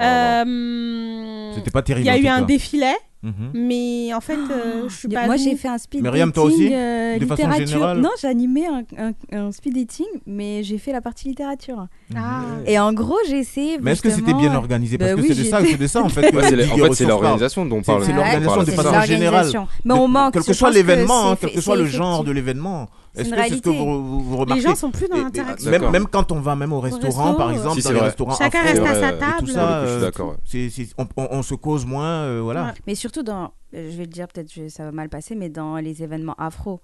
Euh, 0.00 1.52
C'était 1.54 1.70
pas 1.70 1.82
terrible, 1.82 2.06
Il 2.06 2.10
y 2.10 2.10
a 2.10 2.18
eu 2.18 2.26
un 2.28 2.42
défilé, 2.42 2.92
Mhm. 3.22 3.32
mais 3.52 4.14
en 4.14 4.20
fait, 4.20 4.34
euh, 4.34 4.84
je 4.88 4.94
suis 4.94 5.08
pas. 5.08 5.26
Moi, 5.26 5.36
j'ai 5.36 5.56
fait 5.56 5.66
un 5.66 5.78
speed 5.78 6.02
Myriam, 6.02 6.28
dating 6.30 6.32
toi 6.34 6.44
aussi 6.44 6.68
euh, 6.72 7.18
De 7.18 7.26
façon 7.26 7.42
littérature. 7.42 7.66
générale 7.66 7.98
Non, 8.00 8.10
j'ai 8.20 8.28
animé 8.28 8.66
un, 8.66 8.82
un- 8.96 9.36
un 9.36 9.50
speed 9.50 9.74
dating, 9.74 10.06
mais 10.26 10.62
j'ai 10.62 10.78
fait 10.78 10.92
la 10.92 11.00
partie 11.00 11.26
littérature. 11.28 11.86
Ah. 12.14 12.42
Et 12.66 12.78
en 12.78 12.92
gros, 12.92 13.16
j'ai 13.28 13.38
essayé. 13.40 13.78
Mais 13.82 13.92
est-ce 13.92 14.02
que 14.02 14.10
c'était 14.10 14.34
bien 14.34 14.54
organisé 14.54 14.98
Parce 14.98 15.10
Bah 15.10 15.16
que 15.16 15.22
oui, 15.22 15.34
c'est 15.34 15.42
de 15.42 15.48
ça, 15.48 15.58
c'est 15.68 15.76
de 15.76 15.86
ça 15.88 16.02
en 16.02 16.08
fait. 16.08 16.32
Ouais, 16.34 16.50
la- 16.54 16.72
en 16.72 16.76
fait, 16.76 16.94
c'est 16.94 17.06
l'organisation 17.06 17.66
dont 17.66 17.78
on 17.78 17.82
parle. 17.82 18.04
C'est 18.04 18.10
Ouais, 18.12 18.16
l'organisation 18.18 18.64
c'est 18.64 18.70
de 18.70 18.76
façon 18.82 19.00
générale. 19.02 19.50
Mais 19.84 19.94
on 19.94 20.06
manque, 20.08 20.34
Quel 20.34 20.44
que 20.44 20.52
soit 20.52 20.70
l'événement, 20.70 21.34
quel 21.34 21.52
que 21.52 21.60
soit 21.60 21.76
le 21.76 21.86
genre 21.86 22.22
de 22.22 22.30
l'événement. 22.30 22.88
Est-ce 23.14 23.30
que 23.30 23.36
c'est 23.48 23.56
ce 23.56 23.62
que 23.62 23.68
vous, 23.70 24.20
vous 24.22 24.34
Les 24.34 24.40
remarquez 24.40 24.62
gens 24.62 24.74
sont 24.74 24.90
plus 24.90 25.08
dans 25.08 25.16
l'interaction. 25.16 25.70
Même, 25.90 26.06
quand 26.06 26.30
on 26.32 26.40
va 26.40 26.54
même 26.56 26.72
au 26.72 26.80
restaurant, 26.80 27.24
resto, 27.24 27.36
par 27.38 27.50
exemple, 27.50 27.80
Si, 27.80 27.86
dans 27.86 27.92
les 27.94 28.00
restaurants 28.00 28.36
Chacun 28.36 28.62
reste 28.62 28.82
à 28.82 28.92
euh, 28.92 29.00
sa 29.00 29.12
tout 29.12 29.18
table. 29.18 29.48
ça, 29.48 30.10
suis 30.44 30.82
euh, 30.82 30.86
on, 30.98 31.06
on- 31.16 31.28
on 31.30 31.42
se 31.42 31.54
cause 31.54 31.84
moins, 31.86 32.22
euh, 32.24 32.40
voilà. 32.42 32.66
Ouais. 32.66 32.72
Mais 32.86 32.94
surtout 32.94 33.22
dans, 33.22 33.52
je 33.72 33.78
vais 33.78 34.04
le 34.04 34.06
dire 34.06 34.28
peut-être 34.28 34.52
que 34.52 34.68
ça 34.68 34.84
va 34.84 34.92
mal 34.92 35.08
passer, 35.08 35.34
mais 35.34 35.48
dans 35.48 35.76
les 35.76 36.02
événements 36.02 36.34
afro. 36.38 36.80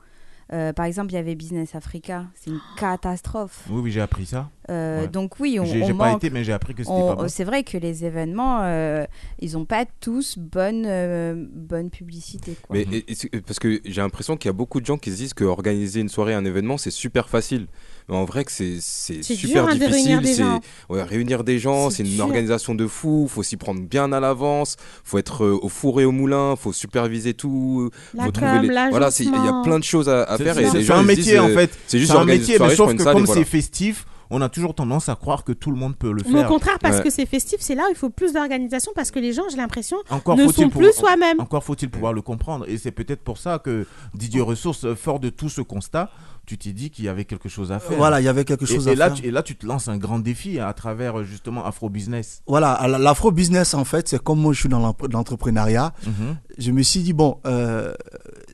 Euh, 0.53 0.73
par 0.73 0.85
exemple, 0.87 1.11
il 1.13 1.15
y 1.15 1.19
avait 1.19 1.35
Business 1.35 1.75
Africa, 1.75 2.27
c'est 2.35 2.51
une 2.51 2.61
catastrophe. 2.79 3.65
Oui, 3.71 3.81
oui, 3.85 3.91
j'ai 3.91 4.01
appris 4.01 4.27
ça. 4.27 4.51
Euh, 4.71 5.03
Ouais. 5.03 5.09
Donc 5.09 5.41
oui, 5.41 5.59
on, 5.61 5.65
J'ai 5.65 5.83
on 5.83 5.87
j'ai 5.87 5.95
pas 5.95 6.13
été, 6.13 6.31
mais 6.31 6.45
j'ai 6.45 6.53
appris 6.53 6.75
que 6.75 6.83
c'était 6.83 6.95
On- 6.95 7.09
pas 7.15 7.23
bon. 7.23 7.29
C'est 7.29 7.45
vrai 7.45 7.65
que 7.65 7.77
les 7.79 8.05
événements, 8.05 8.61
euh, 8.63 9.05
ils 9.41 9.53
n'ont 9.53 9.65
pas 9.65 9.85
tous 10.01 10.39
bonne, 10.39 10.85
euh, 10.87 11.35
bonne 11.53 11.91
publicité. 11.91 12.57
Quoi. 12.67 12.77
Mais 12.77 12.83
et- 12.91 13.11
et 13.11 13.15
c'est- 13.15 13.29
parce 13.43 13.59
que 13.59 13.81
j'ai 13.85 14.01
l'impression 14.01 14.37
qu'il 14.37 14.49
y 14.49 14.51
a 14.51 14.55
beaucoup 14.55 14.81
de 14.81 14.87
gens 14.87 14.97
qui 14.99 15.11
se 15.11 15.17
disent 15.17 15.35
que 15.35 15.45
organiser 15.45 16.01
une 16.01 16.09
soirée, 16.09 16.35
un 16.35 16.45
événement, 16.45 16.77
c'est 16.79 16.91
super 16.91 17.29
facile. 17.29 17.67
Mais 18.09 18.17
en 18.17 18.25
vrai 18.25 18.45
que 18.45 18.53
c'est 18.53 18.81
super 18.81 19.67
dur, 19.67 19.69
hein, 19.69 19.77
de 19.77 19.85
réunir 19.85 20.21
difficile. 20.21 20.45
des 20.89 20.95
ouais, 20.95 21.03
réunir 21.03 21.43
des 21.43 21.59
gens, 21.59 21.91
C'est 21.91 22.03
une 22.03 22.21
organisation 22.21 22.75
de 22.75 22.87
fou. 22.87 23.29
Faut 23.31 23.43
s'y 23.43 23.57
prendre 23.57 23.81
bien 23.81 24.13
à 24.13 24.21
l'avance. 24.21 24.77
Faut 25.05 25.19
être 25.19 25.45
euh, 25.45 25.59
au 25.63 25.69
four 25.69 26.01
et 26.01 26.05
au 26.05 26.13
moulin. 26.13 26.55
Faut 26.57 26.73
superviser 26.73 27.35
tout. 27.35 27.91
La 28.15 28.25
faut 28.27 28.33
com, 28.33 28.61
les... 28.63 28.69
Voilà, 28.69 29.11
il 29.19 29.25
y 29.27 29.29
a 29.29 29.63
plein 29.65 29.79
de 29.79 29.85
choses 29.85 30.09
à, 30.09 30.25
à 30.25 30.37
faire. 30.39 30.55
c'est- 30.55 30.91
un 30.91 31.03
métier 31.03 31.23
disent, 31.33 31.39
en 31.39 31.49
euh, 31.49 31.55
fait. 31.55 31.71
C'est 31.87 31.99
juste 31.99 32.13
un 32.13 32.25
métier, 32.25 32.59
mais 32.59 32.75
sauf 32.75 32.95
que 32.95 33.03
comme 33.03 33.27
c'est 33.27 33.45
festif, 33.45 34.07
on 34.31 34.41
a 34.41 34.49
toujours 34.49 34.75
tendance 34.75 35.09
à 35.09 35.15
croire 35.17 35.45
que 35.45 35.53
tout 35.53 35.71
le 35.71 35.77
monde 35.77 35.97
peut 35.97 36.13
le 36.13 36.23
Mais 36.27 36.31
au 36.31 36.39
faire. 36.41 36.49
contraire, 36.49 36.79
parce 36.81 36.99
Ouais. 36.99 37.03
que 37.05 37.11
c'est 37.11 37.27
festif, 37.27 37.61
c'est 37.61 37.75
là 37.75 37.85
où 37.89 37.91
il 37.91 37.97
faut 37.97 38.11
plus 38.11 38.33
d'organisation 38.33 38.93
parce 38.95 39.11
que 39.11 39.19
les 39.19 39.33
gens, 39.33 39.43
j'ai 39.51 39.57
l'impression, 39.57 39.97
Encore 40.11 40.37
ne 40.37 40.45
faut-il 40.45 40.65
sont 40.65 40.69
pour- 40.71 40.81
plus 40.83 40.93
soi-même. 40.93 41.41
Encore 41.41 41.65
faut-il 41.65 41.91
pouvoir 41.91 42.13
le 42.13 42.23
comprendre. 42.23 42.65
Et 42.69 42.79
c'est 42.79 42.91
peut-être 42.93 43.23
pour 43.23 43.39
ça 43.39 43.59
que 43.59 43.87
Didier 44.15 44.41
Ressources, 44.41 44.95
fort 44.95 45.21
de 45.21 45.31
tout 45.31 45.49
ce 45.49 45.61
constat, 45.61 46.11
tu 46.47 46.59
t'es 46.59 46.73
dit 46.73 46.91
qu'il 46.91 47.07
y 47.07 47.09
avait 47.09 47.25
quelque 47.25 47.49
chose 47.49 47.73
à 47.73 47.79
faire. 47.79 47.97
Voilà, 47.97 48.21
il 48.21 48.25
y 48.25 48.29
avait 48.29 48.45
quelque 48.45 48.65
Et- 48.65 48.75
chose 48.75 48.87
et, 48.87 48.91
à 48.91 48.95
là, 48.95 49.07
faire. 49.07 49.15
Tu, 49.15 49.27
et 49.27 49.31
là, 49.31 49.43
tu 49.43 49.57
te 49.57 49.65
lances 49.67 49.89
un 49.89 49.97
grand 49.97 50.19
défi 50.19 50.59
à 50.61 50.73
travers 50.75 51.21
euh, 51.21 51.25
justement 51.25 51.65
Afro 51.65 51.89
Business. 51.89 52.43
Voilà, 52.47 52.73
à 52.73 52.87
la- 52.87 52.99
l'afro-business, 52.99 53.73
en 53.75 53.85
fait, 53.85 54.09
c'est 54.09 54.23
comme 54.23 54.41
moi, 54.41 54.53
je 54.53 54.61
suis 54.61 54.69
dans 54.69 54.95
l'entrepreneuriat. 55.11 55.95
Mhm. 56.07 56.37
Je 56.59 56.71
me 56.71 56.83
suis 56.83 57.01
dit, 57.01 57.13
bon, 57.15 57.39
euh, 57.47 57.95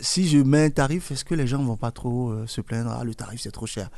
si 0.00 0.28
je 0.28 0.38
mets 0.38 0.64
un 0.66 0.70
tarif, 0.70 1.10
est-ce 1.10 1.24
que 1.24 1.34
les 1.34 1.46
gens 1.48 1.62
vont 1.62 1.76
pas 1.76 1.90
trop 1.90 2.30
euh, 2.30 2.46
se 2.46 2.60
plaindre? 2.60 2.96
Ah, 2.98 3.02
le 3.04 3.14
tarif, 3.14 3.40
c'est 3.40 3.50
trop 3.50 3.66
cher. 3.66 3.88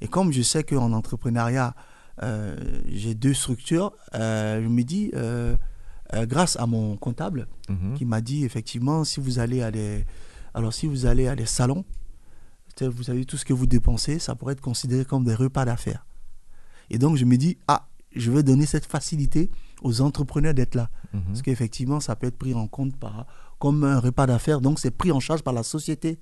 Et 0.00 0.08
comme 0.08 0.32
je 0.32 0.42
sais 0.42 0.62
qu'en 0.64 0.92
entrepreneuriat, 0.92 1.74
euh, 2.22 2.56
j'ai 2.86 3.14
deux 3.14 3.34
structures, 3.34 3.92
euh, 4.14 4.62
je 4.62 4.68
me 4.68 4.82
dis, 4.82 5.10
euh, 5.14 5.56
grâce 6.22 6.56
à 6.56 6.66
mon 6.66 6.96
comptable, 6.96 7.48
Mhm. 7.68 7.94
qui 7.94 8.04
m'a 8.04 8.20
dit, 8.20 8.44
effectivement, 8.44 9.04
si 9.04 9.20
vous 9.20 9.38
allez 9.38 9.62
à 9.62 9.70
des, 9.70 10.04
alors, 10.54 10.72
si 10.72 10.86
vous 10.86 11.04
allez 11.06 11.26
à 11.28 11.34
des 11.36 11.46
salons, 11.46 11.84
vous 12.80 13.02
savez 13.04 13.24
tout 13.24 13.36
ce 13.38 13.44
que 13.44 13.52
vous 13.54 13.66
dépensez, 13.66 14.18
ça 14.18 14.34
pourrait 14.34 14.52
être 14.52 14.60
considéré 14.60 15.04
comme 15.04 15.24
des 15.24 15.34
repas 15.34 15.64
d'affaires. 15.64 16.06
Et 16.90 16.98
donc, 16.98 17.16
je 17.16 17.24
me 17.24 17.36
dis, 17.36 17.56
ah, 17.68 17.88
je 18.14 18.30
vais 18.30 18.42
donner 18.42 18.66
cette 18.66 18.86
facilité 18.86 19.50
aux 19.82 20.00
entrepreneurs 20.00 20.54
d'être 20.54 20.74
là. 20.74 20.90
Mhm. 21.12 21.22
Parce 21.26 21.42
qu'effectivement, 21.42 22.00
ça 22.00 22.16
peut 22.16 22.26
être 22.28 22.36
pris 22.38 22.54
en 22.54 22.66
compte 22.68 22.96
par, 22.96 23.26
comme 23.58 23.82
un 23.84 23.98
repas 23.98 24.26
d'affaires, 24.26 24.60
donc 24.60 24.78
c'est 24.78 24.90
pris 24.90 25.10
en 25.10 25.20
charge 25.20 25.42
par 25.42 25.54
la 25.54 25.62
société. 25.62 26.18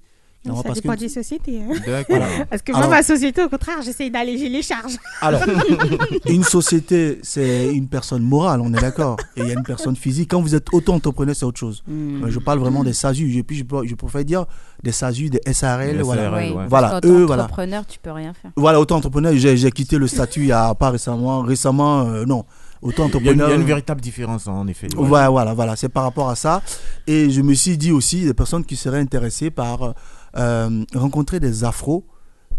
Non, 0.46 0.56
ça 0.56 0.62
parce 0.64 0.80
dépend 0.80 0.94
que- 0.94 1.00
des 1.00 1.08
sociétés. 1.08 1.60
hein. 1.62 1.74
D'accord. 1.86 2.18
Parce 2.50 2.62
que 2.62 2.72
moi, 2.72 2.80
Alors- 2.80 2.90
ma 2.90 3.02
société, 3.02 3.42
au 3.42 3.48
contraire, 3.48 3.76
j'essaye 3.82 4.10
d'alléger 4.10 4.48
les 4.48 4.62
charges. 4.62 4.96
Alors, 5.22 5.40
une 6.26 6.44
société, 6.44 7.18
c'est 7.22 7.72
une 7.72 7.88
personne 7.88 8.22
morale, 8.22 8.60
on 8.60 8.72
est 8.74 8.80
d'accord. 8.80 9.16
Et 9.36 9.40
il 9.42 9.46
y 9.48 9.50
a 9.50 9.54
une 9.54 9.62
personne 9.62 9.96
physique. 9.96 10.30
Quand 10.30 10.40
vous 10.42 10.54
êtes 10.54 10.66
auto-entrepreneur, 10.72 11.34
c'est 11.34 11.44
autre 11.46 11.58
chose. 11.58 11.82
Hmm. 11.88 12.24
Euh, 12.24 12.30
Je 12.30 12.38
parle 12.38 12.58
vraiment 12.58 12.84
des 12.84 12.92
SASU. 12.92 13.32
Et 13.38 13.42
puis, 13.42 13.56
je, 13.56 13.64
peux- 13.64 13.86
je 13.86 13.94
préfère 13.94 14.24
dire 14.24 14.44
des 14.82 14.92
SASU, 14.92 15.30
des 15.30 15.40
SARL. 15.52 16.00
Voilà. 16.02 16.22
SARL, 16.24 16.34
ouais. 16.34 16.66
Voilà, 16.68 17.00
eux, 17.04 17.24
voilà. 17.24 17.44
entrepreneur, 17.44 17.86
tu 17.86 17.98
peux 17.98 18.12
rien 18.12 18.32
faire. 18.34 18.50
Voilà, 18.56 18.80
auto-entrepreneur, 18.80 19.32
j'ai 19.34 19.56
j'ai 19.56 19.70
quitté 19.70 19.96
le 19.98 20.06
statut 20.06 20.40
il 20.40 20.46
y 20.48 20.52
a 20.52 20.74
pas 20.74 20.90
récemment. 20.90 21.40
Récemment, 21.42 22.02
euh, 22.02 22.24
non. 22.26 22.44
Il 22.82 22.88
y, 22.88 22.90
a 22.90 23.00
une, 23.00 23.06
il 23.06 23.06
Auto-entrepreneur. 23.06 23.48
y 23.48 23.52
a 23.52 23.54
une 23.54 23.62
véritable 23.64 24.00
différence, 24.02 24.46
hein, 24.46 24.52
en 24.52 24.66
effet. 24.66 24.88
Ouais. 24.94 25.06
Voilà, 25.08 25.30
voilà, 25.30 25.54
voilà, 25.54 25.74
c'est 25.74 25.88
par 25.88 26.02
rapport 26.02 26.28
à 26.28 26.36
ça. 26.36 26.60
Et 27.06 27.30
je 27.30 27.40
me 27.40 27.54
suis 27.54 27.78
dit 27.78 27.92
aussi 27.92 28.26
des 28.26 28.34
personnes 28.34 28.62
qui 28.62 28.76
seraient 28.76 28.98
intéressées 29.00 29.50
par 29.50 29.94
euh, 30.36 30.84
rencontrer 30.94 31.40
des 31.40 31.64
afros 31.64 32.04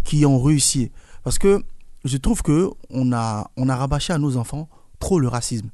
qui 0.03 0.25
ont 0.25 0.41
réussi. 0.41 0.91
Parce 1.23 1.37
que 1.37 1.63
je 2.03 2.17
trouve 2.17 2.41
que 2.41 2.69
on 2.89 3.11
a, 3.13 3.49
on 3.57 3.67
a 3.69 3.75
rabâché 3.75 4.13
à 4.13 4.17
nos 4.17 4.37
enfants 4.37 4.69
trop 4.99 5.19
le 5.19 5.27
racisme. 5.27 5.69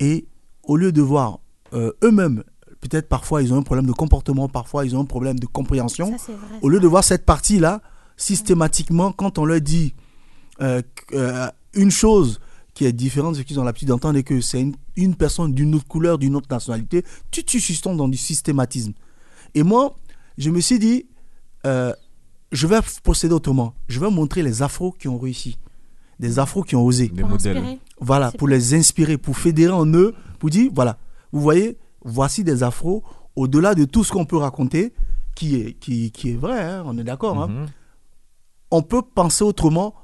Et 0.00 0.26
au 0.62 0.76
lieu 0.76 0.92
de 0.92 1.02
voir 1.02 1.40
euh, 1.74 1.92
eux-mêmes, 2.02 2.42
peut-être 2.80 3.08
parfois 3.08 3.42
ils 3.42 3.52
ont 3.52 3.58
un 3.58 3.62
problème 3.62 3.86
de 3.86 3.92
comportement, 3.92 4.48
parfois 4.48 4.84
ils 4.84 4.96
ont 4.96 5.00
un 5.00 5.04
problème 5.04 5.38
de 5.38 5.46
compréhension, 5.46 6.10
Ça, 6.12 6.24
c'est 6.26 6.32
vrai. 6.32 6.58
au 6.62 6.68
lieu 6.68 6.80
de 6.80 6.86
voir 6.86 7.04
cette 7.04 7.26
partie-là, 7.26 7.82
systématiquement, 8.16 9.12
quand 9.12 9.38
on 9.38 9.44
leur 9.44 9.60
dit 9.60 9.94
euh, 10.60 10.82
une 11.74 11.90
chose 11.90 12.40
qui 12.74 12.84
est 12.84 12.92
différente 12.92 13.34
de 13.34 13.38
ce 13.38 13.42
qu'ils 13.42 13.58
ont 13.60 13.64
l'habitude 13.64 13.88
d'entendre 13.88 14.18
et 14.18 14.22
que 14.22 14.40
c'est 14.40 14.60
une, 14.60 14.74
une 14.96 15.14
personne 15.16 15.52
d'une 15.52 15.74
autre 15.74 15.86
couleur, 15.86 16.16
d'une 16.18 16.36
autre 16.36 16.48
nationalité, 16.50 17.04
tu 17.30 17.44
tu 17.44 17.60
suscites 17.60 17.84
dans 17.84 18.08
du 18.08 18.16
systématisme. 18.16 18.92
Et 19.54 19.62
moi, 19.62 19.96
je 20.36 20.50
me 20.50 20.60
suis 20.60 20.78
dit, 20.78 21.06
euh, 21.66 21.92
je 22.52 22.66
vais 22.66 22.78
procéder 23.02 23.34
autrement. 23.34 23.74
Je 23.88 24.00
vais 24.00 24.10
montrer 24.10 24.42
les 24.42 24.62
afros 24.62 24.92
qui 24.92 25.08
ont 25.08 25.18
réussi, 25.18 25.58
des 26.18 26.38
afros 26.38 26.62
qui 26.62 26.76
ont 26.76 26.84
osé. 26.84 27.08
Des 27.08 27.22
modèles. 27.22 27.62
Voilà, 28.00 28.30
pour 28.32 28.48
les 28.48 28.74
inspirer, 28.74 29.18
pour 29.18 29.36
fédérer 29.36 29.72
en 29.72 29.86
eux, 29.86 30.14
pour 30.38 30.50
dire, 30.50 30.70
voilà, 30.74 30.96
vous 31.32 31.40
voyez, 31.40 31.76
voici 32.04 32.44
des 32.44 32.62
afros, 32.62 33.02
au-delà 33.36 33.74
de 33.74 33.84
tout 33.84 34.04
ce 34.04 34.12
qu'on 34.12 34.24
peut 34.24 34.36
raconter, 34.36 34.92
qui 35.34 35.56
est, 35.56 35.72
qui, 35.74 36.10
qui 36.10 36.30
est 36.30 36.36
vrai, 36.36 36.60
hein, 36.62 36.82
on 36.86 36.96
est 36.98 37.04
d'accord. 37.04 37.42
hein. 37.42 37.48
Mhm. 37.48 37.66
On 38.70 38.82
peut 38.82 39.02
penser 39.02 39.44
autrement 39.44 39.94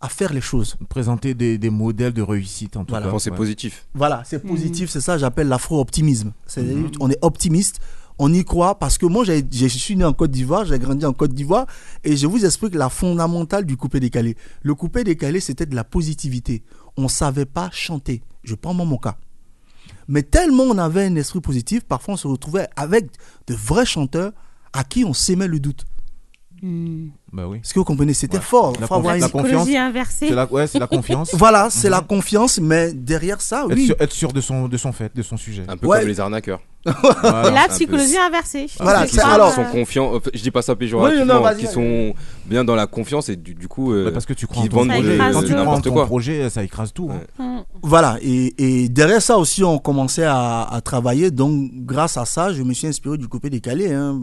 à 0.00 0.08
faire 0.08 0.32
les 0.32 0.40
choses. 0.40 0.76
Présenter 0.88 1.34
des, 1.34 1.58
des 1.58 1.70
modèles 1.70 2.12
de 2.12 2.22
réussite 2.22 2.76
en 2.76 2.84
tout 2.84 2.90
Voilà. 2.92 3.10
cas. 3.10 3.18
C'est 3.18 3.30
Ouais. 3.30 3.36
positif. 3.36 3.86
Voilà, 3.94 4.22
c'est 4.24 4.40
positif, 4.44 4.90
c'est 4.90 5.00
ça, 5.00 5.16
j'appelle 5.18 5.48
l'afro-optimisme. 5.48 6.32
Mhm. 6.56 6.90
On 7.00 7.10
est 7.10 7.18
optimiste, 7.22 7.80
on 8.18 8.32
y 8.32 8.44
croit, 8.44 8.78
parce 8.78 8.98
que 8.98 9.06
moi, 9.06 9.24
je 9.24 9.66
suis 9.68 9.96
né 9.96 10.04
en 10.04 10.12
Côte 10.12 10.30
d'Ivoire, 10.30 10.64
j'ai 10.64 10.78
grandi 10.78 11.04
en 11.06 11.12
Côte 11.12 11.32
d'Ivoire, 11.32 11.66
et 12.04 12.16
je 12.16 12.26
vous 12.26 12.44
explique 12.44 12.74
la 12.74 12.88
fondamentale 12.88 13.64
du 13.66 13.76
coupé 13.76 14.00
décalé. 14.00 14.36
Le 14.62 14.74
coupé 14.74 15.04
décalé, 15.04 15.40
c'était 15.40 15.66
de 15.66 15.74
la 15.74 15.84
positivité. 15.84 16.62
On 16.96 17.02
ne 17.04 17.08
savait 17.08 17.46
pas 17.46 17.70
chanter. 17.72 18.22
Je 18.44 18.54
prends 18.54 18.74
moi 18.74 18.84
mon 18.84 18.98
cas. 18.98 19.16
Mais 20.08 20.22
tellement 20.22 20.64
on 20.64 20.78
avait 20.78 21.04
un 21.06 21.14
esprit 21.16 21.40
positif, 21.40 21.84
parfois 21.84 22.14
on 22.14 22.16
se 22.16 22.26
retrouvait 22.26 22.68
avec 22.76 23.06
de 23.46 23.54
vrais 23.54 23.86
chanteurs 23.86 24.32
à 24.72 24.82
qui 24.84 25.04
on 25.04 25.14
s'aimait 25.14 25.46
le 25.46 25.60
doute. 25.60 25.84
Bah 27.32 27.48
oui. 27.48 27.58
Est-ce 27.58 27.74
que 27.74 27.78
vous 27.80 27.84
comprenez? 27.84 28.14
C'était 28.14 28.40
fort. 28.40 28.72
La, 28.80 28.86
confi- 28.86 29.18
la 29.20 29.28
confiance. 29.28 29.68
inversée. 29.68 30.28
C'est 30.28 30.34
la, 30.34 30.50
ouais, 30.52 30.66
c'est 30.68 30.78
la 30.78 30.86
confiance. 30.86 31.34
Voilà, 31.36 31.70
c'est 31.70 31.88
Mhm. 31.88 31.92
la 31.94 32.00
confiance, 32.02 32.60
mais 32.60 32.92
derrière 32.92 33.40
ça, 33.40 33.66
Être, 33.68 33.78
sûr, 33.78 33.96
être 33.98 34.12
sûr 34.12 34.32
de 34.32 34.40
son, 34.40 34.68
de 34.68 34.76
son 34.76 34.92
fait, 34.92 35.14
de 35.16 35.22
son 35.22 35.36
sujet. 35.36 35.64
Un 35.66 35.76
peu 35.76 35.86
Ouais. 35.88 36.00
comme 36.00 36.08
les 36.08 36.20
arnaqueurs. 36.20 36.60
Voilà. 36.84 37.50
La 37.50 37.68
psychologie 37.68 38.16
inversée. 38.18 38.66
Voilà, 38.80 39.06
qui 39.06 39.14
c'est- 39.14 39.20
sont, 39.20 39.26
alors- 39.28 39.50
qui 39.50 39.54
sont 39.54 39.64
confiants. 39.70 40.14
euh, 40.14 40.18
Je 40.34 40.42
dis 40.42 40.50
pas 40.50 40.62
ça 40.62 40.74
péjorativement. 40.74 41.22
Oui, 41.22 41.42
non, 41.42 41.56
qui 41.58 41.66
sont 41.66 42.14
bien 42.46 42.64
dans 42.64 42.74
la 42.74 42.86
confiance 42.86 43.28
et 43.28 43.36
du, 43.36 43.54
du 43.54 43.68
coup. 43.68 43.92
euh, 43.92 44.06
Bah, 44.06 44.10
parce 44.12 44.26
que 44.26 44.32
tu 44.32 44.46
crois 44.46 44.62
qui 44.62 44.68
en 44.74 44.78
ton 44.82 44.88
projet. 44.88 45.20
euh, 45.20 45.32
Quand 45.32 45.42
tu 45.42 45.52
n'importe 45.54 45.84
ton 45.84 45.92
quoi. 45.92 46.06
projet, 46.06 46.50
ça 46.50 46.64
écrase 46.64 46.92
tout. 46.92 47.10
hein. 47.38 47.64
Voilà, 47.82 48.18
et, 48.22 48.54
et 48.84 48.88
derrière 48.88 49.22
ça 49.22 49.38
aussi, 49.38 49.62
on 49.64 49.78
commençait 49.78 50.24
à, 50.24 50.62
à 50.62 50.80
travailler. 50.80 51.30
Donc, 51.30 51.70
grâce 51.74 52.16
à 52.16 52.24
ça, 52.24 52.52
je 52.52 52.62
me 52.62 52.72
suis 52.74 52.86
inspiré 52.86 53.16
du 53.18 53.28
coupé 53.28 53.48
décalé. 53.50 53.92
hein. 53.92 54.20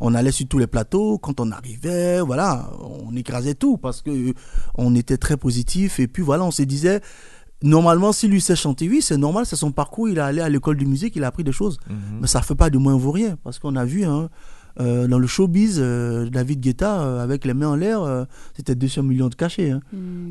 On 0.00 0.14
allait 0.14 0.32
sur 0.32 0.46
tous 0.48 0.58
les 0.58 0.66
plateaux. 0.66 1.18
Quand 1.18 1.40
on 1.40 1.50
arrivait, 1.50 2.20
voilà, 2.20 2.70
on 3.06 3.14
écrasait 3.16 3.54
tout 3.54 3.76
parce 3.78 4.02
que 4.02 4.34
on 4.76 4.94
était 4.94 5.16
très 5.16 5.36
positif. 5.36 5.98
Et 6.00 6.08
puis 6.08 6.22
voilà, 6.22 6.44
on 6.44 6.50
se 6.50 6.62
disait, 6.62 7.00
normalement, 7.62 8.12
si 8.12 8.28
lui 8.28 8.40
sait 8.40 8.56
chanter, 8.56 8.88
oui, 8.88 9.00
c'est 9.02 9.16
normal, 9.16 9.46
c'est 9.46 9.56
son 9.56 9.72
parcours. 9.72 10.08
Il 10.08 10.18
est 10.18 10.20
allé 10.22 10.40
à 10.40 10.48
l'école 10.48 10.76
de 10.76 10.84
musique, 10.84 11.14
il 11.16 11.24
a 11.24 11.28
appris 11.28 11.44
des 11.44 11.52
choses. 11.52 11.78
Mhm. 11.88 11.96
Mais 12.22 12.26
ça 12.26 12.42
fait 12.42 12.54
pas 12.54 12.70
de 12.70 12.78
moi 12.78 12.92
un 12.92 12.96
vaurien 12.98 13.36
parce 13.44 13.58
qu'on 13.58 13.76
a 13.76 13.84
vu, 13.84 14.04
hein, 14.04 14.28
euh, 14.80 15.06
dans 15.06 15.18
le 15.18 15.26
showbiz, 15.26 15.76
euh, 15.78 16.28
David 16.30 16.60
Guetta, 16.60 17.02
euh, 17.02 17.22
avec 17.22 17.44
les 17.44 17.52
mains 17.54 17.68
en 17.68 17.76
l'air, 17.76 18.02
euh, 18.02 18.24
c'était 18.56 18.74
200 18.74 19.02
millions 19.02 19.28
de 19.28 19.34
cachets. 19.34 19.70
hein. 19.70 19.80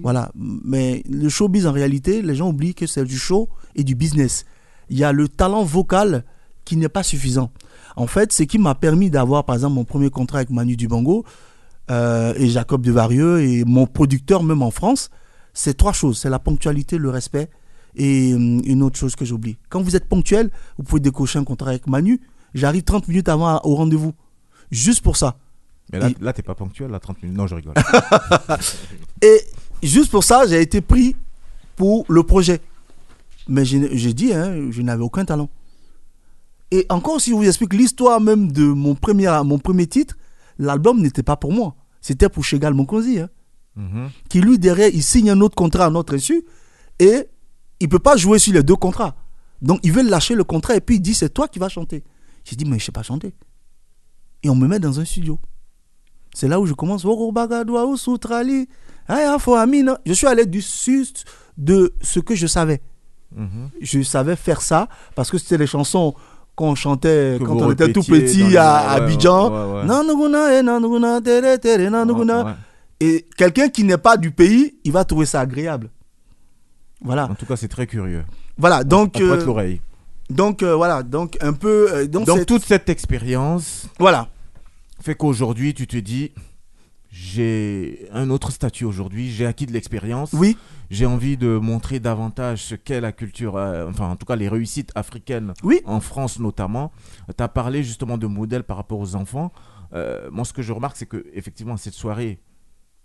Voilà. 0.01 0.31
Mais 0.35 1.03
le 1.09 1.29
showbiz, 1.29 1.67
en 1.67 1.71
réalité, 1.71 2.21
les 2.21 2.35
gens 2.35 2.49
oublient 2.49 2.73
que 2.73 2.87
c'est 2.87 3.03
du 3.05 3.17
show 3.17 3.49
et 3.75 3.83
du 3.83 3.93
business. 3.95 4.45
Il 4.89 4.97
y 4.97 5.03
a 5.03 5.11
le 5.11 5.27
talent 5.27 5.63
vocal 5.63 6.23
qui 6.65 6.75
n'est 6.75 6.89
pas 6.89 7.03
suffisant. 7.03 7.51
En 7.95 8.07
fait, 8.07 8.31
ce 8.33 8.43
qui 8.43 8.57
m'a 8.57 8.73
permis 8.75 9.09
d'avoir, 9.09 9.43
par 9.45 9.55
exemple, 9.55 9.75
mon 9.75 9.83
premier 9.83 10.09
contrat 10.09 10.37
avec 10.39 10.49
Manu 10.49 10.75
Dubango 10.75 11.23
euh, 11.89 12.33
et 12.37 12.47
Jacob 12.49 12.81
Devarieux 12.81 13.41
et 13.41 13.63
mon 13.65 13.85
producteur, 13.85 14.43
même 14.43 14.61
en 14.61 14.71
France, 14.71 15.09
c'est 15.53 15.75
trois 15.75 15.93
choses. 15.93 16.19
C'est 16.19 16.29
la 16.29 16.39
ponctualité, 16.39 16.97
le 16.97 17.09
respect 17.09 17.49
et 17.95 18.33
hum, 18.33 18.61
une 18.65 18.83
autre 18.83 18.97
chose 18.97 19.15
que 19.15 19.25
j'oublie. 19.25 19.57
Quand 19.69 19.81
vous 19.81 19.95
êtes 19.95 20.05
ponctuel, 20.07 20.49
vous 20.77 20.83
pouvez 20.83 21.01
décocher 21.01 21.39
un 21.39 21.43
contrat 21.43 21.69
avec 21.71 21.87
Manu. 21.87 22.21
J'arrive 22.53 22.83
30 22.83 23.07
minutes 23.07 23.29
avant 23.29 23.59
au 23.63 23.75
rendez-vous. 23.75 24.13
Juste 24.71 25.01
pour 25.01 25.17
ça. 25.17 25.37
Mais 25.91 25.99
là, 25.99 26.09
Et- 26.09 26.15
là 26.21 26.31
t'es 26.33 26.41
pas 26.43 26.55
ponctuel, 26.55 26.89
là, 26.91 26.99
30 26.99 27.21
minutes. 27.23 27.37
Non, 27.37 27.47
je 27.47 27.55
rigole. 27.55 27.73
Et 29.21 29.39
juste 29.83 30.09
pour 30.11 30.23
ça, 30.23 30.45
j'ai 30.47 30.61
été 30.61 30.81
pris 30.81 31.15
pour 31.75 32.05
le 32.09 32.23
projet. 32.23 32.61
Mais 33.47 33.65
j'ai 33.65 34.13
dit, 34.13 34.33
hein, 34.33 34.69
je 34.71 34.81
n'avais 34.81 35.03
aucun 35.03 35.25
talent. 35.25 35.49
Et 36.71 36.85
encore, 36.89 37.19
si 37.19 37.31
je 37.31 37.35
vous 37.35 37.43
explique 37.45 37.73
l'histoire 37.73 38.21
même 38.21 38.51
de 38.51 38.63
mon 38.63 38.95
premier, 38.95 39.27
mon 39.43 39.59
premier 39.59 39.87
titre, 39.87 40.15
l'album 40.57 41.01
n'était 41.01 41.23
pas 41.23 41.35
pour 41.35 41.51
moi. 41.51 41.75
C'était 41.99 42.29
pour 42.29 42.45
Chegal 42.45 42.73
Monkonzi. 42.73 43.19
Hein, 43.19 43.29
Mhm. 43.75 44.09
qui 44.29 44.41
lui, 44.41 44.59
derrière, 44.59 44.89
il 44.93 45.01
signe 45.03 45.29
un 45.29 45.39
autre 45.41 45.55
contrat 45.55 45.85
à 45.85 45.89
notre 45.89 46.15
insu. 46.15 46.43
Et 46.99 47.27
il 47.79 47.87
peut 47.89 47.99
pas 47.99 48.15
jouer 48.17 48.37
sur 48.39 48.53
les 48.53 48.63
deux 48.63 48.75
contrats. 48.75 49.15
Donc, 49.61 49.79
il 49.83 49.91
veut 49.91 50.01
lâcher 50.03 50.35
le 50.35 50.43
contrat 50.43 50.75
et 50.75 50.81
puis 50.81 50.95
il 50.95 51.01
dit, 51.01 51.13
c'est 51.13 51.29
toi 51.29 51.47
qui 51.47 51.59
vas 51.59 51.69
chanter. 51.69 52.03
J'ai 52.43 52.55
dit, 52.55 52.65
mais 52.65 52.79
je 52.79 52.85
sais 52.85 52.91
pas 52.91 53.03
chanter. 53.03 53.33
Et 54.43 54.49
on 54.49 54.55
me 54.55 54.67
met 54.67 54.79
dans 54.79 54.99
un 54.99 55.05
studio. 55.05 55.39
C'est 56.33 56.47
là 56.47 56.59
où 56.59 56.65
je 56.65 56.73
commence. 56.73 57.03
Je 60.05 60.13
suis 60.13 60.27
allé 60.27 60.45
du 60.45 60.61
sud 60.61 61.07
de 61.57 61.93
ce 62.01 62.19
que 62.19 62.35
je 62.35 62.47
savais. 62.47 62.81
Mhm. 63.35 63.69
Je 63.81 64.01
savais 64.01 64.35
faire 64.35 64.61
ça 64.61 64.87
parce 65.15 65.29
que 65.31 65.37
c'était 65.37 65.57
les 65.57 65.67
chansons 65.67 66.13
qu'on 66.55 66.75
chantait 66.75 67.37
Que 67.39 67.45
quand 67.45 67.55
on 67.55 67.71
était 67.71 67.93
tout 67.93 68.03
petit 68.03 68.57
à 68.57 68.91
Abidjan. 68.91 69.49
ouais. 69.51 69.83
Ouais, 72.43 72.45
ouais. 72.45 72.51
Et 73.01 73.25
quelqu'un 73.35 73.67
qui 73.69 73.83
n'est 73.83 73.97
pas 73.97 74.15
du 74.15 74.29
pays, 74.31 74.75
il 74.83 74.91
va 74.91 75.03
trouver 75.03 75.25
ça 75.25 75.41
agréable. 75.41 75.89
Voilà. 77.01 77.25
En 77.29 77.33
tout 77.35 77.47
cas, 77.47 77.55
c'est 77.57 77.67
très 77.67 77.87
curieux. 77.87 78.23
Voilà, 78.57 78.83
donc. 78.83 79.13
On 79.15 79.27
prête 79.27 79.41
euh, 79.41 79.45
l'oreille. 79.45 79.81
donc 80.29 80.61
euh, 80.61 80.75
voilà, 80.75 81.01
donc 81.01 81.35
un 81.41 81.53
peu. 81.53 81.91
euh, 81.91 82.05
donc 82.07 82.27
toute 82.45 82.63
cette 82.63 82.89
expérience 82.89 83.87
Voilà. 83.97 84.29
fait 85.01 85.15
qu'aujourd'hui, 85.15 85.73
tu 85.73 85.87
te 85.87 85.97
dis 85.97 86.31
j'ai 87.09 88.07
un 88.13 88.29
autre 88.29 88.51
statut 88.51 88.85
aujourd'hui, 88.85 89.31
j'ai 89.31 89.45
acquis 89.45 89.65
de 89.65 89.73
l'expérience. 89.73 90.31
Oui. 90.33 90.55
J'ai 90.91 91.05
envie 91.05 91.35
de 91.37 91.57
montrer 91.57 91.99
davantage 91.99 92.63
ce 92.63 92.75
qu'est 92.75 93.01
la 93.01 93.11
culture, 93.11 93.57
euh, 93.57 93.89
enfin 93.89 94.09
en 94.09 94.15
tout 94.15 94.25
cas 94.25 94.35
les 94.35 94.47
réussites 94.47 94.91
africaines, 94.95 95.53
Oui. 95.63 95.81
en 95.85 95.99
France 96.01 96.39
notamment. 96.39 96.91
Tu 97.35 97.43
as 97.43 97.47
parlé 97.49 97.83
justement 97.83 98.17
de 98.17 98.27
modèles 98.27 98.63
par 98.63 98.77
rapport 98.77 98.99
aux 98.99 99.15
enfants. 99.15 99.51
Moi, 100.31 100.45
ce 100.45 100.53
que 100.53 100.61
je 100.61 100.71
remarque, 100.71 100.95
c'est 100.95 101.05
que 101.05 101.25
effectivement 101.33 101.75
cette 101.75 101.93
soirée, 101.95 102.39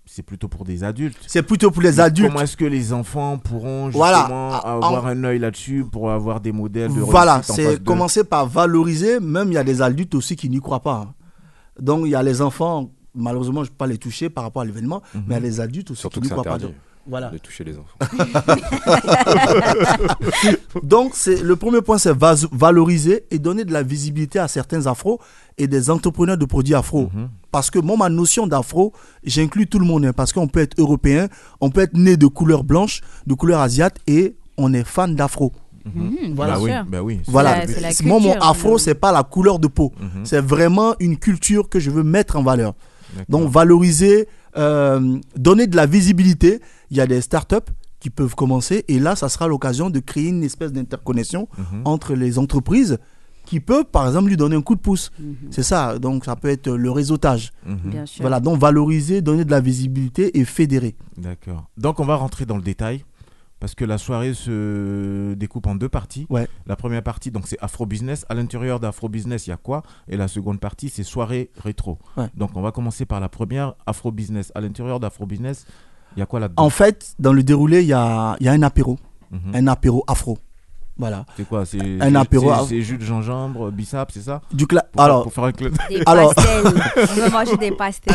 c'est 0.09 0.23
plutôt 0.23 0.49
pour 0.49 0.65
des 0.65 0.85
adultes. 0.85 1.19
C'est 1.27 1.43
plutôt 1.43 1.71
pour 1.71 1.83
les 1.83 1.99
adultes. 2.01 2.29
Comment 2.29 2.41
est-ce 2.43 2.57
que 2.57 2.65
les 2.65 2.93
enfants 2.93 3.39
pourront 3.39 3.89
Voilà. 3.91 4.19
justement 4.19 4.51
Ah, 4.53 4.75
avoir 4.75 5.05
en- 5.05 5.09
un 5.09 5.25
œil 5.25 5.39
là-dessus 5.41 5.85
pour 5.91 6.11
avoir 6.11 6.41
des 6.41 6.53
modèles 6.53 6.95
de 6.95 7.01
Voilà, 7.01 7.43
c'est 7.43 7.83
commencer 7.85 8.25
par 8.25 8.47
valoriser. 8.47 9.19
Même 9.21 9.49
il 9.49 9.55
y 9.55 9.59
a 9.59 9.65
des 9.65 9.83
adultes 9.83 10.15
aussi 10.15 10.37
qui 10.37 10.49
n'y 10.49 10.61
croient 10.61 10.81
pas. 10.81 11.07
hein. 11.09 11.15
Donc 11.81 12.03
il 12.07 12.11
y 12.11 12.15
a 12.15 12.23
les 12.23 12.41
enfants, 12.41 12.91
malheureusement, 13.15 13.65
je 13.65 13.69
ne 13.69 13.73
peux 13.73 13.79
pas 13.79 13.87
les 13.87 13.99
toucher 13.99 14.31
par 14.31 14.45
rapport 14.45 14.63
à 14.63 14.65
l'événement, 14.65 15.03
mais 15.15 15.21
il 15.27 15.33
y 15.33 15.37
a 15.37 15.41
les 15.41 15.61
adultes 15.61 15.91
aussi 15.91 16.01
Surtout 16.01 16.21
qui 16.21 16.27
n'y 16.29 16.31
croient 16.31 16.45
pas. 16.45 16.59
Voilà. 17.09 17.31
de 17.31 17.39
toucher 17.39 17.65
les 17.65 17.77
enfants. 17.79 17.97
Donc, 20.83 21.13
c'est 21.15 21.43
le 21.43 21.57
premier 21.57 21.81
point, 21.83 21.99
c'est 21.99 22.13
valoriser 22.53 23.25
et 23.31 23.39
donner 23.39 23.65
de 23.65 23.73
la 23.73 23.83
visibilité 23.83 24.39
à 24.39 24.49
certains 24.49 24.87
afros 24.87 25.21
et 25.59 25.67
des 25.67 25.91
entrepreneurs 25.91 26.37
de 26.37 26.45
produits 26.45 26.75
afro. 26.75 27.09
Parce 27.51 27.71
que 27.71 27.79
moi, 27.79 27.97
ma 27.97 28.09
notion 28.09 28.47
d'afro, 28.47 28.93
j'inclus 29.25 29.67
tout 29.67 29.79
le 29.79 29.87
monde. 29.87 30.05
hein, 30.07 30.13
parce 30.13 30.33
qu'on 30.33 30.49
peut 30.49 30.61
être 30.61 30.79
européen, 30.79 31.29
on 31.61 31.71
peut 31.71 31.81
être 31.83 31.95
né 31.97 32.17
de 32.17 32.27
couleur 32.27 32.65
blanche, 32.65 33.01
de 33.27 33.35
couleur 33.35 33.61
asiate 33.61 33.97
et 34.07 34.37
on 34.59 34.73
est 34.75 34.85
fan 34.85 35.15
d'afro. 35.15 35.53
Mhm, 35.95 36.35
Voilà. 36.35 36.55
Bah 36.55 36.61
oui, 36.61 36.71
bah 36.89 37.03
oui. 37.03 37.21
Voilà. 37.29 37.67
C'est 37.67 37.81
la- 37.81 37.91
c'est 37.93 38.03
la 38.03 38.09
Moi, 38.09 38.19
mon 38.21 38.31
culture, 38.33 38.49
afro, 38.51 38.79
c'est 38.79 38.97
pas 38.97 39.13
la 39.13 39.23
couleur 39.23 39.59
de 39.61 39.69
peau. 39.69 39.93
Mhm. 40.01 40.25
C'est 40.25 40.41
vraiment 40.41 40.95
une 40.99 41.17
culture 41.17 41.69
que 41.69 41.79
je 41.79 41.91
veux 41.91 42.03
mettre 42.03 42.37
en 42.37 42.43
valeur. 42.43 42.75
D'accord. 43.17 43.41
Donc, 43.41 43.51
valoriser, 43.51 44.27
euh, 44.57 45.17
donner 45.37 45.69
de 45.69 45.77
la 45.77 45.87
visibilité. 45.87 46.61
Il 46.91 46.97
y 46.97 47.01
a 47.01 47.07
des 47.07 47.21
startups 47.21 47.57
qui 48.01 48.11
peuvent 48.11 48.35
commencer 48.35 48.85
et 48.89 48.99
là, 48.99 49.17
ça 49.17 49.29
sera 49.29 49.49
l'occasion 49.49 49.91
de 49.91 49.99
créer 50.01 50.29
une 50.29 50.45
espèce 50.45 50.73
d'interconnexion 50.73 51.49
Mhm. 51.59 51.83
entre 51.85 52.15
les 52.15 52.39
entreprises 52.39 52.99
qui 53.47 53.61
peuvent, 53.61 53.85
par 53.85 54.07
exemple, 54.09 54.29
lui 54.29 54.37
donner 54.37 54.57
un 54.57 54.61
coup 54.61 54.75
de 54.75 54.81
pouce. 54.81 55.13
C'est 55.51 55.63
ça. 55.63 55.99
Donc, 56.01 56.25
ça 56.25 56.35
peut 56.37 56.49
être 56.49 56.69
le 56.71 56.91
réseautage. 56.91 57.53
Mhm. 57.65 57.77
Bien 57.91 58.05
sûr. 58.07 58.23
Voilà. 58.23 58.41
Donc, 58.41 58.59
valoriser, 58.61 59.23
donner 59.23 59.45
de 59.45 59.51
la 59.51 59.61
visibilité 59.61 60.39
et 60.39 60.45
fédérer. 60.45 60.97
D'accord. 61.17 61.71
Donc 61.77 62.01
on 62.01 62.05
va 62.05 62.17
rentrer 62.17 62.45
dans 62.45 62.57
le 62.57 62.63
détail 62.63 63.05
parce 63.61 63.75
que 63.75 63.85
la 63.87 63.99
soirée 63.99 64.35
se 64.35 65.33
découpe 65.35 65.67
en 65.67 65.75
deux 65.77 65.89
parties. 65.89 66.27
Ouais. 66.29 66.47
La 66.67 66.77
première 66.77 67.03
partie 67.03 67.31
donc 67.31 67.47
c'est 67.47 67.57
Afro 67.61 67.87
Business. 67.87 68.27
À 68.29 68.35
l'intérieur 68.35 68.81
d'Afro 68.81 69.09
Business, 69.09 69.47
il 69.47 69.51
y 69.51 69.53
a 69.53 69.57
quoi? 69.57 69.83
Et 70.09 70.17
la 70.17 70.29
seconde 70.29 70.61
partie 70.61 70.89
c'est 70.89 71.05
soirée 71.05 71.51
rétro. 71.57 71.99
Ouais. 72.17 72.27
Donc 72.37 72.51
on 72.57 72.61
va 72.61 72.71
commencer 72.73 73.07
par 73.07 73.21
la 73.21 73.29
première 73.29 73.75
Afro 73.87 74.11
Business. 74.13 74.53
À 74.55 74.61
l'intérieur 74.61 75.01
d'Afro 75.01 75.25
Business, 75.25 75.67
il 76.17 76.21
y 76.21 76.23
a 76.23 76.27
quoi 76.27 76.41
là-dedans 76.41 76.63
En 76.63 76.71
fait, 76.71 77.15
dans 77.19 77.33
le 77.33 77.43
déroulé, 77.43 77.83
il 77.83 77.89
y 77.89 77.93
a, 77.93 78.37
il 78.41 78.47
y 78.47 78.49
a 78.49 78.53
un 78.53 78.63
apéro. 78.63 78.99
Mhm. 79.31 79.55
Un 79.55 79.67
apéro 79.67 80.05
afro. 80.07 80.39
Voilà. 80.99 81.25
C'est 81.37 81.47
quoi 81.47 81.65
C'est 81.67 81.79
Un 82.01 82.11
c'est- 82.11 82.17
apéro. 82.17 82.53
c'est- 82.61 82.69
C'est 82.77 82.81
jus 82.83 82.97
de 82.99 83.05
gingembre, 83.05 83.71
bissap, 83.71 84.11
c'est 84.13 84.23
ça 84.23 84.41
Du 84.53 84.65
cla- 84.65 84.81
Pour 84.93 84.95
faire- 84.95 85.05
alors, 85.05 85.23
pour 85.25 85.33
faire 85.35 85.45
un 85.45 85.53
club. 85.53 85.75
Des 85.91 86.03
Alors- 86.07 86.35
pastels. 86.35 86.63
On 86.97 87.15
veut 87.21 87.31
manger 87.31 87.57
des 87.59 87.71
pastels. 87.73 88.15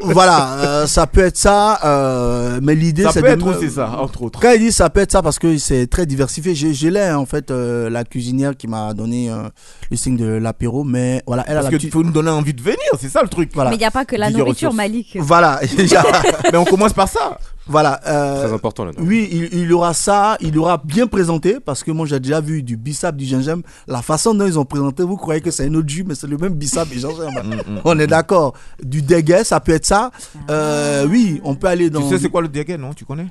voilà, 0.00 0.52
euh, 0.58 0.86
ça 0.86 1.06
peut 1.06 1.20
être 1.24 1.36
ça, 1.36 1.80
euh, 1.84 2.60
mais 2.62 2.74
l'idée 2.74 3.02
Ça 3.04 3.12
c'est 3.12 3.22
peut 3.22 3.36
de 3.36 3.42
aussi 3.42 3.70
ça, 3.70 3.90
entre 3.98 4.22
autres. 4.22 4.40
Quand 4.40 4.52
il 4.52 4.60
dit 4.60 4.72
ça 4.72 4.88
peut 4.90 5.00
être 5.00 5.12
ça 5.12 5.22
parce 5.22 5.38
que 5.38 5.58
c'est 5.58 5.86
très 5.88 6.06
diversifié, 6.06 6.54
j'ai 6.54 6.90
là 6.90 7.18
en 7.18 7.26
fait 7.26 7.50
euh, 7.50 7.90
la 7.90 8.04
cuisinière 8.04 8.56
qui 8.56 8.68
m'a 8.68 8.94
donné 8.94 9.30
euh, 9.30 9.48
le 9.90 9.96
signe 9.96 10.16
de 10.16 10.26
l'apéro, 10.26 10.84
mais 10.84 11.22
voilà, 11.26 11.44
elle 11.48 11.56
a 11.56 11.60
Parce 11.62 11.72
la 11.72 11.78
que 11.78 11.82
tu 11.82 11.90
faut 11.90 12.02
nous 12.04 12.12
donner 12.12 12.30
envie 12.30 12.54
de 12.54 12.62
venir, 12.62 12.78
c'est 13.00 13.08
ça 13.08 13.22
le 13.22 13.28
truc. 13.28 13.50
Voilà. 13.54 13.70
Mais 13.70 13.76
il 13.76 13.80
n'y 13.80 13.84
a 13.84 13.90
pas 13.90 14.04
que 14.04 14.16
la 14.16 14.30
nourriture. 14.30 14.72
Malik. 14.72 15.16
Voilà. 15.20 15.60
Mais 16.52 16.58
on 16.58 16.64
commence 16.64 16.92
par 16.92 17.08
ça. 17.08 17.38
Voilà. 17.68 18.00
euh, 18.08 18.44
Très 18.44 18.52
important 18.54 18.84
là. 18.84 18.90
Oui, 18.98 19.28
il, 19.30 19.44
il 19.60 19.68
y 19.68 19.72
aura 19.72 19.94
ça, 19.94 20.36
il 20.40 20.54
y 20.54 20.58
aura 20.58 20.78
bien 20.84 21.06
présenté 21.06 21.58
parce 21.64 21.82
que 21.84 21.90
moi 21.92 22.06
j'ai 22.06 22.18
déjà 22.18 22.40
vu 22.40 22.62
du 22.62 22.76
bissap, 22.76 23.14
du 23.16 23.24
gingembre. 23.24 23.62
La 23.86 24.02
façon 24.02 24.34
dont 24.34 24.46
ils 24.46 24.58
ont 24.58 24.64
présenté, 24.64 25.02
vous 25.04 25.16
croyez 25.16 25.40
que 25.40 25.50
c'est 25.52 25.66
un 25.66 25.74
autre 25.74 25.88
jus, 25.88 26.04
mais 26.06 26.14
c'est 26.16 26.26
le 26.26 26.38
même 26.38 26.54
bissap 26.54 26.88
et 26.92 26.98
gingembre. 26.98 27.42
Mm, 27.44 27.78
On 27.84 27.98
est 27.98 28.06
d'accord. 28.08 28.54
Du 28.82 29.00
déguet, 29.02 29.44
ça 29.44 29.60
peut 29.60 29.72
être 29.72 29.86
ça. 29.86 30.10
Euh, 30.50 31.06
oui, 31.08 31.40
on 31.44 31.54
peut 31.54 31.68
aller 31.68 31.88
dans. 31.88 32.02
Tu 32.02 32.08
sais 32.08 32.18
c'est 32.18 32.28
quoi 32.30 32.42
le 32.42 32.48
déguet, 32.48 32.76
non? 32.76 32.92
Tu 32.94 33.04
connais? 33.04 33.26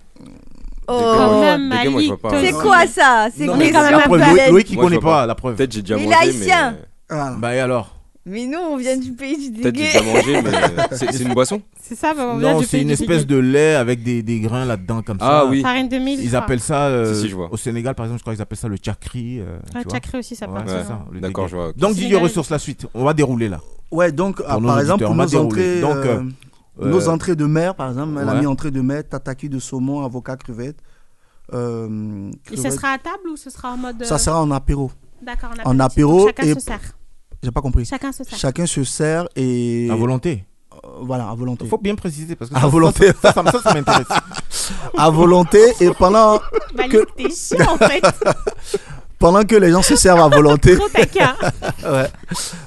Dégueu, 0.88 2.16
te- 2.18 2.46
C'est 2.46 2.52
quoi 2.54 2.88
ça? 2.88 3.28
C'est 3.36 3.46
quand 3.46 3.56
même 3.58 3.74
la 3.74 3.98
un 4.06 4.10
peu 4.10 4.18
Loïc, 4.52 4.68
je 4.72 4.76
connaît 4.78 4.98
pas 5.00 5.22
pas. 5.22 5.26
la 5.26 5.36
preuve. 5.36 5.56
Peut-être 5.56 5.72
j'ai 5.74 5.82
déjà 5.82 5.96
Mais 5.96 6.04
il 6.04 6.10
mangé, 6.10 6.18
est 6.18 6.30
haïtien. 6.30 6.72
mais 6.72 6.78
Voilà. 7.16 7.36
Bah 7.38 7.56
et 7.56 7.60
alors? 7.60 7.96
Mais 8.26 8.46
nous, 8.46 8.60
on 8.60 8.78
vient 8.78 8.98
du 8.98 9.14
pays 9.14 9.50
du 9.50 9.62
peut-être 9.62 9.74
déjà 9.76 10.02
mangé, 10.04 10.42
mais 10.44 10.52
c'est 10.92 11.12
c'est 11.12 11.24
une 11.24 11.34
boisson. 11.34 11.60
C'est 11.82 11.96
ça, 11.96 12.14
bah, 12.14 12.34
on 12.34 12.38
vient 12.38 12.54
Non, 12.54 12.60
du 12.60 12.66
c'est 12.66 12.72
pays 12.78 12.82
une 12.82 12.88
du 12.90 12.94
espèce 12.94 13.26
de 13.26 13.36
lait 13.38 13.74
avec 13.74 14.04
des, 14.04 14.22
des 14.22 14.40
grains 14.40 14.64
là-dedans 14.66 15.02
comme 15.02 15.18
ça. 15.20 15.26
Ah 15.42 15.46
oui. 15.48 15.62
Farine 15.64 15.90
de 15.90 15.98
mil. 15.98 16.20
je 16.20 16.24
Ils 16.24 16.28
crois. 16.30 16.40
appellent 16.42 16.60
ça 16.60 16.86
euh, 16.88 17.16
Si, 17.16 17.22
si, 17.22 17.30
je 17.30 17.36
vois. 17.36 17.50
au 17.52 17.58
Sénégal 17.58 17.96
par 17.96 18.06
exemple, 18.06 18.20
je 18.20 18.24
crois 18.24 18.34
qu'ils 18.36 18.42
appellent 18.44 18.58
ça 18.60 18.68
le 18.68 18.78
chakri. 18.80 19.40
euh, 19.40 19.58
Ah, 19.74 19.80
vois. 19.84 19.94
Chakri 19.94 20.20
aussi, 20.20 20.36
ça 20.36 20.48
Ouais, 20.48 20.54
porte 20.54 20.70
c'est 20.70 20.84
ça, 20.84 21.04
le 21.12 21.20
D'accord, 21.20 21.46
déguet. 21.46 21.52
je 21.58 21.64
vois. 21.64 21.74
Donc 21.76 21.96
Didier 21.96 22.18
ressources 22.18 22.52
la 22.52 22.60
suite. 22.60 22.86
On 22.94 23.04
va 23.04 23.14
dérouler 23.16 23.50
là. 23.50 23.60
Ouais, 23.90 24.12
donc 24.12 24.40
ah, 24.48 24.60
nos 24.60 24.68
par 24.68 24.80
exemple 24.80 25.04
auditeurs, 25.04 25.08
pour 25.10 25.16
on 25.16 25.18
va 25.18 25.24
nos 25.26 25.30
dérouler. 25.32 25.84
entrées, 25.84 25.96
Donc, 25.96 26.06
euh, 26.06 26.24
euh, 26.86 26.90
nos 26.92 27.08
euh, 27.10 27.12
entrées 27.12 27.36
de 27.36 27.46
mer, 27.48 27.74
par 27.74 27.90
exemple, 27.90 28.18
elle 28.22 28.30
a 28.30 28.34
ouais. 28.34 28.40
mis 28.42 28.46
entrée 28.46 28.70
de 28.72 28.82
mer, 28.82 29.02
tataki 29.10 29.50
de 29.50 29.58
saumon, 29.58 30.06
avocat, 30.06 30.36
crevette. 30.38 30.78
Euh, 31.54 32.30
Et 32.52 32.56
ce 32.56 32.62
crevette. 32.62 32.74
sera 32.74 32.90
à 32.90 32.98
table 33.00 33.30
ou 33.34 33.36
ce 33.36 33.50
sera 33.50 33.72
en 33.74 33.78
mode. 33.78 34.04
Ça 34.06 34.18
sera 34.20 34.42
en 34.42 34.52
apéro. 34.52 34.92
D'accord, 35.24 35.50
en 35.66 35.80
apéro 35.80 36.20
Donc 36.20 36.28
Chacun 36.38 36.44
et- 36.44 36.54
se 36.54 36.60
sert. 36.60 36.80
J'ai 37.44 37.52
pas 37.52 37.62
compris. 37.62 37.86
Chacun 37.86 38.12
se 38.12 38.24
sert. 38.24 38.38
Chacun 38.38 38.66
se 38.66 38.84
sert 38.84 39.28
et 39.36 39.90
à 39.92 39.96
volonté. 39.96 40.46
euh, 40.74 40.88
voilà 41.02 41.28
à 41.30 41.36
volonté. 41.36 41.66
Il 41.66 41.70
faut 41.70 41.78
bien 41.78 41.96
préciser 41.96 42.36
parce 42.36 42.52
que 42.52 42.56
À 42.56 42.62
ça, 42.62 42.68
volonté. 42.68 43.08
ça, 43.22 43.34
ça, 43.34 43.44
ça, 43.44 43.52
ça, 43.52 43.62
ça 43.62 43.74
m'intéresse. 43.74 44.08
à 44.98 45.10
volonté 45.10 45.60
et 45.80 45.90
pendant 45.92 46.40
Malik, 46.76 46.92
que 47.18 47.68
en 47.68 47.78
fait. 47.78 48.02
pendant 49.20 49.44
que 49.44 49.56
les 49.56 49.72
gens 49.72 49.82
se 49.82 49.96
servent 49.96 50.22
à 50.22 50.28
volonté. 50.28 50.76
Trop 50.76 50.90
taquin. 50.90 51.36
ouais. 51.84 52.08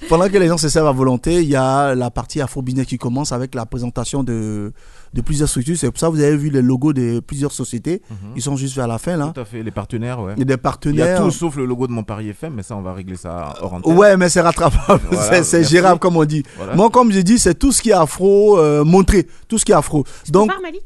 Pendant 0.08 0.28
que 0.28 0.38
les 0.38 0.48
gens 0.48 0.58
se 0.58 0.68
servent 0.68 0.86
à 0.88 0.92
volonté, 0.92 1.42
il 1.42 1.48
y 1.48 1.56
a 1.56 1.94
la 1.94 2.10
partie 2.10 2.40
Afro 2.40 2.62
qui 2.62 2.98
commence 2.98 3.32
avec 3.32 3.54
la 3.54 3.66
présentation 3.66 4.22
de, 4.22 4.72
de 5.14 5.20
plusieurs 5.22 5.48
structures. 5.48 5.76
C'est 5.78 5.90
pour 5.90 5.98
ça 5.98 6.08
que 6.08 6.12
vous 6.12 6.20
avez 6.20 6.36
vu 6.36 6.50
les 6.50 6.60
logos 6.60 6.92
de 6.92 7.20
plusieurs 7.20 7.52
sociétés. 7.52 8.02
Ils 8.36 8.42
sont 8.42 8.56
juste 8.56 8.74
vers 8.76 8.88
la 8.88 8.98
fin 8.98 9.16
là. 9.16 9.32
Tout 9.34 9.40
à 9.40 9.44
fait, 9.44 9.62
les 9.62 9.70
partenaires, 9.70 10.20
ouais. 10.20 10.34
Il 10.36 10.40
y 10.40 10.42
a 10.42 10.44
des 10.44 10.44
Il 10.44 10.50
y 10.50 10.54
a 10.54 10.58
partenaires. 10.58 11.22
tout 11.22 11.30
sauf 11.30 11.56
le 11.56 11.64
logo 11.66 11.86
de 11.86 11.92
mon 11.92 12.02
Paris 12.02 12.28
FM, 12.30 12.54
mais 12.54 12.62
ça 12.62 12.76
on 12.76 12.82
va 12.82 12.92
régler 12.92 13.16
ça 13.16 13.54
hors 13.62 13.74
antenne. 13.74 13.96
Ouais, 13.96 14.16
mais 14.16 14.28
c'est 14.28 14.40
rattrapable, 14.40 15.00
Voilà, 15.10 15.42
c'est- 15.44 15.64
gérable 15.64 15.98
comme 16.00 16.16
on 16.16 16.24
dit. 16.24 16.42
Voilà. 16.56 16.74
Moi, 16.74 16.90
comme 16.90 17.10
j'ai 17.12 17.22
dit, 17.22 17.38
c'est 17.38 17.54
tout 17.54 17.72
ce 17.72 17.80
qui 17.80 17.90
est 17.90 17.94
afro, 17.94 18.58
euh, 18.58 18.84
montré, 18.84 19.26
tout 19.48 19.56
ce 19.58 19.64
qui 19.64 19.72
est 19.72 19.76
afro. 19.76 20.04
Donc, 20.28 20.46
Voir 20.50 20.60
Malik 20.60 20.82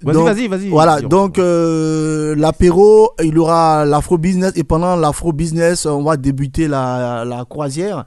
Vas-y, 0.00 0.14
donc, 0.14 0.24
vas-y, 0.26 0.46
vas-y. 0.48 0.68
Voilà, 0.68 1.00
donc 1.00 1.38
euh, 1.40 2.36
l'apéro, 2.36 3.10
il 3.20 3.34
y 3.34 3.38
aura 3.38 3.84
l'afro 3.84 4.16
business 4.16 4.52
et 4.54 4.62
pendant 4.62 4.94
l'afro 4.94 5.32
business, 5.32 5.86
on 5.86 6.04
va 6.04 6.16
débuter 6.16 6.68
la, 6.68 7.24
la 7.24 7.44
croisière. 7.44 8.06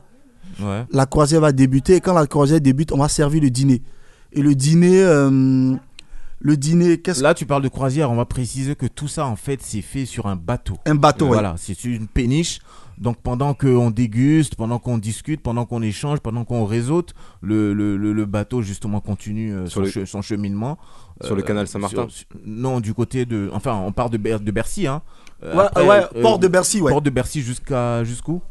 Ouais. 0.64 0.86
La 0.92 1.06
croisière 1.06 1.42
va 1.42 1.52
débuter 1.52 1.96
et 1.96 2.02
quand 2.02 2.14
la 2.14 2.28
croisière 2.28 2.62
débute, 2.62 2.92
on 2.92 2.98
va 2.98 3.08
servir 3.10 3.42
le 3.42 3.50
dîner. 3.50 3.82
Et 4.34 4.42
le 4.42 4.56
dîner, 4.56 5.02
euh, 5.04 5.76
le 6.40 6.58
dîner, 6.58 6.98
qu'est-ce 7.00 7.22
Là, 7.22 7.34
tu 7.34 7.46
parles 7.46 7.64
de 7.64 7.68
croisière, 7.70 8.10
on 8.12 8.16
va 8.16 8.26
préciser 8.26 8.76
que 8.76 8.86
tout 8.86 9.08
ça, 9.08 9.26
en 9.28 9.36
fait, 9.36 9.60
c'est 9.62 9.82
fait 9.82 10.06
sur 10.06 10.26
un 10.28 10.36
bateau. 10.36 10.78
Un 10.86 10.96
bateau, 10.96 11.26
ouais. 11.26 11.34
Voilà, 11.34 11.56
c'est 11.58 11.74
sur 11.74 11.92
une 11.92 12.08
péniche. 12.08 12.60
Donc, 12.98 13.18
pendant 13.18 13.54
qu'on 13.56 13.90
déguste, 13.90 14.56
pendant 14.56 14.78
qu'on 14.78 14.98
discute, 15.00 15.42
pendant 15.42 15.66
qu'on 15.66 15.82
échange, 15.82 16.20
pendant 16.20 16.46
qu'on 16.46 16.66
réseaute, 16.66 17.14
le, 17.42 17.74
le, 17.74 17.98
le, 17.98 18.14
le 18.14 18.26
bateau, 18.26 18.62
justement, 18.62 19.00
continue 19.00 19.52
euh, 19.54 19.66
Sur 19.66 19.82
son, 19.88 20.00
le- 20.00 20.06
che- 20.06 20.06
son 20.06 20.22
cheminement. 20.22 20.78
Sur 21.24 21.36
le 21.36 21.42
canal 21.42 21.68
Saint-Martin 21.68 22.06
sur- 22.10 22.28
Non, 22.46 22.80
du 22.80 22.94
côté 22.94 23.26
de. 23.26 23.50
Enfin, 23.54 23.76
on 23.86 23.92
part 23.92 24.10
de, 24.10 24.18
Ber- 24.18 24.40
de 24.40 24.52
Bercy, 24.52 24.88
hein. 24.88 25.02
Euh, 25.44 25.56
Ouais, 25.76 25.88
ouais, 25.88 26.22
port 26.22 26.38
de 26.40 26.48
Bercy, 26.48 26.80
ouais. 26.82 26.92
Port 26.92 27.02
de 27.02 27.10
Bercy 27.10 27.42
jusqu'à 27.42 28.04
jusqu'où? 28.04 28.42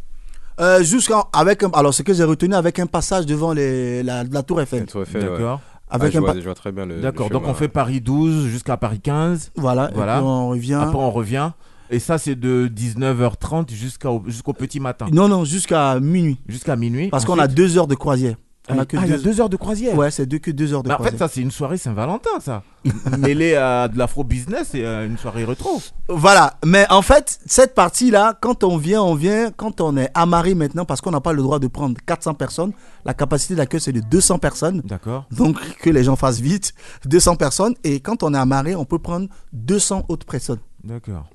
Euh, 0.61 0.83
jusqu'à 0.83 1.25
avec 1.33 1.63
un, 1.63 1.71
alors 1.73 1.95
ce 1.95 2.03
que 2.03 2.13
j'ai 2.13 2.25
retenu 2.25 2.55
avec 2.55 2.79
un 2.79 2.87
passage 2.87 3.25
devant 3.27 3.53
les, 3.53 4.03
la, 4.03 4.25
la 4.25 4.43
tour 4.43 4.61
Eiffel. 4.61 4.83
Eiffel, 4.83 5.23
ouais. 5.25 5.29
D'accord. 5.31 5.61
Avec 5.93 6.09
Ah, 6.09 6.11
je 6.13 6.19
un 6.19 6.21
vois- 6.21 6.33
pa- 6.35 6.39
je 6.39 6.45
vois 6.45 6.55
très 6.55 6.71
bien 6.73 6.87
le- 6.87 6.97
le 6.97 7.01
D'accord, 7.01 7.31
donc 7.31 7.43
on 7.47 7.55
fait 7.55 7.69
Paris 7.69 8.01
12 8.01 8.47
jusqu'à 8.47 8.77
Paris 8.77 9.01
15. 9.01 9.51
Voilà, 9.57 9.91
et 9.91 9.95
voilà. 9.95 10.17
puis 10.19 10.25
on 10.25 10.49
revient. 10.51 10.75
Après, 10.75 10.97
on 10.99 11.11
revient. 11.11 11.51
Et 11.93 11.99
ça, 11.99 12.19
c'est 12.19 12.37
de 12.37 12.69
19h30 12.69 13.71
jusqu'au 13.73 14.23
jusqu'au 14.27 14.53
petit 14.53 14.79
matin. 14.79 15.07
Non, 15.11 15.27
non, 15.27 15.45
jusqu'à 15.45 15.99
minuit. 15.99 16.39
Jusqu'à 16.47 16.77
minuit. 16.77 17.09
Parce 17.09 17.25
qu'on 17.25 17.39
a 17.41 17.49
deux 17.49 17.77
heures 17.79 17.89
de 17.89 17.97
croisière. 17.97 18.37
On 18.71 18.79
Ah, 18.79 18.83
a 18.83 18.87
que 18.87 18.97
ah, 18.97 19.03
il 19.05 19.11
y 19.11 19.15
a 19.15 19.19
deux 19.19 19.41
heures 19.41 19.49
de 19.49 19.57
croisière. 19.57 19.97
Ouais, 19.97 20.11
c'est 20.11 20.27
deux, 20.27 20.39
que 20.39 20.51
deux 20.51 20.73
heures 20.73 20.83
de 20.83 20.89
Mais 20.89 20.95
en 20.95 20.97
croisière. 20.99 21.19
fait, 21.19 21.25
ça, 21.25 21.29
c'est 21.33 21.41
une 21.41 21.51
soirée 21.51 21.77
Saint-Valentin, 21.79 22.31
ça. 22.41 22.63
Mêlé 23.19 23.55
à 23.57 23.89
de 23.89 23.99
l'afro-business 23.99 24.75
et 24.75 24.87
à 24.87 25.05
une 25.05 25.19
soirée 25.19 25.45
rétro. 25.45 25.83
Voilà, 26.09 26.55
mais 26.65 26.87
en 26.91 27.03
fait, 27.03 27.39
cette 27.47 27.75
partie-là, 27.75 28.39
quand 28.41 28.65
on 28.65 28.77
vient, 28.79 29.03
on 29.03 29.15
vient, 29.15 29.51
quand 29.55 29.81
on 29.81 29.97
est 29.97 30.11
amarré 30.15 30.55
maintenant, 30.55 30.85
parce 30.87 31.01
qu'on 31.01 31.11
n'a 31.11 31.21
pas 31.21 31.33
le 31.35 31.43
droit 31.43 31.59
de 31.59 31.67
prendre 31.67 31.97
400 32.07 32.35
personnes, 32.35 32.73
la 33.05 33.13
capacité 33.15 33.55
d'accueil 33.55 33.81
c'est 33.81 33.93
de 33.93 34.01
200 34.01 34.39
personnes. 34.39 34.81
D'accord. 34.85 35.27
Donc, 35.31 35.59
que 35.79 35.91
les 35.91 36.05
gens 36.05 36.17
fassent 36.17 36.41
vite, 36.41 36.73
200 37.05 37.37
personnes, 37.37 37.75
et 37.85 38.01
quand 38.01 38.23
on 38.23 38.33
est 38.33 38.39
amarré, 38.39 38.75
on 38.75 38.85
peut 38.87 38.99
prendre 38.99 39.29
200 39.53 40.05
autres 40.09 40.27
personnes. 40.27 40.59
D'accord. 40.83 41.29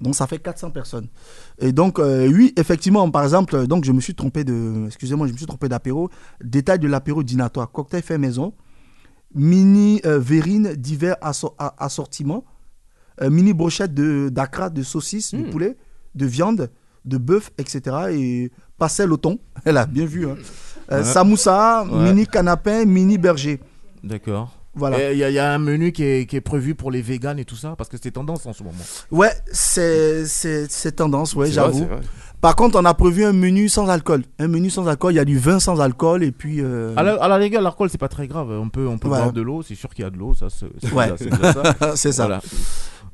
Donc, 0.00 0.14
ça 0.16 0.26
fait 0.26 0.38
400 0.38 0.70
personnes. 0.70 1.06
Et 1.60 1.70
donc, 1.72 1.98
euh, 1.98 2.26
oui, 2.28 2.52
effectivement, 2.56 3.08
par 3.10 3.22
exemple, 3.22 3.66
donc 3.66 3.84
je 3.84 3.92
me 3.92 4.00
suis 4.00 4.14
trompé 4.14 4.42
de, 4.44 4.86
excusez-moi, 4.86 5.26
je 5.28 5.32
me 5.32 5.36
suis 5.36 5.46
trompé 5.46 5.68
d'apéro. 5.68 6.10
Détail 6.42 6.78
de 6.80 6.88
l'apéro 6.88 7.22
dînatoire, 7.22 7.70
cocktail 7.70 8.02
fait 8.02 8.18
maison, 8.18 8.52
mini 9.34 10.00
euh, 10.04 10.18
verrine 10.18 10.74
divers 10.74 11.16
asso- 11.22 11.54
assortiments, 11.78 12.44
euh, 13.22 13.30
mini 13.30 13.52
brochette 13.52 13.94
de 13.94 14.28
d'acra, 14.30 14.70
de 14.70 14.82
saucisses, 14.82 15.34
de 15.34 15.42
poulet, 15.50 15.76
de 16.14 16.26
viande, 16.26 16.70
de 17.04 17.18
bœuf, 17.18 17.50
etc. 17.58 17.96
Et 18.12 18.50
pastel 18.78 19.12
au 19.12 19.16
thon, 19.16 19.38
elle 19.64 19.76
a 19.76 19.86
bien 19.86 20.06
vu. 20.06 20.26
Hein. 20.28 20.36
Euh, 20.90 20.98
Ouais. 20.98 21.04
Samoussa, 21.04 21.84
Ouais. 21.84 22.04
mini 22.12 22.26
canapé, 22.26 22.86
mini 22.86 23.18
berger. 23.18 23.60
D'accord. 24.02 24.57
Voilà. 24.78 25.12
Il 25.12 25.18
y, 25.18 25.24
a- 25.24 25.28
il 25.30 25.34
y 25.34 25.38
a 25.38 25.52
un 25.52 25.58
menu 25.58 25.92
qui 25.92 26.04
est, 26.04 26.26
qui 26.26 26.36
est 26.36 26.40
prévu 26.40 26.74
pour 26.74 26.90
les 26.90 27.02
véganes 27.02 27.38
et 27.38 27.44
tout 27.44 27.56
ça, 27.56 27.74
parce 27.76 27.90
que 27.90 27.96
c'est 28.02 28.12
tendance 28.12 28.46
en 28.46 28.52
ce 28.52 28.62
moment. 28.62 28.78
Ouais, 29.10 29.32
c'est 29.52 30.96
tendance, 30.96 31.34
ouais, 31.34 31.50
j'avoue. 31.50 31.86
Par 32.40 32.54
contre, 32.54 32.78
on 32.78 32.84
a 32.84 32.94
prévu 32.94 33.24
un 33.24 33.32
menu 33.32 33.68
sans 33.68 33.88
alcool. 33.88 34.22
Un 34.38 34.46
menu 34.46 34.70
sans 34.70 34.86
alcool, 34.86 35.12
il 35.12 35.16
y 35.16 35.18
a 35.18 35.24
du 35.24 35.38
vin 35.38 35.58
sans 35.58 35.80
alcool 35.80 36.22
et 36.22 36.30
puis. 36.30 36.60
euh, 36.60 36.92
À 36.96 37.02
la, 37.02 37.14
à 37.14 37.26
la 37.26 37.34
rigueur, 37.34 37.60
l'alcool, 37.62 37.90
c'est 37.90 37.98
pas 37.98 38.06
très 38.08 38.28
grave. 38.28 38.50
On 38.52 38.68
peut, 38.68 38.86
on 38.86 38.96
peut 38.96 39.08
Ouais. 39.08 39.18
boire 39.18 39.32
de 39.32 39.42
l'eau, 39.42 39.62
c'est 39.62 39.74
sûr 39.74 39.92
qu'il 39.92 40.04
y 40.04 40.06
a 40.06 40.10
de 40.10 40.16
l'eau, 40.18 40.34
ça, 40.34 40.46
c'est 40.48 40.92
Ouais. 40.92 41.08
ça. 41.18 41.96
C'est 41.96 42.12
ça. 42.12 42.26
Voilà. 42.26 42.40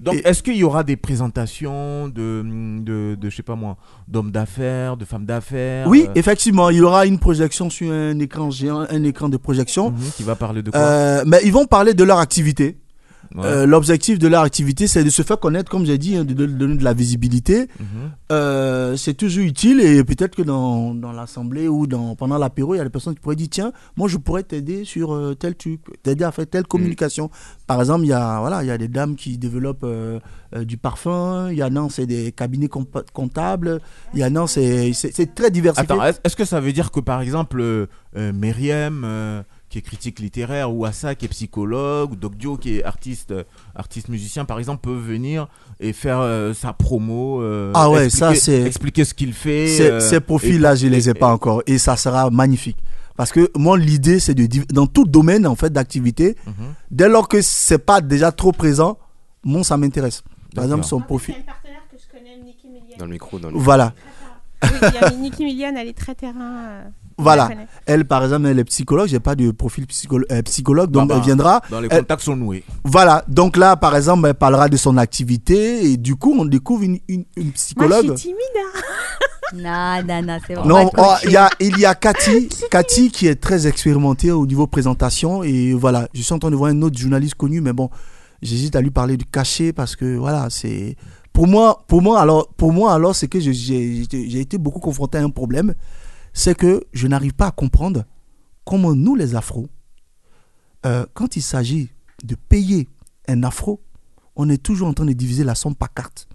Donc, 0.05 0.21
est-ce 0.25 0.43
qu'il 0.43 0.57
y 0.57 0.65
aura 0.65 0.85
des 0.85 0.97
présentations 0.97 2.09
de, 2.09 2.43
de, 2.81 3.15
de 3.15 3.31
je 3.31 3.35
sais 3.37 3.43
pas 3.43 3.55
moi, 3.57 3.77
d'hommes 4.07 4.31
d'affaires, 4.31 4.97
de 4.97 5.05
femmes 5.05 5.27
d'affaires 5.27 5.89
Oui, 5.89 6.05
euh, 6.09 6.13
effectivement, 6.15 6.71
il 6.71 6.77
y 6.79 6.81
aura 6.83 7.07
une 7.07 7.19
projection 7.19 7.71
sur 7.71 7.91
un 7.93 8.19
écran 8.19 8.51
géant, 8.51 8.87
un 8.89 9.03
écran 9.05 9.29
de 9.29 9.37
projection. 9.37 9.91
mhm, 9.91 9.97
qui 10.17 10.23
va 10.23 10.35
parler 10.37 10.63
de 10.63 10.71
quoi? 10.71 10.79
Euh, 10.81 11.25
mais 11.27 11.41
ils 11.45 11.53
vont 11.53 11.67
parler 11.67 11.95
de 11.95 12.05
leur 12.05 12.19
activité. 12.19 12.79
Ouais. 13.35 13.45
Euh, 13.45 13.67
L'objectif 13.67 14.19
de 14.19 14.29
leur 14.29 14.43
activité, 14.43 14.87
c'est 14.87 15.05
de 15.05 15.11
se 15.11 15.23
faire 15.23 15.39
connaître, 15.39 15.71
comme 15.71 15.85
j'ai 15.85 15.99
dit, 15.99 16.17
hein, 16.17 16.25
de 16.25 16.35
de 16.35 16.47
donner 16.47 16.77
de 16.77 16.85
la 16.85 16.93
visibilité. 16.93 17.69
Mhm. 17.81 17.87
Euh, 18.33 18.97
c'est 18.97 19.15
toujours 19.15 19.45
utile 19.45 19.81
et 19.81 20.03
peut-être 20.05 20.35
que 20.37 20.43
dans, 20.43 20.95
dans 20.95 21.13
l'assemblée 21.13 21.69
ou 21.69 21.87
dans, 21.87 22.17
pendant 22.17 22.39
l'apéro, 22.39 22.75
il 22.75 22.79
y 22.79 22.81
a 22.81 22.85
des 22.85 22.91
personnes 22.91 23.15
qui 23.15 23.21
pourraient 23.21 23.37
dire 23.37 23.49
tiens, 23.51 23.73
moi 23.97 24.09
je 24.09 24.17
pourrais 24.19 24.43
t'aider 24.43 24.85
sur 24.85 25.13
euh, 25.15 25.35
tel 25.35 25.55
truc, 25.55 25.81
t'aider 26.03 26.25
à 26.25 26.33
faire 26.33 26.47
telle 26.47 26.67
communication. 26.67 27.31
Par 27.67 27.81
exemple, 27.81 28.05
il 28.05 28.09
y 28.09 28.13
a 28.13 28.41
voilà, 28.41 28.63
il 28.63 28.67
y 28.67 28.71
a 28.71 28.79
des 28.79 28.89
dames 28.89 29.17
qui 29.17 29.39
développent 29.39 29.87
du 30.63 30.77
parfum, 30.77 31.49
il 31.51 31.59
y 31.59 31.65
en 31.65 31.75
a 31.77 31.89
c'est 31.91 32.07
des 32.07 32.33
cabinets 32.33 32.69
comptables, 32.69 33.81
il 34.15 34.21
y 34.21 34.25
en 34.25 34.37
a 34.37 34.47
c'est 34.47 34.93
c'est 34.93 35.13
c'est 35.15 35.35
très 35.35 35.51
diversifié. 35.51 35.95
Attends, 36.01 36.19
est-ce 36.25 36.37
que 36.37 36.45
ça 36.45 36.61
veut 36.61 36.73
dire 36.73 36.91
que 36.91 37.01
par 37.01 37.21
exemple, 37.21 37.89
Myriam, 38.17 39.45
qui 39.75 39.79
est 39.79 39.83
critique 39.83 40.21
littéraire, 40.21 40.73
ou 40.73 40.85
Assa, 40.85 41.17
qui 41.17 41.25
est 41.25 41.29
psychologue, 41.29 42.13
ou 42.13 42.15
Dokdio, 42.17 42.57
qui 42.57 42.77
est 42.79 42.85
artiste, 42.85 43.33
euh, 43.33 43.43
artiste 43.75 44.09
musicien, 44.09 44.45
par 44.45 44.61
exemple, 44.61 44.83
peut 44.83 44.95
venir 44.97 45.49
et 45.81 45.93
faire 45.93 46.21
euh, 46.21 46.55
sa 46.55 46.73
promo 46.73 47.43
euh, 47.43 47.73
Ah 47.75 47.91
ouais, 47.91 48.05
expliquer- 48.07 48.35
ça 48.37 48.41
c'est 48.41 48.63
expliquer 48.63 49.05
ce 49.05 49.15
qu'il 49.15 49.33
fait. 49.33 49.67
Ces, 49.67 50.15
euh, 50.15 50.21
profils-là, 50.21 50.77
je 50.77 50.87
les 50.87 51.11
ai 51.11 51.15
pas 51.15 51.27
encore 51.27 51.61
et 51.67 51.79
ça 51.79 51.97
sera 51.97 52.31
magnifique. 52.31 52.77
Parce 53.17 53.33
que 53.33 53.51
moi, 53.57 53.77
l'idée, 53.77 54.21
c'est 54.21 54.35
de 54.35 54.47
dans 54.73 54.87
tout 54.87 55.07
domaine 55.07 55.45
en 55.45 55.57
fait 55.57 55.71
d'activité, 55.73 56.37
Mhm. 56.47 56.53
dès 56.93 57.09
lors 57.09 57.27
que 57.27 57.43
c'est 57.43 57.79
pas 57.79 58.01
déjà 58.01 58.31
trop 58.31 58.53
présent, 58.53 58.97
moi 59.43 59.65
ça 59.65 59.77
m'intéresse. 59.77 60.23
Par 60.55 60.63
exemple, 60.63 60.85
son 60.85 60.97
En 60.97 61.01
fait, 61.01 61.07
profil. 61.07 61.35
c'est 61.35 61.41
une 61.41 61.47
partenaire 61.47 61.83
que 61.91 61.97
je 61.99 62.17
connais, 62.17 62.37
Nicki 62.45 62.69
Millian. 62.69 62.97
Dans 62.97 63.07
le 63.07 63.11
micro, 63.11 63.41
dans 63.41 63.51
le 63.51 63.59
Voilà. 63.59 63.93
Oui, 64.63 64.69
il 64.83 64.95
y 64.95 64.99
a 65.05 65.11
Nicki 65.11 65.45
Millian, 65.45 65.75
elle 65.77 65.89
est 65.89 65.99
très 65.99 66.15
terrain. 66.15 66.85
Voilà. 67.17 67.49
Elle, 67.87 68.05
par 68.07 68.25
exemple, 68.25 68.47
elle 68.47 68.59
est 68.59 68.65
psychologue. 68.65 69.07
J'ai 69.09 69.21
pas 69.21 69.35
de 69.37 69.51
profil 69.53 69.85
psycholo- 69.87 70.25
euh, 70.33 70.43
psychologue, 70.43 70.91
donc 70.91 71.09
Bah, 71.09 71.15
bah, 71.15 71.21
elle 71.21 71.25
viendra. 71.27 71.61
Dans 71.71 71.81
les 71.81 71.89
Elle- 71.91 71.99
contacts 72.01 72.23
sont 72.23 72.37
noués. 72.37 72.65
Voilà. 72.85 73.25
Donc 73.29 73.57
là, 73.57 73.77
par 73.77 73.95
exemple, 73.97 74.27
elle 74.27 74.35
parlera 74.35 74.69
de 74.69 74.77
son 74.77 74.97
activité 74.97 75.85
et 75.91 75.97
du 75.97 76.17
coup, 76.17 76.35
on 76.39 76.45
découvre 76.45 76.83
une, 76.83 76.99
une, 77.09 77.25
une 77.37 77.45
Moi, 77.45 77.53
psychologue. 77.55 78.07
je 78.09 78.15
suis 78.17 78.29
timide. 78.31 78.39
hein. 78.59 78.81
Non, 79.55 80.03
non, 80.09 80.23
non, 80.23 80.39
c'est 80.47 80.55
bon. 80.55 80.65
Non, 80.65 80.91
oh, 80.97 81.15
il 81.25 81.31
y 81.31 81.37
a, 81.37 81.49
il 81.61 81.79
y 81.79 81.85
a 81.85 81.95
Cathy, 81.95 82.49
Cathy 82.71 83.11
qui 83.11 83.27
est 83.29 83.37
très 83.37 83.67
expérimentée 83.69 84.33
au 84.33 84.47
niveau 84.47 84.67
présentation 84.67 85.45
et 85.45 85.75
voilà, 85.75 86.09
je 86.15 86.23
suis 86.23 86.33
en 86.33 86.39
train 86.39 86.51
de 86.51 86.57
voir 86.57 86.71
un 86.73 86.83
autre 86.83 86.99
journaliste 86.99 87.35
connu, 87.37 87.61
mais 87.61 87.73
bon, 87.75 87.89
j'hésite 88.43 88.75
à 88.75 88.81
lui 88.81 88.91
parler 88.91 89.17
du 89.19 89.27
cachet 89.27 89.73
parce 89.73 89.95
que 89.97 90.17
voilà, 90.17 90.49
c'est 90.51 90.97
pour 91.33 91.47
moi, 91.47 91.85
pour 91.87 92.01
moi 92.03 92.21
alors, 92.21 92.49
pour 92.57 92.73
moi 92.73 92.95
alors, 92.95 93.15
c'est 93.15 93.29
que 93.29 93.39
j'ai 93.39 94.41
été 94.41 94.59
beaucoup 94.59 94.81
confronté 94.81 95.19
à 95.19 95.23
un 95.23 95.31
problème, 95.31 95.75
c'est 96.35 96.55
que 96.55 96.85
je 96.93 97.07
n'arrive 97.07 97.33
pas 97.33 97.47
à 97.47 97.51
comprendre 97.53 98.05
comment 98.67 98.95
nous 98.95 99.15
les 99.15 99.35
Afros, 99.35 99.69
euh, 100.85 101.07
quand 101.15 101.37
il 101.37 101.43
s'agit 101.43 101.89
de 102.23 102.35
payer 102.35 102.89
un 103.29 103.43
Afro, 103.45 103.81
on 104.37 104.51
est 104.51 104.63
toujours 104.63 104.89
en 104.89 104.93
train 104.93 105.07
de 105.07 105.13
diviser 105.13 105.45
la 105.45 105.55
somme 105.55 105.75
par 105.75 105.95
carte. 105.95 106.29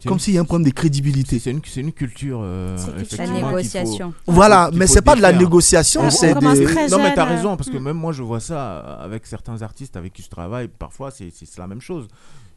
C'est 0.00 0.08
Comme 0.08 0.18
s'il 0.18 0.34
y 0.34 0.38
a 0.38 0.40
un 0.40 0.44
problème 0.44 0.68
de 0.68 0.74
crédibilité. 0.74 1.38
C'est 1.38 1.52
une, 1.52 1.60
c'est 1.64 1.80
une 1.80 1.92
culture. 1.92 2.40
euh, 2.42 2.76
C'est 3.08 3.18
La 3.18 3.26
faut- 3.26 3.32
négociation. 3.32 4.12
Voilà, 4.26 4.70
mais 4.74 4.88
c'est 4.88 5.02
pas 5.02 5.14
de 5.14 5.22
la 5.22 5.32
négociation, 5.32 6.10
c'est 6.10 6.34
Non, 6.34 6.40
mais 6.40 7.14
t'as 7.14 7.26
euh, 7.26 7.36
raison, 7.36 7.56
parce 7.56 7.70
que 7.70 7.78
hmm. 7.78 7.82
même 7.82 7.96
moi, 7.96 8.12
je 8.12 8.24
vois 8.24 8.40
ça 8.40 8.78
avec 8.78 9.24
certains 9.24 9.62
artistes 9.62 9.96
avec 9.96 10.12
qui 10.12 10.22
je 10.22 10.28
travaille. 10.28 10.66
Parfois, 10.66 11.12
c'est 11.12 11.30
la 11.58 11.68
même 11.68 11.80
chose. 11.80 12.08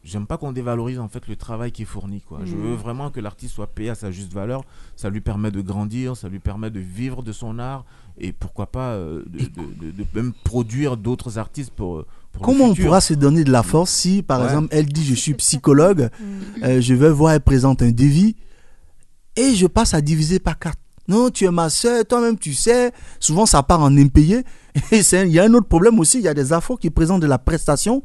J'aime 0.01 0.25
pas 0.27 0.37
qu'on 0.37 0.53
dévalorise 0.53 0.97
en 0.99 1.09
fait 1.09 1.27
le 1.27 1.35
travail 1.35 1.73
qui 1.73 1.81
est 1.81 1.85
fourni. 1.85 2.21
Quoi. 2.21 2.39
Je 2.45 2.55
Hmm. 2.55 2.61
veux 2.61 2.73
vraiment 2.75 3.09
que 3.11 3.19
l'artiste 3.19 3.53
soit 3.53 3.67
payé 3.67 3.89
à 3.89 3.95
sa 3.95 4.11
juste 4.11 4.31
valeur. 4.33 4.63
Ça 4.95 5.09
lui 5.09 5.19
permet 5.19 5.51
de 5.51 5.59
grandir, 5.61 6.15
ça 6.15 6.29
lui 6.29 6.39
permet 6.39 6.69
de 6.71 6.79
vivre 6.79 7.21
de 7.21 7.33
son 7.33 7.59
art 7.59 7.83
et 8.17 8.31
pourquoi 8.31 8.67
pas 8.71 8.91
euh, 8.93 9.23
de, 9.27 9.39
de- 9.39 9.73
de- 9.87 9.91
de 9.91 10.05
même 10.15 10.31
produire 10.45 10.95
d'autres 10.95 11.37
artistes 11.37 11.71
pour. 11.71 12.05
pour 12.31 12.41
le 12.41 12.45
Comment 12.45 12.65
on 12.65 12.75
pourra 12.75 13.01
se 13.01 13.13
donner 13.13 13.43
de 13.43 13.51
la 13.51 13.61
force 13.61 13.91
si, 13.91 14.23
par 14.23 14.39
Ouais. 14.39 14.45
exemple, 14.45 14.69
elle 14.71 14.85
dit 14.85 15.03
je 15.05 15.15
suis 15.15 15.33
psychologue, 15.43 16.09
euh, 16.63 16.79
je 16.79 16.93
vais 16.93 17.09
voir, 17.11 17.33
elle 17.33 17.41
présente 17.41 17.81
un 17.81 17.91
devis 17.91 18.37
et 19.35 19.53
je 19.53 19.67
passe 19.67 19.93
à 19.93 19.99
diviser 20.01 20.39
par 20.39 20.57
quatre. 20.59 20.77
Non, 21.09 21.29
tu 21.29 21.43
es 21.45 21.51
ma 21.51 21.69
soeur, 21.69 22.05
toi-même 22.05 22.37
tu 22.37 22.53
sais. 22.53 22.91
Souvent 23.19 23.45
ça 23.45 23.63
part 23.63 23.81
en 23.81 23.97
impayé. 23.97 24.43
Et 24.91 24.99
il 24.99 25.27
y 25.31 25.39
a 25.39 25.43
un 25.43 25.53
autre 25.55 25.67
problème 25.67 25.99
aussi, 25.99 26.19
il 26.19 26.23
y 26.23 26.27
a 26.27 26.33
des 26.35 26.53
afros 26.53 26.77
qui 26.77 26.89
présentent 26.91 27.21
de 27.21 27.27
la 27.27 27.39
prestation 27.39 28.03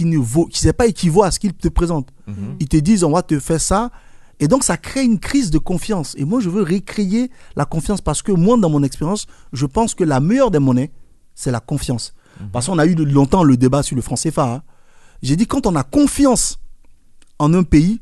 qui 0.00 0.06
ne 0.06 0.16
vaut, 0.16 0.46
qui 0.46 0.64
n'est 0.64 0.72
pas 0.72 0.86
équivaut 0.86 1.22
à 1.22 1.30
ce 1.30 1.38
qu'ils 1.38 1.52
te 1.52 1.68
présentent. 1.68 2.08
Mhm. 2.26 2.56
Ils 2.58 2.68
te 2.68 2.78
disent 2.78 3.04
on 3.04 3.10
va 3.10 3.22
te 3.22 3.38
faire 3.38 3.60
ça. 3.60 3.90
Et 4.38 4.48
donc 4.48 4.64
ça 4.64 4.78
crée 4.78 5.04
une 5.04 5.18
crise 5.18 5.50
de 5.50 5.58
confiance. 5.58 6.14
Et 6.16 6.24
moi 6.24 6.40
je 6.40 6.48
veux 6.48 6.62
récréer 6.62 7.30
la 7.54 7.66
confiance 7.66 8.00
parce 8.00 8.22
que 8.22 8.32
moi 8.32 8.56
dans 8.56 8.70
mon 8.70 8.82
expérience, 8.82 9.26
je 9.52 9.66
pense 9.66 9.94
que 9.94 10.02
la 10.02 10.18
meilleure 10.20 10.50
des 10.50 10.58
monnaies, 10.58 10.90
c'est 11.34 11.50
la 11.50 11.60
confiance. 11.60 12.14
Parce 12.50 12.66
qu'on 12.66 12.78
a 12.78 12.86
eu 12.86 12.94
longtemps 12.94 13.44
le 13.44 13.58
débat 13.58 13.82
sur 13.82 13.94
le 13.96 14.00
franc 14.00 14.14
CFA. 14.16 14.54
hein. 14.54 14.62
J'ai 15.22 15.36
dit 15.36 15.46
quand 15.46 15.66
on 15.66 15.76
a 15.76 15.82
confiance 15.82 16.58
en 17.38 17.52
un 17.52 17.62
pays, 17.62 18.00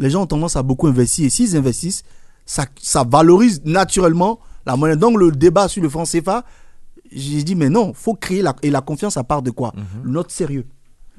les 0.00 0.10
gens 0.10 0.22
ont 0.22 0.26
tendance 0.26 0.56
à 0.56 0.64
beaucoup 0.64 0.88
investir. 0.88 1.26
Et 1.26 1.30
s'ils 1.30 1.56
investissent, 1.56 2.02
ça, 2.44 2.64
ça 2.82 3.04
valorise 3.08 3.62
naturellement 3.64 4.40
la 4.66 4.74
monnaie. 4.76 4.96
Donc 4.96 5.16
le 5.16 5.30
débat 5.30 5.68
sur 5.68 5.80
le 5.84 5.88
franc 5.88 6.02
CFA, 6.02 6.44
j'ai 7.12 7.44
dit 7.44 7.54
mais 7.54 7.68
non, 7.70 7.92
faut 7.94 8.14
créer 8.14 8.42
la, 8.42 8.56
et 8.62 8.70
la 8.70 8.80
confiance 8.80 9.16
à 9.16 9.22
part 9.22 9.42
de 9.42 9.52
quoi? 9.52 9.72
Notre 10.04 10.32
sérieux. 10.32 10.66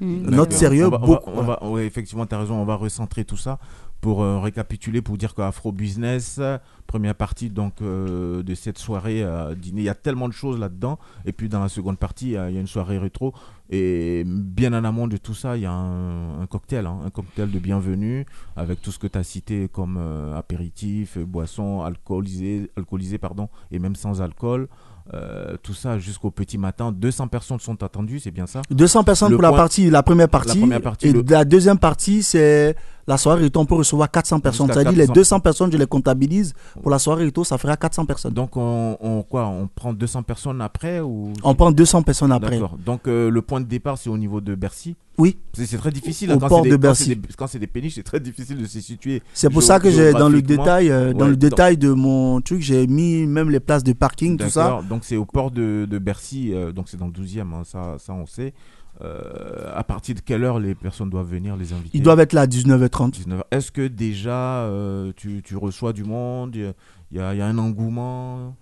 Notre 0.00 0.52
sérieux, 0.52 0.86
On 0.86 0.90
va- 0.90 0.96
on 0.96 1.00
va- 1.00 1.06
beaucoup. 1.06 1.30
on 1.34 1.42
va- 1.42 1.64
ouais, 1.70 1.86
effectivement, 1.86 2.26
tu 2.26 2.34
as 2.34 2.38
raison, 2.38 2.54
on 2.54 2.64
va 2.64 2.74
recentrer 2.76 3.24
tout 3.24 3.36
ça 3.36 3.58
pour 4.00 4.22
euh, 4.22 4.38
récapituler, 4.38 5.02
pour 5.02 5.16
dire 5.18 5.34
qu'Afro 5.34 5.72
Business, 5.72 6.36
euh, 6.38 6.56
première 6.86 7.16
partie 7.16 7.50
donc, 7.50 7.82
euh, 7.82 8.44
de 8.44 8.54
cette 8.54 8.78
soirée 8.78 9.24
à 9.24 9.56
dîner, 9.56 9.80
il 9.80 9.84
y 9.84 9.88
a 9.88 9.94
tellement 9.96 10.28
de 10.28 10.32
choses 10.32 10.56
là-dedans. 10.58 10.98
Et 11.24 11.32
puis 11.32 11.48
dans 11.48 11.58
la 11.60 11.68
seconde 11.68 11.98
partie, 11.98 12.26
il 12.26 12.32
y 12.32 12.36
a 12.36 12.48
une 12.48 12.68
soirée 12.68 12.98
rétro. 12.98 13.34
Et 13.70 14.22
bien 14.24 14.72
en 14.72 14.84
amont 14.84 15.08
de 15.08 15.16
tout 15.16 15.34
ça, 15.34 15.56
il 15.56 15.64
y 15.64 15.66
a 15.66 15.72
un, 15.72 16.40
un 16.40 16.46
cocktail, 16.46 16.86
hein, 16.86 17.00
un 17.04 17.10
cocktail 17.10 17.50
de 17.50 17.58
bienvenue 17.58 18.24
avec 18.56 18.80
tout 18.80 18.92
ce 18.92 18.98
que 19.00 19.08
tu 19.08 19.18
as 19.18 19.24
cité 19.24 19.68
comme 19.68 19.96
euh, 19.98 20.34
apéritif, 20.38 21.16
euh, 21.18 21.24
boisson 21.24 21.82
alcoolisée, 21.82 22.70
alcoolisée 22.76 23.18
pardon, 23.18 23.48
et 23.72 23.78
même 23.80 23.96
sans 23.96 24.22
alcool. 24.22 24.68
Euh, 25.14 25.56
tout 25.62 25.72
ça 25.74 25.98
jusqu'au 25.98 26.30
petit 26.30 26.58
matin. 26.58 26.92
200 26.92 27.28
personnes 27.28 27.58
sont 27.60 27.82
attendues, 27.82 28.20
c'est 28.20 28.30
bien 28.30 28.46
ça? 28.46 28.60
200 28.70 29.04
personnes 29.04 29.30
Le 29.30 29.36
pour 29.36 29.42
la 29.42 29.52
partie, 29.52 29.88
la 29.88 30.02
première 30.02 30.28
partie. 30.28 30.48
La 30.48 30.60
première 30.60 30.82
partie, 30.82 31.08
et 31.08 31.12
le- 31.12 31.24
la 31.26 31.44
deuxième 31.46 31.78
partie, 31.78 32.22
c'est 32.22 32.76
la 33.08 33.16
soirée 33.16 33.42
Rito, 33.44 33.58
on 33.58 33.64
peut 33.66 33.74
recevoir 33.74 34.10
400 34.10 34.38
personnes. 34.40 34.66
C'est-à-dire 34.72 34.92
les 34.92 34.98
400. 35.06 35.12
200 35.14 35.40
personnes, 35.40 35.72
je 35.72 35.78
les 35.78 35.86
comptabilise. 35.86 36.52
Pour 36.82 36.90
la 36.90 36.98
soirée 36.98 37.24
Rito, 37.24 37.42
ça 37.42 37.58
fera 37.58 37.76
400 37.76 38.04
personnes. 38.06 38.32
Donc 38.34 38.56
on, 38.56 38.96
on- 39.00 39.22
quoi 39.22 39.46
On 39.46 39.66
prend 39.74 39.92
200 39.92 40.22
personnes 40.22 40.60
après 40.60 41.00
ou? 41.00 41.32
On 41.42 41.54
prend 41.54 41.72
200 41.72 42.02
personnes 42.02 42.30
après. 42.32 42.50
D'accord. 42.58 42.76
Donc 42.84 43.08
euh, 43.08 43.30
le 43.30 43.42
point 43.42 43.60
de 43.60 43.66
départ 43.66 43.98
c'est 43.98 44.10
au 44.10 44.18
niveau 44.18 44.40
de 44.40 44.54
Bercy? 44.54 44.94
Oui. 45.16 45.36
C'est 45.54 45.76
très 45.78 45.90
difficile. 45.90 46.30
Au 46.32 46.38
quand 46.38 46.48
port 46.48 46.62
c'est 46.62 46.70
de 46.70 46.76
des- 46.76 46.86
quand 46.86 46.94
c'est 46.94 47.06
Bercy. 47.06 47.16
des- 47.16 47.34
Quand 47.36 47.46
c'est 47.48 47.58
des, 47.58 47.66
péniches, 47.66 47.94
c'est 47.96 48.04
très 48.04 48.20
difficile 48.20 48.56
de 48.58 48.66
se 48.66 48.80
situer. 48.80 49.20
C'est 49.34 49.50
pour 49.50 49.62
ça 49.64 49.80
que 49.80 49.90
j'ai 49.90 50.12
dans 50.12 50.28
le 50.28 50.42
détail, 50.42 50.90
euh, 50.90 51.12
dans 51.12 51.26
le 51.26 51.36
détail 51.36 51.76
de 51.76 51.90
mon 51.92 52.40
truc, 52.40 52.60
j'ai 52.60 52.86
mis 52.86 53.26
même 53.26 53.50
les 53.50 53.58
places 53.58 53.82
de 53.82 53.92
parking, 53.94 54.36
tout 54.36 54.48
ça. 54.48 54.62
D'accord. 54.64 54.82
Donc 54.84 55.00
c'est 55.04 55.16
au 55.16 55.24
port 55.24 55.50
de, 55.50 55.86
de 55.90 55.98
Bercy, 55.98 56.52
euh, 56.52 56.70
donc 56.72 56.88
c'est 56.88 56.96
dans 56.98 57.06
le 57.06 57.12
12e, 57.12 57.52
hein, 57.52 57.62
ça, 57.64 57.96
ça 57.98 58.12
on 58.12 58.26
sait. 58.26 58.52
Euh, 59.00 59.70
à 59.76 59.84
partir 59.84 60.16
de 60.16 60.20
quelle 60.20 60.42
heure 60.42 60.58
les 60.58 60.74
personnes 60.74 61.08
doivent 61.08 61.30
venir, 61.30 61.56
les 61.56 61.72
invités 61.72 61.96
Ils 61.96 62.02
doivent 62.02 62.18
être 62.18 62.32
là 62.32 62.40
à 62.42 62.46
19h30. 62.46 63.12
19h. 63.12 63.42
Est-ce 63.52 63.70
que 63.70 63.86
déjà 63.86 64.62
euh, 64.64 65.12
tu, 65.14 65.40
tu 65.44 65.56
reçois 65.56 65.92
du 65.92 66.02
monde 66.02 66.56
Il 66.56 67.16
y 67.16 67.20
a- 67.20 67.32
y, 67.34 67.40
un 67.40 67.56
engouement 67.58 68.56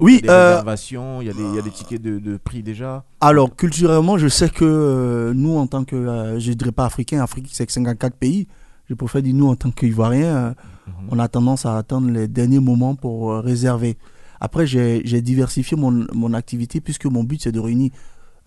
Oui, 0.00 0.20
Il 0.22 0.26
y 0.26 0.30
a 0.30 0.32
des 0.32 0.38
euh, 0.38 0.48
réservations, 0.52 1.20
il 1.20 1.26
y, 1.26 1.30
a 1.30 1.34
des- 1.34 1.42
il 1.42 1.54
y 1.54 1.58
a 1.58 1.62
des 1.62 1.70
tickets 1.70 2.00
de, 2.00 2.18
de 2.18 2.36
prix 2.38 2.62
déjà 2.62 3.04
Alors, 3.20 3.54
culturellement, 3.54 4.16
je 4.16 4.28
sais 4.28 4.48
que 4.48 5.32
nous, 5.34 5.56
en 5.58 5.66
tant 5.66 5.84
que, 5.84 6.36
je 6.38 6.52
dirais 6.52 6.72
pas 6.72 6.86
africain, 6.86 7.20
Afrique, 7.22 7.48
c'est 7.52 7.66
que 7.66 7.72
54 7.72 8.16
pays. 8.16 8.48
Je 8.88 8.94
préfère 8.94 9.22
dire 9.22 9.34
nous, 9.34 9.48
en 9.48 9.56
tant 9.56 9.70
qu'Ivoiriens, 9.70 10.54
Mhm. 10.86 11.08
on 11.10 11.18
a 11.20 11.28
tendance 11.28 11.64
à 11.66 11.76
attendre 11.76 12.10
les 12.10 12.26
derniers 12.28 12.58
moments 12.58 12.94
pour 12.96 13.34
réserver. 13.36 13.96
Après, 14.40 14.66
j'ai 14.66 15.02
j'ai 15.04 15.20
diversifié 15.22 15.76
mon, 15.76 16.06
mon 16.12 16.32
activité 16.34 16.80
puisque 16.80 17.04
mon 17.06 17.22
but, 17.22 17.40
c'est 17.42 17.52
de 17.52 17.60
réunir 17.60 17.90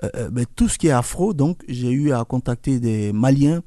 euh, 0.03 0.09
euh, 0.15 0.30
ben, 0.30 0.45
tout 0.55 0.67
ce 0.67 0.77
qui 0.77 0.88
est 0.88 0.91
afro. 0.91 1.34
Donc, 1.34 1.63
j'ai 1.67 1.91
eu 1.91 2.11
à 2.11 2.23
contacter 2.26 2.80
des 2.80 3.13
Maliens. 3.13 3.61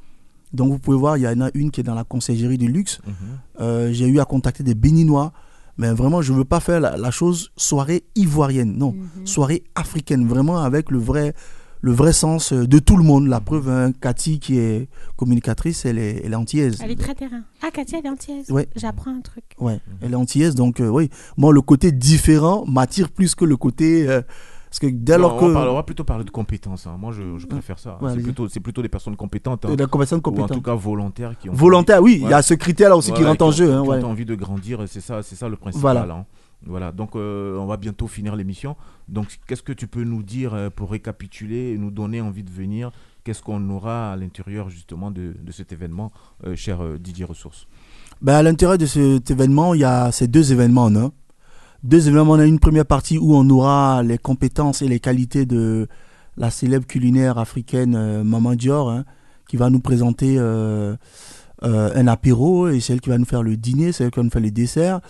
Donc, 0.52 0.72
vous 0.72 0.78
pouvez 0.78 0.96
voir, 0.96 1.16
il 1.18 1.22
y 1.24 1.28
en 1.28 1.40
a 1.40 1.50
une 1.54 1.70
qui 1.70 1.80
est 1.80 1.84
dans 1.84 1.94
la 1.94 2.04
conciergerie 2.04 2.58
de 2.58 2.66
luxe. 2.66 3.00
Mhm. 3.06 3.12
Euh, 3.60 3.92
j'ai 3.92 4.06
eu 4.06 4.18
à 4.20 4.24
contacter 4.24 4.62
des 4.62 4.74
Béninois. 4.74 5.32
Mais 5.80 5.92
vraiment, 5.92 6.22
je 6.22 6.32
ne 6.32 6.38
veux 6.38 6.44
pas 6.44 6.58
faire 6.58 6.80
la, 6.80 6.96
la 6.96 7.10
chose 7.12 7.52
soirée 7.56 8.02
ivoirienne. 8.16 8.76
Non, 8.76 8.96
soirée 9.24 9.62
africaine. 9.76 10.26
Vraiment 10.26 10.58
avec 10.58 10.90
le 10.90 10.98
vrai, 10.98 11.34
le 11.82 11.92
vrai 11.92 12.12
sens 12.12 12.52
euh, 12.52 12.66
de 12.66 12.80
tout 12.80 12.96
le 12.96 13.04
monde. 13.04 13.28
La 13.28 13.40
preuve, 13.40 13.68
hein, 13.68 13.92
Cathy, 14.00 14.40
qui 14.40 14.58
est 14.58 14.88
communicatrice, 15.16 15.84
elle 15.84 15.98
est, 15.98 16.22
elle 16.24 16.32
est 16.32 16.36
antillaise. 16.36 16.78
Elle 16.82 16.90
est 16.90 16.96
très 16.96 17.14
terrain. 17.14 17.42
Ah, 17.62 17.70
Katia, 17.70 17.98
elle 18.00 18.06
est 18.06 18.10
antillaise. 18.10 18.50
Ouais. 18.50 18.68
J'apprends 18.74 19.14
un 19.14 19.20
truc. 19.20 19.44
Ouais, 19.60 19.78
elle 20.00 20.12
est 20.12 20.16
antillaise. 20.16 20.56
Donc, 20.56 20.80
euh, 20.80 20.88
oui. 20.88 21.10
Moi, 21.36 21.52
le 21.52 21.60
côté 21.60 21.92
différent 21.92 22.64
m'attire 22.66 23.10
plus 23.10 23.36
que 23.36 23.44
le 23.44 23.56
côté. 23.56 24.08
euh, 24.08 24.22
parce 24.70 24.78
que 24.80 24.86
dès 24.86 25.16
Non, 25.16 25.22
lors 25.28 25.42
on, 25.42 25.74
va 25.74 25.82
plutôt 25.82 26.04
parler 26.04 26.24
de 26.24 26.30
compétences. 26.30 26.86
hein. 26.86 26.96
Moi, 26.98 27.12
je, 27.12 27.38
je 27.38 27.46
préfère 27.46 27.78
ça. 27.78 27.98
Ouais, 28.00 28.12
c'est 28.14 28.22
plutôt, 28.22 28.48
c'est 28.48 28.60
plutôt 28.60 28.82
des 28.82 28.88
personnes 28.88 29.16
compétentes. 29.16 29.66
Des 29.66 29.86
personnes 29.86 30.18
Ou 30.18 30.20
en 30.20 30.22
compétentes. 30.22 30.52
tout 30.52 30.62
cas 30.62 30.74
volontaires 30.74 31.38
qui 31.38 31.48
ont. 31.48 31.54
Volontaires, 31.54 32.02
oui, 32.02 32.20
il 32.22 32.28
y 32.28 32.32
a 32.34 32.42
ce 32.42 32.54
critère-là 32.54 32.96
aussi 32.96 33.12
qui 33.12 33.24
rentre 33.24 33.44
en 33.44 33.50
jeu, 33.50 33.72
hein, 33.72 33.82
qui 33.82 33.88
ont 33.88 33.92
ouais. 33.92 34.04
envie 34.04 34.24
de 34.24 34.34
grandir, 34.34 34.82
c'est 34.86 35.00
ça, 35.00 35.22
c'est 35.22 35.36
ça 35.36 35.48
le 35.48 35.56
principal. 35.56 35.96
Voilà. 35.96 36.14
hein. 36.14 36.26
Voilà. 36.66 36.90
Donc, 36.92 37.14
euh, 37.14 37.56
on 37.56 37.66
va 37.66 37.76
bientôt 37.76 38.08
finir 38.08 38.34
l'émission. 38.34 38.76
Donc, 39.08 39.38
qu'est-ce 39.46 39.62
que 39.62 39.72
tu 39.72 39.86
peux 39.86 40.02
nous 40.02 40.22
dire 40.24 40.54
euh, 40.54 40.70
pour 40.70 40.90
récapituler 40.90 41.70
et 41.72 41.78
nous 41.78 41.92
donner 41.92 42.20
envie 42.20 42.42
de 42.42 42.50
venir? 42.50 42.90
Qu'est-ce 43.22 43.42
qu'on 43.42 43.70
aura 43.70 44.12
à 44.12 44.16
l'intérieur 44.16 44.68
justement 44.68 45.10
de, 45.12 45.36
de 45.40 45.52
cet 45.52 45.72
événement, 45.72 46.10
euh, 46.44 46.56
cher 46.56 46.80
Didier 46.98 47.24
Ressources? 47.24 47.66
Ben, 48.20 48.34
à 48.34 48.42
l'intérieur 48.42 48.76
de 48.76 48.86
cet 48.86 49.30
événement, 49.30 49.74
il 49.74 49.80
y 49.82 49.84
a 49.84 50.10
ces 50.10 50.26
deux 50.26 50.50
événements 50.52 50.84
en 50.84 50.96
un. 50.96 51.12
Deux 51.84 52.08
événements, 52.08 52.32
on 52.32 52.38
a 52.40 52.44
une 52.44 52.58
première 52.58 52.86
partie 52.86 53.18
où 53.18 53.36
on 53.36 53.48
aura 53.50 54.02
les 54.02 54.18
compétences 54.18 54.82
et 54.82 54.88
les 54.88 54.98
qualités 54.98 55.46
de 55.46 55.86
la 56.36 56.50
célèbre 56.50 56.86
culinaire 56.86 57.38
africaine 57.38 57.94
euh, 57.94 58.24
Maman 58.24 58.56
Dior, 58.56 58.90
hein, 58.90 59.04
qui 59.48 59.56
va 59.56 59.70
nous 59.70 59.78
présenter 59.78 60.36
euh, 60.38 60.96
euh, 61.62 61.90
un 61.94 62.08
apéro 62.08 62.68
et 62.68 62.80
c'est 62.80 62.94
elle 62.94 63.00
qui 63.00 63.10
va 63.10 63.18
nous 63.18 63.24
faire 63.24 63.44
le 63.44 63.56
dîner, 63.56 63.92
c'est 63.92 64.02
elle 64.02 64.10
qui 64.10 64.18
va 64.18 64.24
nous 64.24 64.30
faire 64.30 64.42
les 64.42 64.50
desserts. 64.50 65.00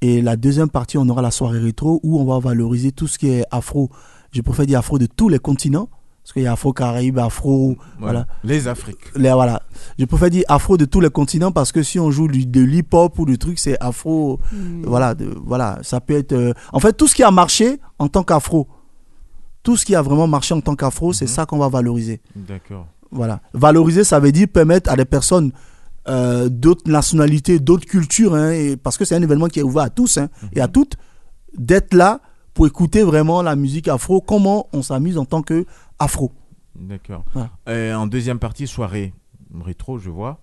Et 0.00 0.22
la 0.22 0.36
deuxième 0.36 0.70
partie, 0.70 0.96
on 0.96 1.06
aura 1.08 1.20
la 1.20 1.30
soirée 1.30 1.58
rétro 1.58 2.00
où 2.02 2.18
on 2.18 2.24
va 2.24 2.38
valoriser 2.38 2.92
tout 2.92 3.08
ce 3.08 3.18
qui 3.18 3.28
est 3.28 3.44
afro. 3.50 3.90
Je 4.32 4.40
préfère 4.40 4.66
dire 4.66 4.78
afro 4.78 4.98
de 4.98 5.06
tous 5.06 5.28
les 5.28 5.38
continents. 5.38 5.90
Parce 6.26 6.32
qu'il 6.32 6.42
y 6.42 6.46
a 6.48 6.52
afro-caraïbe, 6.54 7.20
afro. 7.20 7.76
Voilà. 8.00 8.26
Les 8.42 8.66
Afriques. 8.66 9.12
Les, 9.14 9.30
voilà. 9.30 9.62
Je 9.96 10.04
préfère 10.06 10.28
dire 10.28 10.42
afro 10.48 10.76
de 10.76 10.84
tous 10.84 10.98
les 10.98 11.08
continents 11.08 11.52
parce 11.52 11.70
que 11.70 11.84
si 11.84 12.00
on 12.00 12.10
joue 12.10 12.26
du- 12.26 12.44
de 12.46 12.62
l'hip-hop 12.62 13.16
ou 13.20 13.26
de 13.26 13.36
trucs, 13.36 13.60
c'est 13.60 13.76
afro. 13.80 14.40
Voilà, 14.82 15.14
de- 15.14 15.32
voilà. 15.46 15.78
Ça 15.82 16.00
peut 16.00 16.14
être. 16.16 16.32
euh, 16.32 16.52
En 16.72 16.80
fait, 16.80 16.94
tout 16.94 17.06
ce 17.06 17.14
qui 17.14 17.22
a 17.22 17.30
marché 17.30 17.78
en 18.00 18.08
tant 18.08 18.24
qu'afro, 18.24 18.66
tout 19.62 19.76
ce 19.76 19.84
qui 19.86 19.94
a 19.94 20.02
vraiment 20.02 20.26
marché 20.26 20.52
en 20.52 20.60
tant 20.60 20.74
qu'afro, 20.74 21.12
c'est 21.12 21.28
ça 21.28 21.46
qu'on 21.46 21.58
va 21.58 21.68
valoriser. 21.68 22.20
D'accord. 22.34 22.88
Voilà. 23.12 23.40
Valoriser, 23.54 24.02
ça 24.02 24.18
veut 24.18 24.32
dire 24.32 24.48
permettre 24.52 24.90
à 24.90 24.96
des 24.96 25.04
personnes 25.04 25.52
euh, 26.08 26.48
d'autres 26.48 26.90
nationalités, 26.90 27.60
d'autres 27.60 27.86
cultures, 27.86 28.34
hein, 28.34 28.50
et- 28.50 28.76
parce 28.76 28.98
que 28.98 29.04
c'est 29.04 29.14
un 29.14 29.22
événement 29.22 29.46
qui 29.46 29.60
est 29.60 29.62
ouvert 29.64 29.84
à 29.84 29.90
tous 29.90 30.18
hein, 30.18 30.28
et 30.52 30.60
à 30.60 30.66
toutes, 30.66 30.96
d'être 31.56 31.94
là 31.94 32.20
pour 32.54 32.66
écouter 32.66 33.02
vraiment 33.02 33.42
la 33.42 33.54
musique 33.54 33.86
afro, 33.86 34.20
comment 34.20 34.66
on 34.72 34.82
s'amuse 34.82 35.18
en 35.18 35.24
tant 35.24 35.42
que 35.42 35.66
afro. 35.98 36.32
D'accord. 36.74 37.24
Et 37.68 37.92
en 37.92 38.06
deuxième 38.06 38.38
partie, 38.38 38.66
soirée 38.66 39.14
rétro, 39.64 39.98
je 39.98 40.10
vois, 40.10 40.40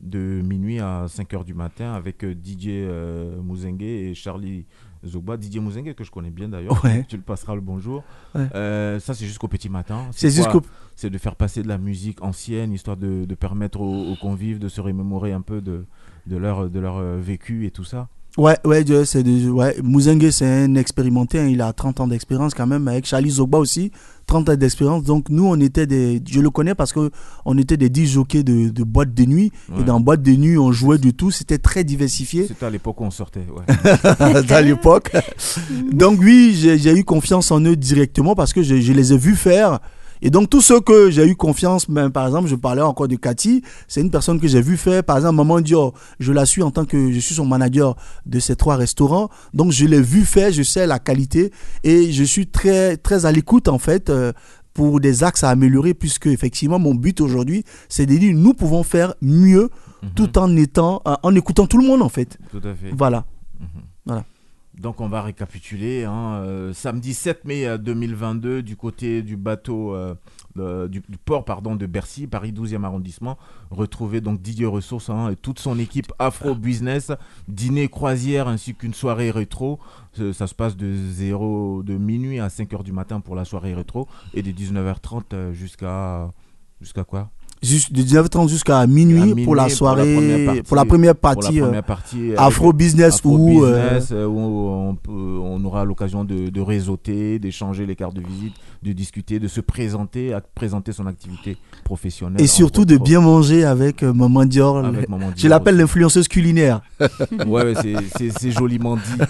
de 0.00 0.40
minuit 0.42 0.78
à 0.80 1.06
5h 1.06 1.44
du 1.44 1.54
matin 1.54 1.92
avec 1.94 2.24
euh, 2.24 2.32
DJ 2.34 2.66
euh, 2.68 3.40
Mouzengue 3.42 3.82
et 3.82 4.14
Charlie 4.14 4.66
Zogba. 5.04 5.36
DJ 5.40 5.56
Mouzengue 5.58 5.92
que 5.94 6.04
je 6.04 6.10
connais 6.10 6.30
bien 6.30 6.48
d'ailleurs. 6.48 6.82
Ouais. 6.84 7.04
Tu 7.08 7.16
le 7.16 7.22
passeras 7.22 7.54
le 7.54 7.60
bonjour. 7.60 8.02
Ouais. 8.34 8.46
Euh, 8.54 8.98
ça, 9.00 9.14
c'est 9.14 9.26
jusqu'au 9.26 9.48
petit 9.48 9.68
matin. 9.68 10.06
C'est 10.12 10.30
jusqu'au- 10.30 10.62
C'est 10.96 11.10
de 11.10 11.18
faire 11.18 11.36
passer 11.36 11.62
de 11.62 11.68
la 11.68 11.78
musique 11.78 12.22
ancienne, 12.22 12.72
histoire 12.72 12.96
de, 12.96 13.24
de 13.26 13.34
permettre 13.34 13.80
aux, 13.80 14.12
aux 14.12 14.16
convives 14.16 14.58
de 14.58 14.68
se 14.68 14.80
remémorer 14.80 15.32
un 15.32 15.42
peu 15.42 15.60
de, 15.60 15.84
de, 16.26 16.36
leur, 16.36 16.70
de 16.70 16.80
leur 16.80 16.96
euh, 16.96 17.18
vécu 17.20 17.66
et 17.66 17.70
tout 17.70 17.84
ça. 17.84 18.08
Ouais, 18.36 18.56
ouais, 18.66 18.84
c'est 19.06 19.22
des- 19.22 19.48
ouais. 19.48 19.76
Mouzengue, 19.82 20.28
c'est 20.30 20.44
un 20.46 20.74
expérimenté, 20.74 21.38
hein, 21.38 21.46
il 21.46 21.62
a 21.62 21.72
30 21.72 22.00
ans 22.00 22.06
d'expérience 22.06 22.52
quand 22.54 22.66
même, 22.66 22.86
avec 22.86 23.06
Charlie 23.06 23.30
Zogba 23.30 23.56
aussi, 23.58 23.90
30 24.26 24.50
ans 24.50 24.56
d'expérience. 24.56 25.04
Donc 25.04 25.30
nous, 25.30 25.46
on 25.46 25.58
était 25.58 25.86
des, 25.86 26.20
je 26.28 26.40
le 26.40 26.50
connais 26.50 26.74
parce 26.74 26.92
que 26.92 27.10
on 27.46 27.56
était 27.56 27.78
des 27.78 27.88
10 27.88 28.06
jockeys 28.12 28.44
de, 28.44 28.68
de 28.68 28.82
boîte 28.84 29.14
de 29.14 29.24
nuit, 29.24 29.52
Ouais. 29.72 29.80
et 29.80 29.84
dans 29.84 30.00
boîte 30.00 30.20
de 30.22 30.32
nuit, 30.32 30.58
on 30.58 30.70
jouait 30.70 30.98
du 30.98 31.14
tout, 31.14 31.30
c'était 31.30 31.56
très 31.58 31.82
diversifié. 31.82 32.46
C'était 32.46 32.66
à 32.66 32.70
l'époque 32.70 33.00
où 33.00 33.04
on 33.04 33.10
sortait. 33.10 33.46
Ouais. 33.56 34.50
à 34.54 34.60
l'époque. 34.60 35.12
Donc 35.92 36.18
oui, 36.20 36.54
j'ai 36.58 36.76
j'ai 36.78 36.94
eu 36.94 37.04
confiance 37.04 37.50
en 37.50 37.60
eux 37.64 37.76
directement 37.76 38.34
parce 38.34 38.52
que 38.52 38.62
je, 38.62 38.76
je 38.80 38.92
les 38.92 39.12
ai 39.14 39.16
vus 39.18 39.36
faire. 39.36 39.80
Et 40.22 40.30
donc 40.30 40.48
tous 40.50 40.60
ceux 40.60 40.80
que 40.80 41.10
j'ai 41.10 41.26
eu 41.26 41.36
confiance, 41.36 41.88
même 41.88 42.10
par 42.10 42.26
exemple, 42.26 42.48
je 42.48 42.54
parlais 42.56 42.82
encore 42.82 43.08
de 43.08 43.16
Cathy, 43.16 43.62
c'est 43.88 44.00
une 44.00 44.10
personne 44.10 44.40
que 44.40 44.48
j'ai 44.48 44.60
vu 44.62 44.76
faire. 44.76 45.04
Par 45.04 45.16
exemple, 45.16 45.36
Maman 45.36 45.60
Dior, 45.60 45.92
je 46.20 46.32
la 46.32 46.46
suis 46.46 46.62
en 46.62 46.70
tant 46.70 46.84
que 46.84 47.12
je 47.12 47.18
suis 47.20 47.34
son 47.34 47.46
manager 47.46 47.96
de 48.24 48.38
ces 48.38 48.56
trois 48.56 48.76
restaurants. 48.76 49.28
Donc 49.54 49.72
je 49.72 49.84
l'ai 49.86 50.00
vu 50.00 50.24
faire, 50.24 50.52
je 50.52 50.62
sais 50.62 50.86
la 50.86 50.98
qualité 50.98 51.52
et 51.84 52.12
je 52.12 52.24
suis 52.24 52.46
très 52.46 52.96
très 52.96 53.26
à 53.26 53.32
l'écoute 53.32 53.68
en 53.68 53.78
fait. 53.78 54.10
euh, 54.10 54.32
pour 54.74 55.00
des 55.00 55.24
axes 55.24 55.42
à 55.42 55.48
améliorer, 55.48 55.94
puisque 55.94 56.26
effectivement 56.26 56.78
mon 56.78 56.94
but 56.94 57.22
aujourd'hui, 57.22 57.64
c'est 57.88 58.04
de 58.04 58.14
dire 58.14 58.34
nous 58.36 58.52
pouvons 58.52 58.82
faire 58.82 59.14
mieux, 59.22 59.70
tout 60.14 60.36
en 60.38 60.54
étant, 60.54 61.00
euh, 61.08 61.14
en 61.22 61.34
écoutant 61.34 61.66
tout 61.66 61.78
le 61.78 61.86
monde 61.86 62.02
en 62.02 62.10
fait. 62.10 62.36
Tout 62.50 62.58
à 62.58 62.74
fait. 62.74 62.90
Voilà. 62.92 63.24
Mhm. 63.58 63.66
Voilà. 64.04 64.24
Donc 64.80 65.00
on 65.00 65.08
va 65.08 65.22
récapituler. 65.22 66.04
hein, 66.04 66.42
euh, 66.44 66.72
samedi 66.72 67.14
7 67.14 67.44
mai 67.44 67.66
euh, 67.66 67.78
2022, 67.78 68.62
du 68.62 68.76
côté 68.76 69.22
du 69.22 69.36
bateau, 69.36 69.94
euh, 69.94 70.88
du, 70.88 71.00
port 71.24 71.44
pardon, 71.44 71.76
de 71.76 71.86
Bercy, 71.86 72.26
Paris 72.26 72.52
12e 72.52 72.84
arrondissement, 72.84 73.38
retrouver 73.70 74.20
donc 74.20 74.40
Didier 74.40 74.66
Ressources 74.66 75.10
hein, 75.10 75.30
et 75.30 75.36
toute 75.36 75.58
son 75.58 75.78
équipe 75.78 76.12
Afro 76.18 76.54
Business, 76.54 77.12
dîner 77.48 77.88
croisière 77.88 78.48
ainsi 78.48 78.74
qu'une 78.74 78.94
soirée 78.94 79.30
rétro. 79.30 79.78
Euh, 80.20 80.32
Ça 80.32 80.46
se 80.46 80.54
passe 80.54 80.76
de 80.76 80.94
0 80.94 81.82
de 81.82 81.94
minuit 81.96 82.40
à 82.40 82.48
5h 82.48 82.82
du 82.82 82.92
matin 82.92 83.20
pour 83.20 83.34
la 83.34 83.44
soirée 83.44 83.74
rétro 83.74 84.08
et 84.34 84.42
de 84.42 84.50
19h30 84.50 85.22
euh, 85.32 85.52
jusqu'à 85.52 86.30
jusqu'à 86.80 87.04
quoi? 87.04 87.30
De 87.62 88.02
19h30 88.02 88.48
jusqu'à 88.48 88.86
minuit, 88.86 89.44
pour 89.44 89.54
la 89.54 89.68
soirée, 89.68 90.62
pour 90.66 90.76
la 90.76 90.84
première 90.84 91.14
partie, 91.16 91.58
pour 91.58 91.60
la 91.60 91.66
euh, 91.66 91.66
première 91.66 91.82
partie, 91.84 92.30
euh, 92.32 92.34
Afro 92.38 92.72
Business 92.72 93.16
Afro 93.16 93.36
où, 93.36 93.64
euh, 93.64 93.82
Business, 93.82 94.08
euh, 94.12 94.26
où 94.26 94.96
on, 95.08 95.64
aura 95.64 95.84
l'occasion 95.84 96.24
de, 96.24 96.48
de 96.48 96.60
réseauter, 96.60 97.38
d'échanger 97.38 97.86
les 97.86 97.96
cartes 97.96 98.14
de 98.14 98.20
visite, 98.20 98.54
de 98.82 98.92
discuter, 98.92 99.40
de 99.40 99.48
se 99.48 99.60
présenter, 99.60 100.32
à 100.32 100.40
présenter 100.40 100.92
son 100.92 101.06
activité 101.06 101.56
professionnelle. 101.82 102.40
et 102.40 102.46
surtout 102.46 102.84
de 102.84 102.96
bien 102.98 103.20
manger 103.20 103.64
avec 103.64 104.02
Maman 104.02 104.44
Dior. 104.44 104.84
Avec 104.84 105.08
Je 105.36 105.48
l'appelle 105.48 105.76
l'influenceuse 105.76 106.28
culinaire. 106.28 106.82
ouais, 107.46 107.74
c'est- 108.16 108.50
joliment 108.50 108.96
dit. 108.96 109.02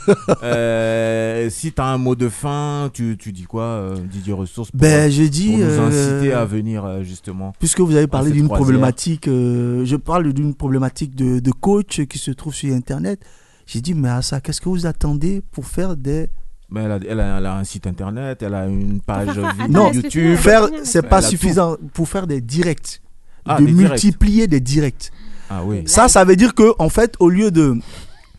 Euh, 0.43 1.49
si 1.51 1.73
tu 1.73 1.81
as 1.81 1.87
un 1.87 1.99
mot 1.99 2.15
de 2.15 2.29
fin, 2.29 2.91
tu, 2.93 3.17
tu 3.19 3.33
dis 3.33 3.45
quoi, 3.45 3.95
Didier 4.11 4.33
Ressources 4.33 4.71
pour, 4.71 4.81
Ben, 4.81 5.11
je 5.11 5.23
dis, 5.23 5.51
Pour 5.51 5.59
nous 5.59 5.81
inciter 5.81 6.33
à 6.33 6.45
venir, 6.45 7.03
justement. 7.03 7.53
Puisque 7.59 7.81
vous 7.81 7.95
avez 7.97 8.07
cette 8.25 8.33
d'une 8.33 8.49
problématique, 8.49 9.29
euh, 9.29 9.85
je 9.85 9.97
parle 9.97 10.33
d'une 10.33 10.55
problématique 10.55 11.15
de, 11.15 11.39
de 11.41 11.51
coach 11.51 12.01
qui 12.07 12.19
se 12.19 12.31
trouve 12.31 12.55
sur 12.55 12.75
Internet. 12.75 13.21
J'ai 13.67 13.81
dit, 13.81 13.95
mais 13.95 14.09
à 14.09 14.23
ça, 14.23 14.41
qu'est-ce 14.41 14.61
que 14.61 14.69
vous 14.69 14.87
attendez 14.87 15.43
pour 15.53 15.67
faire 15.67 15.97
des... 15.97 16.29
Mais 16.71 16.83
elle, 16.83 16.93
a, 16.93 16.99
elle 17.09 17.21
a- 17.21 17.39
elle 17.39 17.47
a 17.47 17.57
un 17.59 17.65
site 17.65 17.87
internet, 17.87 18.43
elle 18.43 18.55
a 18.55 18.67
une 18.67 19.01
page 19.01 19.29
vidéo 19.39 19.69
Non, 19.69 19.93
YouTube. 19.93 20.37
faire, 20.37 20.69
c'est 20.83 21.03
pas 21.03 21.23
tout. 21.23 21.29
suffisant 21.29 21.77
pour 21.95 22.09
faire 22.09 22.27
des 22.27 22.41
directs. 22.41 23.01
Ah, 23.45 23.61
de 23.61 23.67
des 23.67 23.73
directs. 23.73 23.91
multiplier 23.91 24.47
des 24.49 24.59
directs. 24.61 25.13
Ah 25.49 25.63
oui. 25.65 25.85
Ça, 25.87 26.09
ça 26.09 26.25
veut 26.25 26.35
dire 26.35 26.55
que, 26.55 26.75
en 26.81 26.89
fait, 26.89 27.15
au 27.21 27.29
lieu 27.29 27.53
de. 27.53 27.77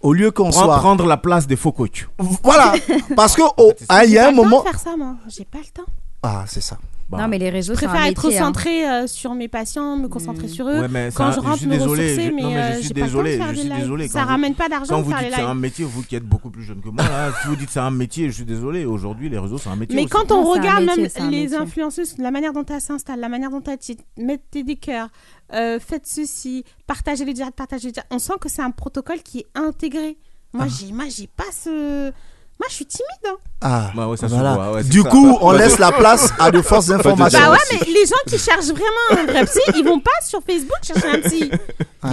Au 0.01 0.11
lieu 0.13 0.31
qu'on 0.31 0.51
soit. 0.51 0.77
prendre 0.77 1.05
la 1.05 1.15
place 1.17 1.47
des 1.47 1.55
faux 1.55 1.71
coachs. 1.71 2.07
Voilà. 2.43 2.73
Parce 3.15 3.33
que, 3.35 3.43
oh, 3.57 3.71
ah, 3.89 4.03
il 4.03 4.11
y 4.11 4.17
a 4.17 4.27
un 4.27 4.31
moment. 4.31 4.61
faire 4.63 4.77
ça, 4.79 4.95
moi. 4.97 5.15
J'ai 5.29 5.45
pas 5.45 5.59
le 5.59 5.71
temps. 5.73 5.89
Ah, 6.21 6.43
c'est 6.47 6.61
ça. 6.61 6.77
Bah. 7.09 7.19
Non, 7.21 7.29
mais 7.29 7.38
les 7.38 7.47
Je 7.47 7.51
réseaux, 7.53 7.73
c'est 7.75 7.85
un 7.85 7.89
préfère 7.89 8.05
être 8.07 8.23
métier. 8.25 8.38
hein. 8.39 8.43
centré 8.47 8.85
euh, 8.89 9.07
sur 9.07 9.34
mes 9.34 9.47
patients, 9.47 9.95
me 9.95 10.09
concentrer 10.09 10.49
sur 10.49 10.67
eux. 10.67 10.75
Mm. 10.77 10.81
Ouais, 10.81 10.88
mais 10.89 11.09
Quand 11.15 11.31
ça- 11.31 11.38
je 11.38 11.39
rentre, 11.39 11.57
suis 11.59 11.67
me 11.67 11.77
désolé, 11.77 12.03
ressourcer, 12.03 12.29
je- 12.29 12.35
mais, 12.35 12.41
non, 12.41 12.49
mais 12.49 12.57
euh, 12.57 12.73
je 12.75 12.79
suis 12.81 12.93
désolé, 12.93 13.39
je 13.41 13.55
suis 13.59 13.69
désolé. 13.69 14.07
Ça 14.09 14.23
vous- 14.23 14.27
ramène 14.27 14.55
pas 14.55 14.67
d'argent 14.67 14.95
Quand 14.95 15.01
vous 15.03 15.13
dites 15.13 15.21
les 15.29 15.31
c'est 15.31 15.41
un 15.41 15.55
métier, 15.55 15.85
vous 15.85 16.03
qui 16.03 16.17
êtes 16.17 16.25
beaucoup 16.25 16.49
plus 16.49 16.63
jeune 16.63 16.81
que 16.81 16.89
moi, 16.89 17.05
là, 17.05 17.31
si 17.41 17.47
vous 17.47 17.55
dites 17.55 17.69
c'est 17.69 17.79
un 17.79 17.91
métier, 17.91 18.27
je 18.27 18.34
suis 18.34 18.43
désolé. 18.45 18.84
Aujourd'hui, 18.84 19.29
les 19.29 19.38
réseaux, 19.39 19.57
c'est 19.57 19.69
un 19.69 19.77
métier. 19.77 19.95
Mais 19.95 20.01
aussi. 20.03 20.09
quand 20.09 20.31
on 20.34 20.41
Non, 20.43 20.51
regarde 20.51 20.84
métier, 20.84 21.09
même 21.21 21.31
les 21.31 21.53
influenceuses, 21.53 22.17
la 22.17 22.29
manière 22.31 22.51
dont 22.51 22.65
elles 22.65 22.81
s'installent, 22.81 23.21
la 23.21 23.29
manière 23.29 23.51
dont 23.51 23.63
elles 23.63 23.77
mettent 24.17 24.41
des 24.51 24.75
cœurs, 24.75 25.07
euh, 25.53 25.79
faites 25.79 26.05
ceci, 26.07 26.65
partagez 26.88 27.23
le 27.23 27.31
direct, 27.31 27.55
partagez 27.55 27.88
le 27.88 27.93
direct, 27.93 28.11
on 28.11 28.19
sent 28.19 28.34
que 28.41 28.49
c'est 28.49 28.61
un 28.61 28.71
protocole 28.71 29.19
qui 29.23 29.39
est 29.39 29.47
intégré. 29.55 30.17
Moi, 30.53 30.65
Ah. 30.67 30.73
j'ai, 30.77 30.91
moi, 30.91 31.05
j'ai 31.09 31.27
pas 31.27 31.43
ce. 31.53 32.11
Moi, 32.59 32.67
je 32.69 32.73
suis 32.73 32.85
timide. 32.85 33.07
hein. 33.27 33.35
Ah, 33.61 33.91
Bah 33.95 34.07
ouais, 34.07 34.17
ça 34.17 34.27
se 34.27 34.34
voilà. 34.34 34.53
voit, 34.55 34.71
ouais, 34.73 34.84
c'est 34.84 34.89
du 34.89 35.01
ça. 35.01 35.09
coup, 35.09 35.38
on 35.41 35.51
laisse 35.51 35.77
la 35.79 35.91
place 35.91 36.31
à 36.39 36.49
de 36.51 36.61
fausses 36.61 36.89
informations. 36.97 37.39
Bah 37.39 37.51
ouais, 37.51 37.57
mais 37.71 37.79
les 37.88 38.05
gens 38.05 38.15
qui 38.27 38.38
cherchent 38.38 38.65
vraiment 38.67 39.21
un 39.21 39.25
vrai 39.25 39.45
psy, 39.45 39.59
ils 39.75 39.84
vont 39.85 39.99
pas 39.99 40.11
sur 40.27 40.41
Facebook 40.41 40.77
chercher 40.84 41.07
un 41.17 41.21
psy. 41.21 41.51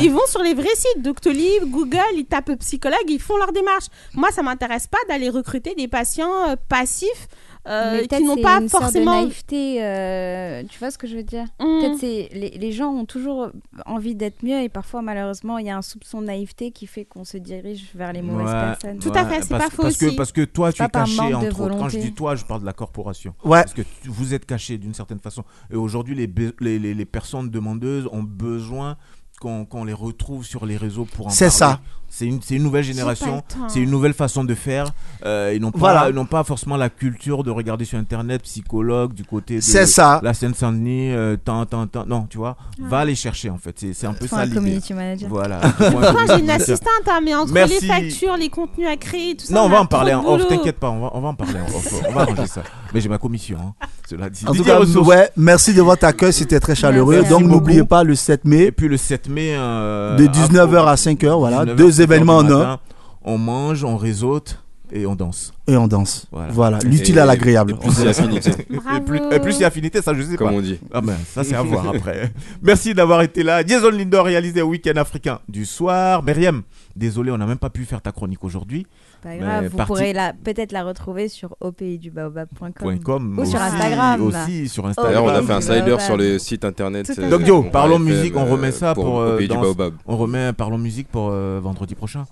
Ils 0.00 0.10
vont 0.12 0.26
sur 0.26 0.42
les 0.42 0.54
vrais 0.54 0.74
sites, 0.74 1.02
Doctolib, 1.02 1.64
Google, 1.70 1.98
ils 2.14 2.24
tapent 2.26 2.54
psychologue, 2.60 2.96
ils 3.08 3.20
font 3.20 3.36
leur 3.36 3.52
démarche. 3.52 3.84
Moi, 4.14 4.30
ça 4.32 4.42
m'intéresse 4.42 4.86
pas 4.86 4.98
d'aller 5.08 5.28
recruter 5.30 5.74
des 5.74 5.88
patients 5.88 6.48
euh, 6.48 6.56
passifs 6.68 7.28
euh, 7.66 8.00
qui 8.02 8.08
peut-être 8.08 8.22
n'ont 8.24 8.34
c'est 8.36 8.42
pas 8.42 8.60
une 8.60 8.68
sorte 8.68 8.82
forcément. 8.84 9.20
de 9.22 9.26
naïveté, 9.26 9.82
euh, 9.82 10.62
tu 10.68 10.78
vois 10.78 10.90
ce 10.90 10.98
que 10.98 11.06
je 11.06 11.16
veux 11.16 11.22
dire? 11.22 11.44
Mm. 11.60 11.64
Peut-être 11.80 11.98
c'est 11.98 12.28
les, 12.32 12.50
les 12.50 12.72
gens 12.72 12.90
ont 12.92 13.04
toujours 13.06 13.48
envie 13.86 14.14
d'être 14.14 14.42
mieux 14.42 14.60
et 14.60 14.68
parfois 14.68 15.02
malheureusement 15.02 15.58
il 15.58 15.66
y 15.66 15.70
a 15.70 15.76
un 15.76 15.82
soupçon 15.82 16.20
de 16.20 16.26
naïveté 16.26 16.70
qui 16.72 16.86
fait 16.86 17.04
qu'on 17.04 17.24
se 17.24 17.36
dirige 17.38 17.90
vers 17.94 18.12
les 18.12 18.22
mauvaises 18.22 18.46
Ouais, 18.46 18.52
personnes. 18.52 18.98
Tout 18.98 19.12
à 19.14 19.24
fait, 19.26 19.42
c'est 19.42 19.48
pas 19.56 19.70
faux 19.70 19.82
parce 19.82 19.96
que, 19.96 20.06
aussi. 20.06 20.16
parce 20.16 20.32
que 20.32 20.44
toi, 20.44 20.70
C'est 20.70 20.76
tu 20.78 20.82
es 20.84 20.88
caché 20.88 21.20
entre 21.34 21.60
autres. 21.62 21.78
Quand 21.78 21.88
je 21.88 21.98
dis 21.98 22.12
toi, 22.12 22.34
je 22.36 22.44
parle 22.44 22.60
de 22.60 22.66
la 22.66 22.72
corporation. 22.72 23.34
Ouais. 23.44 23.62
Parce 23.62 23.74
que 23.74 23.82
tu- 23.82 24.08
vous 24.08 24.34
êtes 24.34 24.44
caché 24.46 24.76
d'une 24.78 24.94
certaine 24.94 25.20
façon. 25.20 25.44
Et 25.72 25.76
aujourd'hui, 25.76 26.14
les, 26.14 26.26
be- 26.26 26.52
les, 26.60 26.78
les, 26.78 26.94
les 26.94 27.04
personnes 27.04 27.48
demandeuses 27.50 28.08
ont 28.12 28.22
besoin 28.22 28.96
qu'on 29.40 29.84
les 29.84 29.92
retrouve 29.92 30.44
sur 30.44 30.64
les 30.64 30.76
réseaux 30.76 31.04
pour 31.04 31.26
en 31.26 31.30
C'est 31.30 31.46
parler. 31.46 31.58
ça. 31.58 31.80
C'est 32.16 32.26
une, 32.26 32.40
c'est 32.40 32.54
une 32.54 32.62
nouvelle 32.62 32.84
génération, 32.84 33.42
c'est 33.66 33.80
une 33.80 33.90
nouvelle 33.90 34.14
façon 34.14 34.44
de 34.44 34.54
faire. 34.54 34.86
Euh, 35.24 35.52
ils 35.52 35.60
n'ont 35.60 35.72
pas, 35.72 35.78
Voilà. 35.80 36.08
ils 36.10 36.14
n'ont 36.14 36.26
pas 36.26 36.44
forcément 36.44 36.76
la 36.76 36.88
culture 36.88 37.42
de 37.42 37.50
regarder 37.50 37.84
sur 37.84 37.98
Internet, 37.98 38.42
psychologue 38.42 39.12
du 39.14 39.24
côté 39.24 39.56
de 39.56 39.60
C'est 39.60 39.86
ça. 39.86 40.20
la 40.22 40.32
Seine-Saint-Denis, 40.32 41.10
euh, 41.12 41.36
tant, 41.42 41.66
tant, 41.66 41.88
tant. 41.88 42.04
Non, 42.06 42.26
tu 42.30 42.38
vois, 42.38 42.56
va 42.78 43.04
les 43.04 43.16
chercher 43.16 43.50
en 43.50 43.58
fait. 43.58 43.74
C'est 43.76 43.92
c'est 43.94 44.06
un 44.06 44.12
peu 44.12 44.28
ça 44.28 44.38
un 44.38 44.44
l'idée. 44.44 44.54
community 44.56 44.94
manager. 44.94 45.28
Voilà. 45.28 45.60
Moi, 45.90 46.12
j'ai 46.28 46.38
une 46.40 46.50
assistante, 46.50 46.88
hein, 47.08 47.20
mais 47.24 47.34
entre 47.34 47.52
Merci. 47.52 47.80
les 47.80 47.86
factures, 47.88 48.36
les 48.36 48.48
contenus 48.48 48.86
à 48.86 48.96
créer, 48.96 49.34
tout 49.34 49.46
ça. 49.46 49.54
Non, 49.54 49.62
on 49.62 49.68
va 49.68 49.78
a 49.78 49.80
en 49.80 49.86
parler 49.86 50.14
en 50.14 50.22
de 50.22 50.28
off, 50.28 50.46
t'inquiète 50.46 50.78
pas, 50.78 50.90
on 50.90 51.00
va, 51.00 51.10
on 51.14 51.20
va 51.20 51.28
en 51.30 51.34
parler 51.34 51.58
en 51.58 51.66
off. 51.76 51.94
On 52.08 52.12
va 52.12 52.20
arranger 52.22 52.46
ça. 52.46 52.62
Mais 52.92 53.00
j'ai 53.00 53.08
ma 53.08 53.18
commission, 53.18 53.58
hein, 53.60 53.86
cela 54.08 54.30
dit. 54.30 54.44
En 54.46 54.52
tout 54.54 54.62
cas, 54.62 54.80
ouais, 54.80 55.30
merci 55.36 55.74
de 55.74 55.82
votre 55.82 56.04
accueil, 56.04 56.32
c'était 56.32 56.60
très 56.60 56.76
chaleureux. 56.76 57.16
Merci 57.16 57.30
Donc, 57.30 57.42
n'oubliez 57.42 57.82
pas 57.82 58.04
le 58.04 58.14
7 58.14 58.42
Et 58.44 58.48
mai, 58.48 58.70
puis 58.70 58.86
le 58.86 58.96
7 58.96 59.28
mai. 59.28 59.54
euh, 59.56 60.16
de 60.16 60.26
19h 60.28 60.86
à 60.86 60.94
5h, 60.94 61.38
voilà, 61.38 61.64
19h, 61.64 61.74
deux 61.74 61.90
5h 61.90 62.03
événements 62.04 62.40
un, 62.40 62.42
matin. 62.44 62.80
On 63.24 63.38
mange, 63.38 63.84
on 63.84 63.96
réseaute 63.96 64.60
et 64.92 65.06
on 65.06 65.16
danse. 65.16 65.52
et 65.66 65.76
on 65.76 65.88
danse. 65.88 66.26
Voilà. 66.30 66.78
L'utile 66.84 67.16
Et- 67.16 67.20
à 67.20 67.24
l'agréable. 67.26 67.72
et 67.72 67.74
plus 67.74 67.98
il 67.98 68.04
y 68.04 68.06
a 68.06 68.10
affinité, 68.10 68.50
Et 68.50 68.62
plus, 69.00 69.18
Bravo. 69.18 69.32
et 69.32 69.40
plus 69.40 69.54
il 69.56 69.60
y 69.60 69.64
a 69.64 69.68
affinité, 69.68 70.02
ça 70.02 70.12
je 70.14 70.22
sais 70.22 70.36
comme 70.36 70.50
pas. 70.50 70.54
on 70.54 70.60
dit. 70.60 70.78
Ah 70.92 71.00
ben, 71.00 71.16
ça 71.26 71.42
c'est 71.42 71.54
à 71.54 71.62
voir 71.62 71.88
après. 71.88 72.32
Merci 72.62 72.94
d'avoir 72.94 73.22
été 73.22 73.42
là. 73.42 73.64
Jason 73.66 73.90
Lindor 73.90 74.26
réalisé 74.26 74.62
au 74.62 74.68
week-end 74.68 74.96
africain 74.96 75.40
du 75.48 75.64
soir. 75.64 76.22
Myriam, 76.22 76.62
désolé, 76.94 77.30
on 77.32 77.38
n'a 77.38 77.46
même 77.46 77.58
pas 77.58 77.70
pu 77.70 77.84
faire 77.84 78.00
ta 78.02 78.12
chronique 78.12 78.44
aujourd'hui. 78.44 78.86
Pas 79.24 79.30
Mais 79.30 79.38
grave, 79.38 79.66
vous 79.68 79.76
parti- 79.78 79.86
pourrez 79.88 80.12
la- 80.12 80.34
peut-être 80.34 80.70
la 80.72 80.84
retrouver 80.84 81.28
sur 81.28 81.56
opdubaobab.com. 81.60 82.98
.com, 83.02 83.38
Ou 83.38 83.44
sur 83.46 83.60
Instagram. 83.60 84.20
Aussi 84.22 84.68
sur 84.68 84.86
Instagram. 84.86 85.14
D'ailleurs, 85.14 85.24
on 85.24 85.36
a 85.38 85.42
fait 85.42 85.52
un 85.54 85.60
slider 85.62 85.96
sur 85.98 86.16
le 86.18 86.38
site 86.38 86.64
internet. 86.64 87.10
Euh, 87.18 87.30
Donc 87.30 87.42
Dio, 87.42 87.62
Bon 87.62 87.70
parlons 87.70 87.98
musique, 87.98 88.36
on 88.36 88.46
euh, 88.46 88.52
remet 88.52 88.70
ça 88.70 88.92
pour, 88.94 89.20
euh, 89.20 89.40
dans- 89.46 89.62
Baobab. 89.62 89.94
On 90.06 90.16
remet 90.18 90.52
Parlons 90.52 90.76
musique 90.78 91.08
pour 91.08 91.30
euh, 91.30 91.58
vendredi 91.62 91.94
prochain. 91.94 92.24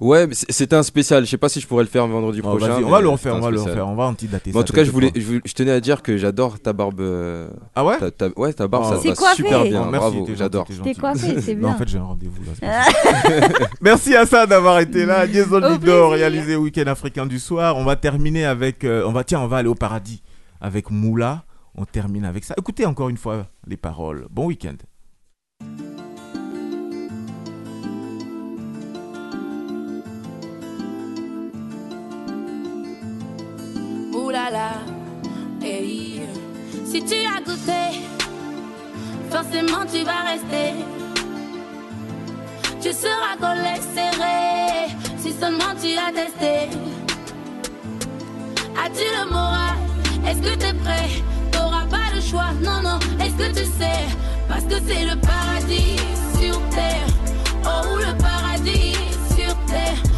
Ouais, 0.00 0.26
c'était 0.32 0.74
un 0.74 0.82
spécial. 0.82 1.24
Je 1.24 1.30
sais 1.30 1.38
pas 1.38 1.48
si 1.48 1.60
je 1.60 1.66
pourrais 1.66 1.84
le 1.84 1.88
faire 1.88 2.06
vendredi 2.06 2.40
Oh, 2.42 2.48
prochain. 2.48 2.82
on 2.84 2.90
va 2.90 3.00
le 3.00 3.08
refaire, 3.08 3.36
on 3.36 3.40
va 3.40 3.50
le 3.50 3.60
refaire, 3.60 3.86
on 3.88 3.94
va 3.94 4.04
antidater 4.04 4.50
Mais 4.50 4.56
En 4.56 4.60
ça 4.60 4.64
tout 4.66 4.72
cas, 4.72 4.82
je 4.84 4.90
voulais, 4.90 5.12
je, 5.14 5.52
tenais 5.54 5.70
à 5.70 5.80
dire 5.80 6.02
que 6.02 6.16
j'adore 6.16 6.58
ta 6.58 6.72
barbe. 6.72 7.00
euh, 7.00 7.48
Ah 7.76 7.84
ouais 7.84 7.98
ta- 7.98 8.10
ta- 8.10 8.38
Ouais, 8.38 8.52
ta 8.52 8.66
barbe, 8.66 8.84
Oh. 8.88 8.90
ça 9.00 9.08
va 9.08 9.14
coiffé. 9.14 9.36
super 9.36 9.62
bien. 9.62 9.84
Oh, 9.86 9.90
merci, 9.90 10.10
Bravo, 10.16 10.28
j'adore. 10.34 10.66
t'es 10.82 10.94
coiffé, 10.94 11.40
c'est 11.40 11.54
Non, 11.54 11.60
bien. 11.60 11.68
en 11.70 11.78
fait, 11.78 11.88
j'ai 11.88 11.98
un 11.98 12.02
rendez-vous 12.04 12.42
là. 12.42 12.84
ça. 12.92 13.48
Merci 13.80 14.16
à 14.16 14.26
ça 14.26 14.46
d'avoir 14.46 14.80
été 14.80 15.06
là. 15.06 15.26
Lido, 15.26 15.60
plaisir. 15.60 16.08
réalisé 16.10 16.56
Week-end 16.56 16.86
africain 16.88 17.26
du 17.26 17.38
soir. 17.38 17.76
On 17.76 17.84
va 17.84 17.94
terminer 17.96 18.44
avec. 18.44 18.84
euh, 18.84 19.04
on 19.06 19.12
va 19.12 19.22
tiens, 19.24 19.40
on 19.40 19.46
va 19.46 19.58
aller 19.58 19.68
au 19.68 19.74
paradis 19.76 20.22
avec 20.60 20.90
Moula. 20.90 21.44
On 21.76 21.84
termine 21.84 22.24
avec 22.24 22.44
ça. 22.44 22.54
Écoutez 22.58 22.84
encore 22.84 23.08
une 23.08 23.16
fois 23.16 23.46
les 23.66 23.76
paroles. 23.76 24.26
Bon 24.30 24.46
week-end. 24.46 24.74
Si 36.94 37.02
tu 37.02 37.16
as 37.26 37.40
goûté, 37.40 38.06
forcément 39.28 39.84
tu 39.92 40.04
vas 40.04 40.30
rester. 40.30 40.74
Tu 42.80 42.92
seras 42.92 43.34
collé 43.36 43.80
serré, 43.92 44.94
si 45.18 45.32
seulement 45.32 45.74
tu 45.82 45.98
as 45.98 46.12
testé. 46.12 46.70
As-tu 48.80 49.06
le 49.18 49.28
moral? 49.28 49.76
Est-ce 50.24 50.40
que 50.40 50.56
t'es 50.56 50.72
prêt? 50.72 51.10
T'auras 51.50 51.84
pas 51.90 52.14
le 52.14 52.20
choix, 52.20 52.52
non, 52.62 52.80
non. 52.80 53.00
Est-ce 53.18 53.34
que 53.34 53.48
tu 53.48 53.64
sais? 53.64 54.06
Parce 54.48 54.62
que 54.62 54.76
c'est 54.86 55.04
le 55.04 55.16
paradis 55.16 55.96
sur 56.38 56.60
terre. 56.68 57.08
Oh, 57.64 57.96
le 57.96 58.16
paradis 58.22 58.94
sur 59.36 59.52
terre. 59.66 60.13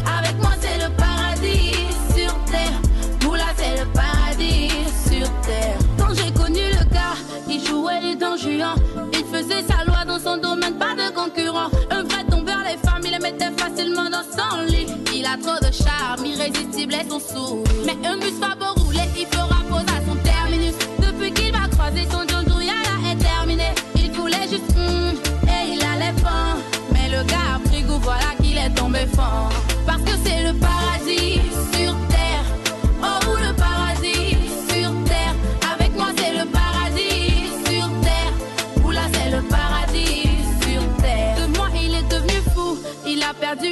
Il 9.13 9.25
faisait 9.25 9.63
sa 9.67 9.83
loi 9.85 10.03
dans 10.05 10.19
son 10.19 10.37
domaine, 10.37 10.73
pas 10.79 10.95
de 10.95 11.13
concurrent. 11.13 11.69
Un 11.91 12.03
vrai 12.03 12.23
tombeur, 12.29 12.57
les 12.65 12.77
femmes, 12.77 13.03
il 13.03 13.11
les 13.11 13.19
mettait 13.19 13.51
facilement 13.55 14.09
dans 14.09 14.23
son 14.23 14.61
lit. 14.65 14.87
Il 15.13 15.25
a 15.25 15.37
trop 15.37 15.59
de 15.63 15.71
charme, 15.71 16.25
irrésistible 16.25 16.95
et 16.95 17.07
son 17.07 17.19
sourd. 17.19 17.63
Mais 17.85 17.95
un 18.07 18.17
bus 18.17 18.33
va 18.39 18.55
beau 18.55 18.73
rouler, 18.81 19.07
il 19.15 19.27
fera 19.27 19.61
pause 19.69 19.85
à 19.95 20.01
son 20.09 20.15
terminus. 20.23 20.73
Depuis 20.99 21.31
qu'il 21.33 21.51
va 21.51 21.67
croiser 21.67 22.07
son 22.09 22.25
John 22.27 22.45
Yala 22.59 23.11
est 23.11 23.17
terminé. 23.17 23.69
Il 23.95 24.11
voulait 24.11 24.47
juste 24.49 24.71
hum, 24.75 25.13
et 25.47 25.73
il 25.73 25.81
allait 25.83 26.17
fort. 26.19 26.57
Mais 26.91 27.09
le 27.09 27.23
gars 27.25 27.57
a 27.57 27.69
pris 27.69 27.83
goût, 27.83 27.99
voilà 28.01 28.33
qu'il 28.41 28.57
est 28.57 28.73
tombé 28.73 29.05
fort. 29.15 29.51
Parce 29.85 30.01
que 30.01 30.17
c'est 30.23 30.51
le 30.51 30.53
paradis 30.53 31.41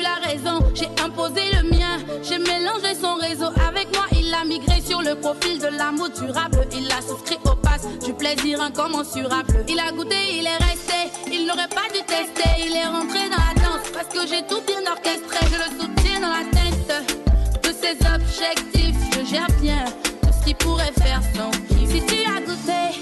la 0.01 0.15
raison. 0.27 0.59
J'ai 0.73 0.89
imposé 1.03 1.41
le 1.53 1.69
mien. 1.69 1.97
J'ai 2.23 2.37
mélangé 2.37 2.95
son 2.99 3.15
réseau. 3.15 3.47
Avec 3.67 3.93
moi, 3.95 4.05
il 4.11 4.33
a 4.33 4.43
migré 4.45 4.81
sur 4.81 5.01
le 5.01 5.15
profil 5.15 5.59
de 5.59 5.67
l'amour 5.67 6.09
durable. 6.09 6.67
Il 6.73 6.91
a 6.91 7.01
souscrit 7.01 7.37
au 7.45 7.55
pass 7.55 7.87
du 8.03 8.13
plaisir 8.13 8.61
incommensurable. 8.61 9.65
Il 9.67 9.79
a 9.79 9.91
goûté, 9.91 10.15
il 10.31 10.45
est 10.45 10.63
resté. 10.63 11.11
Il 11.31 11.45
n'aurait 11.47 11.69
pas 11.69 11.87
dû 11.93 12.01
tester. 12.05 12.49
Il 12.65 12.75
est 12.75 12.85
rentré 12.85 13.29
dans 13.29 13.43
la 13.47 13.53
danse 13.63 13.89
parce 13.93 14.07
que 14.07 14.27
j'ai 14.27 14.43
tout 14.47 14.61
bien 14.65 14.81
orchestré. 14.91 15.39
Je 15.51 15.57
le 15.57 15.69
soutiens 15.79 16.19
dans 16.21 16.33
la 16.33 16.45
tête 16.51 17.63
de 17.63 17.69
ses 17.69 17.97
objectifs. 18.13 18.95
Je 19.13 19.25
gère 19.25 19.47
bien 19.61 19.85
tout 20.21 20.29
ce 20.39 20.45
qui 20.45 20.53
pourrait 20.53 20.93
faire 20.99 21.21
son 21.35 21.51
kiff. 21.67 21.89
Si 21.89 22.01
tu 22.05 22.23
as 22.25 22.41
goûté, 22.41 22.99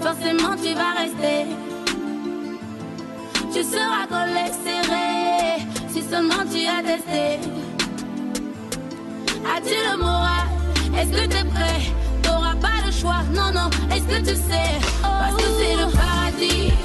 forcément 0.00 0.54
tu 0.62 0.74
vas 0.74 0.92
rester 1.02 1.75
tu 3.56 3.62
seras 3.64 4.06
collé 4.06 4.52
serré. 4.64 5.66
Si 5.88 6.02
seulement 6.02 6.44
tu 6.52 6.66
as 6.66 6.82
testé, 6.82 7.40
as-tu 9.54 9.74
le 9.90 9.96
moral? 9.96 10.46
Est-ce 10.94 11.10
que 11.10 11.26
t'es 11.26 11.44
prêt? 11.44 11.80
T'auras 12.22 12.56
pas 12.56 12.84
le 12.84 12.92
choix, 12.92 13.22
non, 13.32 13.50
non, 13.58 13.70
est-ce 13.90 14.04
que 14.04 14.18
tu 14.18 14.36
sais? 14.36 14.72
Parce 15.00 15.36
que 15.36 15.48
c'est 15.58 15.74
le 15.74 15.90
paradis. 15.90 16.75